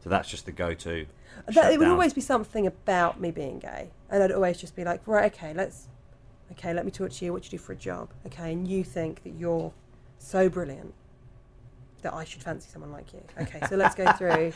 So 0.03 0.09
that's 0.09 0.29
just 0.29 0.45
the 0.45 0.51
go 0.51 0.73
to. 0.73 1.05
That, 1.47 1.71
it 1.73 1.79
would 1.79 1.87
always 1.87 2.13
be 2.13 2.21
something 2.21 2.67
about 2.67 3.19
me 3.19 3.31
being 3.31 3.59
gay, 3.59 3.89
and 4.09 4.21
I'd 4.23 4.31
always 4.31 4.57
just 4.57 4.75
be 4.75 4.83
like, 4.83 5.01
right, 5.07 5.33
okay, 5.33 5.53
let's, 5.53 5.87
okay, 6.51 6.73
let 6.73 6.85
me 6.85 6.91
talk 6.91 7.09
to 7.11 7.25
you. 7.25 7.31
What 7.33 7.43
you 7.45 7.51
do 7.51 7.57
for 7.57 7.71
a 7.73 7.75
job? 7.77 8.09
Okay, 8.27 8.51
and 8.51 8.67
you 8.67 8.83
think 8.83 9.23
that 9.23 9.31
you're 9.37 9.71
so 10.19 10.49
brilliant 10.49 10.93
that 12.01 12.13
I 12.13 12.25
should 12.25 12.43
fancy 12.43 12.69
someone 12.69 12.91
like 12.91 13.13
you. 13.13 13.21
Okay, 13.41 13.61
so 13.69 13.75
let's 13.77 13.95
go 13.95 14.11
through, 14.13 14.51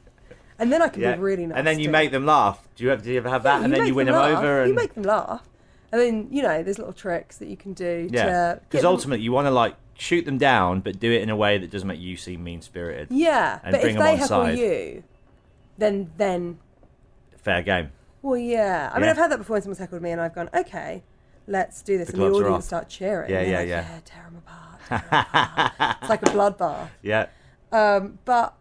and 0.58 0.72
then 0.72 0.80
I 0.80 0.88
can 0.88 1.02
Yeah. 1.02 1.16
be 1.16 1.22
really 1.22 1.46
nice. 1.46 1.58
and 1.58 1.66
then 1.66 1.78
you 1.80 1.90
make 1.90 2.12
them 2.12 2.24
laugh. 2.24 2.66
Do 2.76 2.84
you 2.84 2.90
ever, 2.92 3.02
do 3.02 3.10
you 3.10 3.16
ever 3.18 3.28
have 3.28 3.42
that? 3.42 3.58
Yeah, 3.58 3.64
and 3.64 3.74
then 3.74 3.86
you 3.86 3.94
win 3.94 4.06
them, 4.06 4.14
laugh. 4.14 4.38
over. 4.38 4.60
And 4.62 4.68
You 4.70 4.74
make 4.76 4.94
them 4.94 5.02
laugh, 5.02 5.42
and 5.90 6.00
then 6.00 6.28
you 6.30 6.42
know 6.42 6.62
there's 6.62 6.78
little 6.78 6.92
tricks 6.92 7.38
that 7.38 7.48
you 7.48 7.56
can 7.56 7.72
do. 7.72 8.08
yeah, 8.12 8.54
because 8.54 8.82
them- 8.82 8.90
ultimately 8.92 9.24
you 9.24 9.32
want 9.32 9.46
to 9.46 9.50
like 9.50 9.74
shoot 9.96 10.24
them 10.24 10.38
down, 10.38 10.80
but 10.80 10.98
do 10.98 11.10
it 11.12 11.22
in 11.22 11.30
a 11.30 11.36
way 11.36 11.58
that 11.58 11.70
doesn't 11.70 11.86
make 11.88 12.00
you 12.00 12.16
seem 12.16 12.42
mean 12.44 12.60
spirited. 12.62 13.08
yeah. 13.10 13.60
and 13.62 13.72
But 13.72 13.80
bring 13.82 13.94
them 13.96 14.04
they 14.04 14.10
on 14.12 14.18
heckle 14.18 14.28
side. 14.28 14.58
you, 14.58 15.02
then 15.78 16.10
then 16.16 16.58
Fair 17.36 17.62
game. 17.62 17.90
well, 18.22 18.36
yeah. 18.38 18.90
I 18.92 18.96
mean, 18.98 19.04
Yeah. 19.04 19.10
I've 19.10 19.16
had 19.16 19.30
that 19.32 19.38
before 19.38 19.54
when 19.54 19.62
someone's 19.62 19.78
heckled 19.78 20.02
me, 20.02 20.10
and 20.10 20.20
I've 20.20 20.34
gone, 20.34 20.48
okay, 20.54 21.02
let's 21.46 21.82
do 21.82 21.98
this, 21.98 22.08
The 22.08 22.14
and 22.14 22.22
the 22.22 22.28
gloves 22.28 22.40
are 22.40 22.46
audience 22.46 22.64
off. 22.64 22.68
start 22.68 22.88
cheering. 22.88 23.30
Yeah, 23.30 23.40
and 23.40 23.50
yeah, 23.50 23.58
like, 23.58 23.68
yeah. 23.68 23.74
yeah. 23.76 24.22
them 24.22 24.36
apart. 24.36 24.80
Tear 24.88 24.96
'em 24.98 25.06
apart. 25.08 25.98
it's 26.02 26.08
like 26.10 26.22
a 26.22 26.26
bloodbath. 26.26 26.88
Yeah. 27.02 27.26
Um, 27.72 28.18
but 28.24 28.54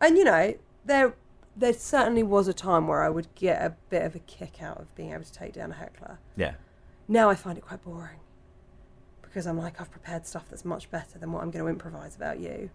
and 0.00 0.16
you 0.18 0.24
know 0.24 0.54
there 0.84 1.14
there 1.56 1.72
certainly 1.72 2.22
was 2.22 2.48
a 2.48 2.52
time 2.52 2.86
where 2.88 3.02
I 3.02 3.08
would 3.08 3.32
get 3.34 3.60
a 3.62 3.74
bit 3.90 4.02
of 4.02 4.14
a 4.14 4.18
kick 4.20 4.62
out 4.62 4.78
of 4.78 4.94
being 4.94 5.12
able 5.12 5.24
to 5.24 5.32
take 5.32 5.52
down 5.52 5.70
a 5.70 5.74
heckler. 5.74 6.18
Yeah. 6.36 6.54
Now 7.08 7.28
I 7.30 7.34
find 7.34 7.56
it 7.58 7.60
quite 7.62 7.82
boring 7.84 8.18
because 9.32 9.46
I'm 9.46 9.56
like 9.56 9.80
I've 9.80 9.90
prepared 9.90 10.26
stuff 10.26 10.44
that's 10.50 10.64
much 10.64 10.90
better 10.90 11.18
than 11.18 11.32
what 11.32 11.42
I'm 11.42 11.50
going 11.50 11.64
to 11.64 11.70
improvise 11.70 12.14
about 12.14 12.38
you. 12.38 12.68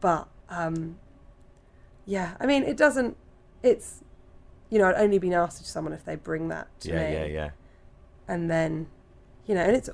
But 0.00 0.28
um, 0.50 0.98
yeah, 2.04 2.36
I 2.38 2.44
mean 2.46 2.64
it 2.64 2.76
doesn't. 2.76 3.16
It's 3.62 4.04
you 4.68 4.78
know 4.78 4.86
I'd 4.88 4.96
only 4.96 5.18
be 5.18 5.30
nasty 5.30 5.64
to 5.64 5.70
someone 5.70 5.94
if 5.94 6.04
they 6.04 6.16
bring 6.16 6.48
that 6.48 6.68
to 6.80 6.90
Yeah, 6.90 6.96
me, 6.96 7.12
yeah, 7.14 7.24
yeah. 7.24 7.26
yeah. 7.26 7.50
and 8.28 8.50
then 8.50 8.88
you 9.46 9.54
know 9.54 9.62
and 9.62 9.74
it's 9.74 9.88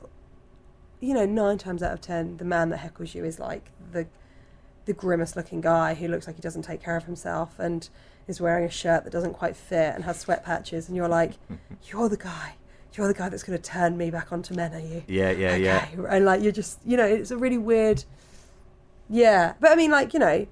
you 1.01 1.15
know 1.15 1.25
nine 1.25 1.59
times 1.59 1.83
out 1.83 1.93
of 1.93 2.01
ten 2.01 2.37
the 2.39 2.45
man 2.45 2.71
that 2.71 2.81
heckles 2.81 3.15
you 3.15 3.25
is 3.25 3.39
like 3.39 3.71
the 3.93 4.07
the 4.87 4.93
grimmest 4.93 5.37
looking 5.37 5.61
guy 5.61 5.95
who 5.95 6.09
looks 6.09 6.27
like 6.27 6.37
he 6.37 6.43
doesn't 6.43 6.63
take 6.63 6.83
care 6.83 6.97
of 6.97 7.05
himself 7.05 7.59
and 7.59 7.89
is 8.27 8.41
wearing 8.41 8.65
a 8.65 8.71
shirt 8.71 9.05
that 9.05 9.13
doesn't 9.13 9.35
quite 9.35 9.57
fit 9.57 9.95
and 9.95 10.05
has 10.05 10.19
sweat 10.19 10.45
patches 10.45 10.89
and 10.89 10.97
you're 10.97 11.09
like 11.09 11.33
you're 11.91 12.09
the 12.09 12.17
guy 12.17 12.55
you're 12.97 13.09
the 13.09 13.15
guy 13.15 13.29
that's 13.29 13.43
going 13.43 13.59
to 13.59 13.63
turn 13.63 13.97
me 13.97 14.11
back 14.11 14.33
onto 14.33 14.55
men 14.55 14.73
are 14.75 14.81
you? 14.81 15.03
Yeah, 15.07 15.31
yeah, 15.31 15.57
yeah. 15.57 15.89
and 16.09 16.25
like 16.25 16.43
you're 16.43 16.53
just 16.53 16.79
you 16.85 16.97
know 16.97 17.05
it's 17.05 17.31
a 17.31 17.37
really 17.37 17.59
weird 17.59 18.05
yeah. 19.09 19.55
But 19.61 19.73
i 19.73 19.77
mean 19.77 19.91
like 19.91 20.13
you 20.15 20.21
know 20.21 20.47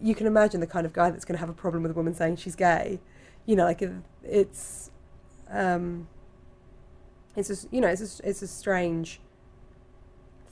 you 0.00 0.14
can 0.14 0.26
imagine 0.26 0.60
the 0.60 0.66
kind 0.66 0.84
of 0.86 0.92
guy 0.92 1.10
that's 1.10 1.24
going 1.24 1.36
to 1.36 1.40
have 1.40 1.48
a 1.48 1.54
problem 1.54 1.82
with 1.82 1.92
a 1.92 1.94
woman 1.94 2.14
saying 2.14 2.36
she's 2.36 2.56
gay. 2.56 3.00
You 3.46 3.56
know 3.56 3.64
like 3.64 3.82
it's 4.22 4.90
um 5.50 6.08
it's 7.36 7.48
just, 7.48 7.72
you 7.72 7.80
know 7.80 7.88
it's 7.88 8.20
a, 8.20 8.28
it's 8.28 8.42
a 8.42 8.46
strange 8.46 9.20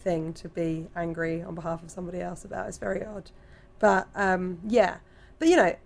thing 0.01 0.33
to 0.35 0.49
be 0.49 0.89
angry 0.97 1.43
on 1.43 1.55
behalf 1.55 1.83
of 1.83 1.91
somebody 1.91 2.21
else 2.21 2.45
about. 2.45 2.69
It's 2.69 2.79
very 2.79 3.05
odd. 3.05 3.31
But 3.79 4.09
um 4.15 4.61
yeah. 4.67 4.97
But 5.39 5.49
you 5.49 5.57
know 5.57 5.77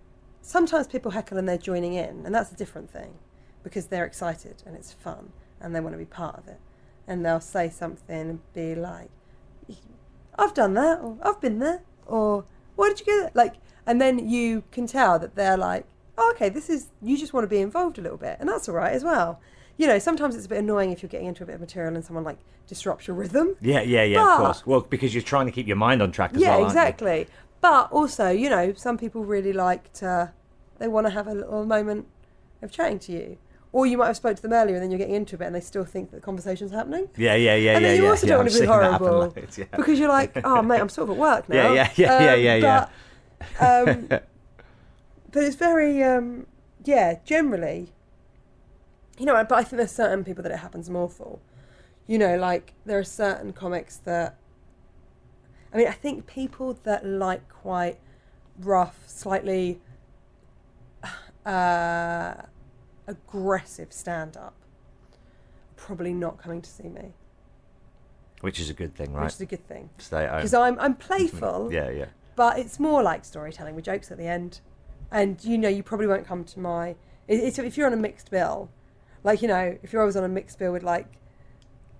sometimes 0.41 0.87
people 0.87 1.11
heckle 1.11 1.37
and 1.37 1.47
they're 1.47 1.57
joining 1.57 1.93
in 1.93 2.25
and 2.25 2.33
that's 2.33 2.51
a 2.51 2.55
different 2.55 2.89
thing 2.89 3.15
because 3.63 3.87
they're 3.87 4.05
excited 4.05 4.63
and 4.65 4.75
it's 4.75 4.93
fun 4.93 5.33
and 5.61 5.75
they 5.75 5.79
want 5.79 5.93
to 5.93 5.97
be 5.97 6.05
part 6.05 6.37
of 6.37 6.47
it 6.47 6.59
and 7.07 7.25
they'll 7.25 7.39
say 7.39 7.69
something 7.69 8.29
and 8.29 8.53
be 8.53 8.75
like 8.75 9.09
i've 10.37 10.53
done 10.53 10.73
that 10.73 10.99
or 10.99 11.17
i've 11.23 11.41
been 11.41 11.59
there 11.59 11.81
or 12.05 12.45
why 12.75 12.89
did 12.89 12.99
you 12.99 13.05
get 13.05 13.15
there 13.21 13.31
like 13.33 13.55
and 13.85 13.99
then 14.01 14.29
you 14.29 14.63
can 14.71 14.85
tell 14.85 15.17
that 15.17 15.35
they're 15.35 15.57
like 15.57 15.85
oh, 16.17 16.31
okay 16.35 16.49
this 16.49 16.69
is 16.69 16.87
you 17.01 17.17
just 17.17 17.33
want 17.33 17.43
to 17.43 17.47
be 17.47 17.59
involved 17.59 17.97
a 17.97 18.01
little 18.01 18.17
bit 18.17 18.37
and 18.39 18.47
that's 18.47 18.67
all 18.69 18.75
right 18.75 18.93
as 18.93 19.03
well 19.03 19.39
you 19.77 19.87
know 19.87 19.97
sometimes 19.99 20.35
it's 20.35 20.45
a 20.45 20.49
bit 20.49 20.59
annoying 20.59 20.91
if 20.91 21.01
you're 21.01 21.09
getting 21.09 21.27
into 21.27 21.43
a 21.43 21.45
bit 21.45 21.55
of 21.55 21.61
material 21.61 21.95
and 21.95 22.05
someone 22.05 22.23
like 22.23 22.37
disrupts 22.67 23.07
your 23.07 23.15
rhythm 23.15 23.55
Yeah, 23.61 23.81
yeah, 23.81 24.03
yeah, 24.03 24.17
But- 24.23 24.31
of 24.33 24.37
course. 24.39 24.65
Well, 24.67 24.81
because 24.81 25.13
you're 25.15 25.23
trying 25.23 25.45
to 25.45 25.51
keep 25.53 25.67
your 25.67 25.77
mind 25.77 26.01
on 26.01 26.11
track 26.11 26.33
as 26.35 26.41
yeah, 26.41 26.49
well. 26.49 26.59
you? 26.59 26.65
exactly. 26.65 27.27
But 27.61 27.89
also, 27.93 28.29
you 28.29 28.49
know, 28.49 28.73
some 28.73 28.97
people 28.97 29.23
really 29.23 29.53
like 29.53 29.93
to, 29.93 30.33
they 30.77 30.89
want 30.89 31.07
to 31.07 31.11
have 31.11 31.27
a 31.27 31.33
little 31.33 31.65
moment 31.65 32.07
of 32.61 32.69
chatting 32.73 32.99
to 32.99 33.13
you. 33.13 33.37
Or 33.77 33.85
you 33.85 33.95
might 33.95 34.07
have 34.07 34.17
spoke 34.17 34.35
to 34.35 34.41
them 34.41 34.53
earlier 34.53 34.73
and 34.73 34.83
then 34.83 34.89
you're 34.89 34.97
getting 34.97 35.13
into 35.13 35.35
a 35.35 35.37
bit 35.37 35.45
and 35.45 35.55
they 35.55 35.59
still 35.59 35.85
think 35.85 36.09
that 36.09 36.15
the 36.15 36.21
conversation's 36.23 36.71
happening. 36.71 37.09
Yeah, 37.15 37.35
yeah, 37.35 37.53
yeah, 37.53 37.75
and 37.75 37.83
yeah. 37.83 37.89
then 37.89 37.97
you 37.97 38.03
yeah, 38.05 38.09
also 38.09 38.25
yeah, 38.25 38.29
don't 38.31 38.39
want 38.39 38.49
to 38.49 38.55
be 38.55 38.59
seen 38.61 38.69
that 38.69 38.91
happen 38.91 39.07
horrible 39.07 39.31
loads, 39.35 39.57
yeah. 39.59 39.65
because 39.75 39.99
you're 39.99 40.09
like, 40.09 40.35
oh 40.43 40.63
mate, 40.63 40.79
I'm 40.79 40.89
sort 40.89 41.09
of 41.09 41.15
at 41.15 41.19
work 41.19 41.47
now. 41.49 41.73
Yeah, 41.73 41.91
yeah, 41.95 42.19
yeah, 42.19 42.33
yeah, 42.33 42.33
yeah, 42.33 42.55
yeah. 42.55 42.87
But, 43.59 43.89
um, 43.89 44.07
but 45.31 45.43
it's 45.43 45.55
very, 45.55 46.01
um, 46.01 46.47
yeah, 46.85 47.19
generally, 47.23 47.93
you 49.19 49.27
know. 49.27 49.35
But 49.47 49.59
I 49.59 49.63
think 49.63 49.77
there's 49.77 49.91
certain 49.91 50.23
people 50.23 50.41
that 50.41 50.51
it 50.51 50.57
happens 50.57 50.89
more 50.89 51.07
for. 51.07 51.37
You 52.07 52.17
know, 52.17 52.35
like 52.35 52.73
there 52.87 52.97
are 52.97 53.03
certain 53.03 53.53
comics 53.53 53.97
that. 53.97 54.37
I 55.71 55.77
mean, 55.77 55.87
I 55.87 55.91
think 55.91 56.25
people 56.25 56.73
that 56.83 57.05
like 57.05 57.47
quite 57.47 57.99
rough, 58.59 59.03
slightly 59.05 59.81
uh, 61.45 62.33
aggressive 63.07 63.91
stand-up, 63.93 64.53
probably 65.75 66.13
not 66.13 66.37
coming 66.37 66.61
to 66.61 66.69
see 66.69 66.89
me, 66.89 67.13
Which 68.41 68.59
is 68.59 68.69
a 68.69 68.73
good 68.73 68.95
thing, 68.95 69.13
right? 69.13 69.23
which 69.25 69.33
is 69.33 69.41
a 69.41 69.45
good 69.45 69.65
thing 69.65 69.89
Stay 69.97 70.23
at 70.25 70.29
home. 70.29 70.37
because 70.39 70.53
I'm 70.53 70.79
I'm 70.79 70.95
playful. 70.95 71.69
Yeah, 71.73 71.89
yeah. 71.89 72.05
but 72.35 72.59
it's 72.59 72.79
more 72.79 73.01
like 73.03 73.25
storytelling 73.25 73.75
with 73.75 73.85
jokes 73.85 74.11
at 74.11 74.17
the 74.17 74.27
end. 74.27 74.59
And 75.11 75.41
you 75.43 75.57
know, 75.57 75.69
you 75.69 75.83
probably 75.83 76.07
won't 76.07 76.25
come 76.27 76.43
to 76.43 76.59
my. 76.59 76.95
it- 77.27 77.57
if 77.57 77.77
you're 77.77 77.87
on 77.87 77.93
a 77.93 77.97
mixed 77.97 78.29
bill, 78.29 78.69
like 79.23 79.41
you 79.41 79.47
know, 79.47 79.77
if 79.81 79.93
you're 79.93 80.01
always 80.01 80.15
on 80.17 80.23
a 80.23 80.29
mixed 80.29 80.59
bill 80.59 80.73
with 80.73 80.83
like 80.83 81.07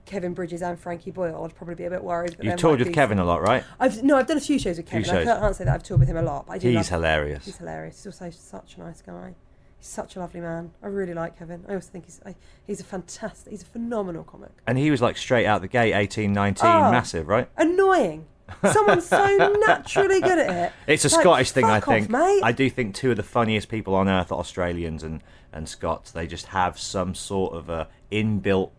Kevin 0.05 0.33
Bridges 0.33 0.61
and 0.61 0.77
Frankie 0.79 1.11
Boyle, 1.11 1.43
I'd 1.45 1.55
probably 1.55 1.75
be 1.75 1.85
a 1.85 1.89
bit 1.89 2.03
worried. 2.03 2.31
That 2.37 2.43
You've 2.45 2.55
toured 2.57 2.79
with 2.79 2.93
Kevin 2.93 3.19
a 3.19 3.25
lot, 3.25 3.41
right? 3.41 3.63
I've 3.79 4.03
no, 4.03 4.17
I've 4.17 4.27
done 4.27 4.37
a 4.37 4.41
few 4.41 4.59
shows 4.59 4.77
with 4.77 4.85
Kevin. 4.87 5.09
I 5.09 5.13
shows. 5.13 5.23
can't, 5.25 5.39
can't 5.39 5.55
say 5.55 5.63
that 5.65 5.73
I've 5.75 5.83
toured 5.83 5.99
with 6.01 6.09
him 6.09 6.17
a 6.17 6.21
lot, 6.21 6.47
but 6.47 6.53
I 6.53 6.57
do. 6.57 6.69
He's 6.69 6.89
hilarious. 6.89 7.45
He's 7.45 7.57
hilarious. 7.57 7.97
He's 8.03 8.07
also 8.07 8.29
such 8.29 8.75
a 8.77 8.79
nice 8.81 9.01
guy. 9.01 9.35
He's 9.79 9.87
such 9.87 10.15
a 10.15 10.19
lovely 10.19 10.41
man. 10.41 10.71
I 10.81 10.87
really 10.87 11.13
like 11.13 11.37
Kevin. 11.37 11.63
I 11.69 11.75
also 11.75 11.89
think 11.91 12.05
he's 12.05 12.19
I, 12.25 12.35
he's 12.65 12.79
a 12.79 12.83
fantastic. 12.83 13.51
He's 13.51 13.61
a 13.61 13.65
phenomenal 13.65 14.23
comic. 14.23 14.51
And 14.65 14.77
he 14.77 14.89
was 14.91 15.01
like 15.01 15.17
straight 15.17 15.45
out 15.45 15.61
the 15.61 15.67
gate, 15.67 15.93
18, 15.93 16.33
19, 16.33 16.65
Oh. 16.69 16.91
massive, 16.91 17.27
right? 17.27 17.47
Annoying. 17.57 18.25
Someone's 18.71 19.05
so 19.05 19.55
naturally 19.67 20.21
good 20.21 20.39
at 20.39 20.49
it. 20.67 20.73
It's 20.87 21.03
a 21.05 21.09
Like, 21.13 21.21
Scottish 21.21 21.51
thing, 21.51 21.65
I 21.65 21.77
off, 21.77 21.83
think. 21.85 22.09
mate. 22.09 22.41
I 22.43 22.51
do 22.53 22.69
think 22.69 22.95
two 22.95 23.11
of 23.11 23.17
the 23.17 23.23
funniest 23.23 23.67
people 23.69 23.93
on 23.93 24.07
earth 24.07 24.31
are 24.31 24.39
Australians 24.39 25.03
and, 25.03 25.21
and 25.51 25.67
Scots. 25.67 26.11
They 26.11 26.27
just 26.27 26.47
have 26.47 26.79
some 26.79 27.13
sort 27.13 27.53
of 27.53 27.69
a 27.69 27.87
inbuilt 28.11 28.71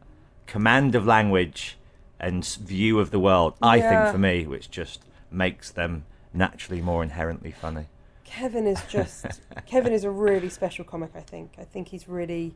command 0.46 0.94
of 0.94 1.07
language 1.07 1.76
and 2.18 2.44
view 2.44 2.99
of 2.99 3.11
the 3.11 3.20
world. 3.20 3.55
I 3.62 3.76
Yeah. 3.76 4.05
think 4.05 4.12
for 4.14 4.18
me, 4.18 4.46
which 4.46 4.70
just 4.70 5.05
makes 5.30 5.70
them 5.70 6.07
naturally 6.32 6.80
more 6.80 7.03
inherently 7.03 7.51
funny. 7.53 7.86
Kevin 8.29 8.66
is 8.66 8.81
just 8.89 9.41
Kevin 9.66 9.93
is 9.93 10.05
a 10.05 10.11
really 10.11 10.51
special 10.51 10.85
comic. 10.85 11.11
I 11.14 11.20
think. 11.20 11.55
I 11.59 11.64
think 11.64 11.89
he's 11.89 12.09
really, 12.09 12.55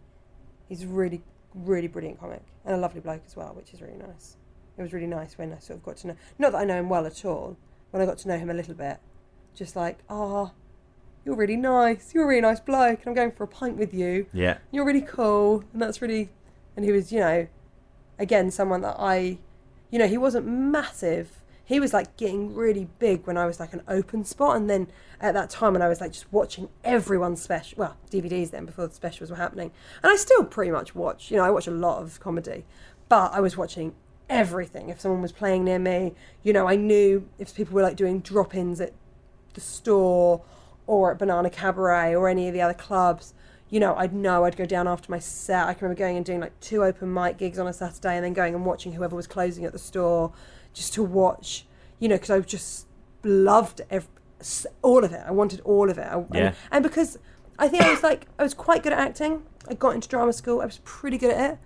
he's 0.68 0.84
really, 0.84 1.22
really 1.54 1.88
brilliant 1.88 2.20
comic 2.20 2.42
and 2.64 2.74
a 2.74 2.78
lovely 2.78 3.00
bloke 3.00 3.22
as 3.26 3.36
well, 3.36 3.54
which 3.54 3.72
is 3.72 3.80
really 3.80 3.96
nice. 3.96 4.36
It 4.76 4.82
was 4.82 4.92
really 4.92 5.06
nice 5.06 5.38
when 5.38 5.52
I 5.52 5.58
sort 5.58 5.78
of 5.78 5.82
got 5.82 5.96
to 5.98 6.08
know. 6.08 6.16
Not 6.38 6.52
that 6.52 6.58
I 6.58 6.64
know 6.64 6.78
him 6.78 6.88
well 6.88 7.06
at 7.06 7.24
all. 7.24 7.56
When 7.90 8.02
I 8.02 8.06
got 8.06 8.18
to 8.18 8.28
know 8.28 8.38
him 8.38 8.50
a 8.50 8.54
little 8.54 8.74
bit, 8.74 8.98
just 9.54 9.74
like, 9.74 9.98
ah, 10.08 10.52
you're 11.24 11.36
really 11.36 11.56
nice. 11.56 12.12
You're 12.14 12.24
a 12.24 12.26
really 12.26 12.40
nice 12.40 12.60
bloke, 12.60 13.00
and 13.00 13.08
I'm 13.08 13.14
going 13.14 13.32
for 13.32 13.44
a 13.44 13.48
pint 13.48 13.76
with 13.76 13.94
you. 13.94 14.26
Yeah. 14.32 14.58
You're 14.70 14.84
really 14.84 15.02
cool, 15.02 15.64
and 15.72 15.80
that's 15.80 16.02
really. 16.02 16.30
And 16.76 16.84
he 16.84 16.92
was, 16.92 17.12
you 17.12 17.20
know, 17.20 17.46
again, 18.18 18.50
someone 18.50 18.80
that 18.82 18.96
I, 18.98 19.38
you 19.90 19.98
know, 19.98 20.06
he 20.06 20.18
wasn't 20.18 20.46
massive. 20.46 21.41
He 21.72 21.80
was 21.80 21.94
like 21.94 22.18
getting 22.18 22.54
really 22.54 22.86
big 22.98 23.26
when 23.26 23.38
I 23.38 23.46
was 23.46 23.58
like 23.58 23.72
an 23.72 23.80
open 23.88 24.26
spot, 24.26 24.56
and 24.56 24.68
then 24.68 24.88
at 25.22 25.32
that 25.32 25.48
time 25.48 25.72
when 25.72 25.80
I 25.80 25.88
was 25.88 26.02
like 26.02 26.12
just 26.12 26.30
watching 26.30 26.68
everyone's 26.84 27.40
special, 27.40 27.78
well, 27.78 27.96
DVDs 28.10 28.50
then 28.50 28.66
before 28.66 28.86
the 28.86 28.94
specials 28.94 29.30
were 29.30 29.36
happening, 29.36 29.70
and 30.02 30.12
I 30.12 30.16
still 30.16 30.44
pretty 30.44 30.70
much 30.70 30.94
watch. 30.94 31.30
You 31.30 31.38
know, 31.38 31.44
I 31.44 31.50
watch 31.50 31.66
a 31.66 31.70
lot 31.70 32.02
of 32.02 32.20
comedy, 32.20 32.66
but 33.08 33.32
I 33.32 33.40
was 33.40 33.56
watching 33.56 33.94
everything. 34.28 34.90
If 34.90 35.00
someone 35.00 35.22
was 35.22 35.32
playing 35.32 35.64
near 35.64 35.78
me, 35.78 36.14
you 36.42 36.52
know, 36.52 36.68
I 36.68 36.76
knew 36.76 37.26
if 37.38 37.54
people 37.54 37.74
were 37.74 37.82
like 37.82 37.96
doing 37.96 38.20
drop-ins 38.20 38.78
at 38.78 38.92
the 39.54 39.62
store 39.62 40.42
or 40.86 41.12
at 41.12 41.18
Banana 41.18 41.48
Cabaret 41.48 42.14
or 42.14 42.28
any 42.28 42.48
of 42.48 42.52
the 42.52 42.60
other 42.60 42.74
clubs, 42.74 43.32
you 43.70 43.80
know, 43.80 43.94
I'd 43.94 44.12
know 44.12 44.44
I'd 44.44 44.58
go 44.58 44.66
down 44.66 44.86
after 44.86 45.10
my 45.10 45.18
set. 45.18 45.66
I 45.68 45.72
can 45.72 45.86
remember 45.86 45.98
going 46.00 46.18
and 46.18 46.26
doing 46.26 46.40
like 46.40 46.60
two 46.60 46.84
open 46.84 47.14
mic 47.14 47.38
gigs 47.38 47.58
on 47.58 47.66
a 47.66 47.72
Saturday 47.72 48.16
and 48.16 48.24
then 48.26 48.34
going 48.34 48.54
and 48.54 48.66
watching 48.66 48.92
whoever 48.92 49.16
was 49.16 49.26
closing 49.26 49.64
at 49.64 49.72
the 49.72 49.78
store 49.78 50.34
just 50.72 50.94
to 50.94 51.02
watch, 51.02 51.66
you 51.98 52.08
know, 52.08 52.16
because 52.16 52.30
I 52.30 52.40
just 52.40 52.86
loved 53.24 53.80
ev 53.90 54.08
s 54.40 54.66
all 54.82 55.04
of 55.04 55.12
it. 55.12 55.22
I 55.26 55.30
wanted 55.30 55.60
all 55.64 55.90
of 55.90 55.98
it. 55.98 56.06
I, 56.06 56.16
Yeah. 56.32 56.46
and, 56.46 56.56
and 56.72 56.82
because 56.82 57.18
I 57.58 57.68
think 57.68 57.82
I 57.84 57.90
was 57.90 58.02
like, 58.02 58.26
I 58.38 58.42
was 58.42 58.54
quite 58.54 58.82
good 58.82 58.92
at 58.92 58.98
acting. 58.98 59.42
I 59.68 59.74
got 59.74 59.94
into 59.94 60.08
drama 60.08 60.32
school. 60.32 60.60
I 60.60 60.64
was 60.66 60.80
pretty 60.84 61.18
good 61.18 61.30
at 61.32 61.52
it. 61.52 61.58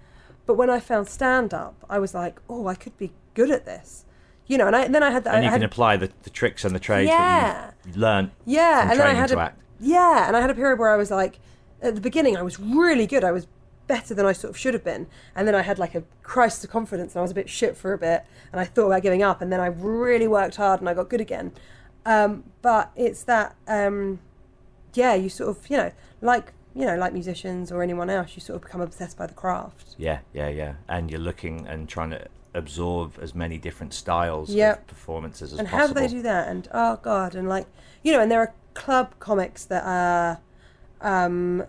But 0.44 0.54
when 0.54 0.70
I 0.70 0.78
found 0.80 1.08
stand 1.08 1.54
up, 1.54 1.74
I 1.88 1.98
was 1.98 2.14
like, 2.14 2.40
oh, 2.48 2.66
I 2.66 2.74
could 2.74 2.96
be 2.98 3.12
good 3.34 3.50
at 3.50 3.64
this. 3.64 4.04
You 4.46 4.58
know, 4.58 4.66
and, 4.68 4.76
I, 4.76 4.82
and 4.84 4.94
then 4.94 5.02
I 5.02 5.10
had 5.10 5.24
that. 5.24 5.34
And 5.34 5.42
you 5.44 5.48
I 5.48 5.52
had, 5.52 5.58
can 5.60 5.64
apply 5.64 5.96
the, 5.96 6.10
the 6.22 6.30
tricks 6.30 6.64
and 6.64 6.74
the 6.74 6.78
trades 6.78 7.08
Yeah. 7.08 7.72
that 7.84 7.96
learned 7.96 8.30
yeah, 8.44 8.90
and 8.90 9.00
then 9.00 9.06
I 9.06 9.14
had 9.14 9.28
to 9.30 9.38
a, 9.38 9.42
act. 9.42 9.60
Yeah, 9.80 10.28
and 10.28 10.36
I 10.36 10.40
had 10.40 10.50
a 10.50 10.54
period 10.54 10.78
where 10.78 10.90
I 10.90 10.96
was 10.96 11.10
like, 11.10 11.38
at 11.82 11.94
the 11.94 12.00
beginning, 12.00 12.36
I 12.36 12.42
was 12.42 12.60
really 12.60 13.06
good. 13.06 13.24
I 13.24 13.32
was 13.32 13.46
better 13.86 14.14
than 14.14 14.26
I 14.26 14.32
sort 14.32 14.50
of 14.50 14.56
should 14.58 14.74
have 14.74 14.84
been, 14.84 15.06
and 15.34 15.46
then 15.46 15.54
I 15.54 15.62
had 15.62 15.78
like 15.78 15.94
a 15.94 16.02
crisis 16.22 16.64
of 16.64 16.70
confidence, 16.70 17.14
and 17.14 17.20
I 17.20 17.22
was 17.22 17.30
a 17.30 17.34
bit 17.34 17.48
shit 17.48 17.76
for 17.76 17.92
a 17.92 17.98
bit, 17.98 18.24
and 18.52 18.60
I 18.60 18.64
thought 18.64 18.86
about 18.86 19.02
giving 19.02 19.22
up, 19.22 19.40
and 19.40 19.52
then 19.52 19.60
I 19.60 19.66
really 19.66 20.26
worked 20.28 20.56
hard, 20.56 20.80
and 20.80 20.88
I 20.88 20.94
got 20.94 21.08
good 21.08 21.20
again. 21.20 21.52
Um, 22.04 22.44
but 22.62 22.90
it's 22.96 23.22
that, 23.24 23.56
um, 23.66 24.20
yeah, 24.94 25.14
you 25.14 25.28
sort 25.28 25.50
of, 25.50 25.68
you 25.70 25.76
know, 25.76 25.92
like 26.20 26.52
you 26.74 26.84
know, 26.84 26.96
like 26.96 27.14
musicians 27.14 27.72
or 27.72 27.82
anyone 27.82 28.10
else, 28.10 28.32
you 28.36 28.40
sort 28.42 28.56
of 28.56 28.62
become 28.62 28.82
obsessed 28.82 29.16
by 29.16 29.26
the 29.26 29.32
craft. 29.32 29.94
Yeah, 29.96 30.18
yeah, 30.34 30.48
yeah. 30.50 30.74
And 30.90 31.10
you're 31.10 31.18
looking 31.20 31.66
and 31.66 31.88
trying 31.88 32.10
to 32.10 32.26
absorb 32.52 33.14
as 33.20 33.34
many 33.34 33.56
different 33.56 33.94
styles 33.94 34.50
Yep. 34.50 34.80
of 34.80 34.86
performances 34.86 35.52
as 35.54 35.58
and 35.58 35.66
possible. 35.68 35.88
how 35.94 35.94
do 35.94 35.94
they 36.08 36.14
do 36.14 36.22
that? 36.22 36.48
And 36.48 36.68
oh 36.72 36.98
god, 37.02 37.34
and 37.34 37.48
like 37.48 37.66
you 38.02 38.12
know, 38.12 38.20
and 38.20 38.30
there 38.30 38.40
are 38.40 38.52
club 38.74 39.14
comics 39.20 39.64
that 39.64 39.84
are, 39.86 40.38
um, 41.00 41.64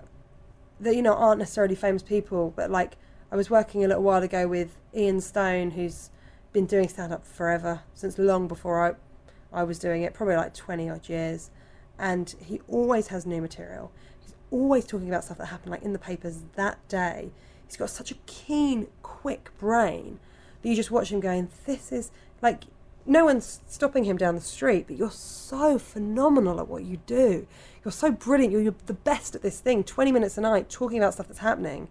that 0.80 0.96
you 0.96 1.02
know 1.02 1.14
aren't 1.14 1.40
necessarily 1.40 1.76
famous 1.76 2.04
people, 2.04 2.54
but 2.56 2.70
like 2.70 2.98
I 3.32 3.36
was 3.36 3.50
working 3.50 3.84
a 3.84 3.88
little 3.88 4.04
while 4.04 4.24
ago 4.24 4.48
with 4.48 4.78
Ian 4.96 5.22
Stone, 5.22 5.72
who's 5.72 6.10
been 6.54 6.66
doing 6.66 6.88
stand 6.88 7.12
up 7.14 7.26
forever 7.26 7.82
since 7.94 8.18
long 8.18 8.48
before 8.48 8.88
I, 8.88 9.60
I 9.60 9.64
was 9.64 9.80
doing 9.80 10.04
it, 10.04 10.14
probably 10.14 10.36
like 10.36 10.54
twenty 10.54 10.90
odd 10.90 11.10
years, 11.10 11.52
and 11.98 12.34
he 12.44 12.62
always 12.68 13.08
has 13.08 13.26
new 13.26 13.42
material. 13.42 13.92
He's 14.22 14.34
always 14.52 14.86
talking 14.86 15.10
about 15.10 15.24
stuff 15.24 15.38
that 15.40 15.48
happened 15.48 15.72
like 15.72 15.84
in 15.84 15.94
the 15.94 16.00
papers 16.00 16.44
that 16.56 16.86
day. 16.88 17.32
He's 17.66 17.78
got 17.78 17.90
such 17.90 18.12
a 18.12 18.16
keen, 18.26 18.88
quick 19.02 19.52
brain 19.58 20.20
that 20.62 20.70
you 20.70 20.76
just 20.76 20.92
watch 20.92 21.12
him 21.12 21.20
going, 21.20 21.50
"This 21.66 21.92
is 21.92 22.12
like." 22.42 22.64
No 23.10 23.24
one's 23.24 23.62
stopping 23.70 24.04
him 24.04 24.18
down 24.18 24.36
the 24.36 24.42
street, 24.42 24.84
but 24.86 24.98
you're 24.98 25.12
so 25.12 25.80
phenomenal 25.80 26.60
at 26.60 26.68
what 26.68 26.84
you 26.84 26.98
do. 27.06 27.48
You're 27.88 27.94
so 27.94 28.12
brilliant. 28.12 28.52
You're, 28.52 28.64
you're 28.64 28.76
the 28.86 28.94
best 28.94 29.34
at 29.34 29.42
this 29.42 29.62
thing. 29.62 29.82
20 29.82 30.12
minutes 30.12 30.38
a 30.38 30.42
night 30.42 30.70
talking 30.70 30.98
about 30.98 31.14
stuff 31.14 31.30
that's 31.30 31.40
happening 31.40 31.88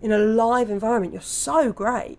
in 0.00 0.10
a 0.10 0.18
live 0.18 0.70
environment. 0.70 1.12
You're 1.12 1.20
so 1.20 1.72
great. 1.72 2.16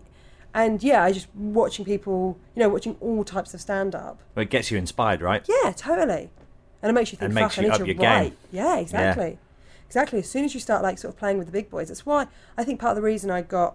And 0.54 0.80
yeah, 0.84 1.02
I 1.02 1.10
just 1.10 1.26
watching 1.34 1.84
people, 1.84 2.38
you 2.54 2.62
know, 2.62 2.68
watching 2.68 2.96
all 3.00 3.24
types 3.24 3.52
of 3.54 3.60
stand 3.60 3.96
up. 3.96 4.20
Well, 4.36 4.44
it 4.44 4.50
gets 4.50 4.70
you 4.70 4.78
inspired, 4.78 5.20
right? 5.20 5.44
Yeah, 5.48 5.72
totally. 5.72 6.30
And 6.80 6.90
it 6.90 6.92
makes 6.92 7.10
you 7.10 7.18
think, 7.18 7.30
And 7.30 7.38
fuck, 7.40 7.58
I 7.58 7.62
need 7.62 7.74
to 7.74 7.86
your 7.86 7.94
game. 7.94 8.04
write. 8.04 8.36
Yeah, 8.52 8.78
exactly. 8.78 9.38
Exactly. 9.88 10.20
As 10.20 10.30
soon 10.30 10.44
as 10.44 10.54
you 10.54 10.60
start 10.60 10.84
like 10.84 10.96
sort 10.96 11.12
of 11.12 11.18
playing 11.18 11.38
with 11.38 11.48
the 11.48 11.52
big 11.52 11.68
boys, 11.68 11.88
that's 11.88 12.06
why 12.06 12.28
I 12.56 12.62
think 12.62 12.78
part 12.78 12.90
of 12.92 12.96
the 12.96 13.02
reason 13.02 13.32
I 13.32 13.42
got 13.42 13.74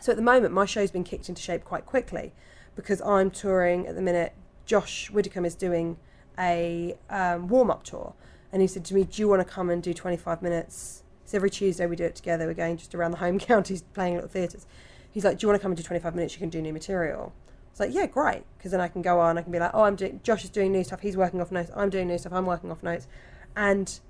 so 0.00 0.12
at 0.12 0.16
the 0.16 0.22
moment 0.22 0.54
my 0.54 0.64
show's 0.64 0.90
been 0.90 1.04
kicked 1.04 1.28
into 1.28 1.42
shape 1.42 1.62
quite 1.62 1.84
quickly 1.84 2.32
because 2.74 3.02
I'm 3.02 3.30
touring 3.30 3.86
at 3.86 3.96
the 3.96 4.00
minute. 4.00 4.32
Josh 4.64 5.10
Widdicombe 5.10 5.44
is 5.44 5.54
doing 5.54 5.98
a 6.38 6.96
um, 7.10 7.48
warm 7.48 7.70
up 7.70 7.82
tour, 7.82 8.14
and 8.52 8.62
he 8.62 8.68
said 8.68 8.84
to 8.86 8.94
me, 8.94 9.04
"Do 9.04 9.22
you 9.22 9.28
want 9.28 9.46
to 9.46 9.52
come 9.52 9.70
and 9.70 9.82
do 9.82 9.92
25 9.94 10.42
minutes?" 10.42 11.02
It's 11.24 11.34
every 11.34 11.50
Tuesday 11.50 11.86
we 11.86 11.96
do 11.96 12.04
it 12.04 12.16
together. 12.16 12.46
We're 12.46 12.54
going 12.54 12.76
just 12.76 12.94
around 12.94 13.12
the 13.12 13.18
home 13.18 13.38
counties, 13.50 13.82
playing 13.82 14.14
little 14.14 14.28
theatres. 14.28 14.66
He's 15.10 15.24
like, 15.24 15.38
"Do 15.38 15.44
you 15.44 15.48
want 15.48 15.60
to 15.60 15.62
come 15.62 15.72
and 15.72 15.76
do 15.76 15.82
25 15.82 16.14
minutes? 16.14 16.34
You 16.34 16.40
can 16.40 16.50
do 16.50 16.60
new 16.62 16.72
material." 16.72 17.32
It's 17.70 17.80
like, 17.80 17.94
"Yeah, 17.94 18.06
great," 18.06 18.44
because 18.58 18.72
then 18.72 18.80
I 18.80 18.88
can 18.88 19.02
go 19.02 19.20
on. 19.20 19.38
I 19.38 19.42
can 19.42 19.52
be 19.52 19.58
like, 19.58 19.70
"Oh, 19.74 19.82
I'm 19.82 19.96
doing." 19.96 20.20
Josh 20.22 20.44
is 20.44 20.50
doing 20.50 20.72
new 20.72 20.84
stuff. 20.84 21.00
He's 21.00 21.16
working 21.16 21.40
off 21.40 21.52
notes. 21.52 21.70
I'm 21.76 21.90
doing 21.90 22.08
new 22.08 22.18
stuff. 22.18 22.32
I'm 22.32 22.46
working 22.46 22.70
off 22.70 22.82
notes, 22.82 23.06
and 23.56 24.00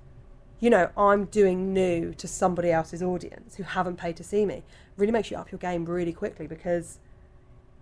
you 0.61 0.69
know, 0.69 0.89
I'm 0.95 1.25
doing 1.25 1.73
new 1.73 2.13
to 2.13 2.27
somebody 2.27 2.71
else's 2.71 3.01
audience 3.01 3.55
who 3.55 3.63
haven't 3.63 3.97
paid 3.97 4.15
to 4.17 4.23
see 4.23 4.45
me. 4.45 4.63
Really 4.95 5.11
makes 5.11 5.31
you 5.31 5.37
up 5.37 5.51
your 5.51 5.57
game 5.57 5.85
really 5.85 6.13
quickly 6.13 6.45
because, 6.45 6.99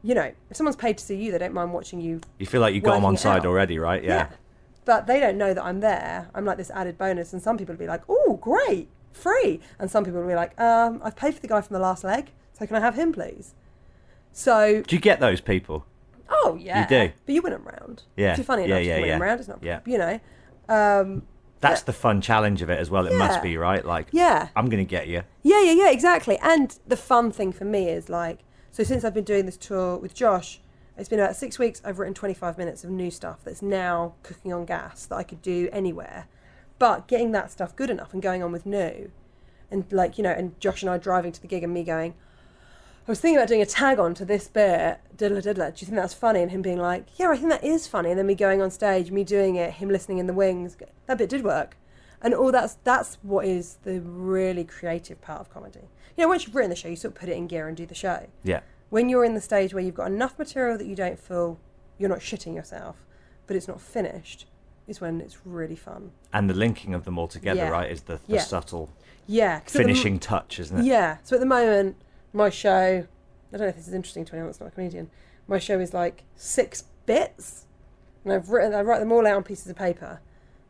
you 0.01 0.16
know, 0.16 0.32
if 0.49 0.55
someone's 0.55 0.78
paid 0.78 0.97
to 0.97 1.03
see 1.03 1.16
you, 1.16 1.34
they 1.34 1.38
don't 1.38 1.53
mind 1.53 1.74
watching 1.74 1.99
you. 1.99 2.22
You 2.38 2.45
feel 2.45 2.62
like 2.62 2.74
you 2.74 2.80
got 2.80 2.95
them 2.95 3.03
on 3.03 3.18
side 3.18 3.41
out. 3.41 3.45
already, 3.47 3.78
right? 3.78 4.01
Yeah. 4.01 4.30
But 4.90 5.06
they 5.06 5.20
don't 5.20 5.38
know 5.38 5.54
that 5.54 5.64
I'm 5.64 5.82
there. 5.82 6.32
I'm 6.34 6.46
like 6.46 6.58
this 6.58 6.72
added 6.72 6.98
bonus. 6.98 7.32
And 7.32 7.40
some 7.40 7.60
people 7.60 7.76
will 7.76 7.80
be 7.80 7.86
like, 7.86 8.02
oh, 8.10 8.40
great, 8.42 8.88
free. 9.12 9.60
And 9.78 9.92
some 9.92 10.04
people 10.04 10.20
will 10.20 10.28
be 10.28 10.34
like, 10.34 10.60
um, 10.60 11.00
I've 11.04 11.16
paid 11.16 11.36
for 11.36 11.42
the 11.42 11.48
guy 11.48 11.62
from 11.62 11.76
the 11.76 11.80
last 11.80 12.04
leg, 12.04 12.32
so 12.54 12.66
can 12.66 12.76
I 12.76 12.80
have 12.80 12.96
him, 12.96 13.14
please? 13.14 13.54
So, 14.34 14.82
Do 14.82 14.96
you 14.96 15.00
get 15.00 15.20
those 15.20 15.42
people? 15.42 15.86
oh, 16.28 16.58
yeah. 16.60 16.82
You 16.82 16.88
do? 17.08 17.14
But 17.24 17.36
you 17.36 17.42
win 17.44 17.54
them 17.54 17.66
round. 17.66 18.02
Yeah. 18.18 18.36
You're 18.36 18.44
funny 18.44 18.64
Yeah, 18.64 18.78
enough, 18.78 18.88
yeah, 18.88 18.96
you 18.96 19.02
win 19.02 19.10
them 19.12 19.22
round. 19.22 19.40
It's 19.42 19.50
not, 19.50 19.60
Yeah. 19.62 19.80
you 19.86 20.00
know. 20.00 20.20
Um, 20.68 21.22
That's 21.60 21.84
the 21.84 21.94
fun 21.94 22.20
challenge 22.20 22.64
of 22.64 22.72
it 22.72 22.80
as 22.80 22.90
well. 22.90 23.06
It 23.06 23.14
must 23.16 23.44
be, 23.44 23.58
right? 23.58 23.86
Like, 23.86 24.08
Yeah. 24.12 24.48
I'm 24.56 24.70
going 24.70 24.84
to 24.84 24.90
get 24.90 25.08
you. 25.08 25.22
Yeah, 25.44 25.62
yeah, 25.62 25.74
yeah, 25.74 25.92
exactly. 25.92 26.40
And 26.42 26.76
the 26.88 26.98
fun 26.98 27.30
thing 27.32 27.52
for 27.52 27.66
me 27.66 27.90
is 27.90 28.10
like, 28.10 28.40
so 28.72 28.82
since 28.84 29.04
I've 29.04 29.14
been 29.14 29.24
doing 29.24 29.46
this 29.46 29.58
tour 29.58 29.98
with 29.98 30.16
Josh, 30.16 30.60
it's 31.00 31.10
been 31.10 31.20
about 31.20 31.36
six 31.36 31.58
weeks. 31.58 31.82
I've 31.86 31.97
written 31.97 32.14
25 32.14 32.58
minutes 32.58 32.84
of 32.84 32.89
new 32.89 33.10
stuff 33.10 33.39
that's 33.43 33.62
now 33.62 34.14
cooking 34.22 34.52
on 34.52 34.66
gas 34.66 35.06
that 35.06 35.16
I 35.16 35.24
could 35.24 35.41
do 35.41 35.70
anywhere. 35.72 36.28
But 36.78 37.08
getting 37.08 37.32
that 37.32 37.52
stuff 37.52 37.76
good 37.76 37.89
enough 37.89 38.14
and 38.14 38.22
going 38.22 38.43
on 38.43 38.52
with 38.52 38.66
new, 38.66 39.12
and 39.72 39.86
like, 39.91 40.18
you 40.18 40.24
know, 40.24 40.32
and 40.32 40.60
Josh 40.60 40.82
and 40.82 40.89
I 40.89 40.97
driving 40.97 41.32
to 41.32 41.41
the 41.41 41.47
gig 41.47 41.64
and 41.64 41.74
me 41.74 41.84
going, 41.84 42.16
I 43.08 43.12
was 43.12 43.20
thinking 43.20 43.38
about 43.38 43.47
doing 43.47 43.62
a 43.62 43.66
tag 43.66 43.97
on 43.97 44.14
to 44.16 44.26
this 44.26 44.47
bit, 44.47 45.00
diddler 45.16 45.41
diddler. 45.41 45.72
Do 45.72 45.78
you 45.82 45.88
think 45.88 45.95
that's 45.95 46.14
funny? 46.14 46.41
And 46.41 46.52
him 46.52 46.62
being 46.62 46.78
like, 46.78 47.08
Yeah, 47.18 47.30
I 47.30 47.38
think 47.38 47.50
that 47.50 47.64
is 47.64 47.88
funny. 47.88 48.10
And 48.10 48.20
then 48.20 48.28
me 48.28 48.36
going 48.36 48.62
on 48.62 48.70
stage, 48.70 49.10
me 49.10 49.24
doing 49.24 49.56
it, 49.56 49.74
him 49.74 49.89
listening 49.89 50.20
in 50.20 50.28
the 50.28 50.34
wings. 50.34 50.78
That 51.08 51.18
bit 51.18 51.30
did 51.30 51.43
work. 51.43 51.76
And 52.22 52.34
all 52.34 52.52
that's 52.52 52.78
that's 52.84 53.18
what 53.22 53.45
is 53.45 53.78
the 53.84 54.02
really 54.02 54.64
creative 54.64 55.22
part 55.22 55.41
of 55.41 55.50
comedy. 55.50 55.89
You 56.18 56.24
know, 56.24 56.28
once 56.28 56.45
you've 56.45 56.56
written 56.56 56.70
the 56.70 56.76
show, 56.76 56.89
you 56.89 56.95
sort 56.95 57.16
of 57.16 57.20
put 57.20 57.30
it 57.30 57.38
in 57.38 57.47
gear 57.47 57.68
and 57.68 57.76
do 57.76 57.86
the 57.86 57.95
show. 57.95 58.28
Yeah. 58.43 58.60
When 58.90 59.10
you're 59.10 59.24
in 59.26 59.34
the 59.36 59.42
stage 59.42 59.74
where 59.74 59.84
you've 59.84 59.96
got 59.96 60.08
enough 60.08 60.38
material 60.40 60.78
that 60.78 60.88
you 60.88 60.96
don't 60.96 61.20
feel 61.20 61.60
you're 61.98 62.10
not 62.10 62.20
shitting 62.20 62.56
yourself, 62.56 63.06
but 63.46 63.56
it's 63.56 63.68
not 63.68 63.80
finished, 63.82 64.48
is 64.88 65.00
when 65.02 65.22
it's 65.22 65.46
really 65.46 65.76
fun. 65.76 66.12
And 66.34 66.50
the 66.50 66.54
linking 66.54 66.94
of 66.94 67.06
them 67.06 67.18
all 67.20 67.28
together, 67.28 67.60
Yeah. 67.62 67.70
right, 67.70 67.92
is 67.92 68.04
the, 68.04 68.20
the 68.28 68.36
Yeah. 68.36 68.42
subtle 68.42 68.90
Yeah. 69.28 69.56
at 69.58 69.66
the 69.68 69.78
finishing 69.80 70.20
touch, 70.20 70.60
isn't 70.60 70.80
it? 70.80 70.86
Yeah. 70.86 71.18
So 71.24 71.36
at 71.36 71.40
the 71.40 71.46
moment, 71.46 71.98
my 72.34 72.50
show, 72.50 73.06
I 73.54 73.58
don't 73.58 73.62
know 73.62 73.68
if 73.68 73.76
this 73.76 73.88
is 73.88 73.94
interesting 73.94 74.26
to 74.26 74.34
anyone 74.34 74.48
that's 74.48 74.60
not 74.60 74.68
a 74.68 74.72
comedian, 74.72 75.10
my 75.48 75.60
show 75.60 75.80
is 75.80 75.94
like 75.94 76.24
six 76.36 76.84
bits. 77.06 77.66
And 78.24 78.34
I've 78.34 78.50
written, 78.50 78.74
I 78.74 78.82
write 78.82 79.00
them 79.00 79.12
all 79.12 79.26
out 79.26 79.36
on 79.36 79.44
pieces 79.44 79.68
of 79.68 79.76
paper. 79.76 80.20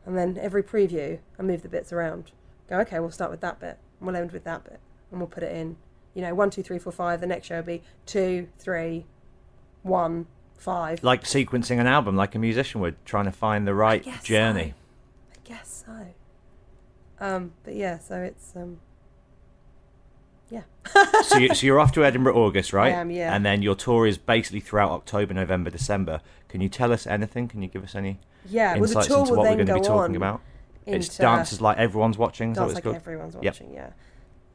And 0.06 0.18
then 0.18 0.38
every 0.40 0.64
preview, 0.64 1.20
I 1.38 1.42
move 1.44 1.62
the 1.62 1.70
bits 1.70 1.92
around. 1.94 2.32
Go, 2.70 2.80
okay, 2.80 3.00
we'll 3.00 3.12
start 3.12 3.32
with 3.32 3.42
that 3.42 3.60
bit. 3.60 3.78
And 4.00 4.08
we'll 4.08 4.16
end 4.16 4.32
with 4.32 4.44
that 4.46 4.64
bit. 4.64 4.80
And 5.12 5.20
we'll 5.20 5.28
put 5.28 5.44
it 5.44 5.54
in, 5.56 5.78
you 6.14 6.22
know, 6.22 6.34
one, 6.34 6.50
two, 6.50 6.64
three, 6.64 6.80
four, 6.80 6.92
five. 6.92 7.22
The 7.22 7.28
next 7.28 7.48
show 7.48 7.58
will 7.58 7.64
be 7.64 7.84
two, 8.06 8.48
three, 8.58 9.06
one, 9.84 10.28
five. 10.58 11.04
Like 11.04 11.24
sequencing 11.24 11.80
an 11.80 11.88
album, 11.88 12.16
like 12.16 12.36
a 12.36 12.40
musician 12.40 12.82
would, 12.82 13.04
trying 13.06 13.26
to 13.26 13.32
find 13.32 13.68
the 13.68 13.74
right 13.74 14.04
guess 14.04 14.24
journey. 14.24 14.74
I 15.32 15.38
guess 15.44 15.84
so. 15.86 16.08
Um, 17.20 17.52
but 17.64 17.76
yeah, 17.76 18.00
so 18.00 18.22
it's 18.22 18.56
um, 18.56 18.80
yeah. 20.50 20.64
so, 21.24 21.38
you, 21.38 21.54
so 21.54 21.66
you're 21.66 21.80
off 21.80 21.92
to 21.94 22.04
Edinburgh 22.04 22.36
August, 22.36 22.74
right? 22.74 22.94
am, 22.94 23.12
yeah. 23.12 23.36
And 23.36 23.46
then 23.46 23.62
your 23.62 23.76
tour 23.76 24.08
is 24.08 24.18
basically 24.18 24.60
throughout 24.60 24.92
October, 24.92 25.34
November, 25.34 25.70
December. 25.70 26.22
Can 26.48 26.62
you 26.62 26.70
tell 26.70 26.92
us 26.92 27.06
anything? 27.06 27.48
Can 27.48 27.62
you 27.62 27.68
give 27.68 27.84
us 27.84 27.96
any 27.96 28.20
Yeah, 28.46 28.74
well, 28.74 28.82
the 28.82 28.88
insights 28.88 29.08
tour 29.08 29.20
into 29.20 29.32
will 29.32 29.38
what 29.40 29.50
we're 29.50 29.66
going 29.66 29.68
to 29.68 29.74
be 29.76 29.82
talking 29.82 30.16
about? 30.16 30.42
It's 30.86 31.18
dances 31.18 31.62
like 31.62 31.78
everyone's 31.78 32.18
watching. 32.18 32.54
Dance 32.54 32.74
like 32.74 32.84
called? 32.84 32.96
everyone's 32.96 33.36
Yep. 33.36 33.44
watching. 33.44 33.74
Yeah. 33.74 33.92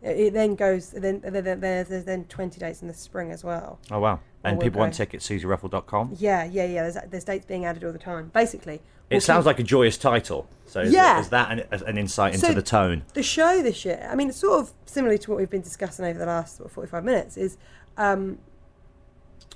It, 0.05 0.33
then 0.35 0.55
goes. 0.55 0.91
Then 0.91 1.21
there's, 1.25 1.89
there's 1.89 2.05
then 2.05 2.25
twenty 2.25 2.61
dates 2.61 2.83
in 2.83 2.89
the 2.89 2.95
spring 2.95 3.31
as 3.31 3.43
well. 3.43 3.79
Oh 3.91 4.01
wow! 4.01 4.21
And 4.45 4.61
people 4.61 4.81
want 4.81 4.93
tickets. 4.95 5.27
SuziRuffell.com. 5.29 6.17
Yeah, 6.19 6.45
yeah, 6.45 6.67
yeah. 6.67 6.83
There's, 6.89 7.11
there's 7.11 7.25
dates 7.25 7.47
being 7.47 7.65
added 7.65 7.85
all 7.85 7.93
the 7.93 7.99
time. 7.99 8.31
Basically, 8.35 8.83
we'll 9.11 9.17
It 9.17 9.23
sounds 9.23 9.41
keep- 9.43 9.47
like 9.47 9.59
a 9.61 9.63
joyous 9.63 9.97
title. 9.97 10.47
So 10.67 10.81
is, 10.81 10.93
Yeah. 10.93 11.21
is 11.21 11.31
that 11.31 11.51
an, 11.51 11.83
an 11.87 11.97
insight 11.97 12.35
into 12.35 12.47
So 12.47 12.53
the 12.53 12.61
tone? 12.63 13.05
the 13.15 13.23
show 13.23 13.63
this 13.63 13.85
year. 13.87 14.07
I 14.11 14.15
mean, 14.15 14.29
it's 14.29 14.39
sort 14.39 14.61
of 14.61 14.73
similar 14.85 15.17
to 15.17 15.31
what 15.31 15.39
we've 15.39 15.49
been 15.51 15.63
discussing 15.63 16.05
over 16.05 16.19
the 16.19 16.27
last 16.27 16.61
of 16.61 16.71
45 16.71 17.03
minutes. 17.05 17.37
Is, 17.39 17.57
um, 17.97 18.39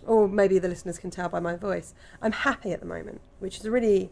or 0.06 0.28
maybe 0.28 0.58
the 0.58 0.68
listeners 0.68 0.98
can 0.98 1.10
tell 1.10 1.28
by 1.28 1.40
my 1.40 1.56
voice. 1.56 1.92
I'm 2.22 2.32
happy 2.32 2.72
at 2.72 2.80
the 2.80 2.86
moment, 2.86 3.20
which 3.40 3.58
is 3.58 3.64
a 3.66 3.70
really 3.70 4.10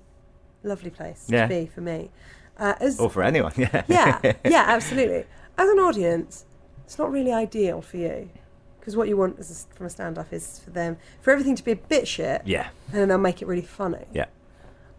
lovely 0.62 0.91
place 0.91 1.26
Yeah. 1.28 1.43
to 1.45 1.49
be 1.49 1.66
for 1.66 1.80
me. 1.80 2.11
Uh, 2.59 2.74
as, 2.80 2.99
Or 3.01 3.09
for 3.11 3.22
anyone? 3.22 3.53
Yeah. 3.57 3.82
yeah, 3.89 4.32
yeah, 4.45 4.64
absolutely. 4.66 5.24
As 5.59 5.69
an 5.69 5.79
audience, 5.79 6.45
it's 6.85 6.99
not 6.99 7.11
really 7.11 7.33
ideal 7.33 7.81
for 7.81 7.97
you 7.97 8.31
because 8.79 8.97
what 8.97 9.09
you 9.09 9.17
want 9.17 9.39
as 9.39 9.67
a, 9.73 9.75
from 9.77 9.87
a 9.87 9.91
stand-up 9.91 10.33
is 10.33 10.61
for 10.61 10.71
them 10.71 10.97
for 11.21 11.33
everything 11.33 11.57
to 11.57 11.65
be 11.65 11.73
a 11.73 11.77
bit 11.77 12.07
shit, 12.07 12.43
Yeah. 12.45 12.69
and 12.93 13.01
then 13.01 13.09
they'll 13.09 13.19
make 13.19 13.43
it 13.43 13.49
really 13.49 13.63
funny. 13.63 14.05
Yeah. 14.13 14.27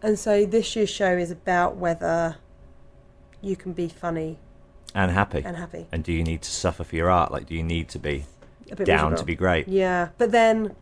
And 0.02 0.18
so 0.18 0.44
this 0.44 0.76
year's 0.76 0.90
show 0.90 1.16
is 1.16 1.30
about 1.30 1.76
whether 1.76 2.36
you 3.40 3.56
can 3.56 3.72
be 3.72 3.88
funny 3.88 4.38
And 4.94 5.10
happy. 5.10 5.42
and 5.44 5.56
happy. 5.56 5.86
And 5.90 6.04
do 6.04 6.12
you 6.12 6.22
need 6.22 6.42
to 6.42 6.50
suffer 6.50 6.84
for 6.84 6.96
your 6.96 7.08
art? 7.10 7.32
Like, 7.32 7.46
do 7.46 7.54
you 7.54 7.62
need 7.62 7.88
to 7.90 7.98
be 7.98 8.26
A 8.70 8.76
bit 8.76 8.84
down 8.86 8.96
miserable. 9.12 9.16
to 9.18 9.24
be 9.24 9.34
great? 9.36 9.68
Yeah, 9.68 10.08
but 10.18 10.30
then 10.32 10.76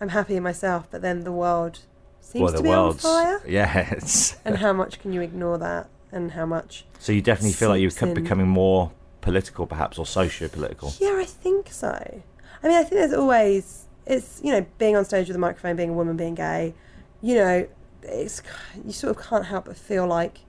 I'm 0.00 0.08
happy 0.08 0.36
in 0.36 0.42
myself. 0.42 0.88
But 0.90 1.02
then 1.02 1.24
the 1.24 1.32
world 1.32 1.80
seems 2.20 2.42
well, 2.44 2.52
the 2.52 2.56
to 2.58 2.62
be 2.62 2.68
world's 2.70 3.04
on 3.04 3.24
fire. 3.24 3.42
yeah. 3.48 3.98
And 4.46 4.56
how 4.58 4.72
much 4.72 4.98
can 4.98 5.12
you 5.12 5.20
ignore 5.20 5.58
that? 5.58 5.88
And 6.12 6.32
how 6.32 6.44
much? 6.46 6.84
so 6.98 7.10
you 7.10 7.22
definitely 7.22 7.52
feel 7.54 7.70
like 7.70 7.80
you're 7.80 7.90
seeps 7.90 8.00
co- 8.00 8.08
in. 8.08 8.14
becoming 8.14 8.48
more 8.48 8.92
political, 9.22 9.66
perhaps, 9.66 9.98
or 9.98 10.04
socio-political. 10.06 10.92
Yeah, 11.00 11.16
I 11.16 11.24
think 11.24 11.68
so. 11.70 12.22
I 12.62 12.68
mean, 12.68 12.76
I 12.76 12.82
think 12.82 12.92
there's 12.92 13.14
always 13.14 13.86
it's 14.04 14.40
you 14.44 14.52
know 14.52 14.66
being 14.78 14.96
on 14.96 15.04
stage 15.04 15.28
with 15.28 15.36
a 15.36 15.40
microphone, 15.40 15.76
being 15.76 15.90
a 15.90 15.94
woman, 15.94 16.16
being 16.16 16.34
gay. 16.34 16.74
You 17.22 17.36
know, 17.36 17.68
it's 18.02 18.42
you 18.84 18.92
sort 18.92 19.16
of 19.16 19.22
can't 19.22 19.46
help 19.46 19.64
but 19.66 19.76
feel 19.76 20.06
like 20.06 20.40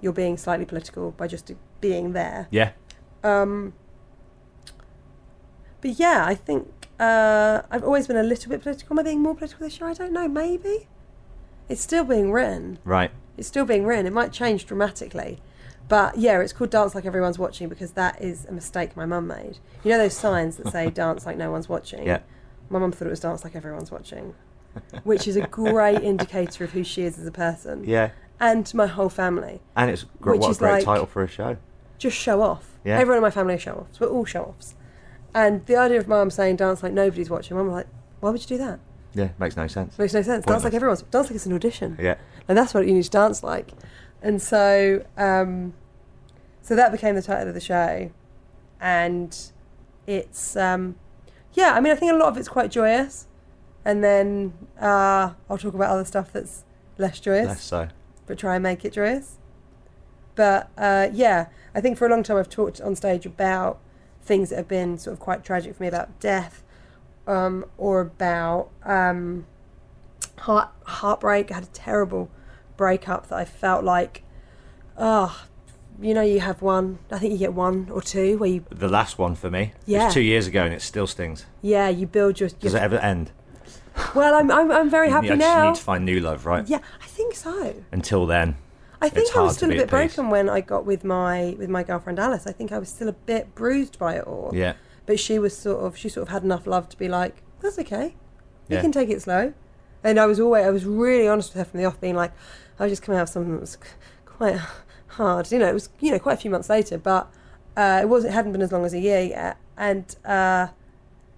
you're 0.00 0.12
being 0.12 0.36
slightly 0.36 0.64
political 0.64 1.10
by 1.12 1.26
just 1.26 1.50
being 1.80 2.12
there. 2.12 2.48
Yeah. 2.50 2.72
Um, 3.22 3.74
but 5.80 5.98
yeah, 5.98 6.24
I 6.26 6.34
think 6.34 6.88
uh, 6.98 7.62
I've 7.70 7.84
always 7.84 8.06
been 8.06 8.16
a 8.16 8.22
little 8.22 8.50
bit 8.50 8.62
political. 8.62 8.94
Am 8.94 8.98
I 8.98 9.02
being 9.02 9.20
more 9.20 9.34
political 9.34 9.66
this 9.66 9.78
year? 9.78 9.88
I 9.88 9.94
don't 9.94 10.12
know. 10.12 10.28
Maybe 10.28 10.88
it's 11.68 11.80
still 11.80 12.04
being 12.04 12.32
written. 12.32 12.78
Right. 12.84 13.10
It's 13.36 13.48
still 13.48 13.64
being 13.64 13.84
written. 13.84 14.06
It 14.06 14.12
might 14.12 14.32
change 14.32 14.66
dramatically. 14.66 15.40
But 15.88 16.18
yeah, 16.18 16.40
it's 16.40 16.52
called 16.52 16.70
Dance 16.70 16.94
Like 16.94 17.04
Everyone's 17.04 17.38
Watching 17.38 17.68
because 17.68 17.92
that 17.92 18.20
is 18.20 18.44
a 18.46 18.52
mistake 18.52 18.96
my 18.96 19.06
mum 19.06 19.26
made. 19.28 19.58
You 19.84 19.90
know 19.92 19.98
those 19.98 20.16
signs 20.16 20.56
that 20.56 20.72
say 20.72 20.90
dance 21.02 21.26
like 21.26 21.36
no 21.36 21.50
one's 21.52 21.68
watching? 21.68 22.04
Yeah. 22.04 22.20
My 22.70 22.78
mum 22.80 22.90
thought 22.90 23.06
it 23.06 23.10
was 23.10 23.20
dance 23.20 23.44
like 23.44 23.54
everyone's 23.54 23.92
watching, 23.92 24.34
which 25.04 25.28
is 25.28 25.36
a 25.36 25.46
great 25.46 26.02
indicator 26.02 26.64
of 26.64 26.72
who 26.72 26.82
she 26.82 27.02
is 27.02 27.18
as 27.18 27.26
a 27.26 27.30
person. 27.30 27.84
Yeah. 27.84 28.10
And 28.40 28.66
to 28.66 28.76
my 28.76 28.86
whole 28.86 29.08
family. 29.08 29.60
And 29.76 29.90
it's 29.90 30.04
gr- 30.20 30.32
Which 30.32 30.40
what 30.40 30.56
a 30.56 30.58
great 30.58 30.72
like- 30.72 30.84
title 30.84 31.06
for 31.06 31.22
a 31.22 31.28
show. 31.28 31.56
Just 31.98 32.16
show 32.16 32.42
off. 32.42 32.72
Yeah. 32.84 32.98
Everyone 32.98 33.18
in 33.18 33.22
my 33.22 33.30
family 33.30 33.54
are 33.54 33.58
show 33.58 33.72
offs. 33.88 34.00
We're 34.00 34.08
all 34.08 34.24
show 34.24 34.42
offs. 34.42 34.74
And 35.34 35.64
the 35.66 35.76
idea 35.76 35.98
of 35.98 36.08
mum 36.08 36.30
saying 36.30 36.56
dance 36.56 36.82
like 36.82 36.92
nobody's 36.92 37.30
watching, 37.30 37.56
mum 37.56 37.66
was 37.68 37.74
like, 37.74 37.86
why 38.20 38.30
would 38.30 38.40
you 38.40 38.46
do 38.48 38.58
that? 38.58 38.80
Yeah, 39.14 39.28
makes 39.38 39.56
no 39.56 39.66
sense. 39.66 39.98
Makes 39.98 40.12
no 40.14 40.20
sense. 40.22 40.44
Dance 40.44 40.64
like 40.64 40.74
everyone's. 40.74 41.02
Dance 41.02 41.28
like 41.28 41.36
it's 41.36 41.46
an 41.46 41.54
audition. 41.54 41.96
Yeah. 42.00 42.16
And 42.48 42.56
that's 42.56 42.74
what 42.74 42.86
you 42.86 42.94
need 42.94 43.04
to 43.04 43.10
dance 43.10 43.42
like. 43.42 43.70
And 44.22 44.40
so, 44.40 45.04
um, 45.16 45.74
so 46.62 46.74
that 46.74 46.90
became 46.92 47.14
the 47.14 47.22
title 47.22 47.48
of 47.48 47.54
the 47.54 47.60
show, 47.60 48.10
and 48.80 49.36
it's 50.06 50.56
um, 50.56 50.96
yeah. 51.52 51.74
I 51.74 51.80
mean, 51.80 51.92
I 51.92 51.96
think 51.96 52.12
a 52.12 52.16
lot 52.16 52.28
of 52.28 52.36
it's 52.36 52.48
quite 52.48 52.70
joyous, 52.70 53.26
and 53.84 54.02
then 54.02 54.54
uh, 54.80 55.32
I'll 55.48 55.58
talk 55.58 55.74
about 55.74 55.90
other 55.90 56.04
stuff 56.04 56.32
that's 56.32 56.64
less 56.98 57.20
joyous, 57.20 57.46
Less 57.48 57.62
so. 57.62 57.88
but 58.26 58.38
try 58.38 58.54
and 58.54 58.62
make 58.62 58.84
it 58.84 58.92
joyous. 58.94 59.38
But 60.34 60.70
uh, 60.76 61.08
yeah, 61.12 61.46
I 61.74 61.80
think 61.80 61.96
for 61.98 62.06
a 62.06 62.10
long 62.10 62.22
time 62.22 62.36
I've 62.36 62.50
talked 62.50 62.80
on 62.80 62.96
stage 62.96 63.26
about 63.26 63.78
things 64.22 64.50
that 64.50 64.56
have 64.56 64.68
been 64.68 64.98
sort 64.98 65.14
of 65.14 65.20
quite 65.20 65.44
tragic 65.44 65.76
for 65.76 65.82
me 65.82 65.88
about 65.88 66.18
death, 66.20 66.62
um, 67.26 67.64
or 67.78 68.00
about 68.00 68.70
um, 68.84 69.46
heart 70.38 70.70
heartbreak. 70.84 71.50
I 71.52 71.54
had 71.56 71.64
a 71.64 71.68
terrible 71.68 72.28
breakup 72.76 73.28
that 73.28 73.36
I 73.38 73.44
felt 73.44 73.84
like, 73.84 74.22
oh, 74.98 75.44
you 76.00 76.12
know, 76.14 76.22
you 76.22 76.40
have 76.40 76.60
one. 76.62 76.98
I 77.10 77.18
think 77.18 77.32
you 77.32 77.38
get 77.38 77.54
one 77.54 77.88
or 77.90 78.02
two 78.02 78.36
where 78.38 78.50
you, 78.50 78.64
The 78.70 78.88
last 78.88 79.18
one 79.18 79.34
for 79.34 79.50
me. 79.50 79.72
It 79.86 79.92
Yeah. 79.92 80.04
was 80.06 80.14
two 80.14 80.20
years 80.20 80.46
ago 80.46 80.64
and 80.64 80.74
it 80.74 80.82
still 80.82 81.06
stings. 81.06 81.46
yeah, 81.62 81.88
you 81.88 82.06
build 82.06 82.38
your. 82.40 82.48
Does 82.50 82.74
it 82.74 82.82
ever 82.82 82.96
end? 82.98 83.30
well, 84.14 84.34
I'm, 84.34 84.50
I'm, 84.50 84.70
I'm 84.70 84.90
very 84.90 85.08
happy 85.10 85.28
you 85.28 85.36
now. 85.36 85.68
need 85.68 85.76
to 85.76 85.82
find 85.82 86.04
new 86.04 86.20
love, 86.20 86.44
right? 86.44 86.68
Yeah, 86.68 86.80
I 87.02 87.06
think 87.06 87.34
so. 87.34 87.74
Until 87.92 88.26
then. 88.26 88.56
I 89.00 89.08
think 89.10 89.34
I 89.36 89.40
was 89.42 89.56
still 89.56 89.70
a 89.70 89.74
bit 89.74 89.88
broken 89.90 90.30
when 90.30 90.48
I 90.48 90.60
got 90.62 90.86
with 90.86 91.04
my 91.04 91.54
with 91.58 91.68
my 91.68 91.82
girlfriend 91.82 92.18
Alice. 92.18 92.46
I 92.46 92.52
think 92.52 92.72
I 92.72 92.78
was 92.78 92.88
still 92.88 93.08
a 93.08 93.12
bit 93.12 93.54
bruised 93.54 93.98
by 93.98 94.14
it 94.16 94.24
all. 94.24 94.50
Yeah. 94.54 94.72
But 95.04 95.20
she 95.20 95.38
was 95.38 95.56
sort 95.56 95.84
of 95.84 95.96
she 95.98 96.08
sort 96.08 96.22
of 96.28 96.32
had 96.32 96.42
enough 96.42 96.66
love 96.66 96.88
to 96.88 96.96
be 96.96 97.06
like, 97.08 97.42
that's 97.60 97.78
okay. 97.78 98.16
You 98.68 98.76
Yeah. 98.76 98.80
can 98.80 98.92
take 98.92 99.10
it 99.10 99.20
slow. 99.22 99.52
And 100.02 100.18
I 100.18 100.24
was 100.26 100.40
always 100.40 100.64
I 100.64 100.70
was 100.70 100.84
really 100.86 101.28
honest 101.28 101.50
with 101.54 101.58
her 101.58 101.70
from 101.70 101.78
the 101.80 101.84
off, 101.86 102.00
being 102.00 102.16
like, 102.16 102.32
I 102.78 102.84
was 102.84 102.92
just 102.92 103.02
coming 103.02 103.18
out 103.18 103.24
of 103.24 103.28
something 103.28 103.52
that 103.52 103.60
was 103.60 103.78
quite 104.24 104.60
hard. 105.08 105.50
You 105.50 105.58
know, 105.58 105.68
it 105.68 105.74
was 105.74 105.88
you 106.00 106.10
know 106.10 106.18
quite 106.18 106.34
a 106.34 106.40
few 106.40 106.50
months 106.50 106.68
later, 106.68 106.98
but 106.98 107.32
uh, 107.76 108.00
it 108.02 108.08
was 108.08 108.24
it 108.24 108.32
hadn't 108.32 108.52
been 108.52 108.62
as 108.62 108.72
long 108.72 108.84
as 108.84 108.94
a 108.94 109.00
year 109.00 109.20
yet. 109.20 109.58
And 109.76 110.14
uh, 110.24 110.68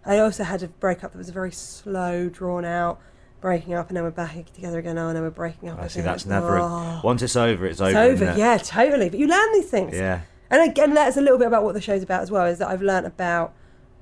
I 0.05 0.19
also 0.19 0.45
had 0.45 0.63
a 0.63 0.69
breakup 0.69 1.13
that 1.13 1.19
was 1.19 1.29
a 1.29 1.33
very 1.33 1.53
slow, 1.53 2.29
drawn 2.29 2.65
out 2.65 3.01
breaking 3.41 3.75
up, 3.75 3.89
and 3.89 3.97
then 3.97 4.05
we're 4.05 4.11
back 4.11 4.53
together 4.53 4.79
again. 4.79 4.99
Oh, 4.99 5.09
and 5.09 5.17
then 5.17 5.23
we're 5.23 5.31
breaking 5.31 5.69
up. 5.69 5.79
I 5.79 5.89
see 5.89 6.01
again. 6.01 6.13
that's 6.13 6.27
never. 6.27 6.59
Oh. 6.59 7.01
Once 7.05 7.23
it's 7.23 7.37
over, 7.37 7.67
it's 7.67 7.81
over. 7.81 7.91
It's 7.91 8.23
over, 8.23 8.33
it? 8.33 8.39
yeah, 8.39 8.59
totally. 8.59 9.09
But 9.09 9.19
you 9.19 9.27
learn 9.27 9.53
these 9.53 9.71
things. 9.71 9.95
Yeah. 9.95 10.23
And 10.51 10.69
again, 10.71 10.95
that's 10.95 11.17
a 11.17 11.21
little 11.21 11.39
bit 11.39 11.47
about 11.47 11.63
what 11.63 11.75
the 11.75 11.81
show's 11.81 12.03
about 12.03 12.23
as 12.23 12.31
well, 12.31 12.47
is 12.47 12.59
that 12.59 12.69
I've 12.69 12.83
learned 12.83 13.07
about 13.07 13.55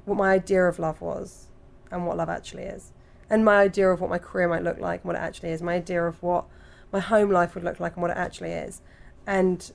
what 0.05 0.17
my 0.17 0.33
idea 0.33 0.65
of 0.65 0.79
love 0.79 1.01
was 1.01 1.47
and 1.91 2.07
what 2.07 2.17
love 2.17 2.29
actually 2.29 2.65
is. 2.65 2.93
And 3.29 3.45
my 3.45 3.57
idea 3.63 3.89
of 3.89 4.01
what 4.01 4.11
my 4.11 4.19
career 4.19 4.49
might 4.49 4.63
look 4.63 4.79
like 4.79 5.01
and 5.01 5.09
what 5.09 5.17
it 5.17 5.23
actually 5.23 5.51
is. 5.51 5.61
My 5.61 5.75
idea 5.75 6.05
of 6.05 6.23
what 6.23 6.45
my 6.97 7.01
home 7.01 7.31
life 7.31 7.55
would 7.55 7.63
look 7.63 7.79
like 7.79 7.95
and 7.95 8.03
what 8.03 8.11
it 8.11 8.17
actually 8.17 8.53
is. 8.53 8.81
And 9.27 9.71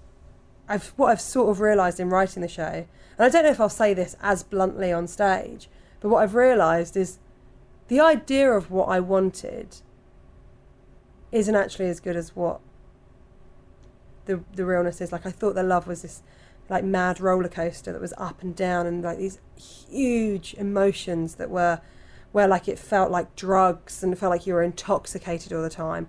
I've 0.68 0.88
what 0.96 1.12
I've 1.12 1.22
sort 1.22 1.50
of 1.50 1.60
realised 1.60 2.00
in 2.00 2.10
writing 2.10 2.42
the 2.42 2.48
show, 2.48 2.64
and 3.18 3.20
I 3.20 3.30
don't 3.30 3.44
know 3.44 3.52
if 3.52 3.60
I'll 3.60 3.70
say 3.70 3.94
this 3.94 4.16
as 4.22 4.42
bluntly 4.44 4.92
on 4.92 5.08
stage, 5.08 5.70
but 6.00 6.10
what 6.10 6.24
I've 6.24 6.34
realised 6.34 6.98
is 6.98 7.20
the 7.90 8.00
idea 8.00 8.52
of 8.52 8.72
what 8.72 8.86
I 8.86 9.00
wanted 9.00 9.82
isn't 11.32 11.56
actually 11.56 11.90
as 11.90 12.00
good 12.00 12.16
as 12.16 12.36
what 12.36 12.60
the 14.26 14.44
the 14.56 14.66
realness 14.66 15.00
is. 15.00 15.12
Like 15.12 15.26
I 15.26 15.32
thought 15.32 15.54
the 15.54 15.64
love 15.64 15.86
was 15.86 16.02
this 16.02 16.24
like 16.70 16.84
mad 16.84 17.20
roller 17.20 17.50
coaster 17.50 17.92
that 17.92 18.02
was 18.02 18.14
up 18.18 18.42
and 18.42 18.56
down 18.56 18.88
and 18.88 19.04
like 19.04 19.18
these 19.18 19.40
huge 19.56 20.56
emotions 20.56 21.36
that 21.36 21.50
were 21.50 21.82
where 22.32 22.48
like 22.48 22.68
it 22.68 22.80
felt 22.80 23.12
like 23.12 23.36
drugs 23.36 24.02
and 24.02 24.14
it 24.14 24.16
felt 24.16 24.32
like 24.32 24.48
you 24.48 24.54
were 24.54 24.64
intoxicated 24.64 25.54
all 25.54 25.62
the 25.62 25.70
time. 25.70 26.08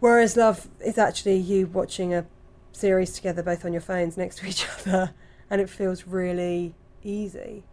Whereas 0.00 0.36
love 0.36 0.68
is 0.84 0.98
actually 0.98 1.36
you 1.38 1.66
watching 1.66 2.14
a 2.14 2.24
series 2.72 3.12
together 3.12 3.42
both 3.42 3.64
on 3.64 3.72
your 3.72 3.82
phones 3.82 4.16
next 4.16 4.38
to 4.38 4.46
each 4.46 4.66
other 4.86 5.12
and 5.50 5.60
it 5.60 5.68
feels 5.68 6.06
really 6.06 6.74
easy. 7.02 7.64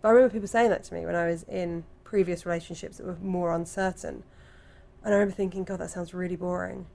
But 0.00 0.08
I 0.08 0.10
remember 0.12 0.32
people 0.32 0.48
saying 0.48 0.70
that 0.70 0.84
to 0.84 0.94
me 0.94 1.04
when 1.04 1.14
I 1.14 1.26
was 1.26 1.42
in 1.44 1.84
previous 2.04 2.46
relationships 2.46 2.96
that 2.96 3.06
were 3.06 3.16
more 3.20 3.52
uncertain. 3.54 4.22
And 5.04 5.14
I 5.14 5.18
remember 5.18 5.34
thinking, 5.34 5.64
God, 5.64 5.80
that 5.80 5.90
sounds 5.90 6.14
really 6.14 6.36
boring. 6.36 6.86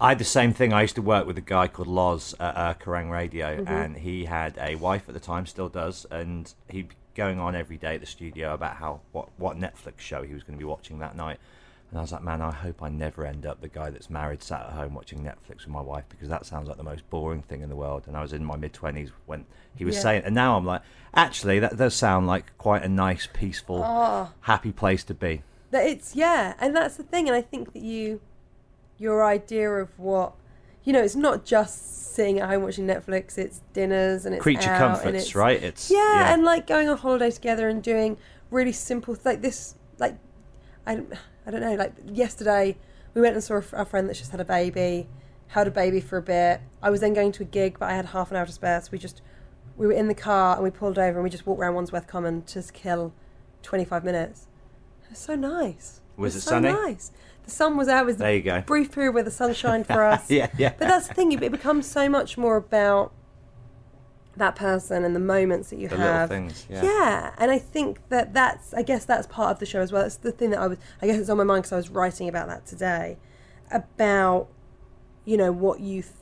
I 0.00 0.10
had 0.10 0.18
the 0.18 0.24
same 0.24 0.52
thing. 0.52 0.72
I 0.72 0.82
used 0.82 0.94
to 0.96 1.02
work 1.02 1.26
with 1.26 1.36
a 1.38 1.42
guy 1.42 1.68
called 1.68 1.88
Loz 1.88 2.34
at 2.40 2.56
uh, 2.56 2.74
Kerrang 2.74 3.10
Radio, 3.10 3.58
Mm-hmm. 3.58 3.72
and 3.72 3.96
he 3.98 4.24
had 4.24 4.56
a 4.58 4.74
wife 4.76 5.04
at 5.08 5.14
the 5.14 5.20
time, 5.20 5.44
still 5.46 5.68
does, 5.68 6.06
and 6.10 6.52
he'd 6.68 6.88
be 6.90 6.94
going 7.14 7.38
on 7.38 7.54
every 7.54 7.76
day 7.76 7.96
at 7.96 8.00
the 8.00 8.06
studio 8.06 8.54
about 8.54 8.76
how 8.76 9.00
what 9.12 9.28
what 9.36 9.58
Netflix 9.58 9.98
show 9.98 10.22
he 10.22 10.32
was 10.32 10.42
going 10.42 10.54
to 10.54 10.58
be 10.58 10.64
watching 10.64 11.00
that 11.00 11.16
night. 11.16 11.38
And 11.90 11.98
I 11.98 12.02
was 12.02 12.12
like, 12.12 12.22
man, 12.22 12.40
I 12.40 12.52
hope 12.52 12.82
I 12.84 12.88
never 12.88 13.26
end 13.26 13.44
up 13.44 13.60
the 13.60 13.68
guy 13.68 13.90
that's 13.90 14.08
married, 14.08 14.44
sat 14.44 14.60
at 14.60 14.72
home 14.72 14.94
watching 14.94 15.20
Netflix 15.24 15.58
with 15.64 15.68
my 15.68 15.80
wife, 15.80 16.04
because 16.08 16.28
that 16.28 16.46
sounds 16.46 16.68
like 16.68 16.76
the 16.76 16.84
most 16.84 17.08
boring 17.10 17.42
thing 17.42 17.62
in 17.62 17.68
the 17.68 17.74
world. 17.74 18.04
And 18.06 18.16
I 18.16 18.22
was 18.22 18.32
in 18.32 18.44
my 18.44 18.56
mid 18.56 18.72
twenties 18.72 19.10
when 19.26 19.44
he 19.74 19.84
was 19.84 19.96
Yeah. 19.96 20.02
saying, 20.02 20.22
and 20.24 20.34
now 20.34 20.56
I'm 20.56 20.64
like, 20.64 20.82
actually, 21.14 21.58
that 21.58 21.76
does 21.76 21.94
sound 21.94 22.28
like 22.28 22.56
quite 22.58 22.84
a 22.84 22.88
nice, 22.88 23.28
peaceful, 23.32 23.82
Ah. 23.84 24.32
happy 24.42 24.70
place 24.72 25.02
to 25.04 25.14
be. 25.14 25.42
that 25.72 25.84
it's 25.86 26.14
yeah, 26.16 26.54
and 26.60 26.74
that's 26.76 26.96
the 26.96 27.02
thing. 27.04 27.28
And 27.28 27.36
I 27.36 27.42
think 27.42 27.72
that 27.74 27.82
you, 27.82 28.20
your 28.98 29.24
idea 29.24 29.70
of 29.70 29.88
what, 29.98 30.32
you 30.84 30.92
know, 30.92 31.00
it's 31.02 31.14
not 31.16 31.44
just 31.44 32.12
sitting 32.14 32.40
at 32.40 32.48
home 32.48 32.62
watching 32.64 32.86
Netflix. 32.86 33.38
It's 33.38 33.60
dinners 33.72 34.26
and 34.26 34.34
it's 34.34 34.42
Creature 34.42 34.76
comforts, 34.78 35.06
it's- 35.06 35.34
right? 35.36 35.62
It's 35.62 35.88
yeah, 35.90 36.32
and 36.34 36.42
like 36.44 36.66
going 36.66 36.88
on 36.88 36.96
holiday 36.98 37.30
together 37.30 37.68
and 37.68 37.82
doing 37.82 38.16
really 38.50 38.72
simple 38.72 39.16
like 39.24 39.42
this 39.42 39.74
like 39.98 40.16
I, 40.86 40.94
don't- 40.96 41.12
I 41.50 41.58
don't 41.58 41.68
know 41.68 41.74
like 41.74 41.92
yesterday 42.12 42.76
we 43.14 43.20
went 43.20 43.34
and 43.34 43.42
saw 43.42 43.60
our 43.72 43.84
friend 43.84 44.08
that 44.08 44.14
just 44.14 44.30
had 44.30 44.38
a 44.40 44.44
baby 44.44 45.08
held 45.48 45.66
a 45.66 45.70
baby 45.72 46.00
for 46.00 46.16
a 46.16 46.22
bit 46.22 46.60
i 46.80 46.88
was 46.88 47.00
then 47.00 47.12
going 47.12 47.32
to 47.32 47.42
a 47.42 47.46
gig 47.46 47.76
but 47.76 47.88
i 47.90 47.94
had 47.94 48.06
half 48.06 48.30
an 48.30 48.36
hour 48.36 48.46
to 48.46 48.52
spare 48.52 48.80
so 48.80 48.88
we 48.92 48.98
just 48.98 49.20
we 49.76 49.84
were 49.84 49.92
in 49.92 50.06
the 50.06 50.14
car 50.14 50.54
and 50.54 50.62
we 50.62 50.70
pulled 50.70 50.96
over 50.96 51.18
and 51.18 51.24
we 51.24 51.28
just 51.30 51.44
walked 51.44 51.60
around 51.60 51.74
wandsworth 51.74 52.06
common 52.06 52.42
to 52.42 52.54
just 52.54 52.72
kill 52.72 53.12
25 53.62 54.04
minutes 54.04 54.46
it 55.02 55.10
was 55.10 55.18
so 55.18 55.34
nice 55.34 56.00
Was 56.16 56.36
it 56.36 56.38
it 56.38 56.42
so 56.42 56.50
sunny? 56.50 56.70
nice 56.70 57.10
the 57.42 57.50
sun 57.50 57.76
was 57.76 57.88
out 57.88 58.04
it 58.04 58.06
was 58.06 58.16
There 58.18 58.32
you 58.32 58.42
go. 58.42 58.60
brief 58.60 58.92
period 58.92 59.12
where 59.12 59.24
the 59.24 59.30
sun 59.32 59.52
shined 59.62 59.88
for 59.88 60.04
us 60.04 60.30
Yeah, 60.30 60.48
yeah. 60.56 60.74
but 60.78 60.86
that's 60.86 61.08
the 61.08 61.14
thing 61.14 61.32
it 61.32 61.50
becomes 61.50 61.86
so 61.90 62.08
much 62.08 62.38
more 62.38 62.56
about 62.56 63.12
that 64.40 64.56
person 64.56 65.04
and 65.04 65.14
the 65.14 65.20
moments 65.20 65.70
that 65.70 65.78
you 65.78 65.88
The 65.88 65.96
have 65.96 66.28
things, 66.28 66.66
yeah. 66.68 67.32
and 67.38 67.50
I 67.50 67.58
think 67.58 68.00
that 68.08 68.34
that's 68.34 68.74
I 68.74 68.82
guess 68.82 69.04
that's 69.04 69.26
part 69.26 69.52
of 69.52 69.58
the 69.60 69.66
show 69.66 69.80
as 69.80 69.92
well. 69.92 70.04
It's 70.04 70.16
the 70.16 70.32
thing 70.32 70.50
that 70.50 70.58
I 70.60 70.66
was 70.66 70.78
I 71.00 71.06
guess 71.06 71.18
it's 71.18 71.30
on 71.30 71.38
my 71.38 71.44
mind 71.44 71.62
because 71.62 71.72
I 71.72 71.76
was 71.76 71.90
writing 71.90 72.28
about 72.28 72.48
that 72.48 72.66
today, 72.66 73.16
about 73.70 74.48
you 75.24 75.36
know 75.36 75.52
what 75.52 75.80
you 75.80 76.02
th- 76.02 76.14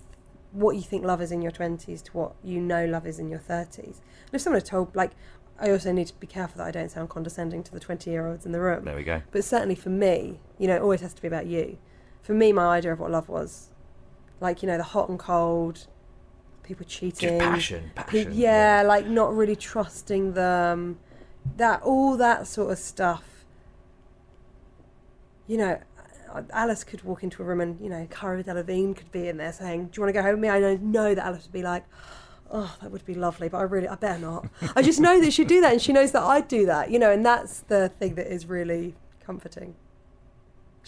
what 0.53 0.77
you 0.77 0.83
think 0.83 1.05
love 1.05 1.21
is 1.21 1.31
in 1.33 1.43
your 1.43 1.53
twenties 1.53 2.03
to 2.03 2.13
what 2.13 2.35
you 2.43 2.61
know 2.61 2.85
love 2.87 3.07
is 3.07 3.19
in 3.19 3.29
your 3.29 3.39
thirties. 3.39 4.01
And 4.27 4.35
if 4.35 4.41
someone 4.41 4.61
had 4.61 4.67
told 4.67 4.95
like 4.95 5.13
I 5.61 5.71
also 5.71 5.91
need 5.93 6.07
to 6.07 6.15
be 6.15 6.27
careful 6.27 6.59
that 6.59 6.67
I 6.67 6.71
don't 6.71 6.91
sound 6.91 7.09
condescending 7.09 7.63
to 7.65 7.73
the 7.73 7.81
twenty 7.81 8.11
year 8.11 8.27
olds 8.29 8.47
in 8.47 8.53
the 8.53 8.61
room. 8.61 8.85
There 8.85 8.97
we 8.97 9.03
go. 9.03 9.23
But 9.31 9.45
certainly 9.45 9.75
for 9.75 9.91
me, 9.91 10.39
you 10.59 10.69
know, 10.69 10.77
it 10.77 10.83
always 10.83 11.01
has 11.01 11.15
to 11.15 11.23
be 11.23 11.29
about 11.29 11.47
you. 11.47 11.79
For 12.23 12.33
me, 12.33 12.53
my 12.53 12.77
idea 12.77 12.93
of 12.93 13.01
what 13.01 13.11
love 13.11 13.29
was, 13.29 13.69
like 14.41 14.63
you 14.63 14.69
know, 14.69 14.77
the 14.77 14.85
hot 14.85 15.09
and 15.09 15.19
cold, 15.19 15.87
people 16.69 16.85
cheating, 16.87 17.39
passion, 17.39 17.91
pe- 17.95 18.05
passion, 18.05 18.33
yeah, 18.35 18.83
like 18.87 19.07
not 19.07 19.35
really 19.35 19.57
trusting 19.57 20.35
them, 20.35 20.99
that 21.57 21.83
all 21.83 22.17
that 22.19 22.47
sort 22.47 22.71
of 22.71 22.79
stuff. 22.79 23.25
You 25.47 25.57
know, 25.57 25.81
Alice 26.51 26.85
could 26.85 27.03
walk 27.05 27.23
into 27.23 27.43
a 27.43 27.47
room 27.47 27.63
and 27.63 27.81
you 27.81 27.89
know, 27.89 28.07
Cara 28.11 28.45
Delevingne 28.45 28.95
could 28.95 29.11
be 29.11 29.29
in 29.29 29.39
there 29.39 29.53
saying, 29.53 29.87
"Do 29.87 29.99
you 29.99 30.03
want 30.03 30.15
to 30.15 30.21
go 30.21 30.23
home 30.23 30.33
with 30.33 30.41
me?" 30.41 30.51
I 30.51 30.61
know, 30.61 30.77
know 30.77 31.15
that 31.15 31.25
Alice 31.25 31.45
would 31.45 31.53
be 31.53 31.63
like. 31.63 31.85
Oh, 32.51 32.75
that 32.81 32.91
would 32.91 33.05
be 33.05 33.13
lovely, 33.13 33.51
but 33.51 33.59
I 33.59 33.65
really, 33.65 33.89
I 33.89 33.95
better 33.97 34.19
not. 34.19 34.49
I 34.75 34.81
just 34.81 34.99
know 34.99 35.21
that 35.21 35.35
she'd 35.35 35.49
do 35.49 35.61
that, 35.61 35.71
and 35.71 35.83
she 35.83 35.93
knows 35.93 36.13
that 36.13 36.23
I'd 36.23 36.49
do 36.49 36.65
that, 36.65 36.91
you 36.91 36.99
know, 36.99 37.11
and 37.11 37.23
that's 37.23 37.61
the 37.61 37.91
thing 37.91 38.15
that 38.15 38.27
is 38.27 38.47
really 38.47 38.95
comforting. 39.21 39.75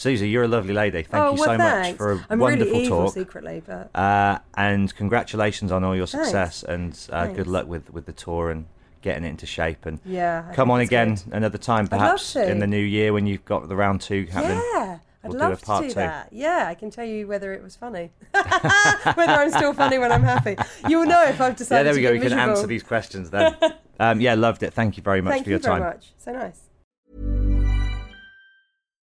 Suzi, 0.01 0.31
you're 0.31 0.44
a 0.44 0.48
lovely 0.48 0.72
lady. 0.72 1.02
Thank 1.02 1.22
oh, 1.22 1.35
you 1.35 1.40
well, 1.40 1.51
so 1.51 1.59
much 1.59 1.97
for 1.97 2.12
a 2.12 2.27
I'm 2.31 2.39
wonderful 2.39 2.72
really 2.72 2.86
evil 2.86 3.05
talk. 3.05 3.14
secretly, 3.14 3.62
but 3.66 3.90
Uh, 3.94 4.39
and 4.55 4.94
congratulations 4.97 5.70
on 5.70 5.85
all 5.85 5.94
your 5.94 6.06
Thanks. 6.06 6.28
success 6.28 6.62
and 6.62 6.98
uh, 7.12 7.27
good 7.27 7.47
luck 7.47 7.66
with, 7.66 7.93
with 7.93 8.06
the 8.06 8.12
tour 8.12 8.51
and 8.51 8.64
getting 9.02 9.24
it 9.24 9.28
into 9.28 9.44
shape. 9.44 9.85
And 9.85 10.01
Yeah, 10.06 10.47
I 10.51 10.55
come 10.55 10.70
on 10.70 10.81
again 10.81 11.16
good. 11.16 11.35
another 11.35 11.59
time, 11.59 11.86
perhaps 11.86 12.35
in 12.35 12.60
the 12.60 12.66
new 12.66 12.81
year 12.81 13.12
when 13.12 13.27
you've 13.27 13.44
got 13.44 13.68
the 13.68 13.77
round 13.77 14.01
two 14.01 14.24
happening. 14.32 14.62
yeah, 14.72 15.01
I'd 15.22 15.32
We'll 15.32 15.36
a 15.36 15.51
love 15.51 15.60
to 15.60 15.81
do 15.82 15.89
two. 15.89 15.94
that. 15.97 16.28
Yeah, 16.32 16.64
I 16.66 16.72
can 16.74 16.90
tell 16.90 17.05
you 17.05 17.27
whether 17.27 17.52
it 17.52 17.62
was 17.62 17.77
funny, 17.77 18.10
whether 18.32 19.32
I'm 19.32 19.51
still 19.51 19.74
funny 19.74 19.98
when 19.98 20.10
I'm 20.12 20.22
happy. 20.22 20.56
You'll 20.89 21.05
know 21.05 21.24
if 21.24 21.43
I've 21.43 21.56
decided. 21.56 21.81
Yeah, 21.81 21.93
there 21.93 21.94
we 21.94 22.01
go. 22.02 22.12
We 22.12 22.20
can 22.20 22.31
miserable. 22.31 22.51
answer 22.52 22.66
these 22.66 22.82
questions 22.82 23.28
then. 23.28 23.55
um, 24.01 24.18
yeah, 24.18 24.32
loved 24.32 24.62
it. 24.62 24.72
Thank 24.72 24.97
you 24.97 25.02
very 25.02 25.20
much 25.20 25.32
Thank 25.32 25.44
for 25.44 25.51
you 25.51 25.56
your 25.56 25.60
very 25.60 25.78
time. 25.81 25.89
much. 25.90 26.12
So 26.16 26.32
nice. 26.32 26.69